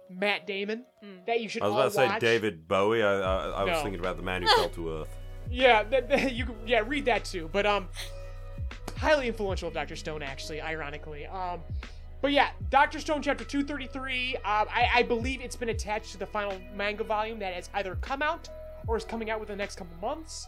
Matt 0.09 0.45
Damon 0.45 0.85
that 1.25 1.39
you 1.41 1.47
should 1.49 1.63
I 1.63 1.67
was 1.67 1.73
all 1.73 1.79
about 1.79 1.89
to 1.89 1.95
say 1.95 2.05
watch. 2.07 2.19
David 2.21 2.67
Bowie. 2.67 3.01
I, 3.01 3.19
I, 3.19 3.49
I 3.49 3.63
was 3.63 3.77
No. 3.77 3.83
thinking 3.83 3.99
about 4.01 4.17
the 4.17 4.23
man 4.23 4.41
who 4.41 4.47
fell 4.55 4.69
to 4.69 4.89
Earth. 5.01 5.09
Yeah, 5.49 5.83
that, 5.83 6.09
that- 6.09 6.33
you 6.33 6.45
yeah 6.65 6.81
read 6.85 7.05
that 7.05 7.23
too. 7.25 7.49
But 7.53 7.65
um, 7.65 7.87
highly 9.03 9.27
influential 9.27 9.67
of 9.67 9.73
Doctor 9.73 9.95
Stone 9.95 10.23
actually, 10.23 10.61
ironically. 10.61 11.27
Um, 11.27 11.59
but 12.21 12.31
yeah, 12.31 12.51
Doctor 12.69 12.99
Stone 12.99 13.21
chapter 13.21 13.43
two 13.43 13.63
thirty 13.63 13.87
three. 13.87 14.37
Um, 14.37 14.67
I, 14.69 14.89
I 14.95 15.03
believe 15.03 15.41
it's 15.41 15.57
been 15.57 15.69
attached 15.69 16.13
to 16.13 16.17
the 16.17 16.25
final 16.25 16.57
manga 16.75 17.03
volume 17.03 17.37
that 17.39 17.53
has 17.53 17.69
either 17.73 17.95
come 17.95 18.21
out 18.21 18.49
or 18.87 18.95
is 18.97 19.03
coming 19.03 19.29
out 19.29 19.39
within 19.39 19.57
the 19.57 19.61
next 19.61 19.75
couple 19.75 19.95
months. 20.01 20.47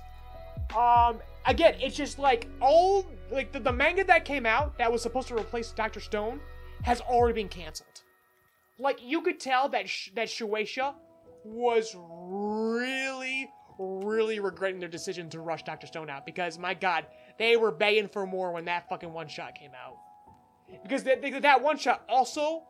Um, 0.76 1.20
again, 1.46 1.76
it's 1.80 1.98
just 1.98 2.18
like 2.18 2.48
all 2.62 3.06
like 3.30 3.52
the, 3.52 3.60
the 3.60 3.74
manga 3.74 4.06
that 4.06 4.24
came 4.24 4.46
out 4.46 4.78
that 4.78 4.92
was 4.92 5.02
supposed 5.02 5.28
to 5.28 5.36
replace 5.36 5.72
Doctor 5.72 6.00
Stone 6.00 6.40
has 6.84 7.02
already 7.02 7.34
been 7.34 7.50
canceled. 7.50 8.02
Like 8.80 9.00
you 9.04 9.22
could 9.22 9.40
tell 9.40 9.68
that 9.70 9.90
Sh- 9.90 10.12
that 10.16 10.28
Shueisha 10.30 10.96
was 11.44 11.96
really, 11.98 13.50
really 13.78 14.40
regretting 14.40 14.80
their 14.80 14.90
decision 14.90 15.30
to 15.30 15.40
rush 15.40 15.64
Doctor 15.64 15.88
Stone 15.88 16.10
out 16.10 16.26
because 16.26 16.58
my 16.58 16.74
God, 16.74 17.06
they 17.38 17.58
were 17.58 17.72
begging 17.72 18.08
for 18.08 18.26
more 18.26 18.52
when 18.52 18.66
that 18.66 18.88
fucking 18.90 19.12
one 19.12 19.28
shot 19.28 19.56
came 19.56 19.72
out. 19.72 19.98
Because 20.84 21.04
that 21.04 21.22
that 21.42 21.62
one 21.62 21.78
shot 21.78 22.04
also 22.10 22.64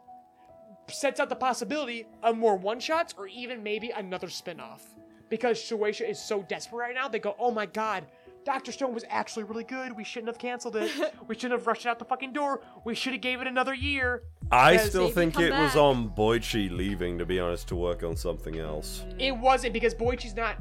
sets 0.87 1.19
out 1.19 1.29
the 1.29 1.35
possibility 1.35 2.07
of 2.21 2.37
more 2.37 2.55
one 2.55 2.79
shots 2.79 3.13
or 3.17 3.27
even 3.27 3.63
maybe 3.63 3.91
another 3.91 4.29
spin 4.29 4.59
off. 4.59 4.83
Because 5.29 5.57
Shueisha 5.57 6.07
is 6.07 6.19
so 6.19 6.43
desperate 6.43 6.79
right 6.79 6.95
now, 6.95 7.07
they 7.07 7.19
go, 7.19 7.35
oh 7.39 7.49
my 7.51 7.65
god, 7.65 8.05
Doctor 8.45 8.71
Stone 8.71 8.93
was 8.93 9.03
actually 9.09 9.43
really 9.43 9.63
good. 9.63 9.97
We 9.97 10.03
shouldn't 10.03 10.27
have 10.27 10.37
canceled 10.37 10.75
it. 10.75 10.91
we 11.27 11.33
shouldn't 11.33 11.59
have 11.59 11.65
rushed 11.65 11.85
it 11.85 11.89
out 11.89 11.97
the 11.97 12.05
fucking 12.05 12.31
door. 12.31 12.61
We 12.85 12.93
should 12.93 13.13
have 13.13 13.21
gave 13.21 13.41
it 13.41 13.47
another 13.47 13.73
year. 13.73 14.21
I 14.51 14.77
still 14.77 15.09
think 15.09 15.33
come 15.33 15.43
it 15.45 15.51
was 15.51 15.75
on 15.75 16.09
Boichi 16.11 16.69
leaving, 16.69 17.17
to 17.17 17.25
be 17.25 17.39
honest, 17.39 17.67
to 17.69 17.75
work 17.75 18.03
on 18.03 18.15
something 18.15 18.59
else. 18.59 19.03
It 19.17 19.35
wasn't 19.35 19.73
because 19.73 19.95
Boichi's 19.95 20.35
not. 20.35 20.57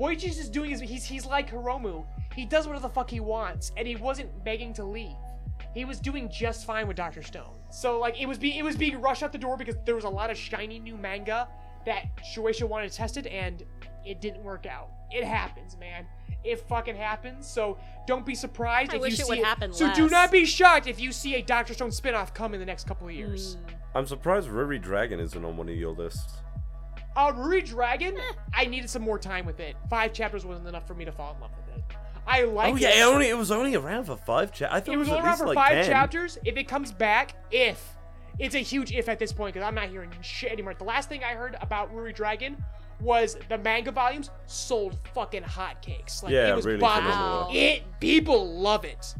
Boichi's 0.00 0.36
just 0.36 0.52
doing 0.52 0.70
his. 0.70 0.80
He's 0.80 1.04
he's 1.04 1.26
like 1.26 1.50
Hiromu. 1.50 2.06
He 2.34 2.46
does 2.46 2.66
whatever 2.66 2.82
the 2.88 2.92
fuck 2.92 3.10
he 3.10 3.20
wants, 3.20 3.70
and 3.76 3.86
he 3.86 3.96
wasn't 3.96 4.44
begging 4.44 4.72
to 4.74 4.84
leave. 4.84 5.16
He 5.74 5.84
was 5.84 6.00
doing 6.00 6.30
just 6.30 6.66
fine 6.66 6.88
with 6.88 6.96
Doctor 6.96 7.22
Stone. 7.22 7.58
So 7.70 8.00
like 8.00 8.20
it 8.20 8.26
was 8.26 8.38
being 8.38 8.56
it 8.58 8.64
was 8.64 8.76
being 8.76 9.00
rushed 9.00 9.22
out 9.22 9.32
the 9.32 9.38
door 9.38 9.56
because 9.56 9.76
there 9.84 9.94
was 9.94 10.04
a 10.04 10.08
lot 10.08 10.30
of 10.30 10.38
shiny 10.38 10.78
new 10.78 10.96
manga 10.96 11.48
that 11.84 12.06
Shueisha 12.34 12.66
wanted 12.66 12.92
tested, 12.92 13.26
and 13.26 13.62
it 14.04 14.20
didn't 14.20 14.42
work 14.42 14.64
out. 14.66 14.90
It 15.10 15.24
happens, 15.24 15.76
man. 15.76 16.06
It 16.44 16.60
fucking 16.68 16.96
happens. 16.96 17.46
So 17.46 17.78
don't 18.06 18.24
be 18.24 18.34
surprised 18.34 18.92
I 18.92 18.96
if 18.96 19.00
wish 19.02 19.18
you 19.18 19.24
it 19.24 19.26
see 19.26 19.30
would 19.30 19.44
happen 19.44 19.72
So 19.74 19.92
do 19.92 20.08
not 20.08 20.32
be 20.32 20.46
shocked 20.46 20.86
if 20.86 20.98
you 20.98 21.12
see 21.12 21.34
a 21.34 21.42
Doctor 21.42 21.74
Stone 21.74 21.92
spin-off 21.92 22.32
come 22.32 22.54
in 22.54 22.60
the 22.60 22.66
next 22.66 22.86
couple 22.86 23.06
of 23.06 23.12
years. 23.12 23.56
Hmm. 23.56 23.74
I'm 23.94 24.06
surprised 24.06 24.48
Ruri 24.48 24.80
Dragon 24.80 25.20
isn't 25.20 25.44
on 25.44 25.56
one 25.56 25.68
of 25.68 25.74
your 25.74 25.92
lists. 25.92 26.38
Uh, 27.16 27.32
Ruri 27.32 27.66
Dragon, 27.66 28.16
I 28.54 28.66
needed 28.66 28.88
some 28.88 29.02
more 29.02 29.18
time 29.18 29.44
with 29.44 29.60
it. 29.60 29.76
Five 29.88 30.12
chapters 30.12 30.44
wasn't 30.44 30.68
enough 30.68 30.86
for 30.86 30.94
me 30.94 31.04
to 31.04 31.12
fall 31.12 31.34
in 31.34 31.40
love 31.40 31.50
with 31.56 31.76
it. 31.76 31.84
I 32.26 32.44
like 32.44 32.74
oh 32.74 32.76
yeah, 32.76 33.00
it 33.00 33.02
only 33.02 33.28
it 33.28 33.36
was 33.36 33.50
only 33.50 33.74
around 33.74 34.04
for 34.04 34.16
five 34.16 34.52
chapters. 34.52 34.76
I 34.76 34.80
thought 34.80 34.94
It 34.94 34.98
was 34.98 35.08
at 35.08 35.14
only 35.16 35.26
around 35.26 35.38
for 35.38 35.46
like 35.46 35.56
five 35.56 35.72
10. 35.72 35.86
chapters. 35.86 36.38
If 36.44 36.56
it 36.56 36.68
comes 36.68 36.92
back, 36.92 37.34
if 37.50 37.96
it's 38.38 38.54
a 38.54 38.60
huge 38.60 38.92
if 38.92 39.08
at 39.08 39.18
this 39.18 39.32
point, 39.32 39.54
because 39.54 39.66
I'm 39.66 39.74
not 39.74 39.88
hearing 39.88 40.12
shit 40.22 40.52
anymore. 40.52 40.74
The 40.74 40.84
last 40.84 41.08
thing 41.08 41.24
I 41.24 41.34
heard 41.34 41.56
about 41.60 41.92
Ruri 41.94 42.14
Dragon 42.14 42.62
was 43.00 43.36
the 43.48 43.58
manga 43.58 43.90
volumes 43.90 44.30
sold 44.46 44.96
fucking 45.14 45.42
hotcakes. 45.42 46.22
Like 46.22 46.32
Yeah, 46.32 46.52
it 46.52 46.56
was 46.56 46.66
really 46.66 46.78
phenomenal. 46.78 47.48
It 47.52 47.82
people 47.98 48.58
love 48.60 48.84
it. 48.84 49.14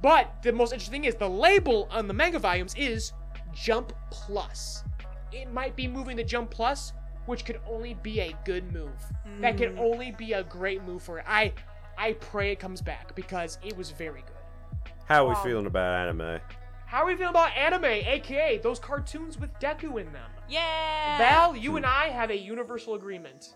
But 0.00 0.42
the 0.42 0.52
most 0.52 0.72
interesting 0.72 0.92
thing 1.02 1.04
is 1.08 1.16
the 1.16 1.28
label 1.28 1.88
on 1.90 2.06
the 2.06 2.14
manga 2.14 2.38
volumes 2.38 2.74
is 2.76 3.12
Jump 3.52 3.92
Plus. 4.10 4.84
It 5.32 5.52
might 5.52 5.74
be 5.74 5.88
moving 5.88 6.16
to 6.18 6.24
Jump 6.24 6.50
Plus, 6.50 6.92
which 7.28 7.44
could 7.44 7.60
only 7.68 7.94
be 7.94 8.20
a 8.20 8.34
good 8.44 8.72
move. 8.72 8.98
That 9.40 9.56
could 9.58 9.72
Hmm. 9.72 9.78
only 9.78 10.10
be 10.12 10.32
a 10.32 10.42
great 10.42 10.82
move 10.82 11.02
for 11.02 11.18
it. 11.18 11.24
I 11.28 11.52
I 11.96 12.12
pray 12.14 12.52
it 12.52 12.58
comes 12.60 12.80
back 12.80 13.14
because 13.14 13.58
it 13.62 13.76
was 13.76 13.90
very 13.90 14.22
good. 14.22 14.92
How 15.06 15.24
are 15.26 15.28
we 15.30 15.34
Um, 15.34 15.42
feeling 15.42 15.66
about 15.66 15.94
anime? 16.08 16.40
How 16.86 17.02
are 17.02 17.06
we 17.06 17.14
feeling 17.16 17.30
about 17.30 17.54
anime, 17.56 17.84
aka 17.84 18.58
those 18.58 18.78
cartoons 18.78 19.36
with 19.38 19.52
Deku 19.60 20.00
in 20.00 20.10
them? 20.12 20.30
Yeah. 20.48 21.18
Val, 21.18 21.54
you 21.56 21.76
and 21.76 21.84
I 21.84 22.08
have 22.08 22.30
a 22.30 22.36
universal 22.38 22.94
agreement. 22.94 23.54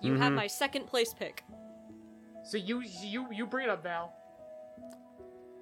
you 0.00 0.14
have 0.16 0.32
my 0.32 0.48
second 0.48 0.86
place 0.88 1.14
pick. 1.14 1.44
So 2.44 2.56
you 2.56 2.80
you 3.02 3.28
you 3.30 3.46
bring 3.46 3.64
it 3.64 3.70
up, 3.70 3.84
Val. 3.84 4.12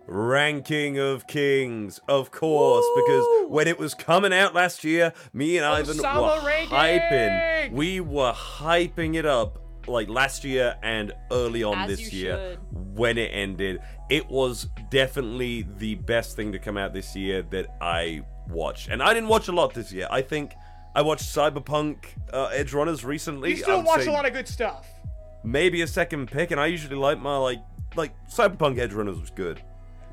Ranking 0.07 0.99
of 0.99 1.27
Kings, 1.27 2.01
of 2.09 2.31
course, 2.31 2.85
Woo! 2.85 3.03
because 3.05 3.51
when 3.51 3.69
it 3.69 3.79
was 3.79 3.95
coming 3.95 4.33
out 4.33 4.55
last 4.55 4.83
year, 4.83 5.13
me 5.33 5.57
and 5.57 5.65
Ivan 5.65 5.97
Osama 5.99 6.41
were 6.43 6.47
ranking! 6.47 6.77
hyping. 6.77 7.73
We 7.73 8.01
were 8.01 8.33
hyping 8.33 9.15
it 9.15 9.25
up 9.27 9.59
like 9.87 10.09
last 10.09 10.45
year 10.45 10.77
and 10.83 11.13
early 11.31 11.63
on 11.63 11.79
As 11.79 11.89
this 11.89 12.13
year. 12.13 12.37
should. 12.37 12.97
When 12.99 13.19
it 13.19 13.29
ended, 13.33 13.81
it 14.11 14.29
was 14.29 14.69
definitely 14.91 15.67
the 15.79 15.95
best 15.97 16.35
thing 16.37 16.51
to 16.53 16.59
come 16.59 16.77
out 16.77 16.93
this 16.93 17.15
year 17.15 17.43
that 17.51 17.67
I 17.81 18.23
watched. 18.49 18.89
And 18.89 19.03
I 19.03 19.15
didn't 19.15 19.29
watch 19.29 19.49
a 19.49 19.53
lot 19.53 19.75
this 19.75 19.93
year. 19.93 20.09
I 20.11 20.23
think 20.23 20.55
I 20.95 21.03
watched 21.03 21.25
Cyberpunk 21.25 22.05
uh, 22.33 22.47
Edge 22.53 22.73
Runners 22.73 23.05
recently. 23.05 23.51
You 23.51 23.57
still 23.59 23.83
watch 23.85 24.07
a 24.07 24.13
lot 24.13 24.27
of 24.27 24.33
good 24.33 24.49
stuff. 24.49 24.89
maybe 25.45 25.83
a 25.83 25.87
second 25.87 26.31
pick, 26.31 26.51
and 26.51 26.61
I 26.61 26.67
usually 26.67 26.97
like 26.97 27.21
my 27.21 27.37
like 27.37 27.61
like 27.97 28.13
Cyberpunk 28.29 28.79
Edge 28.79 28.93
Runners 28.93 29.19
was 29.21 29.31
good. 29.31 29.63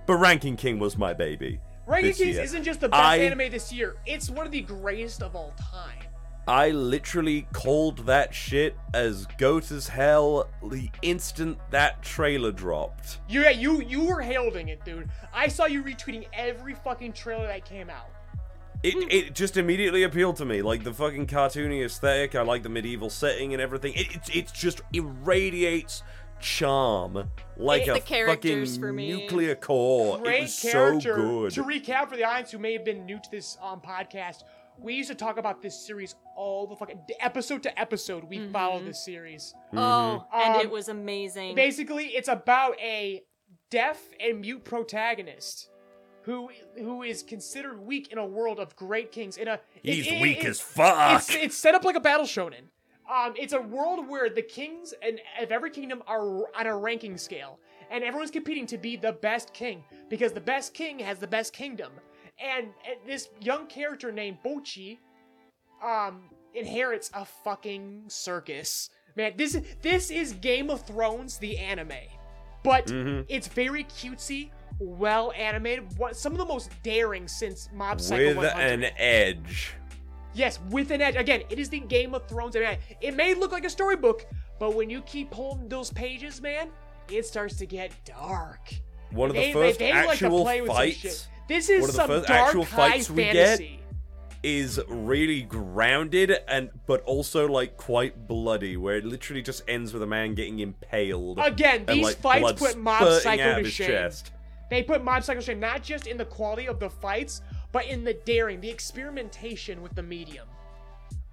But 0.08 0.16
Ranking 0.16 0.56
King 0.56 0.80
was 0.80 0.98
my 0.98 1.14
baby. 1.14 1.60
Ranking 1.86 2.14
King 2.14 2.34
year. 2.34 2.42
isn't 2.42 2.64
just 2.64 2.80
the 2.82 2.90
best 2.90 3.04
I- 3.04 3.18
anime 3.18 3.52
this 3.52 3.72
year; 3.72 3.98
it's 4.06 4.30
one 4.30 4.46
of 4.46 4.52
the 4.52 4.62
greatest 4.62 5.22
of 5.22 5.36
all 5.36 5.54
time. 5.72 6.00
I 6.48 6.70
literally 6.70 7.46
called 7.52 8.06
that 8.06 8.34
shit 8.34 8.78
as 8.94 9.26
goat 9.38 9.70
as 9.70 9.90
hell 9.90 10.50
the 10.64 10.90
instant 11.02 11.58
that 11.72 12.02
trailer 12.02 12.54
dropped. 12.54 13.20
Yeah, 13.28 13.50
you, 13.50 13.82
you 13.82 14.06
were 14.06 14.22
heralding 14.22 14.70
it, 14.70 14.86
dude. 14.86 15.10
I 15.34 15.50
saw 15.50 15.66
you 15.66 15.84
retweeting 15.84 16.26
every 16.32 16.74
fucking 16.74 17.12
trailer 17.12 17.48
that 17.48 17.66
came 17.66 17.90
out. 17.90 18.08
It, 18.82 19.12
it 19.12 19.36
just 19.36 19.58
immediately 19.58 20.04
appealed 20.04 20.38
to 20.38 20.46
me, 20.46 20.62
like 20.62 20.86
the 20.86 20.94
fucking 20.94 21.28
cartoony 21.28 21.84
aesthetic. 21.84 22.36
I 22.36 22.44
like 22.44 22.64
the 22.64 22.70
medieval 22.70 23.10
setting 23.10 23.52
and 23.52 23.62
everything. 23.62 23.94
It, 23.96 24.16
it, 24.16 24.36
it 24.36 24.54
just 24.54 24.82
irradiates 24.94 26.04
charm 26.40 27.30
like 27.58 27.82
It's 27.82 27.90
a 27.90 27.94
the 27.94 28.00
characters 28.02 28.70
fucking 28.78 28.82
for 28.82 28.94
me. 28.94 29.10
nuclear 29.12 29.56
core. 29.56 30.20
Great 30.20 30.38
it 30.38 30.42
was 30.44 30.60
character. 30.60 31.16
so 31.16 31.16
good. 31.16 31.52
To 31.54 31.64
recap 31.64 32.10
for 32.10 32.18
the 32.18 32.24
audience 32.24 32.52
who 32.52 32.60
may 32.60 32.74
have 32.74 32.86
been 32.86 33.06
new 33.06 33.18
to 33.20 33.32
this 33.32 33.58
um, 33.62 33.82
podcast, 33.82 34.44
we 34.80 34.94
used 34.94 35.10
to 35.10 35.16
talk 35.16 35.38
about 35.38 35.62
this 35.62 35.76
series 35.86 36.16
all 36.36 36.68
the 36.68 36.76
fucking 36.76 37.00
episode 37.20 37.64
to 37.64 37.80
episode. 37.80 38.24
We 38.26 38.38
Mm-hmm. 38.38 38.52
followed 38.52 38.86
this 38.86 39.04
series. 39.04 39.56
Oh, 39.74 40.26
and 40.34 40.56
Um, 40.56 40.62
it 40.62 40.70
was 40.70 40.88
amazing. 40.88 41.56
Basically, 41.56 42.06
it's 42.10 42.28
about 42.28 42.80
a 42.80 43.24
deaf 43.72 44.00
and 44.20 44.42
mute 44.42 44.64
protagonist 44.64 45.70
who 46.22 46.50
who 46.78 47.02
is 47.04 47.24
considered 47.24 47.80
weak 47.80 48.12
in 48.12 48.18
a 48.20 48.26
world 48.26 48.60
of 48.60 48.76
great 48.76 49.12
kings. 49.12 49.38
In 49.38 49.48
a 49.48 49.60
He's 49.82 50.06
it- 50.06 50.14
it- 50.14 50.22
weak 50.22 50.44
it- 50.44 50.48
as 50.48 50.60
fuck. 50.62 51.16
It's 51.22 51.34
it's 51.34 51.58
set 51.58 51.74
up 51.74 51.84
like 51.84 51.96
a 51.96 52.00
battle 52.02 52.26
shonen. 52.26 52.66
Um, 53.10 53.34
it's 53.38 53.54
a 53.54 53.62
world 53.62 54.08
where 54.08 54.30
the 54.30 54.42
kings 54.42 54.94
and 55.02 55.20
of 55.42 55.52
every 55.52 55.70
kingdom 55.72 56.04
are 56.08 56.22
on 56.56 56.66
a 56.68 56.76
ranking 56.76 57.18
scale, 57.18 57.60
and 57.90 58.04
everyone's 58.04 58.32
competing 58.32 58.66
to 58.68 58.78
be 58.78 58.98
the 58.98 59.14
best 59.14 59.54
king 59.54 59.84
because 60.10 60.34
the 60.34 60.42
best 60.42 60.74
king 60.74 61.00
has 61.00 61.18
the 61.20 61.28
best 61.28 61.54
kingdom. 61.54 61.92
And, 62.40 62.68
and 62.88 62.98
this 63.06 63.30
young 63.40 63.68
character 63.68 64.12
named 64.12 64.40
Bojji, 64.46 64.98
um, 65.84 66.30
inherits 66.54 67.10
a 67.14 67.24
fucking 67.24 68.04
circus. 68.08 68.90
Man, 69.16 69.34
this 69.38 69.60
this 69.82 70.12
is 70.12 70.34
Game 70.34 70.70
of 70.70 70.86
Thrones, 70.86 71.38
the 71.38 71.58
anime, 71.58 71.92
but 72.64 72.88
Mhm. 72.88 73.26
it's 73.30 73.48
very 73.48 73.84
cutesy, 73.86 74.52
well 74.80 75.32
animated. 75.36 75.98
What 75.98 76.16
some 76.18 76.34
of 76.34 76.38
the 76.40 76.46
most 76.46 76.72
daring 76.84 77.28
since 77.28 77.70
Mob 77.74 78.02
Psycho 78.02 78.28
With 78.36 78.54
100. 78.54 78.84
an 78.84 78.84
edge. 78.98 79.74
Yes, 80.34 80.60
with 80.70 80.92
an 80.92 81.02
edge. 81.02 81.16
Again, 81.16 81.44
it 81.50 81.58
is 81.60 81.70
the 81.70 81.80
Game 81.80 82.14
of 82.14 82.28
Thrones. 82.28 82.56
I 82.56 82.60
mean, 82.60 82.78
it 83.02 83.16
may 83.16 83.34
look 83.34 83.52
like 83.52 83.66
a 83.66 83.70
storybook, 83.70 84.26
but 84.60 84.76
when 84.76 84.90
you 84.90 85.02
keep 85.02 85.32
pulling 85.32 85.68
those 85.68 85.92
pages, 85.92 86.42
man, 86.42 86.70
it 87.10 87.26
starts 87.26 87.56
to 87.58 87.66
get 87.66 87.92
dark. 88.06 88.74
One 89.12 89.30
of 89.30 89.36
the 89.36 89.42
They, 89.42 89.54
first 89.54 89.80
they, 89.80 89.92
they 89.92 89.94
like 89.94 90.10
actual 90.22 90.46
some 90.46 90.68
fights. 90.68 91.28
This 91.48 91.70
is 91.70 91.82
one 91.82 91.90
of 91.90 91.96
the 91.96 92.02
some 92.02 92.08
first 92.08 92.28
dark 92.28 92.48
actual 92.48 92.66
fights 92.66 93.10
we 93.10 93.24
get 93.24 93.36
fantasy. 93.36 93.80
is 94.44 94.82
really 94.90 95.44
grounded 95.44 96.38
and 96.48 96.70
but 96.86 97.02
also 97.04 97.48
like 97.48 97.78
quite 97.78 98.28
bloody, 98.28 98.76
where 98.76 98.98
it 98.98 99.06
literally 99.06 99.42
just 99.42 99.64
ends 99.68 99.94
with 99.94 100.04
a 100.04 100.08
man 100.08 100.36
getting 100.36 100.60
impaled. 100.60 101.40
Again, 101.42 101.86
these 101.88 102.04
like, 102.04 102.18
fights 102.18 102.60
put 102.60 102.78
Mob 102.78 103.22
Psycho 103.22 103.64
to 103.64 103.70
shame. 103.70 103.88
chest. 103.88 104.32
They 104.70 104.84
put 104.84 105.02
Mob 105.04 105.24
Psycho 105.24 105.40
to 105.40 105.46
shame 105.46 105.62
not 105.62 105.82
just 105.82 106.06
in 106.06 106.18
the 106.18 106.26
quality 106.26 106.68
of 106.68 106.80
the 106.80 106.90
fights, 106.90 107.42
but 107.72 107.86
in 107.86 108.04
the 108.04 108.14
daring, 108.14 108.62
the 108.62 108.70
experimentation 108.70 109.82
with 109.82 109.96
the 109.96 110.04
medium. 110.04 110.48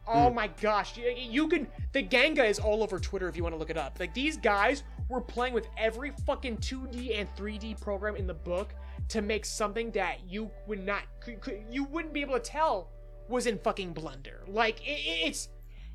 Oh 0.07 0.29
Hmm. 0.29 0.35
my 0.35 0.49
gosh, 0.61 0.97
you, 0.99 1.05
you 1.17 1.49
can. 1.49 1.67
The 1.93 2.03
Ganga 2.03 2.45
is 2.45 2.59
all 2.59 2.83
over 2.83 2.99
Twitter 2.99 3.29
if 3.29 3.37
you 3.37 3.43
want 3.43 3.55
to 3.55 3.59
look 3.59 3.71
it 3.71 3.79
up. 3.79 3.99
Like 3.99 4.13
these 4.15 4.37
guys 4.37 4.83
were 5.09 5.21
playing 5.21 5.55
with 5.55 5.67
every 5.79 6.13
fucking 6.27 6.59
2D 6.59 7.19
and 7.19 7.29
3D 7.37 7.81
program 7.81 8.17
in 8.17 8.27
the 8.27 8.35
book 8.35 8.75
to 9.09 9.23
make 9.23 9.45
something 9.45 9.91
that 9.93 10.19
you 10.29 10.51
would 10.67 10.85
not, 10.85 11.03
could, 11.21 11.41
could, 11.41 11.63
you 11.71 11.85
wouldn't 11.85 12.13
be 12.15 12.21
able 12.21 12.35
to 12.35 12.41
tell 12.41 12.91
was 13.29 13.47
in 13.47 13.59
fucking 13.59 13.95
Blender. 13.95 14.47
Like 14.47 14.81
it, 14.87 14.91
it- 14.99 15.29
it's 15.29 15.49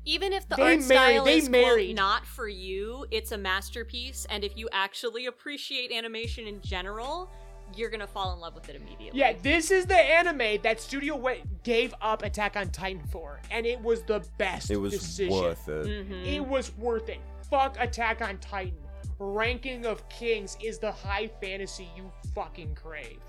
Even 0.04 0.32
if 0.32 0.48
the 0.48 0.56
They 0.56 0.62
art 0.62 0.70
married- 0.78 0.84
style 0.84 1.24
they 1.24 1.36
is 1.38 1.48
quote, 1.48 1.62
married. 1.62 1.94
not 1.96 2.24
for 2.26 2.48
you, 2.48 3.04
it's 3.10 3.32
a 3.32 3.38
masterpiece. 3.38 4.26
And 4.30 4.42
if 4.42 4.56
you 4.56 4.68
actually 4.72 5.26
appreciate 5.26 5.92
animation 5.92 6.46
in 6.48 6.60
general, 6.62 7.30
you're 7.76 7.90
gonna 7.90 8.06
fall 8.06 8.32
in 8.32 8.40
love 8.40 8.54
with 8.54 8.68
it 8.68 8.76
immediately. 8.76 9.18
Yeah, 9.18 9.32
this 9.42 9.70
is 9.70 9.86
the 9.86 9.96
anime 9.96 10.60
that 10.62 10.80
Studio 10.80 11.16
Wit 11.16 11.62
gave 11.62 11.94
up 12.00 12.22
Attack 12.22 12.56
on 12.56 12.70
Titan 12.70 13.02
for, 13.10 13.40
and 13.50 13.66
it 13.66 13.80
was 13.82 14.02
the 14.02 14.24
best 14.38 14.70
It 14.70 14.76
was 14.76 14.92
decision. 14.92 15.32
worth 15.34 15.68
it. 15.68 15.86
Mhm. 15.86 16.26
It 16.36 16.40
was 16.46 16.76
worth 16.76 17.08
it. 17.08 17.20
Fuck 17.50 17.76
Attack 17.80 18.22
on 18.22 18.38
Titan. 18.38 18.78
Ranking 19.18 19.84
of 19.86 20.08
Kings 20.08 20.56
is 20.62 20.78
the 20.78 20.90
high 20.92 21.28
fantasy 21.42 21.88
you 21.96 22.10
fucking 22.34 22.74
crave. 22.74 23.20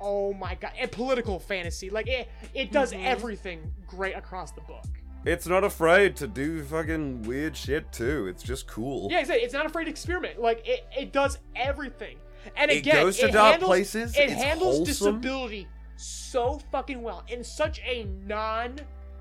Oh 0.00 0.32
my 0.34 0.54
god, 0.54 0.72
and 0.78 0.90
political 0.90 1.38
fantasy. 1.38 1.88
Like 1.90 2.08
it, 2.08 2.28
it 2.54 2.72
does 2.72 2.92
Mhm. 2.92 3.04
everything 3.04 3.72
great 3.86 4.14
across 4.16 4.52
the 4.52 4.60
book. 4.62 4.84
It's 5.26 5.46
not 5.46 5.64
afraid 5.64 6.16
to 6.16 6.26
do 6.26 6.64
fucking 6.64 7.22
weird 7.24 7.54
shit 7.56 7.92
too. 7.92 8.26
It's 8.26 8.42
just 8.42 8.66
cool. 8.66 9.08
Yeah, 9.10 9.20
exactly. 9.20 9.44
It's 9.44 9.52
not 9.52 9.66
afraid 9.66 9.84
to 9.84 9.90
experiment. 9.90 10.40
Like 10.40 10.66
it, 10.66 10.86
it 10.96 11.12
does 11.12 11.38
everything. 11.54 12.16
And 12.56 12.70
It 12.70 12.78
again, 12.78 13.04
goes 13.04 13.18
to 13.18 13.28
it 13.28 13.32
dark 13.32 13.50
handles, 13.52 13.68
places, 13.68 14.16
It 14.16 14.30
it's 14.30 14.42
handles 14.42 14.76
wholesome. 14.78 14.84
disability 15.20 15.68
so 15.96 16.58
fucking 16.72 17.02
well 17.02 17.24
in 17.28 17.44
such 17.44 17.80
a 17.80 18.04
non 18.26 18.76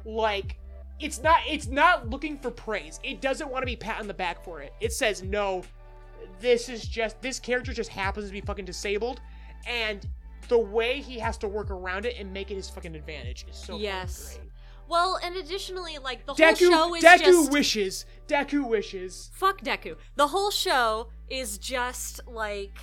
like 0.05 0.57
it's 0.99 1.21
not 1.21 1.39
it's 1.47 1.67
not 1.67 2.09
looking 2.09 2.37
for 2.37 2.51
praise. 2.51 2.99
It 3.03 3.21
doesn't 3.21 3.49
want 3.49 3.61
to 3.63 3.65
be 3.65 3.75
pat 3.75 3.99
on 3.99 4.07
the 4.07 4.13
back 4.13 4.43
for 4.43 4.61
it. 4.61 4.73
It 4.79 4.93
says 4.93 5.23
no. 5.23 5.63
This 6.39 6.69
is 6.69 6.85
just 6.87 7.21
this 7.21 7.39
character 7.39 7.73
just 7.73 7.89
happens 7.89 8.27
to 8.27 8.31
be 8.31 8.41
fucking 8.41 8.65
disabled, 8.65 9.19
and 9.67 10.07
the 10.47 10.57
way 10.57 10.99
he 11.01 11.19
has 11.19 11.37
to 11.39 11.47
work 11.47 11.69
around 11.69 12.05
it 12.05 12.15
and 12.17 12.31
make 12.33 12.49
it 12.51 12.55
his 12.55 12.69
fucking 12.69 12.95
advantage 12.95 13.45
is 13.49 13.55
so 13.57 13.77
Yes. 13.77 14.37
great. 14.37 14.49
Well, 14.87 15.19
and 15.23 15.35
additionally, 15.35 15.97
like 15.99 16.25
the 16.25 16.33
Deku, 16.33 16.73
whole 16.73 16.87
show 16.89 16.95
is 16.95 17.01
just 17.03 17.23
Deku 17.23 17.25
just 17.27 17.51
wishes. 17.51 18.05
Deku 18.27 18.67
wishes. 18.67 19.29
fuck 19.33 19.61
Deku. 19.61 19.95
The 20.15 20.27
whole 20.27 20.49
show 20.51 21.09
is 21.29 21.57
just 21.59 22.21
like 22.27 22.77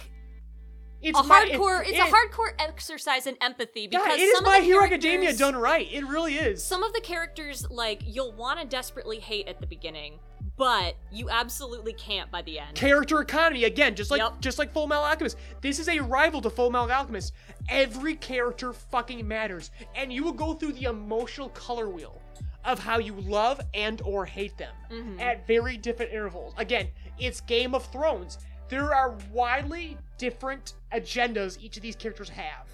It's 1.02 1.18
a 1.18 1.22
my- 1.22 1.42
it- 1.44 1.52
hardcore. 1.58 1.82
it's 1.82 1.90
it- 1.92 1.98
a 2.00 2.04
hardcore 2.04 2.52
exercise 2.58 3.26
in 3.26 3.36
empathy 3.40 3.86
because 3.86 4.06
God, 4.06 4.18
it 4.18 4.22
is 4.22 4.34
some 4.36 4.44
My 4.44 4.56
of 4.56 4.62
the 4.62 4.66
Hero 4.66 4.84
Academia 4.84 5.34
done 5.36 5.54
right. 5.56 5.86
It 5.92 6.04
really 6.06 6.36
is. 6.36 6.64
Some 6.64 6.82
of 6.82 6.92
the 6.92 7.00
characters, 7.00 7.66
like 7.70 8.00
you'll 8.04 8.32
want 8.32 8.60
to 8.60 8.66
desperately 8.66 9.18
hate 9.20 9.46
at 9.46 9.60
the 9.60 9.66
beginning, 9.66 10.18
but 10.56 10.96
you 11.12 11.28
absolutely 11.28 11.92
can't 11.92 12.30
by 12.30 12.42
the 12.42 12.58
end. 12.58 12.74
Character 12.76 13.20
economy 13.20 13.64
again, 13.64 13.94
just 13.94 14.10
like 14.10 14.20
Yep. 14.20 14.40
just 14.40 14.58
like 14.58 14.72
Full 14.72 14.86
Metal 14.86 15.04
Alchemist. 15.04 15.36
This 15.60 15.78
is 15.78 15.88
a 15.88 16.00
rival 16.00 16.40
to 16.40 16.50
Full 16.50 16.70
Metal 16.70 16.90
Alchemist. 16.90 17.32
Every 17.68 18.16
character 18.16 18.72
fucking 18.72 19.26
matters, 19.28 19.70
and 19.94 20.12
you 20.12 20.24
will 20.24 20.32
go 20.32 20.54
through 20.54 20.72
the 20.72 20.84
emotional 20.84 21.50
color 21.50 21.88
wheel 21.90 22.20
of 22.64 22.78
how 22.80 22.98
you 22.98 23.14
love 23.20 23.60
and 23.74 24.00
or 24.02 24.24
hate 24.26 24.56
them 24.58 24.74
Mhm. 24.90 25.20
at 25.20 25.46
very 25.46 25.76
different 25.76 26.10
intervals. 26.12 26.52
Again, 26.56 26.88
it's 27.18 27.40
Game 27.42 27.74
of 27.74 27.84
Thrones. 27.92 28.38
There 28.68 28.92
are 28.92 29.16
widely 29.30 29.96
different 30.18 30.74
agendas 30.92 31.58
each 31.60 31.76
of 31.76 31.82
these 31.82 31.96
characters 31.96 32.28
have, 32.30 32.68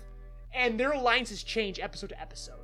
and 0.54 0.78
their 0.78 0.92
alliances 0.92 1.42
change 1.42 1.78
episode 1.80 2.08
to 2.10 2.20
episode. 2.20 2.56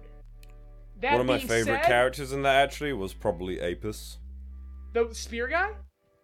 That 1.00 1.12
One 1.12 1.20
of 1.22 1.26
my 1.26 1.38
favorite 1.38 1.80
said, 1.82 1.84
characters 1.84 2.32
in 2.32 2.42
that 2.42 2.56
actually 2.56 2.92
was 2.92 3.14
probably 3.14 3.60
Apis. 3.60 4.18
the 4.92 5.08
spear 5.12 5.46
guy. 5.48 5.70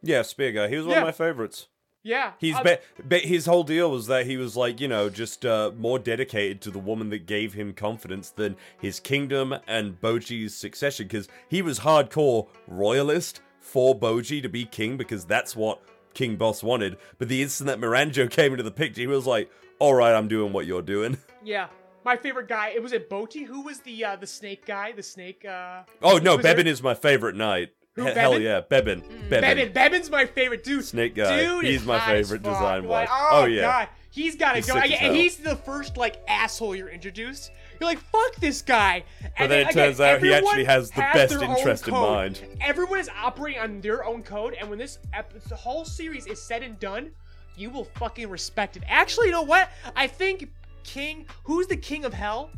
Yeah, 0.02 0.20
Spear 0.22 0.52
Guy. 0.52 0.68
He 0.68 0.76
was 0.76 0.84
one 0.84 0.96
Yeah. 0.96 0.98
of 1.00 1.04
my 1.06 1.12
favorites. 1.12 1.68
Yeah, 2.02 2.32
He's 2.38 2.54
uh, 2.54 2.76
be- 3.08 3.20
his 3.20 3.46
whole 3.46 3.64
deal 3.64 3.90
was 3.90 4.06
that 4.08 4.26
he 4.26 4.36
was 4.36 4.54
like, 4.54 4.78
you 4.78 4.88
know, 4.88 5.08
just 5.08 5.46
uh, 5.46 5.70
more 5.78 5.98
dedicated 5.98 6.60
to 6.62 6.70
the 6.70 6.78
woman 6.78 7.08
that 7.08 7.24
gave 7.24 7.54
him 7.54 7.72
confidence 7.72 8.28
than 8.28 8.56
his 8.78 9.00
kingdom 9.00 9.54
and 9.66 9.98
Bojji's 10.02 10.54
succession 10.54 11.06
because 11.06 11.28
he 11.48 11.62
was 11.62 11.80
hardcore 11.80 12.48
royalist 12.68 13.40
for 13.60 13.98
Bojji 13.98 14.42
to 14.42 14.50
be 14.50 14.66
king 14.66 14.98
because 14.98 15.24
that's 15.24 15.56
what 15.56 15.80
King 16.14 16.36
Boss 16.36 16.62
wanted. 16.62 16.96
But 17.18 17.28
the 17.28 17.42
instant 17.42 17.66
that 17.68 17.80
Miranjo 17.80 18.30
came 18.30 18.52
into 18.52 18.62
the 18.64 18.70
picture, 18.70 19.00
he 19.02 19.06
was 19.06 19.26
like, 19.26 19.50
"All 19.78 19.94
right, 19.94 20.14
I'm 20.14 20.28
doing 20.28 20.52
what 20.52 20.66
you're 20.66 20.82
doing." 20.82 21.18
Yeah, 21.46 21.66
my 22.06 22.16
favorite 22.16 22.48
guy. 22.48 22.70
It 22.70 22.82
was 22.82 22.92
it 22.94 23.10
Boti. 23.10 23.44
Who 23.44 23.60
was 23.60 23.80
the 23.80 24.02
uh, 24.02 24.16
the 24.16 24.26
snake 24.26 24.64
guy? 24.64 24.92
The 24.92 25.02
snake. 25.02 25.44
Uh, 25.44 25.82
Oh 26.00 26.16
no, 26.16 26.38
Bebin 26.38 26.64
is 26.64 26.82
my 26.82 26.94
favorite 26.94 27.36
knight. 27.36 27.74
Who, 27.96 28.06
He- 28.06 28.12
Hell 28.12 28.32
Bebin? 28.32 28.42
yeah, 28.42 28.60
Bebin. 28.62 29.02
Bebin. 29.28 29.42
Bebin. 29.42 29.72
Bebin's 29.74 30.10
my 30.10 30.24
favorite 30.24 30.64
dude. 30.64 30.86
Snake 30.86 31.14
guy. 31.14 31.38
Dude 31.44 31.66
He's 31.66 31.84
my 31.84 32.00
favorite 32.06 32.42
design-wise. 32.42 32.88
Like, 32.88 33.08
oh, 33.12 33.28
Oh, 33.42 33.44
yeah. 33.44 33.60
god, 33.60 33.88
he's 34.10 34.36
got 34.36 34.54
to 34.54 34.62
go. 34.62 34.74
And 34.78 35.14
he's 35.14 35.36
the 35.36 35.54
first 35.56 35.98
like 35.98 36.22
asshole 36.26 36.74
you're 36.74 36.88
introduced. 36.88 37.50
You're 37.80 37.88
like, 37.88 37.98
fuck 37.98 38.34
this 38.36 38.62
guy. 38.62 39.04
But 39.38 39.48
then 39.48 39.66
it 39.66 39.72
turns 39.72 40.00
out 40.00 40.22
he 40.22 40.32
actually 40.32 40.64
has 40.64 40.90
the 40.90 41.00
best 41.00 41.34
interest 41.34 41.88
in 41.88 41.94
mind. 41.94 42.42
Everyone 42.60 42.98
is 42.98 43.08
operating 43.08 43.60
on 43.60 43.80
their 43.80 44.04
own 44.04 44.22
code, 44.22 44.54
and 44.54 44.68
when 44.70 44.78
this 44.78 44.98
ep- 45.12 45.32
the 45.48 45.56
whole 45.56 45.84
series 45.84 46.26
is 46.26 46.40
said 46.40 46.62
and 46.62 46.78
done, 46.78 47.10
you 47.56 47.70
will 47.70 47.84
fucking 47.84 48.28
respect 48.28 48.76
it. 48.76 48.82
Actually, 48.88 49.26
you 49.26 49.32
know 49.32 49.42
what? 49.42 49.70
I 49.94 50.06
think 50.06 50.50
King, 50.84 51.26
who's 51.44 51.66
the 51.66 51.76
king 51.76 52.04
of 52.04 52.12
hell? 52.12 52.50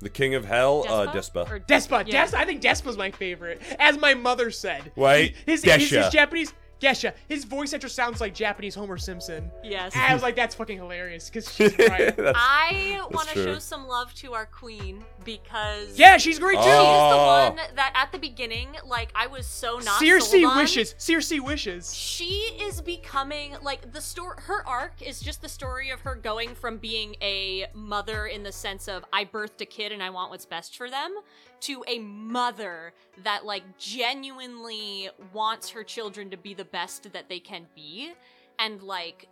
The 0.00 0.08
king 0.08 0.34
of 0.34 0.44
hell, 0.44 0.84
uh, 0.88 1.12
Despa? 1.12 1.44
Despa. 1.46 1.50
Or- 1.50 1.60
Despa. 1.60 2.06
Yeah. 2.06 2.26
Des- 2.26 2.36
I 2.36 2.44
think 2.44 2.62
Despa's 2.62 2.96
my 2.96 3.10
favorite, 3.10 3.60
as 3.80 3.98
my 3.98 4.14
mother 4.14 4.50
said. 4.50 4.92
Wait, 4.94 5.34
his, 5.44 5.62
his, 5.64 5.74
his 5.74 5.90
Desha. 5.90 6.10
Japanese 6.12 6.52
Gesha. 6.80 7.12
His 7.28 7.44
voice 7.44 7.72
actor 7.74 7.88
sounds 7.88 8.20
like 8.20 8.34
Japanese 8.34 8.74
Homer 8.74 8.98
Simpson. 8.98 9.50
Yes. 9.64 9.94
And 9.94 10.02
I 10.04 10.12
was 10.14 10.22
like, 10.22 10.36
that's 10.36 10.54
fucking 10.54 10.78
hilarious 10.78 11.28
because 11.28 11.52
she's 11.52 11.76
right. 11.78 12.14
I 12.18 13.00
want 13.10 13.28
to 13.30 13.34
show 13.44 13.58
some 13.58 13.86
love 13.88 14.14
to 14.14 14.34
our 14.34 14.46
queen 14.46 15.04
because 15.24 15.98
yeah, 15.98 16.16
she's 16.16 16.38
great 16.38 16.56
too. 16.56 16.62
she 16.62 16.68
is 16.68 16.74
the 16.74 16.78
Oh. 16.78 17.48
one 17.50 17.56
that 17.74 17.92
at 17.94 18.12
the 18.12 18.18
beginning, 18.18 18.68
like 18.86 19.10
I 19.14 19.26
was 19.26 19.46
so 19.46 19.78
not 19.78 20.00
Circe 20.00 20.30
sold 20.30 20.44
on. 20.44 20.56
wishes. 20.56 20.94
Circe 20.98 21.32
wishes. 21.40 21.94
She 21.94 22.30
is 22.62 22.80
becoming 22.80 23.56
like 23.62 23.92
the 23.92 24.00
story. 24.00 24.36
Her 24.42 24.66
arc 24.66 25.02
is 25.02 25.20
just 25.20 25.42
the 25.42 25.48
story 25.48 25.90
of 25.90 26.00
her 26.02 26.14
going 26.14 26.54
from 26.54 26.78
being 26.78 27.16
a 27.20 27.66
mother 27.74 28.26
in 28.26 28.42
the 28.42 28.52
sense 28.52 28.88
of 28.88 29.04
I 29.12 29.24
birthed 29.24 29.60
a 29.60 29.66
kid 29.66 29.92
and 29.92 30.02
I 30.02 30.10
want 30.10 30.30
what's 30.30 30.46
best 30.46 30.76
for 30.76 30.88
them, 30.88 31.14
to 31.60 31.84
a 31.88 31.98
mother 31.98 32.92
that 33.24 33.44
like 33.44 33.62
genuinely 33.78 35.10
wants 35.32 35.70
her 35.70 35.84
children 35.84 36.30
to 36.30 36.36
be 36.36 36.54
the 36.54 36.64
best 36.64 37.12
that 37.12 37.28
they 37.28 37.40
can 37.40 37.66
be, 37.74 38.12
and 38.58 38.82
like 38.82 39.28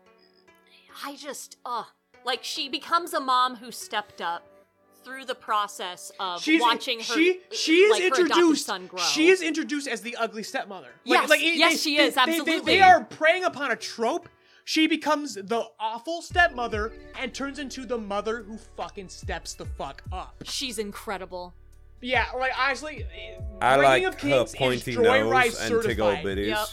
I 1.04 1.16
just 1.16 1.56
uh 1.64 1.84
like 2.24 2.42
she 2.42 2.68
becomes 2.68 3.14
a 3.14 3.20
mom 3.20 3.56
who 3.56 3.70
stepped 3.70 4.20
up 4.20 4.46
through 5.04 5.24
the 5.24 5.34
process 5.36 6.10
of 6.18 6.42
She's 6.42 6.60
watching 6.60 6.98
her 6.98 7.04
She 7.04 7.40
she 7.52 7.76
is 7.82 7.92
like, 7.92 8.02
introduced. 8.02 8.66
son 8.66 8.86
grow. 8.88 8.98
She 9.00 9.28
is 9.28 9.40
introduced 9.40 9.86
as 9.86 10.00
the 10.00 10.16
ugly 10.16 10.42
stepmother. 10.42 10.88
Yes, 11.04 11.30
it- 11.30 11.40
yes, 11.56 11.80
she 11.80 11.96
is, 11.98 12.14
they- 12.16 12.24
they- 12.24 12.38
absolutely. 12.38 12.72
They, 12.74 12.80
are 12.80 13.04
preying 13.04 13.44
upon 13.44 13.70
a 13.70 13.76
trope. 13.76 14.28
She 14.64 14.88
becomes 14.88 15.34
the 15.34 15.62
awful 15.78 16.22
stepmother 16.22 16.92
and 17.20 17.32
turns 17.32 17.60
into 17.60 17.86
the 17.86 17.96
mother 17.98 18.42
who 18.42 18.58
fucking 18.76 19.10
steps 19.10 19.54
the 19.54 19.64
fuck 19.64 20.02
up. 20.10 20.42
She's 20.44 20.80
incredible. 20.80 21.54
Yeah, 22.01 22.26
like 22.38 22.53
honestly, 22.59 23.07
I 23.61 23.76
Reigning 23.76 23.82
like 23.84 24.03
of 24.05 24.14
her 24.14 24.20
Kings 24.20 24.55
pointy 24.55 24.90
is 24.92 24.97
Joyride 24.99 25.44
nose 25.47 25.61
and 25.61 25.82
tickle 25.82 26.11
certified. 26.11 26.24
bitties. 26.24 26.47
Yep. 26.49 26.66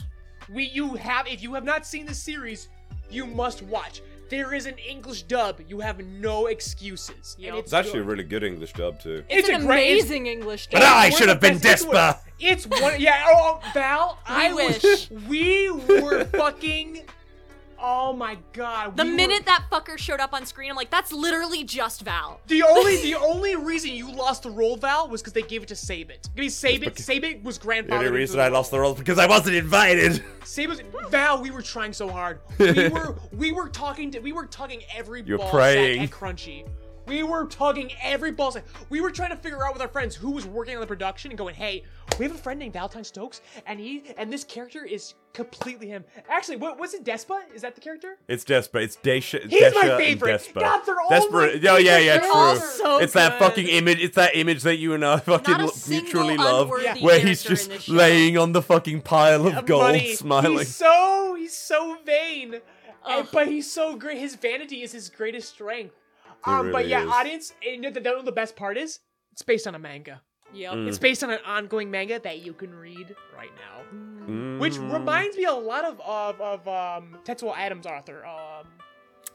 We 0.50 0.64
you 0.66 0.94
have 0.96 1.28
if 1.28 1.42
you 1.42 1.54
have 1.54 1.64
not 1.64 1.86
seen 1.86 2.06
the 2.06 2.14
series, 2.14 2.68
you 3.10 3.26
must 3.26 3.62
watch. 3.64 4.02
There 4.30 4.54
is 4.54 4.66
an 4.66 4.78
English 4.80 5.24
dub. 5.24 5.62
You 5.68 5.80
have 5.80 6.00
no 6.00 6.48
excuses. 6.48 7.36
Yep. 7.40 7.50
And 7.50 7.58
it's 7.60 7.68
It's 7.68 7.74
actually 7.74 8.00
a 8.00 8.04
really 8.04 8.24
good 8.24 8.44
English 8.44 8.74
dub 8.74 9.00
too. 9.00 9.24
It's, 9.30 9.48
It's 9.48 9.50
an 9.50 9.64
a 9.64 9.66
great- 9.66 9.92
it's- 9.92 10.02
amazing 10.06 10.28
English. 10.28 10.68
But 10.72 10.80
dub. 10.80 10.92
I 10.94 11.10
should 11.10 11.30
have 11.30 11.40
been 11.40 11.58
best- 11.60 11.66
it's 11.66 11.86
one- 11.86 11.96
Despa. 11.96 12.20
It's 12.40 12.68
one. 12.68 13.00
Yeah. 13.00 13.24
Oh, 13.28 13.60
oh 13.64 13.72
Val. 13.74 14.20
I 14.26 14.52
wish. 14.54 14.84
was. 14.84 15.10
We 15.30 15.70
were 15.70 16.26
fucking. 16.34 17.04
Oh 17.86 18.14
my 18.14 18.38
god. 18.54 18.96
The 18.96 19.04
we 19.04 19.10
were- 19.10 19.16
minute 19.18 19.46
that 19.46 19.66
fucker 19.70 19.98
showed 19.98 20.22
up 20.22 20.34
on 20.34 20.46
screen, 20.46 20.70
I'm 20.70 20.78
like, 20.78 20.90
that's 20.90 21.12
literally 21.12 21.66
just 21.66 22.02
Val. 22.04 22.40
The 22.48 22.64
only 22.64 22.96
the 23.12 23.16
only 23.16 23.58
reason 23.58 23.92
you 23.92 24.10
lost 24.10 24.44
the 24.44 24.50
role, 24.52 24.78
Val, 24.78 25.10
was 25.10 25.22
because 25.22 25.34
they 25.34 25.42
gave 25.42 25.64
it 25.64 25.68
to 25.68 25.74
Sabit. 25.76 26.30
I 26.36 26.40
mean, 26.40 26.50
Sabit, 26.50 26.96
Sabit 26.96 27.44
was 27.44 27.58
The 27.58 27.94
only 27.94 28.10
reason 28.10 28.40
I 28.40 28.48
lost 28.48 28.72
the 28.72 28.80
role 28.80 28.94
is 28.94 29.00
because 29.00 29.20
I 29.20 29.28
wasn't 29.28 29.58
invited. 29.58 30.24
Sabit, 30.46 30.82
Val, 31.10 31.42
we 31.42 31.52
were 31.52 31.62
trying 31.62 31.92
so 31.92 32.08
hard. 32.10 32.40
We 32.58 32.88
were 32.90 33.18
we 33.34 33.52
were 33.52 33.68
talking 33.68 34.12
to 34.12 34.20
we 34.20 34.32
were 34.32 34.46
tugging 34.46 34.82
every 34.96 35.22
You're 35.24 35.40
ball 35.40 35.50
praying. 35.52 36.08
sack 36.08 36.14
at 36.14 36.18
Crunchy. 36.20 36.66
We 37.06 37.24
were 37.24 37.46
tugging 37.48 37.92
every 38.02 38.32
ball. 38.32 38.56
We 38.90 39.02
were 39.02 39.12
trying 39.12 39.32
to 39.32 39.36
figure 39.36 39.66
out 39.66 39.74
with 39.74 39.82
our 39.82 39.88
friends 39.88 40.16
who 40.16 40.32
was 40.32 40.46
working 40.46 40.76
on 40.76 40.82
the 40.82 40.88
production 40.88 41.32
and 41.32 41.38
going, 41.38 41.56
hey, 41.56 41.84
we 42.18 42.26
have 42.26 42.34
a 42.34 42.38
friend 42.38 42.60
named 42.60 42.74
Valentine 42.74 43.04
Stokes, 43.04 43.42
and 43.66 43.80
he 43.80 44.04
and 44.18 44.32
this 44.32 44.44
character 44.44 44.86
is 44.86 45.16
completely 45.34 45.88
him. 45.88 46.04
Actually, 46.30 46.58
what 46.58 46.80
was 46.80 46.94
it? 46.94 47.04
Despa? 47.04 47.42
Is 47.54 47.64
that 47.64 47.76
the 47.76 47.82
character? 47.82 48.18
It's 48.28 48.44
Despa. 48.46 48.82
It's 48.82 48.96
Desha. 48.98 49.42
He's 49.50 49.62
Desha 49.64 49.74
my 49.74 49.98
favorite. 49.98 50.32
And 50.32 50.40
Despa. 50.40 50.60
God, 50.62 50.82
they're 50.86 51.00
all 51.02 51.10
Desperate. 51.10 51.64
my 51.64 51.70
Oh 51.72 51.78
yeah, 51.78 51.98
yeah, 51.98 52.20
characters. 52.20 52.30
true. 52.32 52.32
They're 52.32 52.42
all 52.42 52.56
so 52.56 53.00
it's 53.00 53.14
that 53.14 53.40
fucking 53.40 53.68
image. 53.68 54.00
It's 54.00 54.16
that 54.16 54.36
image 54.36 54.62
that 54.64 54.78
you 54.78 54.94
and 54.94 55.04
I 55.04 55.18
fucking 55.18 55.58
Not 55.58 55.76
a 55.76 55.90
mutually 55.90 56.38
love, 56.38 56.68
unworthy 56.68 57.02
where 57.02 57.20
he's 57.20 57.44
just 57.44 57.66
in 57.68 57.74
this 57.74 57.84
show. 57.84 57.94
laying 57.94 58.38
on 58.38 58.52
the 58.52 58.62
fucking 58.62 59.02
pile 59.02 59.48
of 59.48 59.66
gold, 59.66 59.82
Money. 59.84 60.14
smiling. 60.16 60.60
He's 60.60 60.76
so 60.76 61.36
he's 61.38 61.56
so 61.58 61.98
vain, 62.06 62.62
And- 63.08 63.28
but 63.34 63.48
he's 63.48 63.72
so 63.72 63.96
great. 63.96 64.20
His 64.20 64.36
vanity 64.36 64.84
is 64.84 64.92
his 64.92 65.10
greatest 65.10 65.50
strength. 65.54 65.96
Um, 66.46 66.72
but 66.72 66.88
yeah, 66.88 67.04
is. 67.04 67.10
audience, 67.10 67.54
you 67.62 67.80
know, 67.80 67.92
the, 67.92 68.00
the, 68.00 68.22
the 68.24 68.32
best 68.32 68.56
part 68.56 68.78
is 68.78 69.00
it's 69.32 69.42
based 69.42 69.68
on 69.68 69.76
a 69.76 69.80
manga. 69.80 70.22
Yep. 70.54 70.74
Mm. 70.74 70.88
It's 70.88 71.00
based 71.00 71.24
on 71.24 71.32
an 71.32 71.40
ongoing 71.46 71.90
manga 71.90 72.20
that 72.20 72.40
you 72.46 72.54
can 72.54 72.74
read 72.76 73.16
right 73.36 73.50
now, 73.56 73.82
Mm. 74.28 74.60
which 74.60 74.78
reminds 74.78 75.36
me 75.36 75.46
a 75.46 75.52
lot 75.54 75.84
of 75.84 76.00
of, 76.02 76.40
of 76.42 76.68
um, 76.68 77.18
Tetsuwan 77.26 77.58
Atom's 77.58 77.86
author, 77.86 78.26
um, 78.26 78.68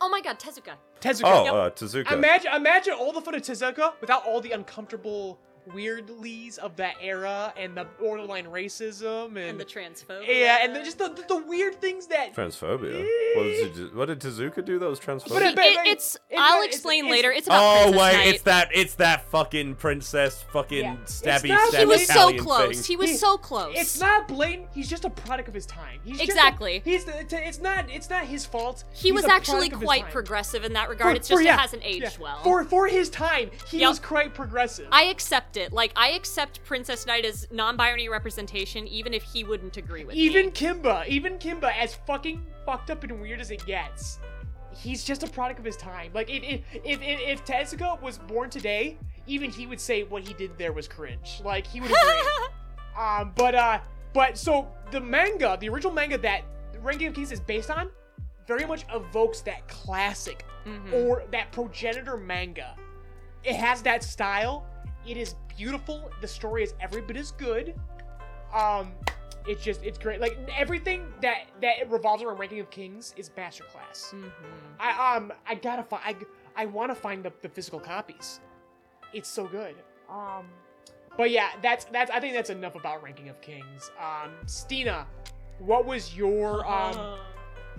Oh 0.00 0.09
my 0.09 0.20
god, 0.20 0.38
Tezuka. 0.38 0.74
Tezuka. 1.00 1.22
Oh, 1.24 1.44
Yep. 1.44 1.54
uh, 1.54 1.70
Tezuka. 1.70 2.12
Imagine, 2.12 2.54
imagine 2.54 2.94
all 2.94 3.12
the 3.12 3.20
fun 3.20 3.34
of 3.34 3.42
Tezuka 3.42 3.94
without 4.00 4.24
all 4.24 4.40
the 4.40 4.52
uncomfortable 4.52 5.40
weirdlies 5.74 6.58
of 6.58 6.76
that 6.76 6.94
era 7.00 7.52
and 7.56 7.76
the 7.76 7.84
borderline 8.00 8.46
racism 8.46 9.28
and, 9.28 9.38
And 9.38 9.60
the 9.60 9.64
transphobia. 9.64 10.26
yeah, 10.28 10.58
and 10.62 10.74
the, 10.74 10.80
just 10.82 10.98
the, 10.98 11.08
the, 11.08 11.24
the 11.28 11.44
weird 11.46 11.80
things 11.80 12.06
that 12.08 12.34
Transphobia. 12.34 13.06
What, 13.36 13.44
was 13.44 13.78
it, 13.78 13.94
what 13.94 14.06
did 14.06 14.20
Tezuka 14.20 14.64
do 14.64 14.78
that 14.78 14.88
was 14.88 15.00
transphobia? 15.00 15.28
But 15.34 15.42
it- 15.42 15.54
but- 15.56 15.64
It- 15.64 15.86
it's. 15.88 16.16
it's 16.30 16.40
I'll 16.40 16.58
not- 16.60 16.66
explain 16.68 17.04
it's- 17.06 17.10
later. 17.16 17.30
It's 17.32 17.46
about 17.46 17.62
Oh 17.62 17.82
Princess 17.90 18.00
wait, 18.00 18.12
Knight. 18.16 18.26
it's 18.34 18.42
that 18.44 18.68
it's 18.74 18.94
that 18.94 19.30
fucking 19.30 19.74
princess 19.76 20.44
fucking 20.52 20.78
Yeah. 20.84 20.96
stabby 21.04 21.34
It's 21.34 21.44
not- 21.44 21.72
stabby 21.72 21.78
He 21.78 21.84
was 21.86 22.06
so 22.06 22.32
close. 22.38 22.76
thing. 22.76 22.84
He 22.84 22.96
was 22.96 23.10
He- 23.10 23.16
so 23.16 23.36
close. 23.36 23.74
It's 23.76 24.00
not 24.00 24.28
blatant. 24.28 24.68
He's 24.74 24.88
just 24.88 25.04
a 25.04 25.10
product 25.10 25.48
of 25.48 25.54
his 25.54 25.66
time. 25.66 26.00
He's 26.04 26.18
just 26.18 26.30
a- 26.30 26.32
Exactly. 26.32 26.82
he's 26.84 27.04
the, 27.04 27.18
it's 27.46 27.60
not 27.60 27.90
it's 27.90 28.10
not 28.10 28.24
his 28.24 28.44
fault. 28.46 28.84
He 28.92 29.08
He's 29.08 29.12
was 29.14 29.24
actually 29.24 29.68
product 29.70 29.74
of 29.74 29.80
his 29.80 29.86
quite 29.86 30.10
progressive 30.10 30.64
in 30.64 30.72
that 30.74 30.88
regard. 30.88 31.12
For- 31.12 31.16
it's 31.16 31.28
just 31.28 31.38
for- 31.38 31.44
yeah, 31.44 31.54
it 31.54 31.60
hasn't 31.60 31.82
aged 31.84 32.02
yeah. 32.02 32.10
well. 32.20 32.42
For 32.42 32.64
for 32.64 32.86
his 32.86 33.10
time, 33.10 33.50
he 33.70 33.78
Yep. 33.80 33.88
was 33.88 33.98
quite 33.98 34.34
progressive. 34.34 34.88
I 34.92 35.04
accept 35.04 35.56
it. 35.59 35.72
Like 35.72 35.92
I 35.96 36.11
accept 36.12 36.64
Princess 36.64 37.06
Knight 37.06 37.24
as 37.24 37.46
non-binary 37.50 38.09
representation, 38.09 38.86
even 38.88 39.12
if 39.12 39.22
he 39.22 39.44
wouldn't 39.44 39.76
agree 39.76 40.04
with 40.04 40.16
even 40.16 40.46
me. 40.46 40.52
Kimba, 40.52 41.06
even 41.06 41.38
Kimba, 41.38 41.72
as 41.76 41.94
fucking 42.06 42.44
fucked 42.64 42.90
up 42.90 43.04
and 43.04 43.20
weird 43.20 43.40
as 43.40 43.50
it 43.50 43.64
gets, 43.66 44.18
he's 44.74 45.04
just 45.04 45.22
a 45.22 45.26
product 45.26 45.59
of 45.59 45.64
his 45.64 45.76
time. 45.76 46.11
Like 46.14 46.30
it, 46.30 46.42
it, 46.44 46.64
if 46.84 47.02
if 47.02 47.20
if 47.20 47.44
Tezuka 47.44 48.00
was 48.00 48.18
born 48.18 48.48
today, 48.50 48.96
even 49.26 49.50
he 49.50 49.66
would 49.66 49.80
say 49.80 50.04
what 50.04 50.22
he 50.22 50.32
did 50.34 50.56
there 50.56 50.72
was 50.72 50.88
cringe. 50.88 51.40
Like 51.44 51.66
he 51.66 51.80
would 51.80 51.90
agree. 51.90 52.22
Um, 52.98 53.30
but 53.36 53.54
uh, 53.54 53.78
but 54.12 54.36
so 54.36 54.66
the 54.90 55.00
manga, 55.00 55.56
the 55.61 55.68
original 55.68 55.92
manga 55.92 56.18
that 56.18 56.42
Ranking 56.82 57.06
of 57.06 57.14
Kings 57.14 57.30
is 57.30 57.38
based 57.38 57.70
on, 57.70 57.90
very 58.48 58.64
much 58.64 58.84
evokes 58.92 59.40
that 59.42 59.68
classic 59.68 60.44
Mhm. 60.66 60.92
or 60.92 61.22
that 61.30 61.52
progenitor 61.52 62.16
manga. 62.16 62.74
It 63.44 63.54
has 63.54 63.82
that 63.82 64.02
style. 64.02 64.66
It 65.06 65.16
is 65.16 65.36
beautiful. 65.59 66.11
The 66.20 66.28
story 66.28 66.62
is 66.62 66.74
every 66.80 67.02
bit 67.02 67.16
as 67.16 67.32
good. 67.32 67.74
Um, 68.54 68.92
it's 69.46 69.62
just 69.62 69.82
it's 69.82 69.98
great. 69.98 70.20
Like 70.20 70.38
everything 70.56 71.12
that 71.20 71.46
that 71.61 71.90
revolves 71.90 72.22
around 72.22 72.38
Ranking 72.38 72.61
of 72.61 72.70
Kings 72.70 73.14
is 73.16 73.30
masterclass. 73.30 74.12
Mhm. 74.14 74.30
I 74.78 75.16
um 75.16 75.32
I 75.46 75.54
gotta 75.54 75.82
find 75.82 76.02
I 76.56 76.62
I 76.62 76.66
want 76.66 76.90
to 76.90 76.94
find 76.94 77.24
the, 77.24 77.32
the 77.42 77.48
physical 77.48 77.80
copies. 77.80 78.40
It's 79.12 79.28
so 79.28 79.46
good. 79.46 79.74
Um, 80.09 80.48
but 81.16 81.30
yeah, 81.30 81.48
that's 81.62 81.86
that's 81.86 82.11
I 82.11 82.20
think 82.20 82.34
that's 82.34 82.50
enough 82.50 82.74
about 82.74 83.02
Ranking 83.02 83.28
of 83.28 83.40
Kings. 83.40 83.90
Um, 83.98 84.32
Steena, 84.46 85.06
what 85.59 85.86
was 85.86 86.14
your 86.16 86.66
um 86.70 87.18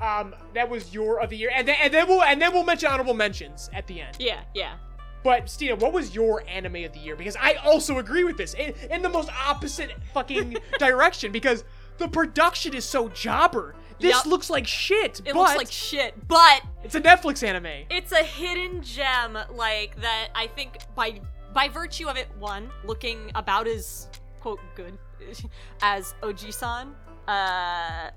um 0.01 0.36
that 0.53 0.67
was 0.69 0.93
your 0.93 1.19
of 1.21 1.30
the 1.30 1.38
year, 1.38 1.51
and 1.53 1.67
then 1.67 1.75
and 1.82 1.93
then 1.93 2.07
we'll 2.07 2.23
and 2.23 2.41
then 2.41 2.51
we'll 2.53 2.63
mention 2.65 2.89
honorable 2.89 3.13
mentions 3.13 3.69
at 3.73 3.86
the 3.88 4.01
end. 4.01 4.17
yeah, 4.19 4.41
yeah. 4.53 4.75
But 5.24 5.49
Steena, 5.49 5.76
what 5.76 5.91
was 5.93 6.15
your 6.15 6.43
anime 6.47 6.84
of 6.86 6.93
the 6.93 6.99
year? 6.99 7.15
Because 7.15 7.36
I 7.36 7.53
also 7.55 7.97
agree 7.99 8.24
with 8.24 8.38
this 8.38 8.53
in, 8.53 8.74
in 8.89 9.01
the 9.01 9.09
most 9.09 9.30
opposite 9.47 9.91
fucking 10.13 10.57
direction. 10.80 11.32
Because 11.32 11.63
the 11.97 12.07
production 12.07 12.74
is 12.74 12.86
so 12.86 13.09
jobber. 13.09 13.76
This 13.99 14.11
Yup. 14.11 14.26
looks 14.28 14.49
like 14.49 14.65
shit. 14.65 15.20
It 15.20 15.34
but 15.34 15.36
looks 15.36 15.55
like 15.57 15.72
shit, 15.72 16.28
but 16.28 16.61
it's 16.86 16.95
a 16.95 17.01
Netflix 17.01 17.43
anime. 17.45 17.86
it's 17.89 18.13
a 18.13 18.24
hidden 18.24 18.82
gem 18.82 19.38
like 19.51 19.99
that 19.99 20.30
I 20.34 20.47
think 20.47 20.78
by 20.95 21.20
by 21.53 21.67
virtue 21.67 22.07
of 22.07 22.15
it 22.15 22.28
one 22.39 22.70
looking 22.86 23.30
about 23.36 23.67
as 23.67 24.07
quote 24.39 24.61
good 24.76 24.97
as 25.82 26.15
Oji-san 26.24 26.95
uh 27.28 28.11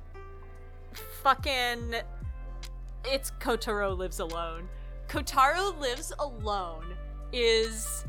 fucking 1.25 1.95
it's 3.05 3.33
Kotaro 3.41 3.97
lives 3.97 4.21
alone. 4.21 4.69
Kotaro 5.13 5.79
lives 5.79 6.11
alone 6.19 6.97
is 7.35 8.07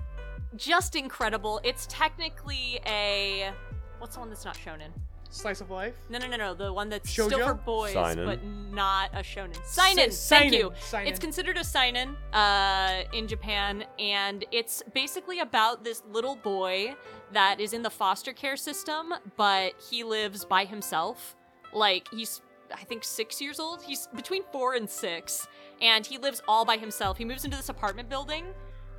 just 0.55 0.95
incredible. 0.95 1.59
It's 1.65 1.85
technically 1.89 2.79
a 2.85 3.51
what's 3.99 4.15
the 4.15 4.21
one 4.21 4.29
that's 4.29 4.45
not 4.45 4.55
shonen? 4.57 4.87
Slice 5.29 5.59
of 5.59 5.69
life. 5.69 5.95
No, 6.09 6.17
no, 6.17 6.27
no, 6.27 6.37
no. 6.37 6.53
The 6.53 6.71
one 6.71 6.87
that's 6.87 7.09
still 7.09 7.29
for 7.29 7.55
boys, 7.55 7.91
Seinen. 7.91 8.25
but 8.25 8.41
not 8.45 9.09
a 9.13 9.17
shonen. 9.17 9.57
Seinen. 9.65 9.99
S- 10.09 10.29
Thank 10.29 10.51
seinen, 10.51 10.53
you. 10.53 10.71
seinen. 10.79 11.07
It's 11.07 11.19
considered 11.19 11.57
a 11.57 11.63
seinen 11.65 12.15
uh, 12.31 13.01
in 13.11 13.27
Japan, 13.27 13.83
and 13.99 14.45
it's 14.51 14.81
basically 14.93 15.39
about 15.39 15.83
this 15.83 16.03
little 16.09 16.37
boy 16.37 16.95
that 17.33 17.59
is 17.59 17.73
in 17.73 17.81
the 17.81 17.89
foster 17.89 18.31
care 18.31 18.55
system, 18.55 19.13
but 19.35 19.73
he 19.89 20.05
lives 20.05 20.45
by 20.45 20.63
himself. 20.63 21.35
Like 21.73 22.07
he's, 22.13 22.41
I 22.73 22.83
think, 22.85 23.03
six 23.03 23.41
years 23.41 23.59
old. 23.59 23.81
He's 23.81 24.07
between 24.15 24.43
four 24.53 24.75
and 24.75 24.87
six, 24.89 25.47
and 25.83 26.05
he 26.05 26.17
lives 26.17 26.41
all 26.47 26.65
by 26.65 26.77
himself. 26.77 27.17
He 27.17 27.25
moves 27.25 27.45
into 27.45 27.57
this 27.57 27.69
apartment 27.69 28.09
building, 28.09 28.45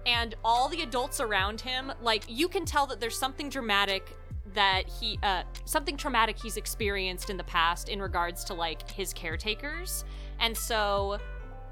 and 0.07 0.35
all 0.45 0.69
the 0.69 0.83
adults 0.83 1.19
around 1.19 1.63
him, 1.63 1.91
like 2.03 2.25
you 2.29 2.47
can 2.47 2.65
tell 2.65 2.87
that 2.87 3.01
there's 3.01 3.19
something 3.19 3.49
dramatic 3.49 4.17
that 4.53 4.87
he 5.01 5.19
uh 5.23 5.43
something 5.65 5.97
traumatic 5.97 6.39
he's 6.41 6.59
experienced 6.59 7.31
in 7.31 7.37
the 7.37 7.45
past 7.45 7.89
in 7.89 8.01
regards 8.01 8.45
to 8.45 8.55
like 8.55 8.89
his 8.91 9.13
caretakers. 9.13 10.05
And 10.39 10.57
so 10.57 11.19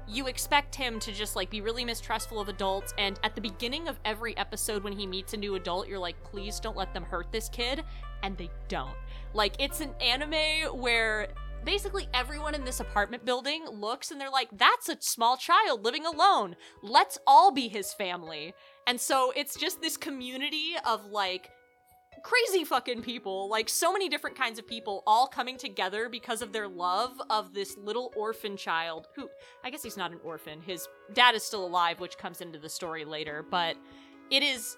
you 0.07 0.27
expect 0.27 0.75
him 0.75 0.99
to 0.99 1.11
just 1.11 1.35
like 1.35 1.49
be 1.49 1.61
really 1.61 1.85
mistrustful 1.85 2.39
of 2.39 2.49
adults 2.49 2.93
and 2.97 3.19
at 3.23 3.35
the 3.35 3.41
beginning 3.41 3.87
of 3.87 3.99
every 4.03 4.35
episode 4.35 4.83
when 4.83 4.91
he 4.91 5.07
meets 5.07 5.33
a 5.33 5.37
new 5.37 5.55
adult 5.55 5.87
you're 5.87 5.99
like 5.99 6.21
please 6.23 6.59
don't 6.59 6.75
let 6.75 6.93
them 6.93 7.03
hurt 7.03 7.31
this 7.31 7.47
kid 7.47 7.83
and 8.21 8.37
they 8.37 8.49
don't 8.67 8.95
like 9.33 9.55
it's 9.59 9.79
an 9.79 9.91
anime 10.01 10.77
where 10.77 11.29
basically 11.65 12.07
everyone 12.13 12.55
in 12.55 12.63
this 12.63 12.79
apartment 12.79 13.25
building 13.25 13.65
looks 13.71 14.11
and 14.11 14.19
they're 14.19 14.29
like 14.29 14.49
that's 14.53 14.89
a 14.89 14.97
small 14.99 15.37
child 15.37 15.83
living 15.83 16.05
alone 16.05 16.55
let's 16.81 17.17
all 17.25 17.51
be 17.51 17.67
his 17.67 17.93
family 17.93 18.53
and 18.87 18.99
so 18.99 19.31
it's 19.35 19.55
just 19.55 19.81
this 19.81 19.97
community 19.97 20.73
of 20.85 21.05
like 21.05 21.49
crazy 22.21 22.63
fucking 22.63 23.01
people, 23.01 23.49
like 23.49 23.67
so 23.67 23.91
many 23.91 24.09
different 24.09 24.37
kinds 24.37 24.57
of 24.57 24.67
people, 24.67 25.03
all 25.05 25.27
coming 25.27 25.57
together 25.57 26.09
because 26.09 26.41
of 26.41 26.53
their 26.53 26.67
love 26.67 27.11
of 27.29 27.53
this 27.53 27.77
little 27.77 28.11
orphan 28.15 28.55
child 28.55 29.07
who, 29.15 29.29
I 29.63 29.69
guess 29.69 29.83
he's 29.83 29.97
not 29.97 30.11
an 30.11 30.19
orphan. 30.23 30.61
His 30.61 30.87
dad 31.13 31.35
is 31.35 31.43
still 31.43 31.65
alive, 31.65 31.99
which 31.99 32.17
comes 32.17 32.41
into 32.41 32.59
the 32.59 32.69
story 32.69 33.05
later, 33.05 33.45
but 33.49 33.75
it 34.29 34.41
is. 34.41 34.77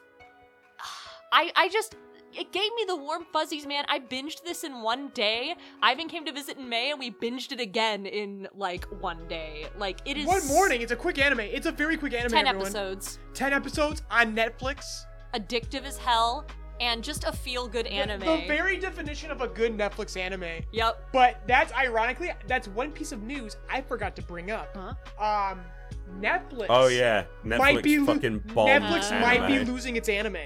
I, 1.32 1.52
I 1.56 1.70
just. 1.70 1.96
It 2.38 2.52
gave 2.52 2.70
me 2.76 2.84
the 2.88 2.96
warm 2.96 3.26
fuzzies, 3.32 3.66
man. 3.66 3.86
I 3.88 4.00
binged 4.00 4.44
this 4.44 4.64
in 4.64 4.82
one 4.82 5.10
day. 5.10 5.56
Ivan 5.82 6.08
came 6.10 6.26
to 6.26 6.32
visit 6.32 6.58
in 6.58 6.68
May, 6.68 6.92
and 6.92 7.00
we 7.00 7.12
binged 7.12 7.52
it 7.52 7.60
again 7.60 8.06
in 8.06 8.48
like 8.56 8.86
one 9.02 9.28
day. 9.28 9.68
Like 9.78 10.00
it 10.06 10.18
is 10.18 10.26
One 10.28 10.46
morning. 10.48 10.82
It's 10.82 10.92
a 10.92 10.96
quick 10.96 11.18
anime. 11.18 11.40
It's 11.42 11.66
a 11.66 11.72
very 11.72 11.98
quick 11.98 12.14
anime. 12.14 12.32
ten 12.32 12.48
everyone. 12.48 12.68
episodes, 12.68 13.20
Ten 13.34 13.54
episodes 13.54 14.02
on 14.12 14.36
Netflix. 14.36 15.06
addictive 15.34 15.84
as 15.84 15.98
hell, 15.98 16.46
and 16.82 17.04
just 17.04 17.24
a 17.24 17.32
feel 17.32 17.68
good 17.68 17.88
anime. 17.88 18.20
The, 18.20 18.44
very 18.48 18.78
definition 18.78 19.32
of 19.32 19.42
a 19.42 19.48
good 19.48 19.78
Netflix 19.78 20.18
anime. 20.20 20.64
yep. 20.74 21.08
But 21.14 21.42
that's 21.48 21.72
ironically, 21.74 22.32
that's 22.48 22.68
one 22.68 22.92
piece 22.92 23.12
of 23.14 23.24
news 23.24 23.56
I 23.70 23.80
forgot 23.82 24.16
to 24.18 24.22
bring 24.22 24.52
up. 24.52 24.76
Huh? 24.76 25.52
Um, 25.54 25.62
Netflix. 26.20 26.68
Oh 26.70 26.88
yeah, 26.88 27.24
Netflix 27.46 27.58
might 27.60 27.84
be 27.84 27.98
lo- 28.00 28.14
fucking 28.14 28.40
bombed 28.54 28.70
Netflix 28.84 29.12
anime. 29.12 29.22
might 29.22 29.48
be 29.48 29.60
losing 29.72 29.96
its 29.96 30.10
anime. 30.10 30.38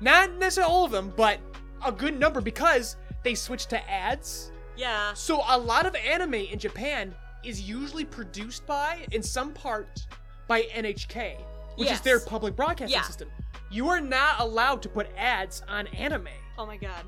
Not 0.00 0.32
necessarily 0.34 0.72
all 0.72 0.84
of 0.84 0.90
them, 0.92 1.12
but 1.16 1.38
a 1.84 1.92
good 1.92 2.18
number 2.18 2.40
because 2.40 2.96
they 3.24 3.34
switched 3.34 3.70
to 3.70 3.90
ads. 3.90 4.52
Yeah. 4.76 5.14
So 5.14 5.42
a 5.48 5.58
lot 5.58 5.86
of 5.86 5.94
anime 5.94 6.34
in 6.34 6.58
Japan 6.58 7.14
is 7.44 7.60
usually 7.62 8.04
produced 8.04 8.66
by, 8.66 9.06
in 9.12 9.22
some 9.22 9.52
part, 9.52 10.06
by 10.48 10.62
NHK, 10.62 11.36
which 11.76 11.90
is 11.90 12.00
their 12.00 12.20
public 12.20 12.54
broadcasting 12.56 12.90
Yeah. 12.98 13.02
system. 13.02 13.30
You 13.70 13.88
are 13.88 14.00
not 14.00 14.40
allowed 14.40 14.82
to 14.82 14.88
put 14.88 15.08
ads 15.16 15.62
on 15.68 15.86
anime. 15.88 16.28
Oh 16.58 16.66
my 16.66 16.76
god. 16.76 17.04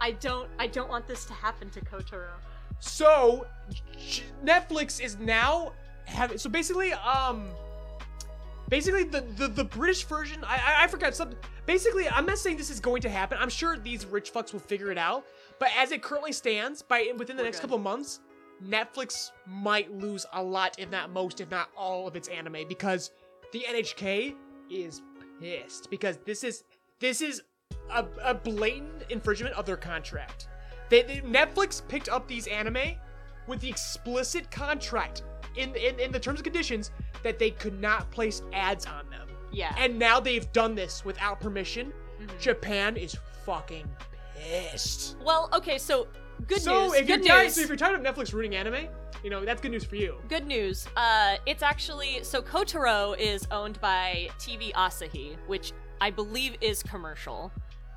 I 0.00 0.12
don't 0.12 0.48
I 0.58 0.66
don't 0.66 0.90
want 0.90 1.06
this 1.06 1.24
to 1.26 1.32
happen 1.32 1.70
to 1.70 1.80
Kotaro. 1.80 2.34
So 2.80 3.46
Netflix 4.44 5.00
is 5.00 5.16
now 5.18 5.72
having 6.04 6.38
so 6.38 6.50
basically 6.50 6.92
um 6.92 7.48
basically 8.72 9.04
the 9.04 9.20
the, 9.36 9.48
the 9.48 9.64
British 9.64 10.04
version 10.04 10.42
I, 10.44 10.54
I 10.56 10.84
I 10.84 10.86
forgot 10.86 11.14
something. 11.14 11.38
Basically 11.66 12.08
I'm 12.08 12.24
not 12.24 12.38
saying 12.38 12.56
this 12.56 12.70
is 12.70 12.80
going 12.80 13.02
to 13.02 13.10
happen. 13.10 13.36
I'm 13.38 13.50
sure 13.50 13.76
these 13.76 14.06
rich 14.06 14.32
fucks 14.32 14.54
will 14.54 14.60
figure 14.60 14.90
it 14.90 14.96
out. 14.96 15.24
But 15.60 15.68
as 15.78 15.92
it 15.92 16.02
currently 16.02 16.32
stands 16.32 16.80
by 16.80 17.12
within 17.18 17.36
the 17.36 17.42
We're 17.42 17.48
next 17.48 17.58
good. 17.58 17.62
couple 17.64 17.76
of 17.76 17.82
months 17.82 18.20
Netflix 18.66 19.30
might 19.46 19.92
lose 19.92 20.24
a 20.32 20.42
lot 20.42 20.74
if 20.78 20.90
not 20.90 21.10
most 21.10 21.42
if 21.42 21.50
not 21.50 21.68
all 21.76 22.08
of 22.08 22.16
its 22.16 22.28
anime. 22.28 22.66
Because 22.66 23.10
the 23.52 23.60
NHK 23.68 24.34
is 24.70 25.02
pissed. 25.38 25.90
Because 25.90 26.16
this 26.24 26.42
is 26.42 26.64
this 26.98 27.20
is 27.20 27.42
a, 27.90 28.06
a 28.24 28.32
blatant 28.32 29.02
infringement 29.10 29.54
of 29.54 29.66
their 29.66 29.76
contract. 29.76 30.48
They, 30.88 31.02
they- 31.02 31.20
Netflix 31.20 31.86
picked 31.86 32.08
up 32.08 32.26
these 32.26 32.46
anime 32.46 32.96
with 33.46 33.60
the 33.60 33.68
explicit 33.68 34.50
contract 34.50 35.24
in, 35.56 35.74
in 35.74 35.98
in 35.98 36.12
the 36.12 36.18
terms 36.20 36.38
and 36.40 36.44
conditions 36.44 36.90
that 37.22 37.38
they 37.38 37.50
could 37.50 37.80
not 37.80 38.10
place 38.10 38.42
ads 38.52 38.86
on 38.86 39.08
them. 39.10 39.28
Yeah. 39.52 39.74
And 39.78 39.98
now 39.98 40.18
they've 40.20 40.50
done 40.52 40.74
this 40.74 41.04
without 41.04 41.40
permission. 41.40 41.92
Mhm. 42.20 42.40
Japan 42.40 42.96
is 42.96 43.16
fucking 43.44 43.88
pissed. 44.36 45.16
well, 45.24 45.48
okay, 45.52 45.78
so 45.78 46.06
good 46.46 46.60
so 46.60 46.84
news. 46.84 46.94
if 46.94 47.08
you're 47.08 47.18
good 47.18 47.26
tired, 47.26 47.42
news. 47.44 47.54
so 47.54 47.60
if 47.62 47.68
you're 47.68 47.76
tired 47.76 47.94
of 47.94 48.02
Netflix 48.14 48.32
ruining 48.32 48.56
anime, 48.56 48.86
you 49.22 49.30
know 49.30 49.44
that's 49.44 49.60
good 49.60 49.70
news 49.70 49.84
for 49.84 49.96
you. 49.96 50.16
good 50.28 50.46
news. 50.46 50.86
Uh 50.96 51.36
it's 51.46 51.62
actually 51.62 52.22
so 52.24 52.42
Kotaro 52.42 53.16
is 53.18 53.46
owned 53.50 53.80
by 53.80 54.28
TV 54.38 54.72
Asahi, 54.72 55.36
which 55.46 55.72
I 56.00 56.10
believe 56.10 56.56
is 56.60 56.82
commercial. 56.82 57.52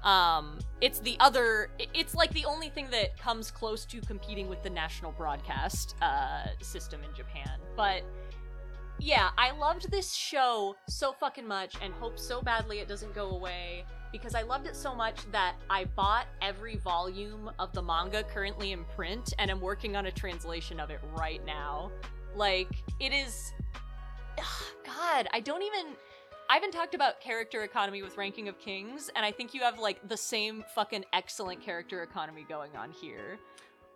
Um 0.06 0.60
it's 0.82 1.00
the 1.00 1.18
other 1.20 1.70
it's 1.94 2.16
like 2.16 2.32
the 2.32 2.46
only 2.46 2.70
thing 2.70 2.88
that 2.92 3.18
comes 3.18 3.52
close 3.52 3.86
to 3.86 4.00
competing 4.02 4.48
with 4.48 4.62
the 4.64 4.70
national 4.70 5.12
broadcast 5.12 5.96
uh 6.02 6.46
system 6.62 7.02
in 7.04 7.14
Japan. 7.16 7.60
But 7.76 8.04
yeah, 9.00 9.30
I 9.38 9.52
loved 9.52 9.92
this 9.92 10.14
show 10.14 10.76
so 10.88 11.12
fucking 11.14 11.48
much 11.48 11.76
and 11.82 11.94
hope 11.94 12.18
so 12.18 12.42
badly 12.42 12.80
it 12.80 12.88
doesn't 12.88 13.14
go 13.14 13.32
away 13.32 13.84
because 14.12 14.36
I 14.36 14.44
loved 14.44 14.66
it 14.68 14.76
so 14.76 14.96
much 14.96 15.20
that 15.32 15.56
I 15.70 15.86
bought 15.86 16.28
every 16.42 16.78
volume 16.78 17.52
of 17.60 17.74
the 17.74 17.82
manga 17.82 18.24
currently 18.24 18.72
in 18.72 18.86
print 18.96 19.34
and 19.40 19.52
I'm 19.52 19.60
working 19.60 19.98
on 19.98 20.06
a 20.06 20.12
translation 20.12 20.80
of 20.80 20.90
it 20.90 21.02
right 21.18 21.46
now. 21.46 21.92
Like, 22.36 22.70
it 23.00 23.12
is. 23.12 23.54
God, 24.86 25.28
I 25.34 25.40
don't 25.42 25.64
even. 25.64 25.96
I 26.50 26.54
haven't 26.56 26.72
talked 26.72 26.94
about 26.94 27.20
character 27.22 27.64
economy 27.64 28.02
with 28.04 28.18
Ranking 28.18 28.48
of 28.48 28.60
Kings, 28.60 29.10
and 29.16 29.26
I 29.26 29.32
think 29.32 29.54
you 29.54 29.62
have 29.62 29.80
like 29.80 30.08
the 30.08 30.18
same 30.18 30.64
fucking 30.76 31.06
excellent 31.14 31.62
character 31.62 32.04
economy 32.04 32.46
going 32.48 32.76
on 32.76 32.92
here. 32.92 33.40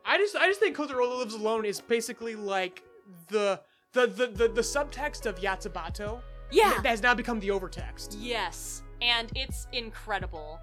I 0.05 0.17
just 0.17 0.35
I 0.35 0.47
just 0.47 0.59
think 0.59 0.75
Kotaro 0.75 1.19
Lives 1.19 1.35
Alone 1.35 1.65
is 1.65 1.79
basically 1.79 2.35
like 2.35 2.83
the 3.27 3.61
the 3.93 4.07
the 4.07 4.27
the, 4.27 4.47
the 4.47 4.61
subtext 4.61 5.25
of 5.25 5.35
Yatsubato 5.39 6.21
Yeah. 6.51 6.73
that 6.81 6.85
has 6.89 7.03
now 7.03 7.13
become 7.13 7.39
the 7.39 7.49
overtext. 7.49 8.15
Yes, 8.19 8.81
and 9.01 9.31
it's 9.35 9.67
incredible. 9.71 10.59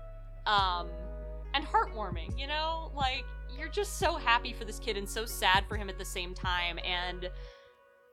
Um 0.46 0.88
and 1.54 1.64
heartwarming, 1.64 2.38
you 2.38 2.46
know? 2.46 2.90
Like 2.94 3.24
you're 3.56 3.68
just 3.68 3.98
so 3.98 4.14
happy 4.16 4.52
for 4.52 4.64
this 4.64 4.78
kid 4.78 4.96
and 4.96 5.08
so 5.08 5.24
sad 5.24 5.64
for 5.68 5.76
him 5.76 5.88
at 5.88 5.96
the 5.98 6.04
same 6.04 6.34
time 6.34 6.78
and 6.84 7.30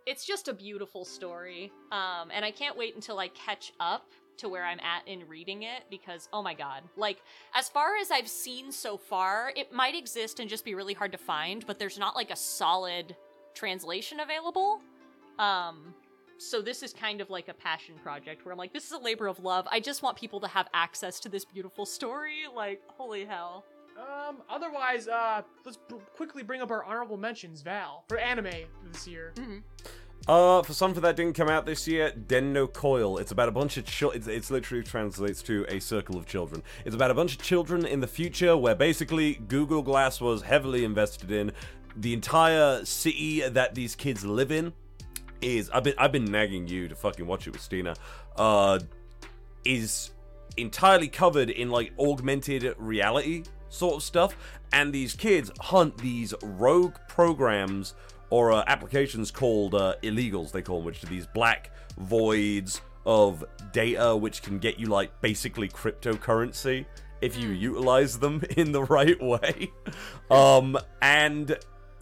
it's 0.05 0.25
just 0.25 0.47
a 0.47 0.53
beautiful 0.53 1.05
story. 1.05 1.71
Um 1.91 2.29
and 2.33 2.43
I 2.45 2.51
can't 2.51 2.77
wait 2.77 2.95
until 2.95 3.19
I 3.19 3.29
catch 3.29 3.73
up 3.79 4.11
to 4.37 4.49
where 4.49 4.65
I'm 4.65 4.79
at 4.79 5.07
in 5.07 5.27
reading 5.27 5.63
it 5.63 5.83
because 5.89 6.27
oh 6.33 6.41
my 6.41 6.53
god. 6.53 6.83
Like 6.97 7.21
as 7.53 7.69
far 7.69 7.97
as 7.97 8.11
I've 8.11 8.27
seen 8.27 8.71
so 8.71 8.97
far, 8.97 9.51
it 9.55 9.71
might 9.71 9.95
exist 9.95 10.39
and 10.39 10.49
just 10.49 10.65
be 10.65 10.75
really 10.75 10.93
hard 10.93 11.11
to 11.11 11.17
find, 11.17 11.65
but 11.65 11.79
there's 11.79 11.99
not 11.99 12.15
like 12.15 12.31
a 12.31 12.35
solid 12.35 13.15
translation 13.53 14.19
available. 14.19 14.81
Um 15.39 15.93
so 16.37 16.61
this 16.61 16.83
is 16.83 16.93
kind 16.93 17.21
of 17.21 17.29
like 17.29 17.47
a 17.47 17.53
passion 17.53 17.95
project 18.03 18.43
where 18.43 18.51
I'm 18.51 18.57
like, 18.57 18.73
this 18.73 18.85
is 18.85 18.91
a 18.91 18.97
labor 18.97 19.27
of 19.27 19.39
love. 19.39 19.65
I 19.71 19.79
just 19.79 20.01
want 20.01 20.17
people 20.17 20.39
to 20.41 20.47
have 20.47 20.67
access 20.73 21.19
to 21.21 21.29
this 21.29 21.45
beautiful 21.45 21.85
story. 21.85 22.41
Like, 22.53 22.81
holy 22.97 23.23
hell. 23.23 23.63
Um, 23.97 24.37
otherwise, 24.49 25.07
uh, 25.07 25.41
let's 25.65 25.77
br- 25.77 25.95
quickly 26.15 26.43
bring 26.43 26.61
up 26.61 26.71
our 26.71 26.83
honorable 26.83 27.17
mentions, 27.17 27.61
Val, 27.61 28.03
for 28.07 28.17
anime 28.17 28.65
this 28.91 29.07
year. 29.07 29.33
Uh, 30.27 30.61
for 30.61 30.73
something 30.73 31.01
that 31.01 31.17
didn't 31.17 31.33
come 31.33 31.49
out 31.49 31.65
this 31.65 31.87
year, 31.87 32.11
Dennou 32.11 32.71
Coil. 32.71 33.17
It's 33.17 33.31
about 33.31 33.49
a 33.49 33.51
bunch 33.51 33.75
of 33.75 33.85
children. 33.85 34.21
It's, 34.21 34.27
it's 34.27 34.51
literally 34.51 34.83
translates 34.83 35.41
to 35.43 35.65
a 35.67 35.79
circle 35.79 36.17
of 36.17 36.25
children. 36.25 36.63
It's 36.85 36.95
about 36.95 37.11
a 37.11 37.13
bunch 37.13 37.33
of 37.35 37.41
children 37.41 37.85
in 37.85 37.99
the 37.99 38.07
future 38.07 38.55
where 38.55 38.73
basically 38.73 39.35
Google 39.47 39.81
Glass 39.81 40.21
was 40.21 40.41
heavily 40.41 40.85
invested 40.85 41.29
in. 41.29 41.51
The 41.97 42.13
entire 42.13 42.85
city 42.85 43.41
that 43.41 43.75
these 43.75 43.95
kids 43.95 44.25
live 44.25 44.51
in 44.51 44.73
is 45.41 45.69
I've 45.71 45.83
been 45.83 45.93
I've 45.97 46.13
been 46.13 46.25
nagging 46.25 46.67
you 46.67 46.87
to 46.87 46.95
fucking 46.95 47.27
watch 47.27 47.45
it 47.45 47.51
with 47.51 47.61
Steena. 47.61 47.95
Uh, 48.37 48.79
is 49.65 50.11
entirely 50.57 51.07
covered 51.07 51.49
in 51.49 51.69
like 51.69 51.91
augmented 51.99 52.73
reality 52.77 53.43
sort 53.73 53.95
of 53.95 54.03
stuff, 54.03 54.35
and 54.71 54.93
these 54.93 55.13
kids 55.13 55.51
hunt 55.59 55.97
these 55.97 56.33
rogue 56.41 56.95
programs 57.07 57.95
or 58.29 58.51
uh, 58.51 58.63
applications 58.67 59.31
called 59.31 59.75
uh, 59.75 59.95
illegals. 60.03 60.51
They 60.51 60.61
call 60.61 60.77
them, 60.77 60.85
which 60.85 61.03
are 61.03 61.07
these 61.07 61.27
black 61.27 61.71
voids 61.97 62.81
of 63.05 63.43
data 63.73 64.15
which 64.15 64.41
can 64.41 64.59
get 64.59 64.79
you 64.79 64.87
like 64.87 65.19
basically 65.21 65.67
cryptocurrency 65.67 66.85
if 67.21 67.37
you 67.37 67.49
utilize 67.49 68.17
them 68.19 68.41
in 68.57 68.71
the 68.71 68.83
right 68.83 69.21
way. 69.21 69.71
Um, 70.31 70.77
and 71.01 71.57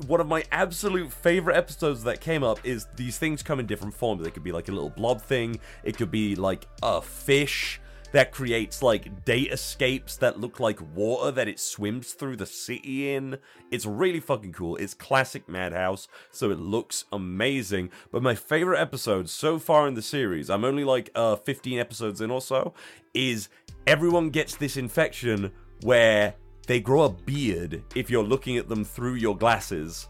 one 0.07 0.21
of 0.21 0.27
my 0.27 0.43
absolute 0.51 1.11
favorite 1.11 1.57
episodes 1.57 2.03
that 2.03 2.21
came 2.21 2.43
up 2.43 2.59
is 2.63 2.87
these 2.95 3.17
things 3.17 3.43
come 3.43 3.59
in 3.59 3.65
different 3.65 3.93
forms. 3.93 4.23
They 4.23 4.31
could 4.31 4.43
be 4.43 4.51
like 4.51 4.69
a 4.69 4.71
little 4.71 4.89
blob 4.89 5.21
thing, 5.21 5.59
it 5.83 5.97
could 5.97 6.11
be 6.11 6.35
like 6.35 6.65
a 6.81 7.01
fish 7.01 7.80
that 8.11 8.31
creates 8.31 8.83
like 8.83 9.25
datascapes 9.25 10.17
that 10.19 10.39
look 10.39 10.59
like 10.59 10.79
water 10.95 11.31
that 11.31 11.47
it 11.47 11.59
swims 11.59 12.13
through 12.13 12.35
the 12.37 12.45
city 12.45 13.13
in. 13.13 13.37
It's 13.71 13.85
really 13.85 14.19
fucking 14.19 14.53
cool. 14.53 14.75
It's 14.77 14.93
classic 14.93 15.47
Madhouse, 15.47 16.07
so 16.31 16.51
it 16.51 16.59
looks 16.59 17.05
amazing. 17.11 17.89
But 18.11 18.23
my 18.23 18.35
favorite 18.35 18.79
episode 18.79 19.29
so 19.29 19.59
far 19.59 19.87
in 19.87 19.95
the 19.95 20.01
series, 20.01 20.49
I'm 20.49 20.65
only 20.65 20.83
like 20.83 21.09
uh 21.15 21.35
15 21.35 21.79
episodes 21.79 22.21
in 22.21 22.31
or 22.31 22.41
so, 22.41 22.73
is 23.13 23.49
everyone 23.87 24.29
gets 24.29 24.55
this 24.55 24.77
infection 24.77 25.51
where 25.81 26.35
they 26.67 26.79
grow 26.79 27.03
a 27.03 27.09
beard 27.09 27.83
if 27.95 28.09
you're 28.09 28.23
looking 28.23 28.57
at 28.57 28.69
them 28.69 28.83
through 28.83 29.15
your 29.15 29.37
glasses. 29.37 30.07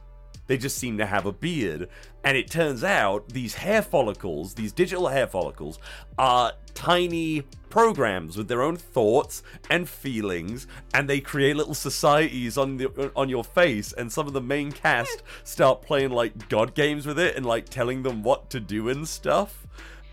They 0.51 0.57
just 0.57 0.77
seem 0.77 0.97
to 0.97 1.05
have 1.05 1.25
a 1.25 1.31
beard. 1.31 1.87
And 2.25 2.35
it 2.35 2.51
turns 2.51 2.83
out 2.83 3.29
these 3.29 3.53
hair 3.53 3.81
follicles, 3.81 4.55
these 4.55 4.73
digital 4.73 5.07
hair 5.07 5.25
follicles, 5.25 5.79
are 6.17 6.51
tiny 6.73 7.43
programs 7.69 8.35
with 8.35 8.49
their 8.49 8.61
own 8.61 8.75
thoughts 8.75 9.43
and 9.69 9.87
feelings, 9.87 10.67
and 10.93 11.09
they 11.09 11.21
create 11.21 11.55
little 11.55 11.73
societies 11.73 12.57
on 12.57 12.75
the 12.75 13.13
on 13.15 13.29
your 13.29 13.45
face. 13.45 13.93
And 13.93 14.11
some 14.11 14.27
of 14.27 14.33
the 14.33 14.41
main 14.41 14.73
cast 14.73 15.23
start 15.45 15.83
playing 15.83 16.09
like 16.09 16.49
god 16.49 16.73
games 16.73 17.05
with 17.05 17.17
it 17.17 17.37
and 17.37 17.45
like 17.45 17.69
telling 17.69 18.03
them 18.03 18.21
what 18.21 18.49
to 18.49 18.59
do 18.59 18.89
and 18.89 19.07
stuff. 19.07 19.65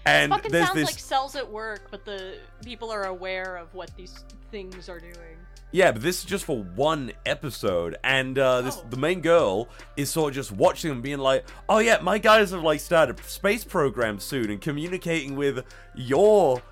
And 0.07 0.33
it 0.33 0.37
Fucking 0.37 0.53
sounds 0.53 0.75
this 0.75 0.87
like 0.87 1.01
cells 1.01 1.35
at 1.35 1.51
work, 1.51 1.89
but 1.91 2.05
the 2.05 2.37
people 2.65 2.93
are 2.93 3.07
aware 3.07 3.57
of 3.57 3.75
what 3.75 3.91
these 3.97 4.23
things 4.53 4.89
are 4.89 5.01
doing. 5.01 5.38
Yeah, 5.71 5.93
but 5.93 6.01
this 6.03 6.21
is 6.21 6.25
just 6.25 6.47
for 6.47 6.63
one 6.63 7.13
episode, 7.27 7.97
and 8.03 8.39
uh, 8.39 8.63
this 8.63 8.79
Oh. 8.79 8.87
the 8.89 8.97
main 8.97 9.21
girl 9.21 9.69
is 9.97 10.11
sort 10.11 10.31
of 10.31 10.35
just 10.37 10.51
watching 10.51 10.89
them, 10.89 11.03
being 11.03 11.19
like, 11.19 11.45
"Oh 11.69 11.79
yeah, 11.79 11.99
my 12.01 12.17
guys 12.19 12.53
have 12.53 12.63
like 12.63 12.81
started 12.81 13.21
a 13.21 13.23
space 13.25 13.65
program 13.65 14.19
soon, 14.19 14.51
and 14.51 14.61
communicating 14.63 15.37
with 15.37 15.65
your 15.95 16.63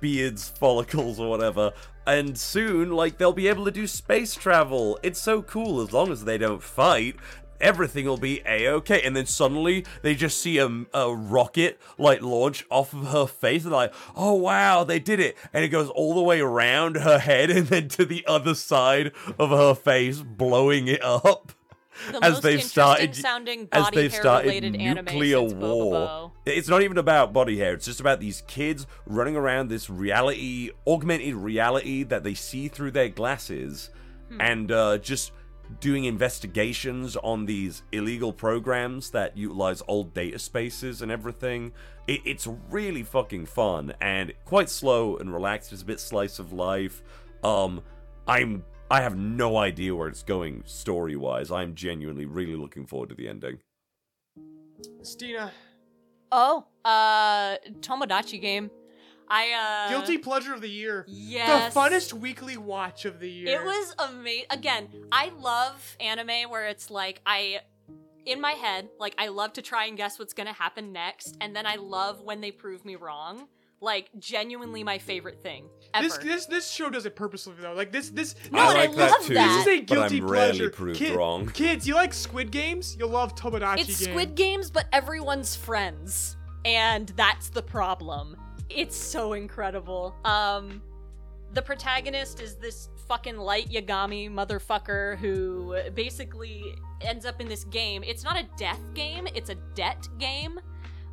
beards, 0.00 0.48
follicles, 0.48 1.20
or 1.20 1.28
whatever, 1.30 1.72
and 2.06 2.36
soon 2.36 2.90
like 2.90 3.16
they'll 3.18 3.32
be 3.32 3.46
able 3.46 3.64
to 3.64 3.70
do 3.70 3.86
space 3.86 4.34
travel. 4.34 4.98
It's 5.04 5.20
so 5.20 5.42
cool 5.42 5.80
as 5.80 5.92
long 5.92 6.10
as 6.10 6.24
they 6.24 6.36
don't 6.38 6.62
fight." 6.62 7.16
Everything 7.62 8.04
will 8.06 8.18
be 8.18 8.42
a 8.44 8.68
okay, 8.68 9.00
and 9.02 9.16
then 9.16 9.24
suddenly 9.26 9.86
they 10.02 10.14
just 10.14 10.38
see 10.42 10.58
a, 10.58 10.84
a 10.92 11.14
rocket 11.14 11.80
like 11.96 12.20
launch 12.20 12.66
off 12.70 12.92
of 12.92 13.06
her 13.08 13.26
face, 13.26 13.62
and 13.62 13.72
they're 13.72 13.78
like, 13.80 13.94
"Oh 14.16 14.34
wow, 14.34 14.84
they 14.84 14.98
did 14.98 15.20
it!" 15.20 15.36
And 15.52 15.64
it 15.64 15.68
goes 15.68 15.88
all 15.90 16.14
the 16.14 16.22
way 16.22 16.40
around 16.40 16.96
her 16.96 17.18
head, 17.18 17.50
and 17.50 17.68
then 17.68 17.88
to 17.90 18.04
the 18.04 18.26
other 18.26 18.54
side 18.54 19.12
of 19.38 19.50
her 19.50 19.74
face, 19.74 20.20
blowing 20.20 20.88
it 20.88 21.02
up 21.02 21.52
The 22.10 22.24
as 22.24 22.32
most 22.34 22.42
they've 22.42 22.62
started 22.62 23.14
sounding 23.14 23.68
as 23.70 23.84
body 23.84 23.96
they've 23.96 24.12
hair 24.12 24.20
started 24.20 24.72
nuclear 24.72 25.40
war. 25.40 25.94
Bobobo. 25.94 26.30
It's 26.46 26.68
not 26.68 26.82
even 26.82 26.98
about 26.98 27.32
body 27.32 27.58
hair. 27.58 27.74
It's 27.74 27.86
just 27.86 28.00
about 28.00 28.18
these 28.18 28.42
kids 28.48 28.86
running 29.06 29.36
around 29.36 29.68
this 29.68 29.88
reality, 29.88 30.70
augmented 30.86 31.34
reality 31.36 32.02
that 32.02 32.24
they 32.24 32.34
see 32.34 32.66
through 32.68 32.90
their 32.90 33.08
glasses, 33.08 33.90
Hmm. 34.30 34.40
and 34.40 34.72
uh, 34.72 34.98
just 34.98 35.30
doing 35.80 36.04
investigations 36.04 37.16
on 37.16 37.46
these 37.46 37.82
illegal 37.92 38.32
programs 38.32 39.10
that 39.10 39.36
utilize 39.36 39.82
old 39.88 40.14
data 40.14 40.38
spaces 40.38 41.02
and 41.02 41.10
everything. 41.10 41.72
It, 42.06 42.20
it's 42.24 42.48
really 42.70 43.02
fucking 43.02 43.46
fun 43.46 43.94
and 44.00 44.32
quite 44.44 44.68
slow 44.68 45.16
and 45.16 45.32
relaxed. 45.32 45.72
It's 45.72 45.82
a 45.82 45.86
bit 45.86 46.00
slice 46.00 46.38
of 46.38 46.52
life. 46.52 47.02
Um, 47.44 47.82
I'm 48.26 48.64
I 48.90 49.00
have 49.00 49.16
no 49.16 49.56
idea 49.56 49.94
where 49.94 50.08
it's 50.08 50.22
going 50.22 50.62
story 50.66 51.16
wise. 51.16 51.50
I'm 51.50 51.74
genuinely 51.74 52.26
really 52.26 52.56
looking 52.56 52.86
forward 52.86 53.08
to 53.08 53.14
the 53.14 53.28
ending. 53.28 53.58
Steena, 55.02 55.50
Oh, 56.34 56.64
uh, 56.84 57.56
Tomodachi 57.80 58.40
game. 58.40 58.70
I 59.32 59.86
uh, 59.86 59.88
guilty 59.88 60.18
pleasure 60.18 60.52
of 60.52 60.60
the 60.60 60.68
year. 60.68 61.06
Yes. 61.08 61.72
The 61.72 61.80
funnest 61.80 62.12
weekly 62.12 62.58
watch 62.58 63.06
of 63.06 63.18
the 63.18 63.30
year. 63.30 63.60
It 63.60 63.64
was 63.64 63.94
amazing. 63.98 64.44
Again, 64.50 64.88
I 65.10 65.32
love 65.40 65.96
anime 66.00 66.50
where 66.50 66.66
it's 66.68 66.90
like 66.90 67.22
I 67.24 67.60
in 68.26 68.42
my 68.42 68.52
head, 68.52 68.90
like 69.00 69.14
I 69.16 69.28
love 69.28 69.54
to 69.54 69.62
try 69.62 69.86
and 69.86 69.96
guess 69.96 70.18
what's 70.18 70.34
going 70.34 70.48
to 70.48 70.52
happen 70.52 70.92
next 70.92 71.36
and 71.40 71.56
then 71.56 71.66
I 71.66 71.76
love 71.76 72.20
when 72.20 72.42
they 72.42 72.50
prove 72.50 72.84
me 72.84 72.96
wrong. 72.96 73.48
Like 73.80 74.10
genuinely 74.20 74.84
my 74.84 74.98
favorite 74.98 75.42
thing 75.42 75.68
ever. 75.92 76.06
This 76.06 76.18
this 76.18 76.46
this 76.46 76.70
show 76.70 76.88
does 76.88 77.04
it 77.04 77.16
purposely 77.16 77.54
though. 77.58 77.72
Like 77.72 77.90
this 77.90 78.10
this 78.10 78.36
No, 78.52 78.60
I 78.60 78.68
and 78.68 78.78
I 78.78 78.86
like 78.86 78.96
that 78.96 79.10
love 79.10 79.26
too, 79.26 79.34
that. 79.34 79.48
This 79.48 79.66
is 79.66 79.66
a 79.66 79.80
but 79.80 79.86
guilty 79.88 80.18
I'm 80.18 80.28
rarely 80.28 80.50
pleasure. 80.50 80.70
proved 80.70 80.98
Kid- 80.98 81.16
wrong. 81.16 81.48
Kids, 81.48 81.88
you 81.88 81.94
like 81.94 82.12
Squid 82.14 82.52
Games? 82.52 82.96
You'll 82.96 83.08
love 83.08 83.34
Tomodachi 83.34 83.80
it's 83.80 83.98
Game. 83.98 84.10
Squid 84.10 84.34
Games 84.36 84.70
but 84.70 84.86
everyone's 84.92 85.56
friends. 85.56 86.36
And 86.64 87.08
that's 87.16 87.48
the 87.48 87.62
problem. 87.62 88.36
It's 88.74 88.96
so 88.96 89.34
incredible. 89.34 90.14
Um 90.24 90.82
the 91.52 91.62
protagonist 91.62 92.40
is 92.40 92.56
this 92.56 92.88
fucking 93.06 93.36
light 93.36 93.68
Yagami 93.68 94.30
motherfucker 94.30 95.18
who 95.18 95.76
basically 95.94 96.74
ends 97.02 97.26
up 97.26 97.40
in 97.40 97.48
this 97.48 97.64
game. 97.64 98.02
It's 98.04 98.24
not 98.24 98.38
a 98.38 98.48
death 98.56 98.80
game, 98.94 99.28
it's 99.34 99.50
a 99.50 99.56
debt 99.74 100.08
game. 100.18 100.58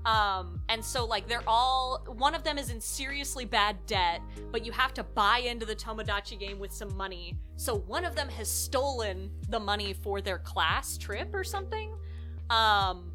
Um, 0.06 0.62
and 0.70 0.84
so 0.84 1.06
like 1.06 1.28
they're 1.28 1.44
all 1.46 2.06
one 2.08 2.34
of 2.34 2.44
them 2.44 2.58
is 2.58 2.70
in 2.70 2.80
seriously 2.80 3.44
bad 3.44 3.78
debt, 3.86 4.22
but 4.52 4.66
you 4.66 4.72
have 4.72 4.94
to 4.94 5.04
buy 5.04 5.40
into 5.40 5.66
the 5.66 5.76
Tomodachi 5.76 6.40
game 6.40 6.58
with 6.58 6.72
some 6.72 6.96
money. 6.96 7.38
So 7.58 7.76
one 7.76 8.06
of 8.06 8.16
them 8.16 8.30
has 8.30 8.50
stolen 8.50 9.30
the 9.50 9.60
money 9.60 9.94
for 9.94 10.22
their 10.22 10.40
class 10.40 10.98
trip 10.98 11.30
or 11.34 11.44
something. 11.44 11.94
Um, 12.50 13.12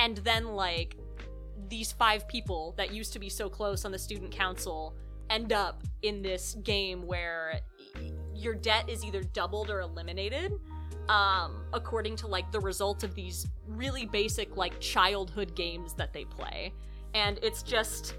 and 0.00 0.16
then 0.18 0.48
like 0.48 0.96
these 1.68 1.92
five 1.92 2.26
people 2.28 2.74
that 2.76 2.92
used 2.92 3.12
to 3.12 3.18
be 3.18 3.28
so 3.28 3.48
close 3.48 3.84
on 3.84 3.92
the 3.92 3.98
student 3.98 4.30
council 4.30 4.94
end 5.30 5.52
up 5.52 5.82
in 6.02 6.22
this 6.22 6.56
game 6.62 7.06
where 7.06 7.60
your 8.34 8.54
debt 8.54 8.88
is 8.88 9.04
either 9.04 9.22
doubled 9.22 9.70
or 9.70 9.80
eliminated 9.80 10.52
um 11.08 11.64
according 11.72 12.16
to 12.16 12.26
like 12.26 12.50
the 12.52 12.60
results 12.60 13.04
of 13.04 13.14
these 13.14 13.46
really 13.68 14.06
basic 14.06 14.56
like 14.56 14.78
childhood 14.80 15.54
games 15.54 15.94
that 15.94 16.12
they 16.12 16.24
play. 16.24 16.72
And 17.14 17.38
it's 17.42 17.62
just 17.62 18.14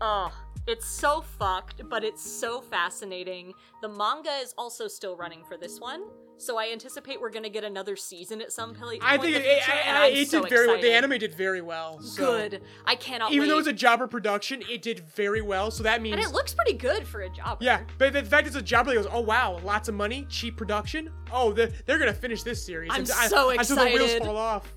oh 0.00 0.32
it's 0.66 0.86
so 0.86 1.20
fucked 1.38 1.88
but 1.88 2.02
it's 2.02 2.22
so 2.22 2.60
fascinating 2.60 3.52
the 3.82 3.88
manga 3.88 4.32
is 4.42 4.52
also 4.58 4.88
still 4.88 5.16
running 5.16 5.42
for 5.44 5.56
this 5.56 5.80
one 5.80 6.02
so 6.38 6.58
i 6.58 6.68
anticipate 6.70 7.18
we're 7.20 7.30
gonna 7.30 7.48
get 7.48 7.64
another 7.64 7.96
season 7.96 8.42
at 8.42 8.52
some 8.52 8.74
point 8.74 9.02
I 9.02 9.14
in 9.14 9.20
think 9.22 9.36
it, 9.36 9.42
future, 9.42 9.72
it, 9.72 9.86
and 9.86 10.14
it 10.16 10.28
so 10.28 10.42
did 10.42 10.50
very 10.50 10.66
well. 10.66 10.80
The 10.80 10.92
anime 10.92 11.18
did 11.18 11.32
very 11.34 11.62
well. 11.62 12.00
So. 12.02 12.24
good 12.26 12.62
i 12.84 12.94
cannot 12.94 13.30
Even 13.32 13.42
wait. 13.42 13.48
though 13.48 13.54
it 13.54 13.58
was 13.58 13.66
a 13.68 13.72
jobber 13.72 14.06
production, 14.06 14.62
it 14.68 14.82
did 14.82 15.00
very 15.14 15.40
well. 15.40 15.70
So 15.70 15.82
that 15.84 16.02
means 16.02 16.16
and 16.16 16.22
it 16.22 16.32
looks 16.32 16.52
pretty 16.52 16.74
good 16.74 17.06
for 17.06 17.22
a 17.22 17.30
job 17.30 17.62
Yeah, 17.62 17.80
but 17.96 18.12
the 18.12 18.22
fact 18.22 18.46
it's 18.46 18.56
a 18.56 18.60
job 18.60 18.86
that 18.86 18.94
goes, 18.96 19.06
oh 19.10 19.20
wow, 19.22 19.60
lots 19.64 19.88
of 19.88 19.94
money, 19.94 20.26
cheap 20.28 20.56
production. 20.58 21.10
Oh, 21.32 21.52
they're, 21.52 21.70
they're 21.86 21.98
gonna 21.98 22.12
finish 22.12 22.42
this 22.42 22.62
series. 22.62 22.90
I'm 22.92 23.00
until- 23.00 23.16
I- 23.16 23.28
so 23.28 23.50
Until 23.50 23.76
the 23.76 23.84
wheels 23.86 24.14
fall 24.16 24.36
off. 24.36 24.74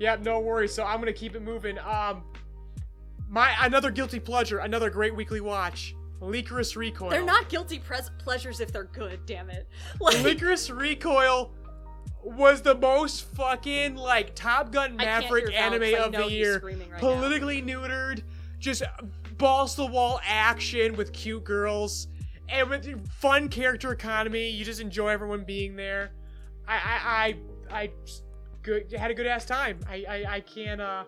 Yep, 0.00 0.20
no 0.20 0.40
worries. 0.40 0.74
So 0.74 0.84
I'm 0.84 0.98
gonna 0.98 1.12
keep 1.14 1.34
it 1.34 1.40
moving. 1.42 1.78
Um, 1.78 2.24
my 3.28 3.54
another 3.60 3.90
guilty 3.90 4.18
pleasure, 4.20 4.58
another 4.58 4.90
great 4.90 5.14
weekly 5.14 5.40
watch. 5.40 5.94
Lycoris 6.20 6.74
Recoil. 6.74 7.10
they're 7.10 7.22
not 7.24 7.48
guilty 7.48 7.78
pres- 7.78 8.10
pleasures 8.18 8.58
if 8.58 8.72
they're 8.72 8.82
good 8.92 9.24
damn 9.24 9.48
it 9.50 9.68
like 10.00 10.16
Lycoris 10.16 10.76
Recoil 10.76 11.52
was 12.24 12.60
the 12.60 12.74
most 12.74 13.24
fucking 13.36 13.94
like 13.94 14.34
Top 14.34 14.72
Gun 14.72 14.96
Maverick 14.96 15.48
hear 15.48 15.52
Val 15.52 15.70
'cause 15.70 15.82
anime 15.92 16.02
of 16.04 16.12
the 16.12 16.32
year. 16.32 16.58
right 16.60 16.76
now. 16.90 16.98
Politically 16.98 17.62
neutered, 17.62 18.22
just 18.58 18.82
balls 19.36 19.76
to 19.76 19.82
the 19.82 19.86
wall 19.86 20.20
action 20.24 20.96
with 20.96 21.12
cute 21.12 21.44
girls 21.44 22.08
and 22.48 22.68
with 22.68 23.08
fun 23.12 23.48
character 23.48 23.92
economy. 23.92 24.48
You 24.48 24.64
just 24.64 24.80
enjoy 24.80 25.10
everyone 25.10 25.44
being 25.44 25.76
there. 25.76 26.10
I 26.66 26.74
I 26.74 27.36
I, 27.70 27.82
I 27.82 27.90
good 28.64 28.90
had 28.92 29.12
a 29.12 29.14
good 29.14 29.28
ass 29.28 29.44
time. 29.44 29.78
I 29.88 30.04
I, 30.08 30.24
I 30.36 30.40
can't 30.40 30.80
uh. 30.80 31.04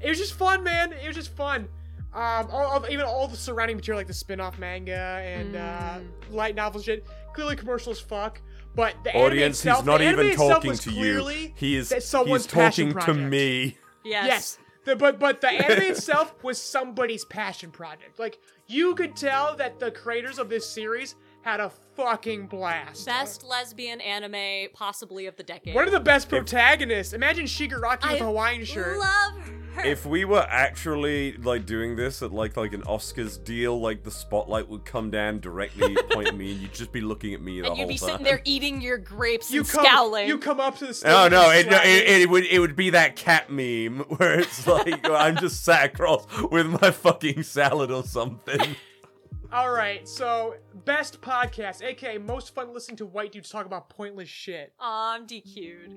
It 0.00 0.08
was 0.08 0.18
just 0.18 0.34
fun, 0.34 0.62
man. 0.62 0.92
It 0.92 1.06
was 1.06 1.16
just 1.16 1.34
fun. 1.34 1.68
Um, 2.14 2.48
all, 2.50 2.64
all- 2.66 2.86
even 2.90 3.04
all 3.04 3.28
the 3.28 3.36
surrounding 3.36 3.76
material, 3.76 3.98
like 4.00 4.06
the 4.06 4.14
spin-off 4.14 4.58
manga 4.58 4.96
and 5.24 5.56
uh, 5.56 5.98
Mm. 5.98 6.32
light 6.34 6.54
novel 6.54 6.80
shit, 6.80 7.06
clearly 7.34 7.56
commercial 7.56 7.92
as 7.92 8.00
fuck. 8.00 8.40
But 8.74 8.94
the 9.04 9.10
anime 9.14 9.26
Audience, 9.26 9.58
itself, 9.58 9.78
he's 9.78 9.86
not 9.86 9.98
the 9.98 10.04
anime 10.04 10.20
even 10.26 10.36
talking 10.36 10.74
to 10.74 10.90
you. 10.90 11.52
He 11.56 11.76
is 11.76 11.92
someone's 12.00 12.44
he's 12.44 12.52
passion 12.52 12.88
talking 12.92 13.00
to 13.00 13.04
project. 13.06 13.30
me. 13.30 13.78
yes, 14.04 14.26
Yes. 14.26 14.58
The, 14.84 14.94
but 14.96 15.18
but 15.18 15.40
the 15.40 15.48
anime 15.48 15.90
itself 15.92 16.32
was 16.44 16.60
somebody's 16.62 17.24
passion 17.24 17.70
project. 17.72 18.18
Like 18.20 18.38
you 18.68 18.94
could 18.94 19.16
tell 19.16 19.56
that 19.56 19.80
the 19.80 19.90
creators 19.90 20.38
of 20.38 20.48
this 20.48 20.64
series 20.68 21.16
had 21.46 21.60
a 21.60 21.70
fucking 21.94 22.48
blast. 22.48 23.06
best 23.06 23.44
lesbian 23.44 24.00
anime 24.00 24.68
possibly 24.74 25.26
of 25.26 25.36
the 25.36 25.44
decade 25.44 25.76
One 25.76 25.86
of 25.86 25.92
the 25.92 26.00
best 26.00 26.28
protagonists. 26.28 27.12
Imagine 27.12 27.46
Shigaraki 27.46 28.10
with 28.10 28.20
a 28.20 28.24
Hawaiian 28.24 28.64
shirt. 28.64 28.98
love 28.98 29.38
her 29.76 29.84
If 29.84 30.04
we 30.04 30.24
were 30.24 30.44
actually 30.48 31.36
like 31.36 31.64
doing 31.64 31.94
this 31.94 32.20
at 32.22 32.32
like 32.32 32.56
like 32.56 32.72
an 32.72 32.82
Oscars 32.82 33.42
deal, 33.42 33.80
like 33.80 34.02
the 34.02 34.10
spotlight 34.10 34.68
would 34.68 34.84
come 34.84 35.08
down 35.08 35.38
directly, 35.38 35.94
point 36.10 36.26
at 36.26 36.36
me, 36.36 36.50
and 36.50 36.62
you'd 36.62 36.74
just 36.74 36.90
be 36.90 37.00
looking 37.00 37.32
at 37.32 37.40
me 37.40 37.60
the 37.60 37.68
and 37.68 37.78
you'd 37.78 37.88
be 37.88 37.96
time. 37.96 38.08
sitting 38.08 38.24
there 38.24 38.40
eating 38.44 38.80
your 38.80 38.98
grapes 38.98 39.52
you 39.52 39.60
and 39.60 39.68
come, 39.68 39.84
scowling 39.84 40.26
you 40.26 40.38
come 40.38 40.58
up 40.58 40.76
to 40.78 40.86
the 40.86 40.94
stage. 40.94 41.12
Oh 41.14 41.28
no! 41.28 41.48
It, 41.50 41.70
no 41.70 41.76
it, 41.76 42.22
it 42.22 42.28
would 42.28 42.44
it 42.46 42.58
would 42.58 42.74
be 42.74 42.90
that 42.90 43.14
cat 43.14 43.50
meme 43.50 43.98
where 44.16 44.40
it's 44.40 44.66
like 44.66 45.08
I'm 45.08 45.36
just 45.36 45.62
sat 45.62 45.84
across 45.84 46.26
with 46.50 46.66
my 46.82 46.90
fucking 46.90 47.44
salad 47.44 47.92
or 47.92 48.02
something. 48.02 48.74
All 49.52 49.70
right, 49.70 50.06
so 50.08 50.56
best 50.84 51.20
podcast, 51.20 51.82
aka 51.82 52.18
most 52.18 52.54
fun 52.54 52.74
listening 52.74 52.96
to 52.98 53.06
white 53.06 53.32
dudes 53.32 53.48
talk 53.48 53.64
about 53.64 53.88
pointless 53.88 54.28
shit. 54.28 54.72
Aw, 54.80 55.14
I'm 55.14 55.26
DQ'd. 55.26 55.94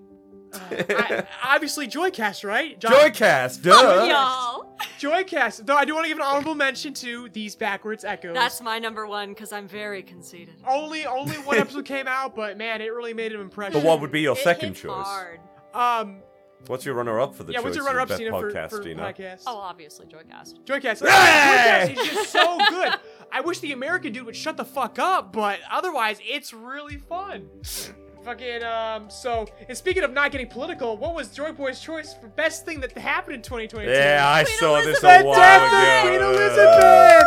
I, 0.54 1.26
obviously, 1.44 1.88
Joycast, 1.88 2.44
right? 2.48 2.80
John- 2.80 2.92
Joycast, 2.94 3.62
duh. 3.64 3.72
Oh, 3.76 4.06
y'all. 4.08 4.78
Joycast. 5.00 5.66
Though 5.66 5.76
I 5.76 5.86
do 5.86 5.94
want 5.94 6.06
to 6.06 6.10
give 6.10 6.18
an 6.18 6.24
honorable 6.24 6.56
mention 6.56 6.94
to 6.96 7.30
these 7.30 7.56
backwards 7.56 8.04
echoes. 8.06 8.34
That's 8.34 8.62
my 8.62 8.80
number 8.80 9.06
one 9.08 9.30
because 9.30 9.52
I'm 9.52 9.68
very 9.68 10.04
conceited. 10.04 10.56
only 10.68 11.06
only 11.06 11.36
one 11.38 11.58
episode 11.58 11.86
came 11.86 12.08
out, 12.08 12.36
but 12.36 12.58
man, 12.58 12.82
it 12.82 12.94
really 12.94 13.14
made 13.14 13.34
an 13.34 13.42
impression. 13.42 13.74
But 13.74 13.84
what 13.84 14.00
would 14.02 14.12
be 14.12 14.22
your 14.22 14.36
It 14.38 14.44
second 14.44 14.70
hits 14.70 14.82
choice? 14.82 14.92
Hard. 15.06 15.40
Um, 15.74 16.22
What's 16.68 16.86
your 16.86 16.94
runner-up 16.96 17.36
for 17.36 17.44
the 17.46 17.54
yeah, 17.54 17.60
choice 17.60 17.64
what's 17.64 17.78
your 17.78 17.86
runner-up, 17.86 18.10
best 18.10 18.18
Cena, 18.18 18.32
for, 18.32 18.52
podcast, 18.52 18.70
for 18.72 18.84
Tina? 18.84 19.02
podcast? 19.02 19.44
Oh, 19.48 19.56
obviously, 19.56 20.08
Joycast. 20.08 20.66
Joycast. 20.66 21.08
Hey! 21.10 21.96
Joycast 21.96 22.02
is 22.06 22.14
just 22.14 22.32
so 22.34 22.58
good. 22.70 22.94
I 23.32 23.42
wish 23.42 23.60
the 23.60 23.72
American 23.72 24.12
dude 24.14 24.26
would 24.26 24.36
shut 24.36 24.58
the 24.58 24.66
fuck 24.66 24.98
up, 25.00 25.32
but 25.32 25.60
otherwise, 25.72 26.20
it's 26.28 26.54
really 26.54 26.98
fun. 26.98 27.48
Fucking 28.26 28.64
um. 28.64 29.10
So, 29.10 29.48
and 29.68 29.78
speaking 29.78 30.04
of 30.04 30.12
not 30.12 30.32
getting 30.32 30.48
political, 30.48 30.98
what 30.98 31.16
was 31.16 31.30
Joy 31.30 31.54
Boy's 31.54 31.80
choice 31.80 32.14
for 32.14 32.28
best 32.28 32.66
thing 32.66 32.82
that 32.82 32.92
happened 32.98 33.36
in 33.36 33.42
2022? 33.42 33.90
Yeah, 33.92 34.22
I 34.28 34.44
Queen 34.44 34.58
saw 34.58 34.82
this 34.82 35.00
The 35.00 35.22
a 35.22 35.24
while 35.24 35.66
ago. 35.66 36.02
Queen 36.10 36.22
Elizabeth. 36.22 37.24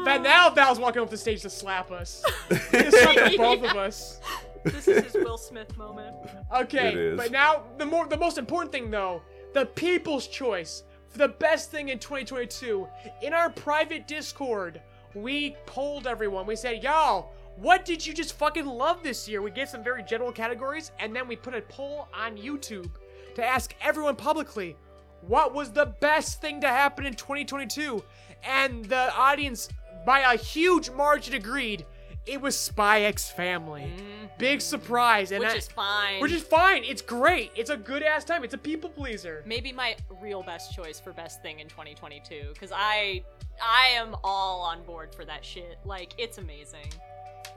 But 0.03 0.21
now 0.21 0.49
Val's 0.49 0.77
walking 0.79 1.01
up 1.01 1.09
the 1.09 1.17
stage 1.17 1.41
to 1.43 1.49
slap 1.49 1.91
us. 1.91 2.23
He's 2.49 2.99
slapping 2.99 3.37
both 3.37 3.63
of 3.63 3.77
us. 3.77 4.19
This 4.63 4.87
is 4.87 5.03
his 5.05 5.13
Will 5.13 5.37
Smith 5.37 5.75
moment. 5.77 6.15
Okay, 6.55 6.89
It 6.89 6.97
is. 6.97 7.17
but 7.17 7.31
now 7.31 7.63
the 7.77 7.85
more 7.85 8.07
the 8.07 8.17
most 8.17 8.37
important 8.37 8.71
thing 8.71 8.91
though, 8.91 9.21
the 9.53 9.65
people's 9.65 10.27
choice 10.27 10.83
for 11.07 11.17
the 11.17 11.27
best 11.27 11.71
thing 11.71 11.89
in 11.89 11.99
2022. 11.99 12.87
In 13.21 13.33
our 13.33 13.49
private 13.49 14.07
Discord, 14.07 14.81
we 15.15 15.55
polled 15.65 16.05
everyone. 16.07 16.45
We 16.45 16.55
said, 16.55 16.83
"Y'all, 16.83 17.31
what 17.55 17.83
did 17.85 18.05
you 18.05 18.13
just 18.13 18.37
fucking 18.37 18.65
love 18.65 19.01
this 19.03 19.27
year?" 19.27 19.41
We 19.41 19.51
gave 19.51 19.69
some 19.69 19.83
very 19.83 20.03
general 20.03 20.31
categories, 20.31 20.91
and 20.99 21.15
then 21.15 21.27
we 21.27 21.35
put 21.35 21.55
a 21.55 21.61
poll 21.61 22.07
on 22.13 22.37
YouTube 22.37 22.91
to 23.35 23.45
ask 23.45 23.73
everyone 23.81 24.15
publicly, 24.15 24.75
"What 25.21 25.53
was 25.53 25.71
the 25.71 25.85
best 25.87 26.41
thing 26.41 26.61
to 26.61 26.67
happen 26.67 27.05
in 27.05 27.15
2022?" 27.15 28.03
And 28.43 28.85
the 28.85 29.13
audience, 29.15 29.67
by 30.05 30.19
a 30.21 30.37
huge 30.37 30.89
margin, 30.91 31.33
agreed. 31.33 31.85
It 32.25 32.39
was 32.41 32.55
Spy 32.57 33.01
X 33.03 33.29
Family. 33.29 33.91
Mm-hmm. 33.95 34.25
Big 34.37 34.61
surprise, 34.61 35.31
and 35.31 35.39
Which 35.39 35.49
I- 35.49 35.55
is 35.55 35.67
fine. 35.67 36.21
which 36.21 36.31
is 36.31 36.43
fine. 36.43 36.83
It's 36.83 37.01
great. 37.01 37.51
It's 37.55 37.69
a 37.69 37.77
good 37.77 38.03
ass 38.03 38.23
time. 38.23 38.43
It's 38.43 38.53
a 38.53 38.57
people 38.57 38.89
pleaser. 38.89 39.43
maybe 39.45 39.71
my 39.71 39.95
real 40.21 40.43
best 40.43 40.73
choice 40.75 40.99
for 40.99 41.11
best 41.13 41.41
thing 41.41 41.59
in 41.59 41.67
2022 41.67 42.49
because 42.53 42.71
I 42.73 43.23
I 43.61 43.87
am 43.95 44.15
all 44.23 44.61
on 44.61 44.83
board 44.83 45.13
for 45.15 45.25
that 45.25 45.43
shit. 45.43 45.79
Like 45.85 46.13
it's 46.17 46.37
amazing. 46.37 46.87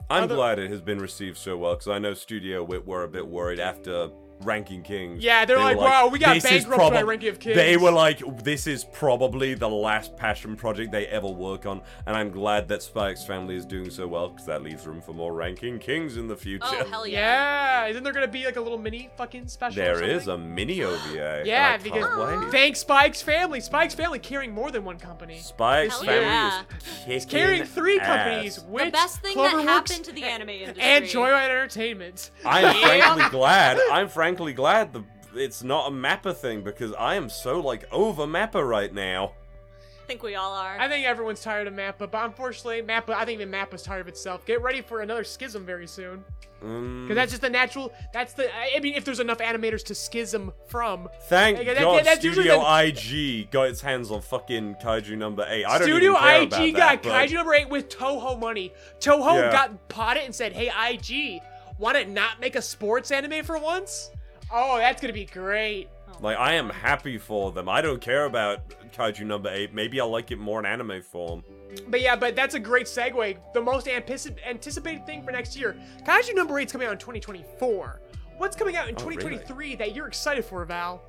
I'm 0.09 0.23
Other- 0.23 0.35
glad 0.35 0.59
it 0.59 0.69
has 0.71 0.81
been 0.81 0.99
received 0.99 1.37
so 1.37 1.55
well 1.57 1.73
because 1.75 1.87
I 1.87 1.99
know 1.99 2.13
Studio 2.13 2.63
Wit 2.63 2.85
were 2.85 3.03
a 3.03 3.07
bit 3.07 3.25
worried 3.27 3.59
after 3.59 4.09
Ranking 4.43 4.83
Kings. 4.83 5.23
Yeah, 5.23 5.45
they're 5.45 5.57
They 5.57 5.63
were 5.63 5.69
like, 5.69 5.77
"Wow, 5.77 6.07
we 6.07 6.19
got 6.19 6.33
"This 6.35 6.45
is 6.45 6.65
bankrupted 6.65 6.93
by 6.93 7.01
Ranking 7.01 7.29
of 7.29 7.39
Kings." 7.39 7.55
They 7.55 7.77
were 7.77 7.91
like, 7.91 8.21
this 8.43 8.67
is 8.67 8.83
probably 8.83 9.53
the 9.53 9.69
last 9.69 10.15
passion 10.17 10.55
project 10.55 10.91
they 10.91 11.07
ever 11.07 11.27
work 11.27 11.65
on, 11.65 11.81
and 12.05 12.15
I'm 12.15 12.31
glad 12.31 12.67
that 12.69 12.83
Spy 12.83 13.11
x 13.11 13.25
Family 13.25 13.55
is 13.55 13.65
doing 13.65 13.89
so 13.89 14.07
well 14.07 14.29
because 14.29 14.45
that 14.45 14.63
leaves 14.63 14.85
room 14.85 15.01
for 15.01 15.13
more 15.13 15.33
Ranking 15.33 15.79
Kings 15.79 16.17
in 16.17 16.27
the 16.27 16.33
oh, 16.33 16.37
future. 16.37 16.65
Oh 16.65 16.85
hell 16.85 17.07
yeah! 17.07 17.83
Yeah, 17.83 17.89
isn't 17.89 18.03
there 18.03 18.13
gonna 18.13 18.27
be 18.27 18.45
like 18.45 18.55
a 18.57 18.61
little 18.61 18.77
mini 18.77 19.09
fucking 19.17 19.47
special? 19.47 19.81
or 19.81 19.85
There 19.85 20.03
is 20.03 20.27
a 20.27 20.37
mini 20.37 20.83
OVA. 20.83 21.43
Yeah, 21.53 21.77
because 21.77 22.05
can't 22.05 22.41
wait. 22.41 22.51
thanks 22.51 22.79
Spy 22.79 23.05
x 23.05 23.21
Family. 23.21 23.59
Spike's 23.59 23.93
family 23.93 24.19
carrying 24.19 24.53
more 24.53 24.71
than 24.71 24.83
one 24.83 24.97
company. 24.97 25.37
Spike's 25.39 25.93
Hell 25.95 26.03
family 26.03 26.25
yeah. 26.25 26.61
is 27.07 27.25
kicking 27.25 27.39
Carrying 27.39 27.63
three 27.65 27.99
ass. 27.99 28.07
companies. 28.07 28.59
Which 28.63 28.85
the 28.85 28.91
best 28.91 29.19
thing 29.21 29.37
that 29.37 29.51
happened 29.63 30.05
to 30.05 30.11
the 30.11 30.23
anime 30.23 30.49
industry. 30.49 30.83
and 30.83 31.05
Joyride 31.05 31.49
Entertainment. 31.49 32.31
I'm 32.45 32.75
frankly 32.83 33.29
glad. 33.29 33.79
I'm 33.91 34.07
frankly 34.07 34.32
glad 34.53 34.93
the 34.93 35.03
it's 35.35 35.63
not 35.63 35.87
a 35.87 35.91
Mappa 35.91 36.35
thing 36.35 36.61
because 36.61 36.93
I 36.93 37.15
am 37.15 37.29
so 37.29 37.59
like 37.59 37.85
over 37.91 38.23
Mappa 38.25 38.67
right 38.67 38.93
now. 38.93 39.33
I 40.03 40.05
think 40.05 40.21
we 40.21 40.35
all 40.35 40.51
are. 40.53 40.77
I 40.77 40.89
think 40.89 41.05
everyone's 41.07 41.41
tired 41.41 41.65
of 41.65 41.73
Mappa, 41.73 42.11
but 42.11 42.25
unfortunately, 42.25 42.81
Mappa. 42.81 43.11
I 43.11 43.23
think 43.25 43.39
even 43.39 43.49
Mappa's 43.49 43.83
tired 43.83 44.01
of 44.01 44.07
itself. 44.09 44.45
Get 44.45 44.61
ready 44.61 44.81
for 44.81 44.99
another 45.01 45.23
schism 45.23 45.65
very 45.65 45.87
soon, 45.87 46.25
Mm, 46.61 47.03
because 47.03 47.15
that's 47.15 47.31
just 47.31 47.41
the 47.41 47.49
natural. 47.49 47.91
That's 48.13 48.33
the. 48.33 48.49
I 48.53 48.79
mean, 48.81 48.95
if 48.95 49.05
there's 49.05 49.21
enough 49.21 49.37
animators 49.37 49.81
to 49.85 49.95
schism 49.95 50.51
from, 50.67 51.07
Thank 51.29 51.57
Like, 51.57 51.67
that- 51.67 51.77
God 51.79 52.03
that's 52.05 52.19
Studio 52.19 52.59
the- 52.59 52.85
IG 52.87 53.49
got 53.49 53.63
its 53.69 53.79
hands 53.79 54.11
on 54.11 54.21
fucking 54.21 54.75
Kaiju 54.83 55.17
number 55.17 55.45
eight. 55.47 55.63
I 55.65 55.77
don't 55.79 55.87
know. 55.87 55.93
Studio 55.95 56.11
even 56.11 56.21
care 56.21 56.41
IG 56.41 56.47
about 56.47 56.59
got 56.59 56.75
that, 56.75 57.03
but- 57.03 57.11
Kaiju 57.29 57.33
number 57.33 57.53
eight 57.53 57.69
with 57.69 57.87
Toho 57.89 58.37
money. 58.37 58.73
Toho 58.99 59.35
Yeah. 59.39 59.51
got 59.53 59.87
bought 59.87 60.17
it 60.17 60.25
and 60.25 60.35
said, 60.35 60.51
"Hey 60.51 60.69
IG, 60.69 61.41
want 61.79 61.95
to 61.97 62.05
not 62.05 62.41
make 62.41 62.55
a 62.57 62.61
sports 62.61 63.09
anime 63.09 63.43
for 63.45 63.57
once?" 63.57 64.11
Oh, 64.53 64.77
that's 64.77 65.01
gonna 65.01 65.13
be 65.13 65.25
great. 65.25 65.89
Oh. 66.09 66.17
Like 66.21 66.37
I 66.37 66.53
am 66.53 66.69
happy 66.69 67.17
for 67.17 67.51
them. 67.51 67.67
I 67.67 67.81
don't 67.81 67.99
care 67.99 68.25
about 68.25 68.69
Kaiju 68.93 69.25
number 69.25 69.49
eight. 69.49 69.73
Maybe 69.73 69.99
I'll 69.99 70.09
like 70.11 70.29
it 70.31 70.37
more 70.37 70.59
in 70.59 70.65
anime 70.65 71.01
form. 71.01 71.43
But 71.87 72.01
yeah, 72.01 72.15
but 72.15 72.35
that's 72.35 72.53
a 72.53 72.59
great 72.59 72.85
segue. 72.85 73.37
The 73.53 73.61
most 73.61 73.87
antici- 73.87 74.37
anticipated 74.47 75.05
thing 75.07 75.23
for 75.23 75.31
next 75.31 75.57
year, 75.57 75.75
Kaiju 76.05 76.35
number 76.35 76.59
eight's 76.59 76.71
coming 76.71 76.87
out 76.87 76.93
in 76.93 76.99
2024. 76.99 77.99
What's 78.37 78.55
coming 78.55 78.75
out 78.75 78.87
in 78.89 78.95
Oh, 78.95 79.05
really? 79.05 79.15
2023 79.17 79.75
that 79.77 79.95
you're 79.95 80.07
excited 80.07 80.45
for, 80.45 80.63
Val? 80.65 81.01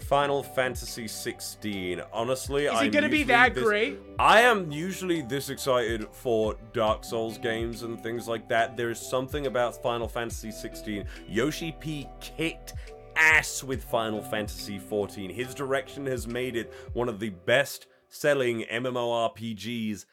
Final 0.00 0.42
Fantasy 0.42 1.06
16. 1.08 2.02
Honestly, 2.12 2.66
Is 2.66 2.80
it 2.82 2.92
gonna 2.92 3.08
be 3.08 3.24
that 3.24 3.54
this- 3.54 3.64
great? 3.64 3.98
I 4.18 4.40
am 4.42 4.70
usually 4.70 5.22
this 5.22 5.50
excited 5.50 6.06
for 6.12 6.56
Dark 6.72 7.04
Souls 7.04 7.36
games 7.38 7.82
and 7.82 8.02
things 8.02 8.26
like 8.28 8.48
that. 8.48 8.76
There 8.76 8.90
is 8.90 8.98
something 9.00 9.46
about 9.46 9.82
Final 9.82 10.08
Fantasy 10.08 10.50
16. 10.50 11.04
Yoshi 11.28 11.72
P 11.80 12.06
kicked 12.20 12.74
ass 13.16 13.62
with 13.64 13.82
Final 13.84 14.22
Fantasy 14.22 14.78
14. 14.78 15.30
His 15.30 15.54
direction 15.54 16.06
has 16.06 16.26
made 16.26 16.56
it 16.56 16.72
one 16.92 17.08
of 17.08 17.18
the 17.18 17.30
best 17.30 17.86
selling 18.08 18.62
MMORPGs 18.70 20.06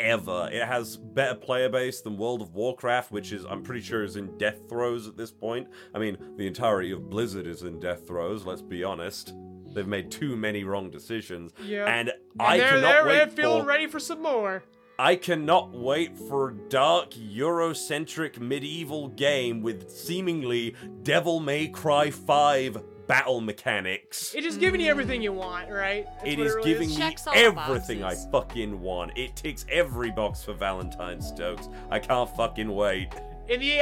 ever. 0.00 0.48
It 0.52 0.64
has 0.64 0.96
better 0.96 1.34
player 1.34 1.68
base 1.68 2.00
than 2.00 2.16
World 2.16 2.42
of 2.42 2.54
Warcraft, 2.54 3.12
which 3.12 3.32
is 3.32 3.44
I'm 3.44 3.62
pretty 3.62 3.82
sure 3.82 4.02
is 4.02 4.16
in 4.16 4.36
death 4.38 4.68
throes 4.68 5.06
at 5.06 5.16
this 5.16 5.30
point. 5.30 5.68
I 5.94 5.98
mean, 5.98 6.16
the 6.36 6.46
entirety 6.46 6.90
of 6.90 7.08
Blizzard 7.10 7.46
is 7.46 7.62
in 7.62 7.78
death 7.80 8.06
throes, 8.06 8.44
let's 8.44 8.62
be 8.62 8.82
honest. 8.82 9.34
They've 9.72 9.86
made 9.86 10.10
too 10.10 10.36
many 10.36 10.64
wrong 10.64 10.90
decisions. 10.90 11.52
Yeah. 11.64 11.84
And, 11.86 12.08
And 12.08 12.18
I 12.40 12.58
they're, 12.58 12.68
cannot 12.70 12.82
they're, 12.82 13.04
wait 13.06 13.16
they're 13.18 13.28
feeling 13.28 13.62
for 13.62 13.68
ready 13.68 13.86
for 13.86 14.00
some 14.00 14.22
more. 14.22 14.64
I 14.98 15.16
cannot 15.16 15.72
wait 15.72 16.18
for 16.18 16.50
a 16.50 16.54
dark 16.68 17.12
Eurocentric 17.12 18.38
medieval 18.38 19.08
game 19.08 19.62
with 19.62 19.90
seemingly 19.90 20.74
Devil 21.04 21.40
May 21.40 21.68
Cry 21.68 22.10
5 22.10 22.82
battle 23.10 23.40
mechanics. 23.40 24.32
It's 24.34 24.46
just 24.46 24.60
giving 24.60 24.80
you 24.80 24.88
everything 24.88 25.20
you 25.20 25.32
want, 25.32 25.68
right? 25.68 26.06
That's 26.06 26.28
It 26.28 26.38
what 26.38 26.46
is 26.46 26.54
really 26.54 26.72
giving 26.72 26.88
me 26.90 26.96
Checks 26.96 27.26
all 27.26 27.34
everything 27.34 28.04
I 28.04 28.14
fucking 28.30 28.80
want. 28.80 29.18
It 29.18 29.34
ticks 29.34 29.66
every 29.68 30.12
box 30.12 30.44
for 30.44 30.52
Valentine 30.52 31.20
Stokes. 31.20 31.68
I 31.90 31.98
can't 31.98 32.30
fucking 32.36 32.72
wait. 32.72 33.08
In 33.48 33.58
the 33.58 33.80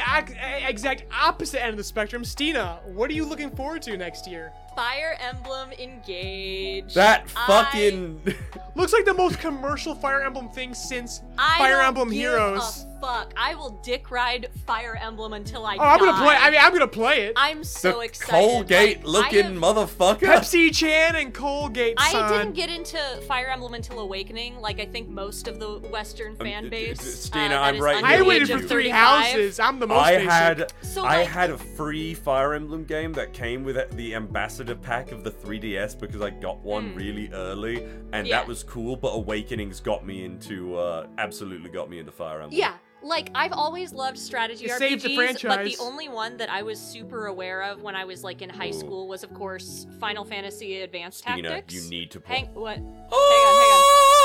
exact 0.67 1.05
opposite 1.13 1.63
end 1.63 1.73
of 1.73 1.77
the 1.77 1.85
spectrum, 1.85 2.25
Steena, 2.25 2.81
what 2.87 3.11
are 3.11 3.13
you 3.13 3.27
looking 3.27 3.51
forward 3.51 3.83
to 3.83 3.99
next 3.99 4.27
year? 4.27 4.51
Fire 4.79 5.17
Emblem 5.19 5.73
Engage. 5.73 6.95
That 6.95 7.27
I- 7.37 7.47
fucking 7.65 8.21
Looks 8.77 8.93
like 8.93 9.05
the 9.05 9.15
most 9.15 9.41
commercial 9.41 9.93
Fire 9.97 10.23
Emblem 10.23 10.49
thing 10.51 10.73
since 10.73 11.21
I 11.37 11.59
Fire 11.59 11.79
don't 11.79 11.87
Emblem 11.87 12.09
give 12.11 12.19
Heroes. 12.19 12.85
A 12.97 13.01
fuck. 13.01 13.35
I 13.37 13.57
will 13.57 13.71
dick 13.83 14.13
ride 14.13 14.51
Fire 14.69 14.97
Emblem 15.03 15.33
until 15.33 15.67
I 15.67 15.75
Oh, 15.77 15.81
I'm 15.81 15.99
gonna 15.99 16.13
die. 16.13 16.25
play. 16.25 16.37
I 16.37 16.51
mean, 16.53 16.61
I'm 16.63 16.73
gonna 16.73 16.87
play 16.87 17.23
it. 17.23 17.33
I'm 17.35 17.65
so 17.65 17.95
the 17.95 18.01
excited. 18.03 18.31
Colgate 18.31 19.05
Like, 19.05 19.33
looking 19.33 19.45
have- 19.47 19.53
motherfucker. 19.55 20.19
Pepsi 20.21 20.73
Chan 20.73 21.17
and 21.17 21.35
Colgate 21.35 21.95
I 21.99 22.29
didn't 22.39 22.53
get 22.55 22.71
into 22.71 22.99
Fire 23.27 23.49
Emblem 23.49 23.75
until 23.75 23.99
Awakening, 23.99 24.61
like 24.61 24.79
I 24.79 24.87
think 24.87 25.09
most 25.09 25.49
of 25.49 25.59
the 25.59 25.81
Western 25.91 26.37
fan 26.37 26.65
d- 26.65 26.71
d- 26.71 26.77
base. 26.91 27.25
Steena, 27.25 27.57
uh, 27.57 27.61
I'm 27.61 27.81
right 27.81 27.97
under 27.97 28.07
I 28.07 28.23
waited 28.23 28.49
for 28.49 28.61
three 28.61 28.89
houses. 28.89 29.59
I'm 29.59 29.81
the 29.81 29.89
most 29.89 29.99
I 30.07 30.13
basic. 30.19 30.29
had 30.31 30.73
So, 30.83 31.05
I 31.05 31.17
had 31.25 31.51
a 31.51 31.59
free 31.59 32.15
Fire 32.15 32.55
Emblem 32.55 32.85
game 32.85 33.13
that 33.15 33.33
came 33.33 33.65
with 33.65 33.77
the 33.97 34.15
ambassador 34.15 34.68
pack 34.77 35.13
of 35.13 35.25
the 35.25 35.31
3DS 35.31 35.95
because 35.99 36.21
I 36.23 36.31
got 36.31 36.59
one 36.61 36.93
Mm. 36.93 36.97
really 36.97 37.31
early 37.33 37.85
and 38.13 38.27
Yeah. 38.27 38.39
that 38.39 38.47
was 38.49 38.63
cool 38.63 38.97
but 38.97 39.09
Awakenings 39.09 39.81
got 39.81 40.05
me 40.07 40.25
into 40.25 40.77
uh 40.77 41.07
absolutely 41.19 41.71
got 41.71 41.91
me 41.91 41.99
into 41.99 42.13
Fire 42.13 42.41
Emblem. 42.43 42.53
Yeah, 42.59 42.75
like 43.03 43.31
I've 43.35 43.53
always 43.53 43.93
loved 43.93 44.19
strategy 44.19 44.67
It 44.67 44.71
RPGs, 44.73 44.79
saved 44.79 45.03
the 45.43 45.49
but 45.49 45.65
the 45.65 45.77
only 45.81 46.09
one 46.09 46.37
that 46.39 46.51
I 46.51 46.63
was 46.63 46.81
super 46.81 47.27
aware 47.27 47.63
of 47.63 47.83
when 47.83 47.95
I 47.97 48.05
was 48.05 48.25
like 48.25 48.43
in 48.43 48.51
high 48.51 48.69
Ooh. 48.71 48.73
school 48.73 49.09
was, 49.09 49.23
of 49.23 49.33
course, 49.35 49.87
Final 50.01 50.25
Fantasy 50.25 50.81
Advanced 50.83 51.19
Steena, 51.21 51.49
Tactics. 51.49 51.75
you 51.75 51.89
need 51.91 52.11
to 52.13 52.21
play. 52.21 52.37
Hang 52.37 52.47
what? 52.55 52.77
Hang 52.77 52.85
on, 52.85 53.55
hang 53.61 53.71
on. 53.71 54.18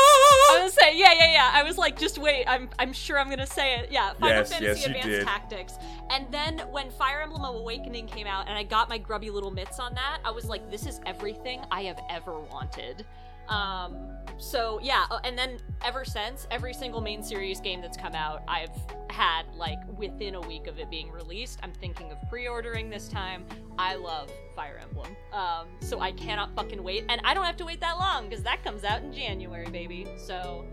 I 0.53 0.63
was 0.63 0.75
gonna 0.75 0.91
say, 0.91 0.97
yeah, 0.97 1.13
yeah, 1.13 1.31
yeah. 1.31 1.51
I 1.53 1.63
was 1.63 1.77
like, 1.77 1.99
just 1.99 2.17
wait. 2.17 2.45
I'm, 2.47 2.69
I'm 2.79 2.93
sure 2.93 3.19
I'm 3.19 3.29
gonna 3.29 3.45
say 3.47 3.79
it. 3.79 3.91
Yeah, 3.91 4.13
Final 4.13 4.29
Yes, 4.37 4.49
Fantasy 4.51 4.81
yes, 4.81 4.85
Advanced. 4.85 5.27
Tactics. 5.27 5.77
And 6.09 6.27
then 6.31 6.59
when 6.71 6.91
Fire 6.91 7.21
Emblem 7.21 7.43
Awakening 7.43 8.07
came 8.07 8.27
out, 8.27 8.47
and 8.47 8.57
I 8.57 8.63
got 8.63 8.89
my 8.89 8.97
grubby 8.97 9.29
little 9.29 9.51
mitts 9.51 9.79
on 9.79 9.93
that, 9.95 10.19
I 10.23 10.31
was 10.31 10.45
like, 10.45 10.69
this 10.69 10.85
is 10.85 10.99
everything 11.05 11.61
I 11.71 11.83
have 11.83 11.99
ever 12.09 12.39
wanted. 12.39 13.05
Um, 13.49 14.13
so 14.37 14.79
yeah, 14.81 15.05
uh, 15.09 15.19
and 15.23 15.37
then 15.37 15.59
ever 15.83 16.03
since, 16.03 16.47
every 16.51 16.73
single 16.73 17.01
main 17.01 17.23
series 17.23 17.59
game 17.59 17.81
that's 17.81 17.97
come 17.97 18.13
out, 18.13 18.43
I've 18.47 18.71
had 19.09 19.43
like 19.55 19.79
within 19.97 20.35
a 20.35 20.41
week 20.41 20.67
of 20.67 20.79
it 20.79 20.89
being 20.89 21.11
released. 21.11 21.59
I'm 21.63 21.71
thinking 21.73 22.11
of 22.11 22.17
pre-ordering 22.29 22.89
this 22.89 23.07
time. 23.07 23.45
I 23.77 23.95
love 23.95 24.31
Fire 24.55 24.79
Emblem, 24.81 25.15
um, 25.31 25.67
so 25.79 25.99
I 25.99 26.11
cannot 26.11 26.55
fucking 26.55 26.81
wait, 26.81 27.05
and 27.09 27.21
I 27.23 27.33
don't 27.33 27.45
have 27.45 27.57
to 27.57 27.65
wait 27.65 27.79
that 27.81 27.97
long 27.97 28.27
because 28.27 28.43
that 28.43 28.63
comes 28.63 28.83
out 28.83 29.01
in 29.01 29.13
January, 29.13 29.69
baby. 29.69 30.07
So. 30.17 30.65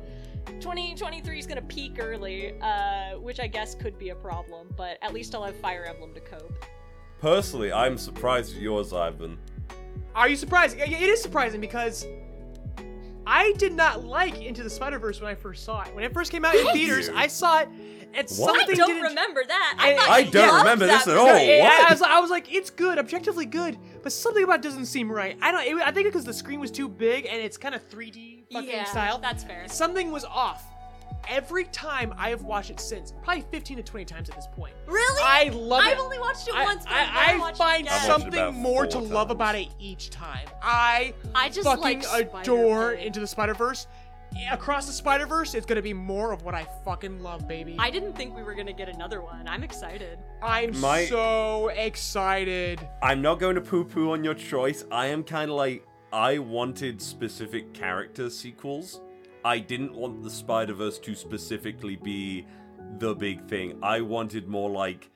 2023 0.59 1.39
is 1.39 1.47
gonna 1.47 1.63
peak 1.63 1.99
early, 2.01 2.59
uh, 2.61 3.19
which 3.19 3.39
I 3.39 3.47
guess 3.47 3.75
could 3.75 3.99
be 3.99 4.09
a 4.09 4.15
problem, 4.15 4.69
but 4.77 4.99
at 5.01 5.13
least 5.13 5.35
I'll 5.35 5.45
have 5.45 5.55
Fire 5.57 5.85
Emblem 5.85 6.13
to 6.15 6.21
cope. 6.21 6.65
Personally, 7.21 7.73
I'm 7.73 7.97
surprised 7.97 8.57
at 8.57 8.63
yours, 8.63 8.93
Ivan. 8.93 9.39
Are 10.15 10.29
you 10.29 10.37
surprised? 10.37 10.77
Yeah, 10.79 10.87
It 10.87 11.09
is 11.09 11.23
surprising 11.23 11.61
because 11.61 12.05
I 13.31 13.53
did 13.59 13.73
not 13.75 14.05
like 14.05 14.43
Into 14.43 14.63
the 14.63 14.71
Spider 14.71 14.99
Verse 14.99 15.21
when 15.21 15.31
I 15.31 15.35
first 15.35 15.65
saw 15.65 15.83
it. 15.83 15.95
When 15.95 16.05
it 16.05 16.13
first 16.13 16.31
came 16.33 16.45
out 16.45 16.55
in 16.55 16.67
theaters. 16.73 17.09
I 17.09 17.29
saw 17.29 17.61
it, 17.61 17.69
and 18.13 18.17
What? 18.17 18.29
something 18.29 18.71
I 18.71 18.75
don't 18.75 18.89
didn't. 18.89 19.03
remember 19.05 19.43
that. 19.47 19.77
I, 19.79 19.93
I- 19.93 19.97
thought 19.97 20.11
I 20.11 20.23
don't 20.25 20.49
loved 20.49 20.59
remember 20.65 20.87
this 20.87 21.05
that 21.05 21.13
at 21.13 21.17
all. 21.17 21.27
movie. 21.33 21.59
what? 21.61 21.87
I, 21.87 21.93
was, 21.93 22.03
I 22.03 22.21
was 22.21 22.31
like, 22.31 22.53
it's 22.53 22.71
good, 22.71 22.99
objectively 22.99 23.47
good, 23.47 23.79
but 24.03 24.13
something 24.13 24.43
about 24.43 24.57
it 24.57 24.63
doesn't 24.63 24.87
seem 24.87 25.11
right. 25.13 25.39
I 25.41 25.53
don't. 25.53 25.65
It, 25.65 25.77
I 25.87 25.93
think 25.93 26.09
because 26.09 26.25
the 26.25 26.33
screen 26.35 26.59
was 26.61 26.71
too 26.73 26.89
big 26.89 27.27
and 27.27 27.41
it's 27.41 27.57
kind 27.57 27.75
of 27.75 27.89
3D 27.89 28.45
fucking 28.53 28.69
Yeah, 28.69 28.85
style. 28.85 29.19
that's 29.19 29.45
fair. 29.45 29.69
Something 29.69 30.11
was 30.11 30.25
off. 30.25 30.65
Every 31.29 31.65
time 31.65 32.15
I 32.17 32.31
have 32.31 32.43
watched 32.43 32.71
it 32.71 32.81
since, 32.81 33.13
probably 33.23 33.45
15 33.51 33.77
to 33.77 33.83
20 33.83 34.05
times 34.05 34.29
at 34.29 34.37
this 34.37 34.47
point. 34.47 34.75
Really? 34.87 35.23
I 35.25 35.51
love 35.55 35.85
it. 35.85 35.93
I've 35.93 35.99
only 35.99 36.19
watched 36.19 36.49
it 36.49 36.55
I, 36.55 36.65
once, 36.65 36.85
but 36.85 36.93
I- 36.93 37.35
I've 37.35 37.41
I 37.41 37.53
find 37.53 37.87
it 37.87 37.91
again. 37.91 38.01
I've 38.01 38.01
watched 38.01 38.05
it 38.05 38.07
something 38.07 38.41
about 38.41 38.55
more 38.55 38.87
to 38.87 38.99
four 38.99 39.03
love 39.03 39.31
about 39.31 39.55
it 39.55 39.69
each 39.79 40.11
time. 40.11 40.47
I, 40.63 41.15
I 41.35 41.49
just 41.49 41.67
fucking 41.67 42.03
like 42.13 42.33
adore 42.35 42.93
Into 42.93 43.21
the 43.21 43.27
Spider 43.27 43.55
Verse. 43.55 43.87
Across 44.51 44.87
the 44.87 44.93
Spider 44.93 45.27
Verse, 45.27 45.55
it's 45.55 45.67
gonna 45.67 45.83
be 45.83 45.93
more 45.93 46.33
of 46.33 46.43
what 46.43 46.55
I 46.55 46.67
fucking 46.85 47.21
love, 47.21 47.49
baby. 47.49 47.77
I 47.79 47.91
didn't 47.91 48.15
think 48.15 48.35
we 48.37 48.43
were 48.45 48.55
gonna 48.55 48.73
get 48.73 48.89
another 48.89 49.21
one. 49.21 49.47
I'm 49.49 49.65
excited. 49.65 50.19
I'm 50.43 50.79
My- 50.81 51.05
so 51.07 51.69
excited. 51.69 52.81
I'm 53.03 53.23
not 53.23 53.41
going 53.41 53.57
to 53.57 53.61
poo 53.61 53.85
poo 53.85 54.13
on 54.13 54.23
your 54.25 54.35
choice. 54.35 54.85
I 54.91 55.07
am 55.07 55.25
kind 55.25 55.51
of 55.51 55.57
like, 55.57 55.85
I 56.13 56.39
wanted 56.39 57.01
specific 57.03 57.73
character 57.75 58.31
sequels. 58.31 59.01
I 59.45 59.59
didn't 59.59 59.95
want 59.95 60.23
the 60.23 60.31
Spider 60.31 60.75
Verse 60.75 60.99
to 61.01 61.15
specifically 61.15 61.97
be 61.97 62.47
the 62.99 63.15
big 63.15 63.47
thing. 63.49 63.79
I 63.83 64.01
wanted 64.01 64.49
more 64.49 64.71
like 64.71 65.11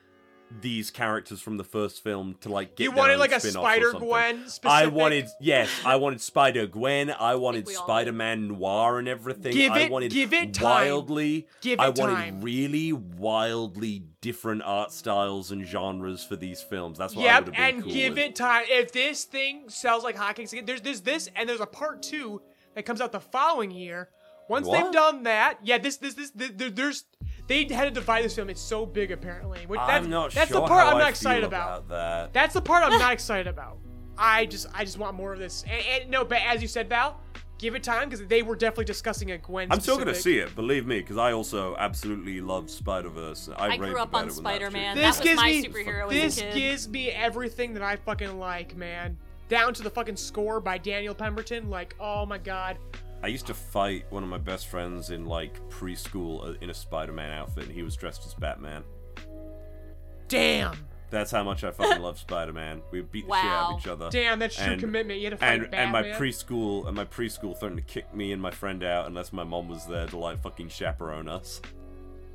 these 0.61 0.89
characters 0.91 1.41
from 1.41 1.57
the 1.57 1.65
first 1.65 2.05
film 2.05 2.37
to 2.41 2.49
like 2.49 2.77
get 2.77 2.85
You 2.85 2.93
wanted 2.93 3.19
like 3.19 3.33
a 3.33 3.41
spin-offs 3.41 3.57
or 3.57 3.61
Spider 3.61 3.91
something. 3.91 4.09
Gwen 4.09 4.37
specific. 4.49 4.71
I 4.71 4.87
wanted 4.87 5.27
yes, 5.41 5.69
I 5.85 5.97
wanted 5.97 6.21
Spider 6.21 6.67
Gwen. 6.67 7.11
I 7.11 7.35
wanted 7.35 7.67
Spider 7.67 8.13
Man 8.13 8.47
Noir 8.49 8.99
and 9.01 9.09
everything. 9.09 9.53
Give 9.53 9.73
it, 9.73 9.75
I 9.75 9.81
it- 9.81 9.91
wanted 9.91 10.13
give 10.13 10.33
it 10.33 10.55
time. 10.55 10.65
wildly. 10.91 11.49
Give 11.61 11.81
I 11.81 11.89
it 11.89 11.99
wanted 11.99 12.15
time. 12.15 12.41
really 12.41 12.93
wildly 12.93 14.05
different 14.21 14.63
art 14.65 14.93
styles 14.93 15.51
and 15.51 15.67
genres 15.67 16.23
for 16.25 16.37
these 16.37 16.61
films. 16.63 16.99
That's 16.99 17.17
what 17.17 17.23
I 17.23 17.25
Yep, 17.35 17.47
would 17.47 17.55
have 17.57 17.67
been 17.67 17.75
and 17.77 17.85
cool 17.85 17.93
give 17.93 18.11
with. 18.15 18.19
it 18.23 18.37
time. 18.37 18.65
If 18.69 18.93
this 18.93 19.25
thing 19.25 19.69
sells 19.69 20.05
like 20.05 20.15
hotcakes 20.17 20.53
again, 20.53 20.67
there's 20.67 20.83
there's 20.83 21.01
this 21.01 21.29
and 21.35 21.49
there's 21.49 21.61
a 21.61 21.67
part 21.67 22.03
two 22.03 22.41
that 22.75 22.85
comes 22.85 23.01
out 23.01 23.13
the 23.13 23.21
following 23.21 23.71
year. 23.71 24.09
Once 24.49 24.69
they've 24.69 24.93
done 24.93 25.23
that, 25.23 25.59
yeah, 25.63 25.79
this 25.79 25.97
this 25.97 26.15
this, 26.15 26.31
th 26.31 26.53
there- 26.57 26.71
there's 26.71 27.05
they 27.47 27.65
had 27.65 27.85
to 27.85 27.91
divide 27.91 28.25
this 28.25 28.35
film. 28.35 28.51
It's 28.51 28.61
so 28.61 28.85
big 28.87 29.11
apparently. 29.11 29.61
Which, 29.67 29.79
that's, 29.79 30.05
I'm 30.05 30.11
not 30.11 30.33
that's 30.33 30.51
sure 30.51 30.61
the 30.61 30.67
part 30.67 30.85
how 30.85 30.91
I'm 30.93 30.99
not 30.99 31.05
feel 31.05 31.09
excited 31.09 31.45
about. 31.45 31.85
about 31.85 31.89
that. 31.89 32.33
That's 32.35 32.53
the 32.55 32.61
part 32.61 32.85
I'm 32.85 32.99
not 32.99 33.13
excited 33.19 33.47
about. 33.47 33.79
I 34.19 34.45
just 34.47 34.67
I 34.75 34.85
just 34.85 34.99
want 34.99 35.17
more 35.17 35.33
of 35.33 35.39
this. 35.39 35.63
And, 35.65 36.03
and 36.03 36.11
no, 36.11 36.25
but 36.25 36.39
as 36.47 36.61
you 36.63 36.69
said, 36.69 36.89
Val, 36.91 37.21
give 37.59 37.75
it 37.75 37.83
time 37.83 38.09
because 38.11 38.27
they 38.27 38.43
were 38.43 38.55
definitely 38.55 38.85
discussing 38.85 39.31
a 39.31 39.39
Gwen. 39.39 39.73
I'm 39.73 39.81
still 39.81 39.97
gonna 39.99 40.15
see 40.15 40.39
it, 40.39 40.55
believe 40.55 40.87
me, 40.87 41.01
because 41.01 41.17
I 41.17 41.33
also 41.33 41.75
absolutely 41.79 42.41
love 42.43 42.71
Spider 42.71 43.09
Verse. 43.09 43.49
I, 43.57 43.65
I 43.65 43.69
raved 43.77 43.81
grew 43.81 43.99
up 43.99 44.09
about 44.11 44.23
on 44.25 44.29
it 44.29 44.35
when 44.35 44.45
that 44.45 44.51
Spider-Man. 44.51 44.97
shit 44.97 45.03
That 45.03 45.09
This 45.09 45.19
was 45.19 45.25
gives 45.27 45.41
my 45.41 45.51
me 45.51 45.65
superhero 45.65 46.05
as 46.07 46.11
a 46.13 46.15
this 46.21 46.35
kid. 46.41 46.55
gives 46.55 46.89
me 46.89 47.11
everything 47.11 47.75
that 47.75 47.83
I 47.83 47.97
fucking 47.97 48.39
like, 48.39 48.77
man. 48.77 49.17
Down 49.49 49.75
to 49.75 49.83
the 49.83 49.91
fucking 49.91 50.17
score 50.17 50.61
by 50.61 50.79
Daniel 50.79 51.15
Pemberton. 51.15 51.69
Like, 51.71 51.95
oh 52.01 52.25
my 52.27 52.39
god. 52.39 52.79
I 53.23 53.29
used 53.29 53.47
to 53.47 53.55
fight 53.55 54.05
one 54.11 54.23
of 54.23 54.29
my 54.29 54.39
best 54.39 54.67
friends 54.69 55.11
in 55.11 55.27
like 55.27 55.59
preschool 55.71 56.47
uh, 56.47 56.59
in 56.61 56.71
a 56.71 56.75
Spider-Man 56.75 57.33
outfit, 57.33 57.65
and 57.65 57.73
he 57.73 57.83
was 57.83 57.97
dressed 57.97 58.27
as 58.27 58.35
Batman. 58.35 58.83
Damn. 60.29 60.77
That's 61.11 61.31
how 61.31 61.45
much 61.45 61.63
I 61.63 61.71
fucking 61.71 62.03
love 62.03 62.19
Spider-Man. 62.19 62.83
We 62.91 63.03
beat 63.03 63.29
the 63.29 63.35
shit 63.35 63.45
out 63.45 63.73
of 63.75 63.81
each 63.81 63.87
other. 63.87 64.11
Damn, 64.11 64.39
that's 64.41 64.57
true 64.57 64.73
And- 64.73 64.81
commitment. 64.81 65.21
You 65.21 65.27
had 65.27 65.31
to 65.33 65.37
fight 65.37 65.63
and 65.63 65.75
and 65.75 65.93
my 65.93 66.03
preschool 66.03 66.87
and 66.89 66.97
my 66.97 67.05
preschool 67.05 67.57
threatened 67.57 67.79
to 67.79 67.85
kick 67.87 68.13
me 68.15 68.33
and 68.33 68.43
my 68.43 68.51
friend 68.51 68.83
out 68.83 69.07
unless 69.07 69.33
my 69.33 69.45
mom 69.45 69.69
was 69.69 69.87
there 69.87 70.07
to 70.07 70.17
like 70.19 70.43
fucking 70.43 70.69
chaperone 70.71 71.29
us. 71.29 71.61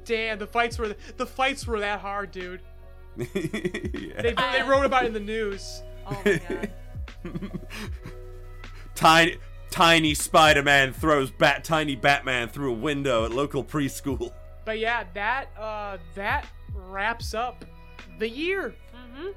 Damn, 0.05 0.39
the 0.39 0.47
fights 0.47 0.79
were 0.79 0.95
the 1.17 1.25
fights 1.25 1.67
were 1.67 1.79
that 1.81 1.99
hard, 1.99 2.31
dude. 2.31 2.61
yeah. 3.17 4.21
They, 4.21 4.33
they 4.33 4.63
wrote 4.65 4.85
about 4.85 5.03
it 5.03 5.07
in 5.07 5.13
the 5.13 5.19
news. 5.19 5.83
Oh 6.07 6.21
my 6.25 6.41
god. 6.49 6.71
tiny 8.95 9.37
tiny 9.71 10.13
Spider-Man 10.13 10.93
throws 10.93 11.29
bat 11.31 11.63
tiny 11.63 11.95
Batman 11.95 12.49
through 12.49 12.71
a 12.71 12.75
window 12.75 13.25
at 13.25 13.31
local 13.31 13.63
preschool. 13.63 14.31
But 14.65 14.77
yeah, 14.77 15.05
that 15.15 15.47
uh 15.59 15.97
that 16.13 16.45
wraps 16.75 17.33
up 17.33 17.65
the 18.19 18.29
year. 18.29 18.75
mm-hmm. 18.93 19.29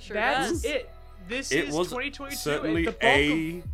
Sure 0.00 0.14
That's 0.14 0.50
does. 0.50 0.64
it. 0.64 0.90
This 1.28 1.52
It 1.52 1.68
is 1.68 1.74
was 1.74 1.88
2022. 1.90 2.34
certainly 2.36 2.84
the 2.86 2.90
bulk 2.92 3.02
a 3.04 3.58
of, 3.58 3.64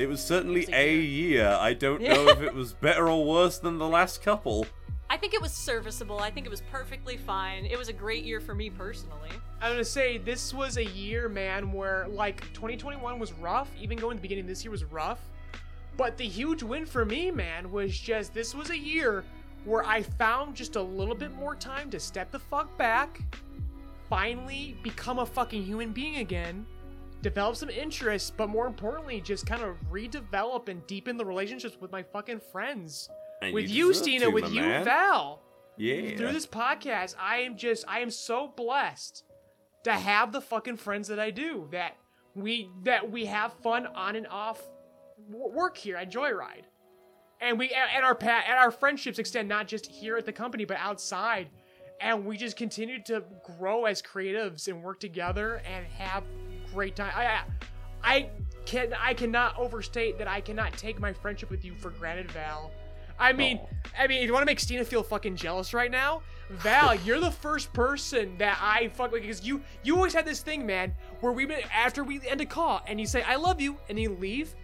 it 0.00 0.08
was 0.08 0.20
certainly 0.20 0.62
It 0.62 0.68
was 0.68 0.74
a 0.74 0.88
a 0.88 0.96
year. 0.96 1.46
I 1.60 1.74
don't 1.74 2.00
Yeah. 2.00 2.14
know 2.14 2.28
if 2.30 2.40
it 2.40 2.54
was 2.54 2.72
better 2.72 3.08
or 3.08 3.24
worse 3.24 3.58
than 3.58 3.78
the 3.78 3.86
last 3.86 4.22
couple. 4.24 4.66
I 5.12 5.18
think 5.18 5.34
it 5.34 5.42
was 5.42 5.52
serviceable. 5.52 6.20
I 6.20 6.30
think 6.30 6.46
it 6.46 6.48
was 6.48 6.62
perfectly 6.72 7.18
fine. 7.18 7.66
It 7.66 7.76
was 7.76 7.90
a 7.90 7.92
great 7.92 8.24
year 8.24 8.40
for 8.40 8.54
me 8.54 8.70
personally. 8.70 9.28
I'm 9.60 9.72
gonna 9.72 9.84
say 9.84 10.16
this 10.16 10.54
was 10.54 10.78
a 10.78 10.84
year, 10.86 11.28
man, 11.28 11.70
where 11.70 12.08
like 12.08 12.40
2021 12.54 13.18
was 13.18 13.34
rough. 13.34 13.68
Even 13.78 13.98
going 13.98 14.16
to 14.16 14.20
the 14.20 14.22
beginning 14.22 14.44
of 14.44 14.48
this 14.48 14.64
year 14.64 14.70
was 14.70 14.84
rough. 14.84 15.20
But 15.98 16.16
the 16.16 16.24
huge 16.24 16.62
win 16.62 16.86
for 16.86 17.04
me, 17.04 17.30
man, 17.30 17.70
was 17.70 17.94
just 17.94 18.32
this 18.32 18.54
was 18.54 18.70
a 18.70 18.78
year 18.78 19.22
where 19.66 19.84
I 19.84 20.00
found 20.00 20.54
just 20.54 20.76
a 20.76 20.82
little 20.82 21.14
bit 21.14 21.34
more 21.34 21.54
time 21.54 21.90
to 21.90 22.00
step 22.00 22.30
the 22.30 22.38
fuck 22.38 22.74
back, 22.78 23.20
finally 24.08 24.78
become 24.82 25.18
a 25.18 25.26
fucking 25.26 25.62
human 25.62 25.92
being 25.92 26.16
again, 26.16 26.64
develop 27.20 27.56
some 27.56 27.68
interests, 27.68 28.32
but 28.34 28.48
more 28.48 28.66
importantly, 28.66 29.20
just 29.20 29.44
kind 29.44 29.62
of 29.62 29.76
redevelop 29.90 30.70
and 30.70 30.86
deepen 30.86 31.18
the 31.18 31.24
relationships 31.26 31.76
with 31.82 31.92
my 31.92 32.02
fucking 32.02 32.40
friends. 32.50 33.10
And 33.44 33.54
with 33.54 33.68
you 33.70 33.88
you, 33.88 33.94
Steena, 33.94 34.26
to, 34.26 34.30
with 34.30 34.50
you, 34.52 34.60
man. 34.60 34.84
Val 34.84 35.42
Yeah. 35.76 36.16
through 36.16 36.32
this 36.32 36.46
podcast, 36.46 37.14
I 37.18 37.38
am 37.38 37.56
just 37.56 37.84
I 37.88 38.00
am 38.00 38.10
so 38.10 38.48
blessed 38.48 39.24
to 39.84 39.92
have 39.92 40.32
the 40.32 40.40
fucking 40.40 40.76
friends 40.76 41.08
that 41.08 41.18
I 41.18 41.30
do. 41.30 41.68
That 41.72 41.96
we 42.34 42.70
that 42.84 43.10
we 43.10 43.26
have 43.26 43.52
fun 43.62 43.86
on 43.86 44.16
and 44.16 44.26
off 44.26 44.62
work 45.28 45.76
here 45.76 45.96
at 45.96 46.10
Joyride, 46.10 46.64
and 47.40 47.58
we 47.58 47.70
and 47.70 48.04
our 48.04 48.14
pa- 48.14 48.44
and 48.48 48.58
our 48.58 48.70
friendships 48.70 49.18
extend 49.18 49.48
not 49.48 49.66
just 49.68 49.86
here 49.86 50.16
at 50.16 50.26
the 50.26 50.32
company 50.32 50.64
but 50.64 50.76
outside, 50.78 51.48
and 52.00 52.24
we 52.24 52.36
just 52.36 52.56
continue 52.56 53.02
to 53.04 53.22
grow 53.58 53.84
as 53.84 54.02
creatives 54.02 54.68
and 54.68 54.82
work 54.82 55.00
together 55.00 55.62
and 55.66 55.86
have 55.86 56.24
great 56.72 56.96
time. 56.96 57.12
I, 57.14 57.42
I 58.02 58.30
can 58.66 58.94
I 58.98 59.14
cannot 59.14 59.58
overstate 59.58 60.18
that 60.18 60.28
I 60.28 60.40
cannot 60.40 60.72
take 60.74 60.98
my 61.00 61.12
friendship 61.12 61.50
with 61.50 61.64
you 61.64 61.74
for 61.74 61.90
granted, 61.90 62.30
Val. 62.32 62.72
I 63.22 63.32
mean. 63.32 63.60
I 63.98 64.06
mean, 64.06 64.22
if 64.22 64.26
you 64.26 64.32
want 64.32 64.42
to 64.42 64.46
make 64.46 64.58
Steena 64.58 64.84
feel 64.84 65.02
fucking 65.02 65.36
jealous 65.36 65.74
right 65.74 65.90
now, 65.90 66.22
Val, 66.48 66.94
you're 67.04 67.20
the 67.20 67.30
first 67.30 67.70
person 67.74 68.38
that 68.38 68.58
I 68.60 68.88
fuck 68.88 69.12
with 69.12 69.20
because 69.22 69.44
you 69.44 69.60
you 69.82 69.96
always 69.96 70.14
had 70.14 70.24
this 70.24 70.40
thing, 70.40 70.64
man, 70.64 70.94
where 71.20 71.30
we 71.32 71.44
been 71.44 71.60
after 71.74 72.02
we 72.02 72.26
end 72.26 72.40
a 72.40 72.46
call 72.46 72.80
and 72.86 72.98
you 72.98 73.06
say 73.06 73.22
I 73.22 73.36
love 73.36 73.60
you 73.60 73.76
and 73.90 73.98
you 73.98 74.10
leave. 74.18 74.54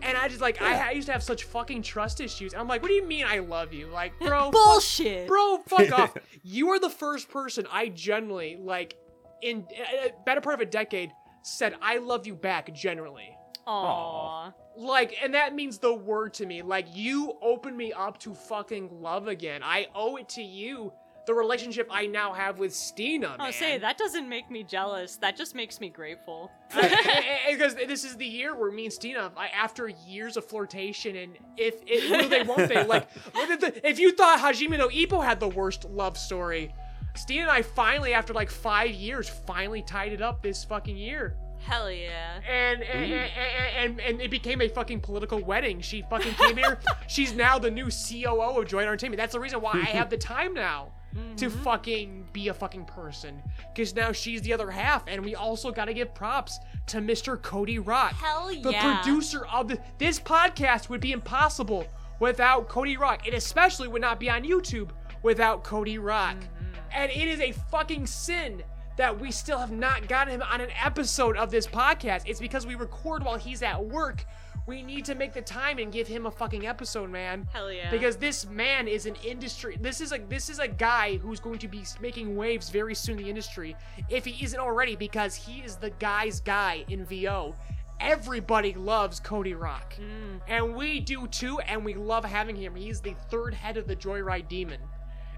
And 0.00 0.16
I 0.16 0.28
just 0.28 0.40
like 0.40 0.62
I, 0.62 0.88
I 0.88 0.90
used 0.92 1.06
to 1.08 1.12
have 1.12 1.22
such 1.22 1.44
fucking 1.44 1.82
trust 1.82 2.20
issues. 2.20 2.52
And 2.54 2.62
I'm 2.62 2.68
like, 2.68 2.80
what 2.80 2.88
do 2.88 2.94
you 2.94 3.04
mean 3.04 3.24
I 3.26 3.40
love 3.40 3.74
you? 3.74 3.88
Like, 3.88 4.18
bro, 4.20 4.44
fuck- 4.44 4.52
Bullshit. 4.52 5.28
bro, 5.28 5.58
fuck 5.66 5.92
off. 5.92 6.16
You 6.42 6.70
are 6.70 6.78
the 6.80 6.88
first 6.90 7.28
person 7.30 7.66
I 7.70 7.88
generally 7.88 8.56
like 8.58 8.96
in 9.42 9.66
a 10.04 10.10
better 10.24 10.40
part 10.40 10.54
of 10.54 10.60
a 10.60 10.70
decade 10.70 11.10
said 11.42 11.74
I 11.82 11.98
love 11.98 12.26
you 12.26 12.34
back 12.34 12.72
generally. 12.74 13.36
Aww. 13.68 14.54
Like, 14.76 15.16
and 15.22 15.34
that 15.34 15.54
means 15.54 15.78
the 15.78 15.92
word 15.92 16.34
to 16.34 16.46
me. 16.46 16.62
Like, 16.62 16.86
you 16.92 17.34
opened 17.42 17.76
me 17.76 17.92
up 17.92 18.18
to 18.20 18.34
fucking 18.34 19.02
love 19.02 19.28
again. 19.28 19.62
I 19.62 19.88
owe 19.94 20.16
it 20.16 20.28
to 20.30 20.42
you, 20.42 20.92
the 21.26 21.34
relationship 21.34 21.88
I 21.90 22.06
now 22.06 22.32
have 22.32 22.58
with 22.58 22.72
Steena. 22.74 23.36
Oh, 23.38 23.50
say 23.50 23.76
that 23.76 23.98
doesn't 23.98 24.26
make 24.26 24.50
me 24.50 24.62
jealous. 24.62 25.16
That 25.16 25.36
just 25.36 25.54
makes 25.54 25.78
me 25.78 25.90
grateful. 25.90 26.50
because 27.50 27.74
this 27.74 28.02
is 28.02 28.16
the 28.16 28.24
year 28.24 28.56
where 28.56 28.72
me 28.72 28.84
and 28.86 28.92
Steena, 28.92 29.30
I, 29.36 29.48
after 29.48 29.88
years 29.88 30.38
of 30.38 30.46
flirtation, 30.46 31.16
and 31.16 31.38
if 31.58 31.82
it 31.86 32.10
will 32.10 32.30
they, 32.30 32.44
won't 32.44 32.68
they? 32.70 32.82
Like, 32.82 33.10
what 33.32 33.50
if 33.50 33.60
the- 33.60 33.86
if 33.86 33.98
you 33.98 34.12
thought 34.12 34.38
Hajime 34.38 34.78
no 34.78 34.88
Ippo 34.88 35.22
had 35.22 35.38
the 35.38 35.48
worst 35.48 35.84
love 35.84 36.16
story, 36.16 36.74
Stina 37.14 37.42
and 37.42 37.50
I 37.50 37.60
finally, 37.60 38.14
after 38.14 38.32
like 38.32 38.48
five 38.48 38.92
years, 38.92 39.28
finally 39.28 39.82
tied 39.82 40.12
it 40.14 40.22
up 40.22 40.42
this 40.42 40.64
fucking 40.64 40.96
year. 40.96 41.36
Hell 41.60 41.90
yeah. 41.90 42.40
and 42.48 42.82
and, 42.82 43.12
and 43.12 43.30
and 43.76 44.00
and 44.00 44.20
it 44.20 44.30
became 44.30 44.60
a 44.60 44.68
fucking 44.68 45.00
political 45.00 45.42
wedding. 45.42 45.80
She 45.80 46.02
fucking 46.08 46.34
came 46.34 46.56
here. 46.56 46.78
She's 47.08 47.34
now 47.34 47.58
the 47.58 47.70
new 47.70 47.88
COO 47.90 48.60
of 48.60 48.66
Joy 48.66 48.80
Entertainment. 48.80 49.18
That's 49.18 49.32
the 49.32 49.40
reason 49.40 49.60
why 49.60 49.72
I 49.72 49.84
have 49.84 50.10
the 50.10 50.16
time 50.16 50.54
now 50.54 50.92
to 51.36 51.48
mm-hmm. 51.48 51.62
fucking 51.62 52.28
be 52.32 52.48
a 52.48 52.54
fucking 52.54 52.84
person. 52.84 53.42
Because 53.74 53.94
now 53.94 54.12
she's 54.12 54.42
the 54.42 54.52
other 54.52 54.70
half, 54.70 55.04
and 55.06 55.24
we 55.24 55.34
also 55.34 55.70
got 55.70 55.86
to 55.86 55.94
give 55.94 56.14
props 56.14 56.58
to 56.88 56.98
Mr. 56.98 57.40
Cody 57.40 57.78
Rock. 57.78 58.12
Hell 58.12 58.48
The 58.48 58.70
yeah. 58.70 58.88
The 58.88 58.94
producer 58.94 59.46
of 59.46 59.68
the, 59.68 59.78
this 59.98 60.20
podcast 60.20 60.88
would 60.88 61.00
be 61.00 61.12
impossible 61.12 61.86
without 62.20 62.68
Cody 62.68 62.96
Rock. 62.96 63.26
It 63.26 63.34
especially 63.34 63.88
would 63.88 64.02
not 64.02 64.20
be 64.20 64.28
on 64.28 64.42
YouTube 64.42 64.90
without 65.22 65.64
Cody 65.64 65.98
Rock. 65.98 66.36
Mm-hmm. 66.36 66.64
And 66.92 67.10
it 67.10 67.28
is 67.28 67.40
a 67.40 67.52
fucking 67.52 68.06
sin 68.06 68.62
that 68.98 69.18
we 69.18 69.30
still 69.30 69.58
have 69.58 69.70
not 69.70 70.08
gotten 70.08 70.34
him 70.34 70.42
on 70.42 70.60
an 70.60 70.70
episode 70.84 71.36
of 71.36 71.50
this 71.50 71.66
podcast. 71.66 72.24
It's 72.26 72.40
because 72.40 72.66
we 72.66 72.74
record 72.74 73.24
while 73.24 73.36
he's 73.36 73.62
at 73.62 73.82
work. 73.82 74.24
We 74.66 74.82
need 74.82 75.06
to 75.06 75.14
make 75.14 75.32
the 75.32 75.40
time 75.40 75.78
and 75.78 75.90
give 75.90 76.06
him 76.06 76.26
a 76.26 76.30
fucking 76.30 76.66
episode, 76.66 77.08
man. 77.08 77.48
Hell 77.52 77.72
yeah. 77.72 77.90
Because 77.90 78.16
this 78.16 78.44
man 78.46 78.86
is 78.86 79.06
an 79.06 79.14
industry. 79.24 79.78
This 79.80 80.02
is 80.02 80.12
a 80.12 80.18
this 80.18 80.50
is 80.50 80.58
a 80.58 80.68
guy 80.68 81.16
who's 81.16 81.40
going 81.40 81.58
to 81.60 81.68
be 81.68 81.84
making 82.02 82.36
waves 82.36 82.68
very 82.68 82.94
soon 82.94 83.18
in 83.18 83.24
the 83.24 83.30
industry, 83.30 83.76
if 84.10 84.26
he 84.26 84.44
isn't 84.44 84.60
already, 84.60 84.94
because 84.94 85.34
he 85.34 85.60
is 85.60 85.76
the 85.76 85.90
guy's 85.90 86.40
guy 86.40 86.84
in 86.88 87.06
VO. 87.06 87.54
Everybody 88.00 88.74
loves 88.74 89.20
Cody 89.20 89.54
Rock, 89.54 89.94
mm. 89.94 90.40
and 90.46 90.74
we 90.76 91.00
do 91.00 91.26
too, 91.28 91.60
and 91.60 91.84
we 91.84 91.94
love 91.94 92.24
having 92.24 92.54
him. 92.54 92.74
He's 92.74 93.00
the 93.00 93.14
third 93.30 93.54
head 93.54 93.76
of 93.76 93.86
the 93.88 93.96
Joyride 93.96 94.48
Demon, 94.48 94.80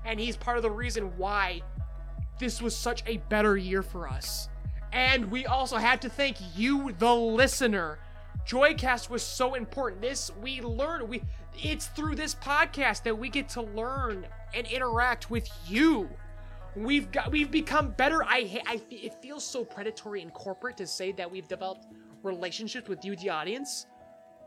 and 0.05 0.19
he's 0.19 0.37
part 0.37 0.57
of 0.57 0.63
the 0.63 0.71
reason 0.71 1.17
why 1.17 1.63
this 2.41 2.61
was 2.61 2.77
such 2.77 3.05
a 3.07 3.19
better 3.29 3.57
year 3.57 3.83
for 3.83 4.09
us. 4.09 4.49
And 4.93 5.31
we 5.31 5.47
also 5.47 5.77
had 5.77 6.03
to 6.03 6.09
thank 6.09 6.39
you, 6.57 6.93
the 6.99 7.15
listener. 7.15 8.01
Joycast 8.47 9.09
was 9.09 9.23
so 9.23 9.55
important. 9.55 10.03
This 10.03 10.33
we 10.43 10.61
learn 10.61 11.07
we 11.07 11.23
it's 11.63 11.87
through 11.87 12.17
this 12.17 12.35
podcast 12.35 13.05
that 13.05 13.17
we 13.17 13.29
get 13.29 13.49
to 13.51 13.63
learn 13.63 14.27
and 14.55 14.67
interact 14.67 15.31
with 15.31 15.49
you. 15.69 16.09
We've 16.75 17.13
got 17.13 17.31
we've 17.31 17.51
become 17.51 17.91
better. 17.91 18.25
I 18.25 18.61
I 18.67 18.81
it 18.91 19.15
feels 19.23 19.45
so 19.45 19.65
predatory 19.65 20.23
and 20.23 20.33
corporate 20.33 20.77
to 20.79 20.87
say 20.87 21.13
that 21.13 21.31
we've 21.31 21.47
developed 21.47 21.87
relationships 22.23 22.89
with 22.89 23.05
you, 23.05 23.15
the 23.17 23.29
audience, 23.29 23.87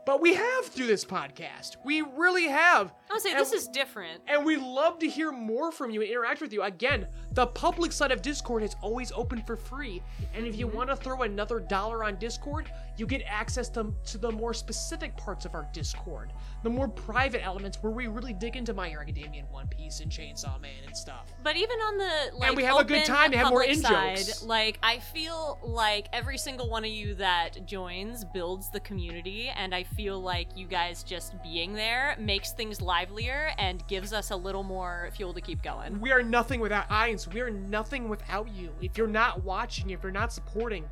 but 0.04 0.20
we 0.20 0.34
have 0.34 0.66
through 0.66 0.86
this 0.86 1.04
podcast. 1.04 1.76
We 1.84 2.02
really 2.02 2.48
have. 2.48 2.92
I 3.10 3.14
would 3.14 3.22
say 3.22 3.30
And 3.30 3.40
this 3.40 3.52
is 3.52 3.68
different. 3.68 4.22
and 4.26 4.44
we 4.44 4.56
love 4.56 4.98
to 5.00 5.08
hear 5.08 5.30
more 5.30 5.70
from 5.70 5.90
you 5.90 6.00
and 6.00 6.10
interact 6.10 6.40
with 6.40 6.52
you. 6.52 6.62
Again, 6.62 7.06
the 7.32 7.46
public 7.46 7.92
side 7.92 8.12
of 8.12 8.22
Discord 8.22 8.62
is 8.62 8.74
always 8.80 9.12
open 9.12 9.42
for 9.42 9.56
free. 9.56 10.02
And 10.34 10.46
if 10.46 10.56
you 10.56 10.66
mm-hmm. 10.66 10.76
want 10.76 10.90
to 10.90 10.96
throw 10.96 11.22
another 11.22 11.60
dollar 11.60 12.04
on 12.04 12.16
Discord, 12.16 12.70
you 12.96 13.06
get 13.06 13.22
access 13.26 13.68
to, 13.70 13.92
to 14.06 14.18
the 14.18 14.30
more 14.30 14.54
specific 14.54 15.16
parts 15.16 15.44
of 15.44 15.54
our 15.54 15.68
Discord, 15.72 16.32
the 16.62 16.70
more 16.70 16.88
private 16.88 17.44
elements 17.44 17.78
where 17.82 17.92
we 17.92 18.06
really 18.06 18.32
dig 18.32 18.56
into 18.56 18.72
My 18.72 18.88
Hero 18.88 19.02
Academia 19.02 19.40
and 19.40 19.50
One 19.50 19.66
Piece 19.66 20.00
and 20.00 20.10
Chainsaw 20.10 20.60
Man 20.60 20.70
and 20.86 20.96
stuff. 20.96 21.32
But 21.42 21.56
even 21.56 21.76
on 21.78 21.98
the 21.98 22.36
like 22.38 22.48
and 22.48 22.56
we 22.56 22.62
have 22.64 22.78
a 22.78 22.84
good 22.84 23.04
time 23.04 23.32
to 23.32 23.38
have 23.38 23.50
more 23.50 23.62
public 23.62 23.76
in-jokes. 23.76 24.44
like 24.44 24.78
I 24.82 24.98
feel 24.98 25.58
like 25.62 26.08
every 26.12 26.38
single 26.38 26.70
one 26.70 26.84
of 26.84 26.90
you 26.90 27.14
that 27.16 27.66
joins 27.66 28.24
builds 28.24 28.70
the 28.70 28.80
community, 28.80 29.50
and 29.54 29.74
I 29.74 29.82
feel 29.82 30.20
like 30.20 30.56
you 30.56 30.66
guys 30.66 31.02
just 31.02 31.34
being 31.42 31.74
there 31.74 32.16
makes 32.18 32.52
things 32.52 32.80
livelier 33.04 33.50
and 33.58 33.86
gives 33.86 34.12
us 34.12 34.30
a 34.30 34.36
little 34.36 34.62
more 34.62 35.10
fuel 35.14 35.34
to 35.34 35.40
keep 35.40 35.62
going. 35.62 36.00
We 36.00 36.12
are 36.12 36.22
nothing 36.22 36.60
without 36.60 36.90
Ions. 36.90 37.28
We 37.28 37.40
are 37.40 37.50
nothing 37.50 38.08
without 38.08 38.48
you. 38.48 38.70
If 38.80 38.96
you're 38.96 39.06
not 39.06 39.44
watching, 39.44 39.90
if 39.90 40.02
you're 40.02 40.12
not 40.12 40.32
supporting, 40.32 40.84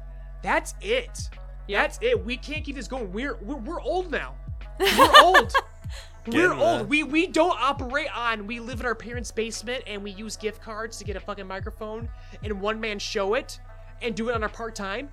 that's 0.43 0.75
it. 0.81 1.31
That's 1.69 1.99
it. 2.03 2.25
We 2.25 2.37
can't 2.37 2.65
keep 2.65 2.77
this 2.77 2.89
going. 2.89 3.13
We're 3.13 3.37
we're, 3.37 3.57
we're 3.57 3.81
old 3.81 4.11
now. 4.11 4.35
We're 4.81 5.23
old. 5.23 5.53
we're 6.27 6.33
Getting 6.33 6.59
there. 6.59 6.79
old. 6.79 6.89
We 6.89 7.03
we 7.05 7.27
don't 7.27 7.57
operate 7.61 8.09
on. 8.17 8.47
We 8.47 8.59
live 8.59 8.81
in 8.81 8.87
our 8.87 8.95
parents' 8.95 9.31
basement 9.31 9.85
and 9.87 10.03
we 10.03 10.11
use 10.13 10.37
gift 10.37 10.61
cards 10.61 10.99
to 10.99 11.05
get 11.05 11.15
a 11.15 11.21
fucking 11.21 11.47
microphone 11.47 12.09
and 12.43 12.61
one 12.61 12.81
man 12.81 12.99
show 12.99 13.35
it 13.35 13.61
and 14.01 14.15
do 14.17 14.29
it 14.29 14.35
on 14.35 14.43
our 14.43 14.49
part 14.49 14.75
time. 14.75 15.09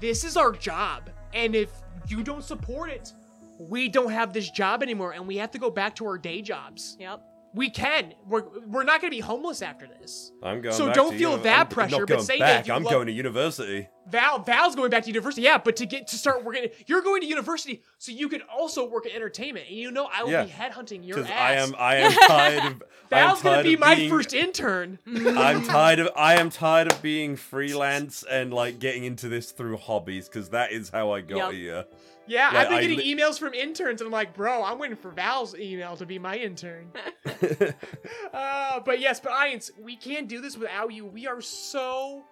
This 0.00 0.24
is 0.24 0.36
our 0.36 0.52
job. 0.52 1.10
And 1.32 1.54
if 1.54 1.70
you 2.08 2.22
don't 2.22 2.44
support 2.44 2.90
it, 2.90 3.12
we 3.58 3.88
don't 3.88 4.10
have 4.12 4.32
this 4.32 4.50
job 4.50 4.82
anymore 4.82 5.12
and 5.12 5.26
we 5.26 5.36
have 5.36 5.50
to 5.52 5.58
go 5.58 5.70
back 5.70 5.94
to 5.96 6.06
our 6.06 6.18
day 6.18 6.42
jobs. 6.42 6.96
Yep. 7.00 7.20
We 7.54 7.70
can. 7.70 8.14
We're 8.26 8.42
we're 8.66 8.82
not 8.82 9.00
gonna 9.00 9.12
be 9.12 9.20
homeless 9.20 9.62
after 9.62 9.86
this. 9.86 10.32
I'm 10.42 10.60
going. 10.60 10.74
So 10.74 10.86
back 10.86 10.94
don't 10.96 11.12
to 11.12 11.18
feel 11.18 11.30
uni- 11.32 11.42
that 11.44 11.60
I'm 11.60 11.68
pressure, 11.68 11.92
Not 11.92 12.00
but 12.00 12.08
going 12.08 12.24
say 12.24 12.38
that 12.40 12.46
back. 12.58 12.66
you 12.66 12.74
I'm 12.74 12.82
love- 12.82 12.92
going 12.92 13.06
to 13.06 13.12
university. 13.12 13.88
Val 14.08 14.38
Val's 14.40 14.74
going 14.76 14.90
back 14.90 15.02
to 15.04 15.08
university. 15.08 15.42
Yeah, 15.42 15.58
but 15.58 15.76
to 15.76 15.86
get 15.86 16.08
to 16.08 16.16
start 16.16 16.44
working, 16.44 16.68
you're 16.86 17.02
going 17.02 17.20
to 17.22 17.26
university, 17.26 17.82
so 17.98 18.12
you 18.12 18.28
can 18.28 18.42
also 18.42 18.88
work 18.88 19.06
in 19.06 19.12
entertainment. 19.12 19.66
And 19.68 19.76
you 19.76 19.90
know, 19.90 20.08
I 20.12 20.22
will 20.24 20.30
Yeah. 20.30 20.44
be 20.44 20.50
headhunting 20.50 21.06
your 21.06 21.20
ass. 21.20 21.28
I 21.30 21.52
am. 21.54 21.74
I 21.78 21.96
am 21.96 22.12
tired 22.12 22.72
of. 22.72 22.82
Val's 23.10 23.42
gonna 23.42 23.62
be 23.62 23.76
my 23.76 23.94
being- 23.94 24.10
first 24.10 24.34
intern. 24.34 24.98
I'm 25.06 25.62
tired 25.64 26.00
of. 26.00 26.10
I 26.16 26.34
am 26.40 26.50
tired 26.50 26.90
of 26.92 27.00
being 27.02 27.36
freelance 27.36 28.24
and 28.28 28.52
like 28.52 28.78
getting 28.78 29.04
into 29.04 29.28
this 29.28 29.52
through 29.52 29.76
hobbies 29.76 30.28
because 30.28 30.50
that 30.50 30.72
is 30.72 30.90
how 30.90 31.12
I 31.12 31.20
got 31.20 31.36
Yep. 31.36 31.52
here. 31.52 31.84
Yeah, 32.26 32.52
Yeah, 32.52 32.58
I've 32.60 32.68
been 32.70 32.80
getting 32.80 32.98
li- 32.98 33.14
emails 33.14 33.38
from 33.38 33.52
interns, 33.52 34.00
and 34.00 34.06
I'm 34.08 34.12
like, 34.12 34.34
bro, 34.34 34.64
I'm 34.64 34.78
waiting 34.78 34.96
for 34.96 35.10
Val's 35.10 35.54
email 35.58 35.94
to 35.98 36.06
be 36.06 36.18
my 36.18 36.36
intern. 36.38 36.90
uh, 38.32 38.80
but 38.80 39.00
yes, 39.00 39.20
but 39.20 39.32
Ians, 39.32 39.70
we 39.80 39.96
can't 39.96 40.28
do 40.28 40.40
this 40.40 40.56
without 40.56 40.92
you. 40.92 41.04
We 41.04 41.26
are 41.26 41.40
so 41.40 42.24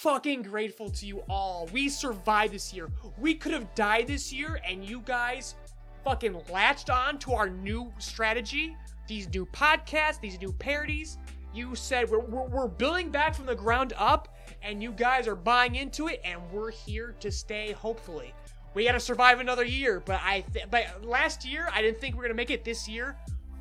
fucking 0.00 0.40
grateful 0.40 0.88
to 0.88 1.04
you 1.04 1.22
all. 1.28 1.68
We 1.74 1.90
survived 1.90 2.54
this 2.54 2.72
year. 2.72 2.88
We 3.18 3.34
could 3.34 3.52
have 3.52 3.74
died 3.74 4.06
this 4.06 4.32
year, 4.32 4.58
and 4.66 4.82
you 4.82 5.02
guys 5.04 5.56
fucking 6.04 6.40
latched 6.50 6.88
on 6.88 7.18
to 7.18 7.32
our 7.32 7.50
new 7.50 7.92
strategy, 7.98 8.74
these 9.06 9.28
new 9.28 9.44
podcasts, 9.44 10.18
these 10.18 10.40
new 10.40 10.52
parodies. 10.54 11.18
You 11.52 11.74
said 11.74 12.08
we're, 12.08 12.20
we're, 12.20 12.48
we're 12.48 12.68
building 12.68 13.10
back 13.10 13.34
from 13.34 13.44
the 13.44 13.54
ground 13.54 13.92
up, 13.98 14.34
and 14.62 14.82
you 14.82 14.90
guys 14.92 15.28
are 15.28 15.36
buying 15.36 15.74
into 15.74 16.08
it, 16.08 16.22
and 16.24 16.40
we're 16.50 16.70
here 16.70 17.14
to 17.20 17.30
stay, 17.30 17.72
hopefully. 17.72 18.32
We 18.72 18.86
got 18.86 18.92
to 18.92 19.00
survive 19.00 19.38
another 19.38 19.64
year, 19.64 20.00
but 20.00 20.20
I 20.24 20.44
th- 20.52 20.66
but 20.70 21.04
last 21.04 21.44
year 21.44 21.68
I 21.74 21.82
didn't 21.82 22.00
think 22.00 22.14
we 22.14 22.20
are 22.20 22.28
gonna 22.28 22.36
make 22.36 22.50
it. 22.50 22.64
This 22.64 22.88
year, 22.88 23.16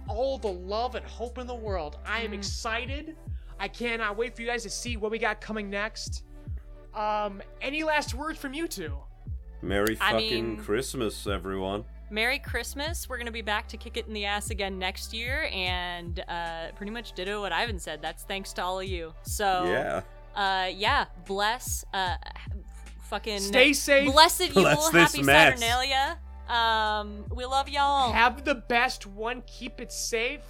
all 0.07 0.37
the 0.37 0.53
love 0.53 0.95
and 0.95 1.05
hope 1.05 1.37
in 1.37 1.47
the 1.47 1.55
world. 1.55 1.97
I 2.05 2.21
am 2.21 2.31
mm. 2.31 2.35
excited. 2.35 3.17
I 3.59 3.67
cannot 3.67 4.15
wait 4.15 4.35
for 4.35 4.41
you 4.43 4.47
guys 4.47 4.63
to 4.63 4.69
see 4.69 4.95
what 4.95 5.11
we 5.11 5.17
got 5.17 5.41
coming 5.41 5.69
next. 5.69 6.23
Um, 6.93 7.41
any 7.61 7.83
last 7.83 8.13
words 8.13 8.39
from 8.39 8.53
you 8.53 8.67
two? 8.67 8.95
Merry 9.61 9.97
I 10.01 10.13
fucking 10.13 10.47
mean- 10.55 10.57
Christmas, 10.57 11.27
everyone. 11.27 11.85
Merry 12.11 12.39
Christmas. 12.39 13.07
We're 13.07 13.17
going 13.17 13.27
to 13.27 13.31
be 13.31 13.43
back 13.43 13.67
to 13.67 13.77
kick 13.77 13.95
it 13.95 14.07
in 14.07 14.13
the 14.13 14.25
ass 14.25 14.49
again 14.49 14.79
next 14.79 15.13
year. 15.13 15.47
And 15.53 16.19
uh, 16.27 16.71
pretty 16.75 16.91
much 16.91 17.11
ditto 17.13 17.41
what 17.41 17.51
Ivan 17.51 17.77
said. 17.77 18.01
That's 18.01 18.23
thanks 18.23 18.51
to 18.53 18.63
all 18.63 18.79
of 18.79 18.87
you. 18.87 19.13
So, 19.21 19.65
Yeah. 19.65 20.01
uh, 20.35 20.69
yeah, 20.73 21.05
bless. 21.27 21.85
Uh, 21.93 22.15
fucking. 23.03 23.39
Stay 23.39 23.73
safe. 23.73 24.11
Blessed 24.11 24.55
Yule. 24.55 24.63
Bless 24.63 24.89
this 24.89 25.11
Happy 25.13 25.23
mess. 25.23 25.59
Saturnalia. 25.59 26.17
Um, 26.47 27.25
we 27.31 27.45
love 27.45 27.69
y'all. 27.69 28.11
Have 28.11 28.43
the 28.43 28.55
best 28.55 29.05
one. 29.05 29.43
Keep 29.45 29.79
it 29.79 29.91
safe. 29.91 30.41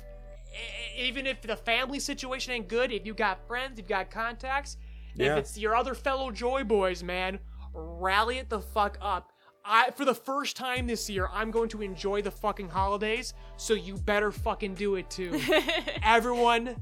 E- 0.53 1.02
Even 1.07 1.28
if 1.28 1.41
the 1.41 1.57
family 1.57 1.99
situation 1.99 2.53
ain't 2.53 2.70
good, 2.70 2.94
if 2.94 3.06
you 3.06 3.14
got 3.14 3.45
friends, 3.48 3.78
you've 3.78 3.88
got 3.90 4.10
contacts, 4.10 4.78
Yeah. 5.15 5.34
if 5.34 5.38
it's 5.40 5.57
your 5.57 5.76
other 5.76 5.94
fellow 5.94 6.31
Joy 6.31 6.64
Boys, 6.64 7.03
man, 7.03 7.40
rally 7.73 8.38
it 8.38 8.49
the 8.49 8.61
fuck 8.61 8.98
up. 9.02 9.31
I, 9.65 9.91
for 9.91 10.06
the 10.06 10.15
first 10.15 10.56
time 10.56 10.88
this 10.88 11.10
year, 11.10 11.27
I'm 11.31 11.52
going 11.52 11.69
to 11.69 11.81
enjoy 11.81 12.22
the 12.22 12.31
fucking 12.31 12.69
holidays, 12.69 13.34
so 13.57 13.73
you 13.73 13.95
better 13.98 14.31
fucking 14.31 14.76
do 14.76 14.95
it 14.95 15.10
too. 15.10 15.40
Everyone, 16.03 16.76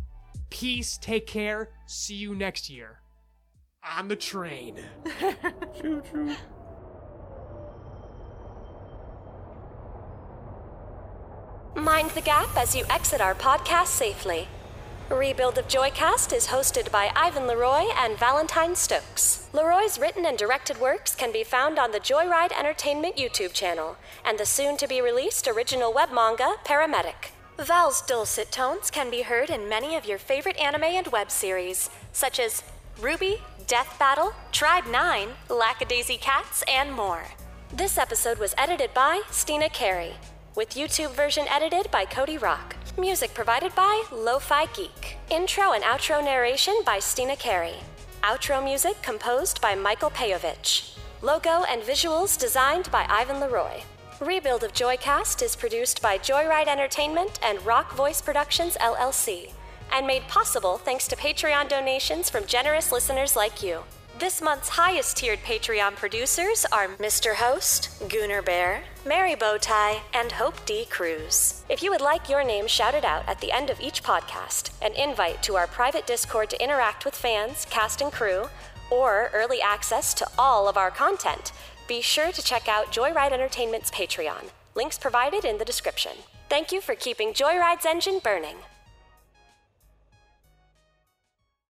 peace, 0.50 0.98
take 0.98 1.28
care, 1.28 1.72
see 1.86 2.16
you 2.16 2.36
next 2.36 2.70
year. 2.70 3.02
On 3.98 4.08
the 4.08 4.16
train. 4.16 4.80
Choo 5.82 6.02
choo. 6.12 6.36
Mind 11.76 12.10
the 12.12 12.22
gap 12.22 12.56
as 12.58 12.76
you 12.76 12.86
exit 12.90 13.22
our 13.22 13.36
podcast 13.36 13.88
safely. 13.88 14.48
Rebuild 15.10 15.58
of 15.58 15.70
JoyCast 15.70 16.36
is 16.36 16.48
hosted 16.48 16.92
by 16.92 17.12
Ivan 17.16 17.44
LeRoy 17.44 17.90
and 17.96 18.20
Valentine 18.20 18.76
Stokes. 18.76 19.48
LeRoy's 19.54 19.98
written 19.98 20.26
and 20.26 20.38
directed 20.38 20.82
works 20.82 21.16
can 21.16 21.32
be 21.32 21.46
found 21.46 21.80
on 21.80 21.92
the 21.92 22.00
Joyride 22.00 22.52
Entertainment 22.52 23.16
YouTube 23.16 23.54
channel 23.54 23.96
and 24.26 24.38
the 24.38 24.46
soon 24.46 24.76
to 24.76 24.88
be 24.88 25.00
released 25.00 25.48
original 25.48 25.94
web 25.94 26.10
manga, 26.12 26.56
Paramedic. 26.66 27.32
Val's 27.58 28.02
dulcet 28.02 28.52
tones 28.52 28.92
can 28.92 29.10
be 29.10 29.22
heard 29.22 29.50
in 29.50 29.70
many 29.70 29.96
of 29.96 30.06
your 30.06 30.18
favorite 30.18 30.58
anime 30.58 30.84
and 30.84 31.08
web 31.08 31.32
series, 31.32 31.90
such 32.12 32.38
as 32.38 32.62
RWBY, 33.00 33.40
Death 33.66 33.98
Battle, 33.98 34.34
Tribe 34.52 34.88
9, 34.88 35.30
Lackadaisy 35.50 36.20
Cats, 36.20 36.66
and 36.68 36.92
more. 36.92 37.24
This 37.74 37.98
episode 37.98 38.40
was 38.40 38.54
edited 38.58 38.94
by 38.94 39.22
Steena 39.32 39.70
Carey, 39.70 40.16
with 40.54 40.72
YouTube 40.72 41.12
version 41.12 41.46
edited 41.50 41.90
by 41.92 42.04
Cody 42.04 42.38
Rock. 42.38 42.77
Music 43.00 43.32
provided 43.36 43.76
by 43.76 44.04
Lofi 44.10 44.66
Geek. 44.76 45.18
Intro 45.30 45.74
and 45.74 45.84
outro 45.84 46.24
narration 46.24 46.74
by 46.84 46.98
Steena 46.98 47.36
Carey. 47.36 47.76
Outro 48.24 48.64
music 48.64 49.00
composed 49.04 49.62
by 49.62 49.76
Michael 49.76 50.10
Peyovich. 50.10 50.98
Logo 51.22 51.64
and 51.70 51.84
visuals 51.84 52.40
designed 52.40 52.90
by 52.90 53.06
Ivan 53.08 53.36
LeRoy. 53.36 53.84
Rebuild 54.20 54.64
of 54.64 54.74
JoyCast 54.74 55.44
is 55.44 55.56
produced 55.56 56.02
by 56.02 56.18
Joyride 56.18 56.68
Entertainment 56.68 57.40
and 57.44 57.64
Rock 57.64 57.94
Voice 57.94 58.20
Productions 58.20 58.76
LLC, 58.82 59.52
and 59.94 60.08
made 60.08 60.28
possible 60.28 60.80
thanks 60.80 61.08
to 61.08 61.16
Patreon 61.16 61.70
donations 61.70 62.32
from 62.32 62.48
generous 62.48 62.92
listeners 62.92 63.36
like 63.36 63.62
you. 63.62 63.84
This 64.20 64.42
month's 64.42 64.70
highest 64.70 65.18
tiered 65.18 65.44
Patreon 65.44 65.96
producers 65.96 66.66
are 66.72 66.88
Mr. 66.88 67.36
Host, 67.36 67.92
Gooner 68.10 68.44
Bear, 68.44 68.82
Mary 69.06 69.36
Bowtie, 69.36 70.00
and 70.12 70.32
Hope 70.32 70.66
D. 70.66 70.86
Cruz. 70.90 71.64
If 71.70 71.84
you 71.84 71.92
would 71.92 72.02
like 72.02 72.28
your 72.28 72.44
name 72.44 72.66
shouted 72.66 73.06
out 73.06 73.30
at 73.30 73.40
the 73.42 73.52
end 73.52 73.70
of 73.70 73.80
each 73.80 74.02
podcast, 74.02 74.72
an 74.82 74.94
invite 74.94 75.44
to 75.44 75.56
our 75.56 75.68
private 75.68 76.08
Discord 76.08 76.50
to 76.50 76.64
interact 76.64 77.06
with 77.06 77.14
fans, 77.14 77.68
cast, 77.70 78.02
and 78.02 78.12
crew, 78.12 78.46
or 78.90 79.30
early 79.36 79.62
access 79.62 80.16
to 80.16 80.28
all 80.36 80.68
of 80.68 80.78
our 80.78 80.90
content, 80.90 81.52
be 81.88 82.02
sure 82.02 82.32
to 82.32 82.42
check 82.42 82.68
out 82.68 82.92
Joyride 82.92 83.34
Entertainment's 83.34 83.92
Patreon. 83.92 84.46
Links 84.74 84.98
provided 84.98 85.46
in 85.46 85.60
the 85.60 85.66
description. 85.66 86.14
Thank 86.50 86.72
you 86.72 86.82
for 86.82 86.96
keeping 86.96 87.34
Joyride's 87.34 87.86
engine 87.86 88.18
burning. 88.24 88.56